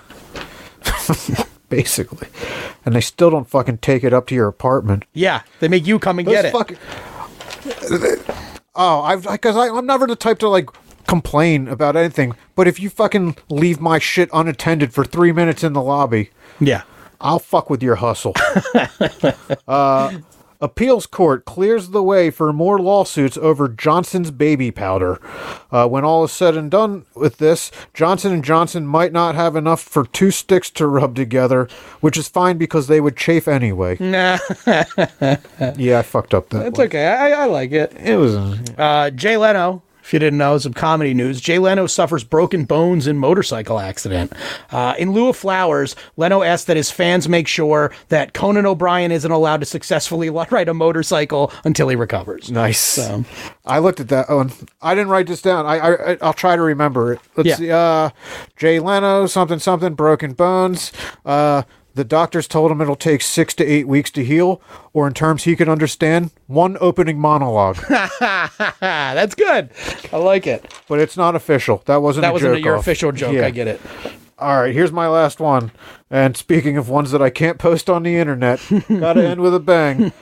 Basically. 1.69 2.27
And 2.85 2.95
they 2.95 3.01
still 3.01 3.29
don't 3.29 3.47
fucking 3.47 3.77
take 3.79 4.03
it 4.03 4.13
up 4.13 4.27
to 4.27 4.35
your 4.35 4.47
apartment. 4.47 5.05
yeah, 5.13 5.41
they 5.59 5.67
make 5.67 5.85
you 5.85 5.99
come 5.99 6.19
and 6.19 6.27
Those 6.27 6.33
get 6.35 6.45
it. 6.45 6.51
fucking- 6.51 6.77
oh, 8.75 9.01
I've 9.01 9.23
because 9.23 9.55
I'm 9.55 9.85
never 9.85 10.07
the 10.07 10.15
type 10.15 10.39
to 10.39 10.49
like 10.49 10.69
complain 11.07 11.67
about 11.67 11.95
anything. 11.95 12.35
But 12.55 12.67
if 12.67 12.79
you 12.79 12.89
fucking 12.89 13.35
leave 13.49 13.79
my 13.79 13.99
shit 13.99 14.29
unattended 14.33 14.93
for 14.93 15.03
three 15.05 15.31
minutes 15.31 15.63
in 15.63 15.73
the 15.73 15.81
lobby, 15.81 16.31
Yeah. 16.59 16.83
I'll 17.21 17.39
fuck 17.39 17.69
with 17.69 17.83
your 17.83 17.95
hustle. 17.95 18.33
uh, 19.67 20.19
appeals 20.61 21.05
court 21.05 21.45
clears 21.45 21.89
the 21.89 22.03
way 22.03 22.29
for 22.29 22.51
more 22.53 22.79
lawsuits 22.79 23.37
over 23.37 23.67
Johnson's 23.67 24.31
baby 24.31 24.71
powder. 24.71 25.19
Uh, 25.71 25.87
when 25.87 26.03
all 26.05 26.23
is 26.23 26.31
said 26.31 26.55
and 26.55 26.71
done 26.71 27.05
with 27.15 27.37
this, 27.37 27.71
Johnson 27.93 28.31
and 28.33 28.43
Johnson 28.43 28.85
might 28.85 29.11
not 29.11 29.35
have 29.35 29.55
enough 29.57 29.81
for 29.81 30.05
two 30.05 30.31
sticks 30.31 30.69
to 30.71 30.87
rub 30.87 31.13
together, 31.15 31.67
which 31.99 32.17
is 32.17 32.27
fine 32.29 32.57
because 32.57 32.87
they 32.87 33.01
would 33.01 33.17
chafe 33.17 33.47
anyway. 33.47 33.97
Nah, 34.09 34.37
yeah, 35.77 35.99
I 35.99 36.01
fucked 36.01 36.33
up 36.33 36.49
that. 36.49 36.67
it's 36.67 36.77
one. 36.77 36.87
okay. 36.87 37.05
I, 37.07 37.43
I 37.43 37.45
like 37.45 37.71
it. 37.71 37.93
It 37.97 38.15
was. 38.17 38.35
Uh, 38.77 39.09
Jay 39.11 39.35
Leno, 39.37 39.81
if 40.09 40.13
you 40.13 40.17
didn't 40.17 40.39
know, 40.39 40.57
some 40.57 40.73
comedy 40.73 41.13
news. 41.13 41.39
Jay 41.39 41.59
Leno 41.59 41.85
suffers 41.85 42.23
broken 42.23 42.65
bones 42.65 43.05
in 43.05 43.19
motorcycle 43.19 43.79
accident. 43.79 44.33
Uh, 44.71 44.95
in 44.97 45.11
lieu 45.11 45.29
of 45.29 45.35
flowers, 45.37 45.95
Leno 46.17 46.41
asked 46.41 46.65
that 46.65 46.75
his 46.77 46.89
fans 46.89 47.29
make 47.29 47.47
sure 47.47 47.91
that 48.07 48.33
Conan 48.33 48.65
O'Brien 48.65 49.11
isn't 49.11 49.29
allowed 49.29 49.59
to 49.59 49.67
successfully 49.67 50.29
ride 50.49 50.67
a 50.67 50.73
motorcycle 50.73 51.53
until 51.63 51.89
he 51.89 51.95
recovers. 51.95 52.49
Nice. 52.49 52.79
So, 52.79 53.23
I 53.67 53.77
looked 53.77 53.99
at 53.99 54.07
that. 54.07 54.25
Oh, 54.29 54.39
and 54.39 54.51
I 54.81 54.95
didn't 54.95 55.09
write 55.09 55.27
this 55.27 55.43
down. 55.43 55.67
I, 55.67 55.77
I 55.77 56.17
I'll 56.23 56.33
try 56.33 56.55
to 56.55 56.61
remember 56.63 57.13
it. 57.13 57.19
Let's 57.37 57.47
Yeah. 57.49 57.55
see. 57.57 57.69
Uh, 57.71 58.09
Jay 58.57 58.79
Leno, 58.79 59.27
something 59.27 59.59
something, 59.59 59.93
broken 59.93 60.33
bones. 60.33 60.91
Uh, 61.23 61.61
the 61.99 62.05
doctors 62.05 62.47
told 62.47 62.71
him 62.71 62.79
it'll 62.79 62.95
take 62.95 63.21
six 63.21 63.53
to 63.55 63.65
eight 63.65 63.85
weeks 63.85 64.09
to 64.11 64.23
heal, 64.23 64.61
or 64.93 65.05
in 65.05 65.13
terms 65.13 65.43
he 65.43 65.57
could 65.57 65.67
understand, 65.67 66.31
one 66.47 66.77
opening 66.79 67.19
monologue. 67.19 67.75
that's 68.79 69.35
good. 69.35 69.69
I 70.13 70.17
like 70.17 70.47
it. 70.47 70.73
but 70.87 70.99
it's 70.99 71.17
not 71.17 71.35
official. 71.35 71.83
That 71.87 72.01
wasn't. 72.01 72.21
That 72.21 72.29
a 72.29 72.33
wasn't 72.33 72.55
joke 72.55 72.63
your 72.63 72.75
off. 72.75 72.81
official 72.81 73.11
joke. 73.11 73.33
Yeah. 73.33 73.45
I 73.45 73.49
get 73.49 73.67
it. 73.67 73.81
All 74.37 74.61
right, 74.61 74.73
here's 74.73 74.93
my 74.93 75.09
last 75.09 75.41
one. 75.41 75.71
And 76.09 76.37
speaking 76.37 76.77
of 76.77 76.87
ones 76.87 77.11
that 77.11 77.21
I 77.21 77.29
can't 77.29 77.57
post 77.57 77.89
on 77.89 78.03
the 78.03 78.15
internet, 78.15 78.61
gotta 78.87 79.27
end 79.27 79.41
with 79.41 79.53
a 79.53 79.59
bang. 79.59 80.13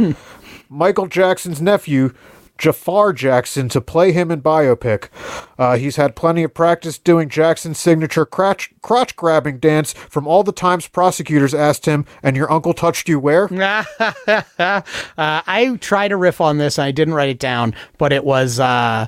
Michael 0.68 1.06
Jackson's 1.06 1.62
nephew, 1.62 2.12
Jafar 2.58 3.14
Jackson, 3.14 3.70
to 3.70 3.82
play 3.82 4.12
him 4.12 4.32
in 4.32 4.42
biopic. 4.42 5.10
Uh, 5.58 5.78
he's 5.78 5.96
had 5.96 6.16
plenty 6.16 6.44
of 6.44 6.54
practice 6.54 6.98
doing 6.98 7.30
Jackson's 7.30 7.80
signature 7.80 8.26
crotch, 8.26 8.72
crotch 8.82 9.16
grabbing 9.16 9.60
dance 9.60 9.94
from 9.94 10.28
all 10.28 10.44
the 10.44 10.52
times 10.52 10.88
prosecutors 10.88 11.54
asked 11.54 11.86
him, 11.86 12.06
and 12.22 12.36
your 12.36 12.52
uncle 12.52 12.74
touched 12.74 13.08
you 13.10 13.20
where? 13.20 13.46
uh, 13.54 14.82
I 15.18 15.78
tried 15.82 16.10
to 16.10 16.18
riff 16.18 16.42
on 16.42 16.58
this. 16.58 16.78
and 16.78 16.86
I 16.86 16.92
didn't 16.92 17.14
write 17.14 17.30
it 17.30 17.40
down, 17.40 17.74
but 17.98 18.12
it 18.14 18.24
was 18.24 18.60
uh, 18.60 19.08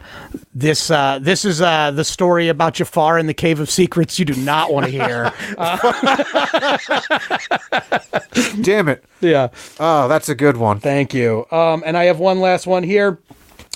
this. 0.54 0.90
Uh, 0.92 1.20
this 1.22 1.46
is 1.46 1.62
uh, 1.62 1.92
the 1.92 2.04
story 2.04 2.48
about 2.50 2.76
Jafar 2.76 3.18
in 3.20 3.28
the 3.28 3.34
Cave 3.34 3.60
of 3.60 3.70
Secrets. 3.70 4.18
You 4.20 4.26
do 4.26 4.36
not 4.42 4.72
want 4.74 4.86
to 4.86 4.92
hear. 4.92 5.32
Damn 8.62 8.90
it. 8.90 9.04
yeah. 9.22 9.50
Oh, 9.80 10.08
that's 10.08 10.30
a 10.30 10.36
good 10.36 10.58
one. 10.58 10.80
Thank 10.80 11.14
you. 11.14 11.46
Um, 11.52 11.84
and 11.86 11.98
I 11.98 12.06
have 12.06 12.20
one 12.20 12.40
last 12.40 12.68
one 12.68 12.84
here. 12.84 13.20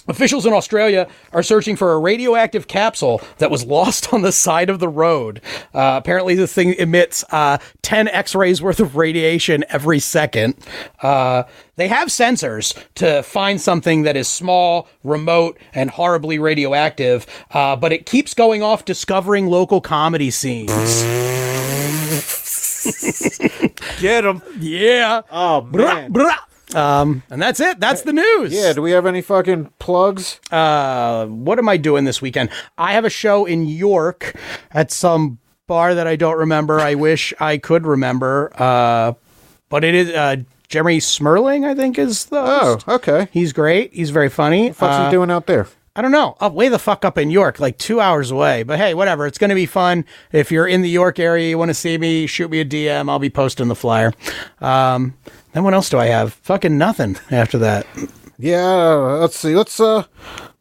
Officials 0.07 0.45
in 0.45 0.51
Australia 0.51 1.07
are 1.31 1.43
searching 1.43 1.75
for 1.75 1.93
a 1.93 1.99
radioactive 1.99 2.67
capsule 2.67 3.21
that 3.37 3.49
was 3.49 3.65
lost 3.65 4.13
on 4.13 4.21
the 4.21 4.31
side 4.31 4.69
of 4.69 4.79
the 4.79 4.89
road. 4.89 5.41
Uh, 5.73 5.95
apparently, 5.97 6.35
the 6.35 6.47
thing 6.47 6.73
emits 6.73 7.23
uh, 7.31 7.57
10 7.83 8.09
x 8.09 8.35
rays 8.35 8.61
worth 8.61 8.79
of 8.79 8.95
radiation 8.97 9.63
every 9.69 9.99
second. 9.99 10.55
Uh, 11.01 11.43
they 11.77 11.87
have 11.87 12.09
sensors 12.09 12.77
to 12.95 13.23
find 13.23 13.61
something 13.61 14.03
that 14.03 14.17
is 14.17 14.27
small, 14.27 14.87
remote, 15.03 15.57
and 15.73 15.89
horribly 15.89 16.37
radioactive, 16.37 17.25
uh, 17.51 17.75
but 17.75 17.93
it 17.93 18.05
keeps 18.05 18.33
going 18.33 18.61
off 18.61 18.85
discovering 18.85 19.47
local 19.47 19.79
comedy 19.79 20.31
scenes. 20.31 21.01
Get 24.01 24.25
him. 24.25 24.41
yeah. 24.59 25.21
Oh, 25.31 25.61
man. 25.61 26.11
Um, 26.75 27.23
and 27.29 27.41
that's 27.41 27.59
it. 27.59 27.79
That's 27.79 28.01
the 28.01 28.13
news. 28.13 28.53
Yeah, 28.53 28.73
do 28.73 28.81
we 28.81 28.91
have 28.91 29.05
any 29.05 29.21
fucking 29.21 29.71
plugs? 29.79 30.39
uh, 30.51 31.25
what 31.27 31.59
am 31.59 31.69
I 31.69 31.77
doing 31.77 32.03
this 32.05 32.21
weekend? 32.21 32.49
I 32.77 32.93
have 32.93 33.05
a 33.05 33.09
show 33.09 33.45
in 33.45 33.65
York 33.67 34.35
at 34.71 34.91
some 34.91 35.39
bar 35.67 35.93
that 35.95 36.07
I 36.07 36.15
don't 36.15 36.37
remember. 36.37 36.79
I 36.79 36.95
wish 36.95 37.33
I 37.39 37.57
could 37.57 37.85
remember. 37.85 38.51
Uh, 38.59 39.13
but 39.69 39.83
it 39.83 39.95
is 39.95 40.09
uh, 40.09 40.37
Jeremy 40.67 40.99
Smirling, 40.99 41.65
I 41.65 41.75
think, 41.75 41.97
is 41.97 42.25
the 42.25 42.37
Oh, 42.39 42.79
okay. 42.87 43.27
He's 43.31 43.53
great. 43.53 43.93
He's 43.93 44.09
very 44.09 44.29
funny. 44.29 44.67
What's 44.69 44.81
Uh, 44.81 45.05
he 45.05 45.11
doing 45.11 45.31
out 45.31 45.45
there? 45.47 45.67
I 45.95 46.01
don't 46.01 46.11
know. 46.11 46.35
Up 46.39 46.53
way 46.53 46.69
the 46.69 46.79
fuck 46.79 47.05
up 47.05 47.19
in 47.19 47.29
York, 47.29 47.59
like 47.59 47.77
two 47.77 47.99
hours 47.99 48.31
away. 48.31 48.63
But 48.63 48.79
hey, 48.79 48.95
whatever. 48.95 49.27
It's 49.27 49.37
going 49.37 49.49
to 49.49 49.55
be 49.55 49.67
fun. 49.67 50.05
If 50.31 50.51
you're 50.51 50.65
in 50.67 50.81
the 50.81 50.89
York 50.89 51.19
area, 51.19 51.47
you 51.49 51.57
want 51.59 51.69
to 51.69 51.75
see 51.75 51.99
me, 51.99 52.25
shoot 52.25 52.49
me 52.49 52.59
a 52.61 52.65
DM. 52.65 53.09
I'll 53.11 53.19
be 53.19 53.29
posting 53.29 53.67
the 53.67 53.75
flyer. 53.75 54.11
Um, 54.59 55.13
then 55.53 55.63
what 55.63 55.73
else 55.73 55.89
do 55.89 55.97
I 55.97 56.07
have? 56.07 56.33
Fucking 56.33 56.77
nothing 56.77 57.17
after 57.31 57.57
that. 57.59 57.87
Yeah, 58.37 58.93
let's 59.19 59.37
see. 59.37 59.55
Let's 59.55 59.79
uh, 59.79 60.05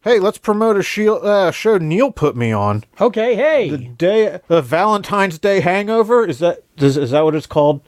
hey, 0.03 0.19
let's 0.21 0.39
promote 0.39 0.77
a 0.77 0.83
shield, 0.83 1.25
uh, 1.25 1.51
show 1.51 1.79
Neil 1.79 2.13
put 2.13 2.37
me 2.37 2.53
on. 2.53 2.85
Okay, 3.01 3.35
hey. 3.35 3.71
The 3.71 3.79
day, 3.79 4.41
the 4.47 4.63
Valentine's 4.63 5.39
Day 5.39 5.61
Hangover. 5.61 6.25
Is 6.25 6.39
that 6.41 6.63
is, 6.77 6.97
is 6.97 7.11
that 7.11 7.25
what 7.25 7.35
it's 7.35 7.47
called? 7.47 7.81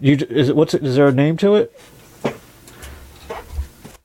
You 0.00 0.16
is 0.30 0.48
it 0.48 0.56
what's 0.56 0.74
it? 0.74 0.84
Is 0.84 0.96
there 0.96 1.08
a 1.08 1.12
name 1.12 1.36
to 1.38 1.54
it? 1.54 1.78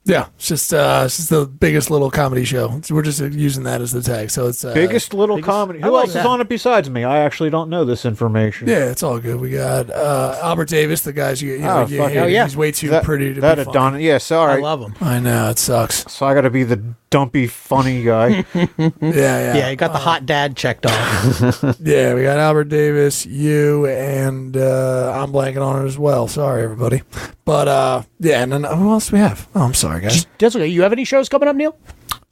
Yeah, 0.05 0.27
it's 0.35 0.47
just 0.49 0.73
uh, 0.73 1.03
it's 1.05 1.15
just 1.15 1.29
the 1.29 1.45
biggest 1.45 1.89
little 1.89 2.11
comedy 2.11 2.43
show. 2.43 2.65
It's- 2.65 2.91
we're 2.91 3.03
just 3.03 3.21
using 3.21 3.63
that 3.63 3.79
as 3.79 3.93
the 3.93 4.01
tag. 4.01 4.31
So 4.31 4.47
it's 4.47 4.65
uh, 4.65 4.73
Biggest 4.73 5.13
little 5.13 5.41
comedy. 5.41 5.79
Who 5.79 5.89
like 5.91 6.07
else 6.07 6.15
is 6.15 6.25
on 6.25 6.41
it 6.41 6.49
besides 6.49 6.89
me? 6.89 7.05
I 7.05 7.19
actually 7.19 7.49
don't 7.49 7.69
know 7.69 7.85
this 7.85 8.03
information. 8.05 8.67
Yeah, 8.67 8.89
it's 8.91 9.01
all 9.01 9.17
good. 9.19 9.39
We 9.39 9.51
got 9.51 9.89
uh, 9.89 10.39
Albert 10.43 10.67
Davis, 10.67 11.01
the 11.01 11.13
guys 11.13 11.41
you, 11.41 11.53
you 11.53 11.59
know, 11.59 11.83
Oh, 11.83 11.85
you 11.87 11.97
fuck 11.99 12.09
hate. 12.09 12.15
yeah. 12.15 12.23
Oh, 12.23 12.27
yeah. 12.27 12.43
He's 12.43 12.57
way 12.57 12.73
too 12.73 12.89
that, 12.89 13.05
pretty 13.05 13.33
to 13.35 13.39
that 13.41 13.55
be 13.55 13.59
had 13.59 13.65
funny. 13.67 13.73
done 13.73 13.95
it. 13.95 14.01
Yeah, 14.01 14.17
sorry. 14.17 14.57
I 14.59 14.61
love 14.61 14.81
him. 14.81 14.93
I 14.99 15.19
know 15.19 15.49
it 15.51 15.57
sucks. 15.59 16.11
So 16.11 16.25
I 16.25 16.33
got 16.33 16.41
to 16.41 16.49
be 16.49 16.63
the 16.65 16.83
dumpy 17.09 17.47
funny 17.47 18.03
guy. 18.03 18.43
Yeah, 18.53 18.69
yeah, 18.99 19.55
Yeah, 19.55 19.69
you 19.69 19.75
got 19.77 19.93
the 19.93 19.99
hot 19.99 20.25
dad 20.25 20.57
checked 20.57 20.85
off. 20.85 21.63
Yeah, 21.79 22.13
we 22.15 22.23
got 22.23 22.39
Albert 22.39 22.65
Davis, 22.65 23.25
you, 23.25 23.85
and 23.87 24.57
uh, 24.57 25.11
I'm 25.15 25.31
blanking 25.31 25.61
on 25.65 25.83
it 25.83 25.85
as 25.87 25.97
well. 25.97 26.27
Sorry, 26.27 26.63
everybody. 26.63 27.03
But 27.45 27.67
uh, 27.67 28.03
yeah, 28.19 28.41
and 28.43 28.51
then 28.51 28.63
who 28.63 28.89
else 28.91 29.09
do 29.09 29.15
we 29.15 29.19
have? 29.19 29.47
Oh, 29.53 29.61
I'm 29.63 29.73
sorry, 29.73 29.92
guys. 29.99 30.25
That's 30.37 30.55
okay. 30.55 30.67
You 30.67 30.81
have 30.83 30.91
any 30.91 31.05
shows 31.05 31.29
coming 31.29 31.47
up, 31.47 31.55
Neil? 31.55 31.75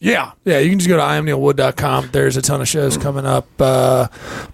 Yeah, 0.03 0.32
yeah. 0.45 0.57
You 0.57 0.72
can 0.72 0.80
just 0.80 0.90
go 0.90 0.98
to 0.98 1.03
imneilwood.com. 1.03 2.10
There's 2.11 2.36
a 2.36 2.41
ton 2.41 2.60
of 2.60 2.68
shows 2.68 2.98
coming 2.98 3.23
up, 3.26 3.45
uh, 3.60 4.07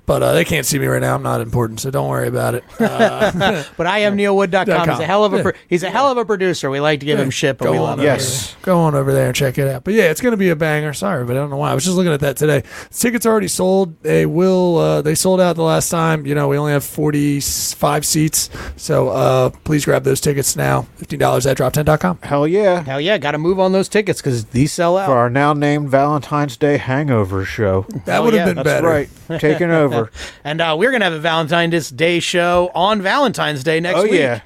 but 0.05 0.21
uh, 0.21 0.33
they 0.33 0.43
can't 0.43 0.65
see 0.65 0.77
me 0.77 0.87
right 0.87 0.99
now. 1.01 1.15
I'm 1.15 1.23
not 1.23 1.39
important, 1.39 1.79
so 1.79 1.89
don't 1.89 2.09
worry 2.09 2.27
about 2.27 2.53
it. 2.55 2.65
Uh, 2.81 3.63
But 3.77 3.87
I 3.87 3.99
am 3.99 4.17
neilwood.com. 4.17 4.89
He's 4.89 4.99
a 4.99 5.05
hell 5.05 5.23
of 5.23 5.31
a 5.33 5.41
pro- 5.43 5.51
he's 5.69 5.83
a 5.83 5.89
hell 5.89 6.11
of 6.11 6.17
a 6.17 6.25
producer. 6.25 6.69
We 6.69 6.81
like 6.81 6.99
to 6.99 7.05
give 7.05 7.17
him 7.17 7.29
shit, 7.29 7.57
but 7.57 7.65
Go 7.65 7.71
we 7.71 7.77
on 7.77 7.83
love 7.83 7.93
him. 7.99 8.05
over 8.05 8.07
Yes. 8.13 8.51
there. 8.55 8.57
Go 8.63 8.79
on 8.79 8.93
over 8.95 9.13
there 9.13 9.27
and 9.27 9.35
check 9.35 9.57
it 9.57 9.69
out. 9.69 9.85
But 9.85 9.93
yeah, 9.93 10.11
it's 10.11 10.19
going 10.19 10.31
to 10.33 10.37
be 10.37 10.49
a 10.49 10.55
banger. 10.57 10.91
Sorry, 10.93 11.23
but 11.23 11.37
I 11.37 11.39
don't 11.39 11.49
know 11.49 11.55
why. 11.57 11.71
I 11.71 11.75
was 11.75 11.85
just 11.85 11.95
looking 11.95 12.11
at 12.11 12.19
that 12.19 12.35
today. 12.35 12.63
Tickets 12.91 13.25
already 13.25 13.47
sold. 13.47 14.01
They 14.03 14.25
will. 14.25 14.77
Uh, 14.77 15.01
they 15.01 15.15
sold 15.15 15.39
out 15.39 15.55
the 15.55 15.63
last 15.63 15.87
time. 15.89 16.25
You 16.25 16.35
know, 16.35 16.49
we 16.49 16.57
only 16.57 16.73
have 16.73 16.83
45 16.83 18.05
seats. 18.05 18.49
So 18.75 19.09
uh, 19.09 19.49
please 19.63 19.85
grab 19.85 20.03
those 20.03 20.19
tickets 20.19 20.55
now. 20.57 20.87
$15 20.99 21.49
at 21.49 21.57
drop10.com. 21.57 22.19
Hell 22.23 22.47
yeah. 22.47 22.83
Hell 22.83 22.99
yeah, 22.99 23.17
got 23.17 23.31
to 23.31 23.37
move 23.37 23.59
on 23.61 23.71
those 23.71 23.87
tickets 23.87 24.19
because 24.21 24.45
these 24.47 24.73
sell 24.73 24.97
out. 24.97 25.05
For 25.07 25.13
our 25.17 25.29
now 25.37 25.53
named 25.53 25.87
Valentine's 25.89 26.57
Day 26.57 26.77
Hangover 26.77 27.45
show. 27.45 27.85
That 28.05 28.13
Hell 28.13 28.23
would 28.25 28.33
have 28.33 28.47
yeah, 28.47 28.53
been 28.53 28.63
That's 28.63 28.81
better. 28.81 28.87
right. 28.87 29.09
Taking 29.39 29.69
over. 29.69 30.11
And 30.43 30.61
uh, 30.61 30.75
we're 30.79 30.91
gonna 30.91 31.03
have 31.03 31.13
a 31.13 31.19
Valentine's 31.19 31.89
Day 31.89 32.19
show 32.21 32.71
on 32.73 33.01
Valentine's 33.01 33.63
Day 33.65 33.79
next 33.81 33.99
oh 33.99 34.03
week. 34.03 34.13
yeah. 34.13 34.41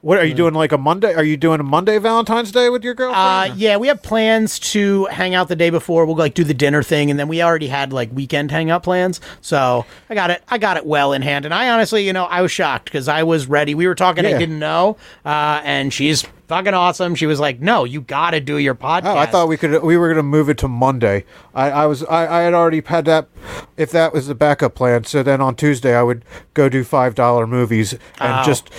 What 0.00 0.18
are 0.18 0.24
you 0.24 0.34
doing? 0.34 0.52
Like 0.52 0.72
a 0.72 0.78
Monday? 0.78 1.14
Are 1.14 1.22
you 1.22 1.36
doing 1.36 1.60
a 1.60 1.62
Monday 1.62 1.96
Valentine's 1.98 2.50
Day 2.50 2.68
with 2.70 2.82
your 2.82 2.94
Uh, 2.94 2.96
girlfriend? 2.96 3.60
yeah, 3.60 3.76
we 3.76 3.86
have 3.86 4.02
plans 4.02 4.58
to 4.72 5.04
hang 5.06 5.34
out 5.36 5.46
the 5.46 5.54
day 5.56 5.70
before. 5.70 6.04
We'll 6.06 6.16
like 6.16 6.34
do 6.34 6.42
the 6.42 6.54
dinner 6.54 6.82
thing, 6.82 7.08
and 7.10 7.20
then 7.20 7.28
we 7.28 7.40
already 7.40 7.68
had 7.68 7.92
like 7.92 8.10
weekend 8.12 8.50
hangout 8.50 8.82
plans. 8.82 9.20
So 9.42 9.86
I 10.10 10.14
got 10.16 10.30
it. 10.30 10.42
I 10.48 10.58
got 10.58 10.76
it 10.76 10.84
well 10.84 11.12
in 11.12 11.22
hand. 11.22 11.44
And 11.44 11.54
I 11.54 11.70
honestly, 11.70 12.04
you 12.04 12.12
know, 12.12 12.24
I 12.24 12.42
was 12.42 12.50
shocked 12.50 12.86
because 12.86 13.06
I 13.06 13.22
was 13.22 13.46
ready. 13.46 13.74
We 13.76 13.86
were 13.86 13.94
talking. 13.94 14.26
I 14.26 14.36
didn't 14.36 14.58
know, 14.58 14.96
uh, 15.24 15.60
and 15.64 15.92
she's 15.92 16.24
fucking 16.48 16.74
awesome. 16.74 17.14
She 17.14 17.26
was 17.26 17.40
like, 17.40 17.60
"No, 17.60 17.84
you 17.84 18.00
got 18.00 18.30
to 18.30 18.40
do 18.40 18.58
your 18.58 18.74
podcast." 18.74 19.04
Oh, 19.06 19.16
I 19.16 19.26
thought 19.26 19.48
we 19.48 19.56
could. 19.56 19.82
We 19.82 19.96
were 19.96 20.08
going 20.08 20.16
to 20.16 20.22
move 20.22 20.48
it 20.48 20.58
to 20.58 20.68
Monday. 20.68 21.24
I, 21.54 21.70
I 21.70 21.86
was. 21.86 22.02
I, 22.04 22.40
I 22.40 22.42
had 22.42 22.54
already 22.54 22.82
had 22.84 23.04
that. 23.06 23.28
If 23.76 23.90
that 23.92 24.12
was 24.12 24.26
the 24.26 24.34
backup 24.34 24.74
plan, 24.74 25.04
so 25.04 25.22
then 25.22 25.40
on 25.40 25.56
Tuesday 25.56 25.94
I 25.96 26.02
would 26.02 26.24
go 26.54 26.68
do 26.68 26.84
five 26.84 27.14
dollar 27.14 27.46
movies 27.46 27.92
and 27.92 28.40
Oh. 28.40 28.42
just. 28.44 28.70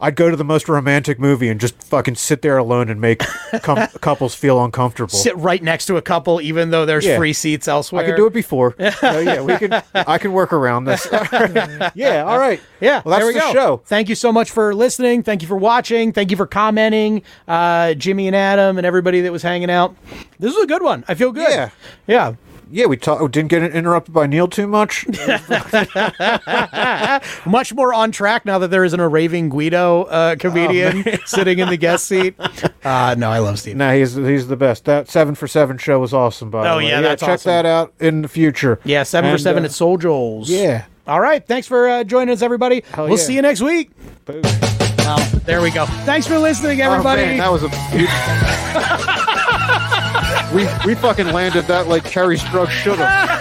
I'd 0.00 0.16
go 0.16 0.30
to 0.30 0.36
the 0.36 0.44
most 0.44 0.68
romantic 0.68 1.18
movie 1.18 1.48
and 1.48 1.60
just 1.60 1.74
fucking 1.82 2.14
sit 2.14 2.42
there 2.42 2.56
alone 2.56 2.88
and 2.88 3.00
make 3.00 3.18
com- 3.62 3.86
couples 4.00 4.34
feel 4.34 4.62
uncomfortable. 4.64 5.10
sit 5.10 5.36
right 5.36 5.62
next 5.62 5.86
to 5.86 5.96
a 5.96 6.02
couple, 6.02 6.40
even 6.40 6.70
though 6.70 6.86
there's 6.86 7.04
Yeah. 7.04 7.18
free 7.18 7.32
seats 7.34 7.68
elsewhere. 7.68 8.02
I 8.02 8.06
could 8.06 8.16
do 8.16 8.26
it 8.26 8.32
before. 8.32 8.74
So, 9.00 9.18
yeah, 9.20 9.40
we 9.42 9.56
can. 9.56 9.82
I 9.94 10.18
can 10.18 10.32
work 10.32 10.52
around 10.52 10.84
this. 10.84 11.06
yeah. 11.94 12.24
All 12.26 12.38
right. 12.38 12.60
Yeah, 12.80 13.02
Well, 13.04 13.12
that's 13.12 13.20
there 13.20 13.26
we 13.26 13.34
the 13.34 13.40
go. 13.40 13.52
show. 13.52 13.82
Thank 13.86 14.08
you 14.08 14.14
so 14.14 14.32
much 14.32 14.50
for 14.50 14.74
listening. 14.74 15.22
Thank 15.22 15.42
you 15.42 15.48
for 15.48 15.56
watching. 15.56 16.12
Thank 16.12 16.30
you 16.30 16.36
for 16.36 16.46
commenting, 16.46 17.22
uh, 17.48 17.94
Jimmy 17.94 18.26
and 18.26 18.36
Adam 18.36 18.78
and 18.78 18.86
everybody 18.86 19.20
that 19.22 19.32
was 19.32 19.42
hanging 19.42 19.70
out. 19.70 19.94
This 20.38 20.54
was 20.54 20.64
a 20.64 20.66
good 20.66 20.82
one. 20.82 21.04
I 21.08 21.14
feel 21.14 21.32
good. 21.32 21.50
Yeah. 21.50 21.70
yeah. 22.06 22.34
Yeah, 22.72 22.86
we 22.86 22.96
talk, 22.96 23.18
didn't 23.32 23.48
get 23.50 23.62
interrupted 23.64 24.14
by 24.14 24.26
Neil 24.26 24.46
too 24.46 24.66
much. 24.66 25.06
Much 27.46 27.74
more 27.74 27.92
on 27.92 28.12
track 28.12 28.44
now 28.44 28.58
that 28.58 28.68
there 28.70 28.84
isn't 28.84 29.00
a 29.00 29.08
raving 29.08 29.48
Guido 29.48 30.04
uh, 30.04 30.36
comedian 30.36 31.04
sitting 31.26 31.58
in 31.58 31.68
the 31.68 31.76
guest 31.76 32.06
seat. 32.06 32.34
Uh, 32.84 33.14
no, 33.18 33.30
I 33.30 33.38
love 33.40 33.58
Steve. 33.58 33.76
No, 33.76 33.94
he's 33.96 34.14
he's 34.14 34.46
the 34.48 34.56
best. 34.56 34.84
That 34.84 35.08
seven 35.08 35.34
for 35.34 35.48
seven 35.48 35.78
show 35.78 35.98
was 35.98 36.14
awesome. 36.14 36.50
By 36.50 36.68
Oh, 36.68 36.78
the 36.78 36.84
way. 36.84 36.90
yeah, 36.90 37.00
that's 37.00 37.20
check 37.20 37.30
awesome. 37.30 37.50
that 37.50 37.66
out 37.66 37.92
in 37.98 38.22
the 38.22 38.28
future. 38.28 38.78
Yeah, 38.84 39.02
seven 39.02 39.32
for 39.32 39.38
seven 39.38 39.64
uh, 39.64 39.66
at 39.66 39.72
Soul 39.72 39.96
Joel's. 39.98 40.48
yeah. 40.48 40.84
All 41.06 41.20
right. 41.20 41.44
Thanks 41.44 41.66
for 41.66 41.88
uh, 41.88 42.04
joining 42.04 42.32
us, 42.32 42.40
everybody. 42.42 42.84
Hell 42.92 43.08
we'll 43.08 43.18
yeah. 43.18 43.24
see 43.24 43.34
you 43.34 43.42
next 43.42 43.62
week. 43.62 43.90
Boom. 44.26 44.42
Well, 44.98 45.18
there 45.44 45.60
we 45.60 45.72
go. 45.72 45.86
Thanks 46.04 46.28
for 46.28 46.38
listening, 46.38 46.80
Oh, 46.82 46.92
everybody. 46.92 47.22
man, 47.22 47.38
that 47.38 47.50
was 47.50 47.64
a. 47.64 49.96
we 50.52 50.66
we 50.84 50.94
fucking 50.94 51.28
landed 51.28 51.66
that 51.66 51.86
like 51.88 52.04
Kerri 52.04 52.38
Strug 52.38 52.68
should 52.68 52.98
have. 52.98 53.40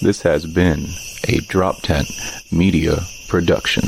This 0.00 0.22
has 0.22 0.46
been 0.46 0.86
a 1.28 1.38
Drop 1.48 1.82
Tent 1.82 2.08
Media 2.50 2.96
production. 3.28 3.82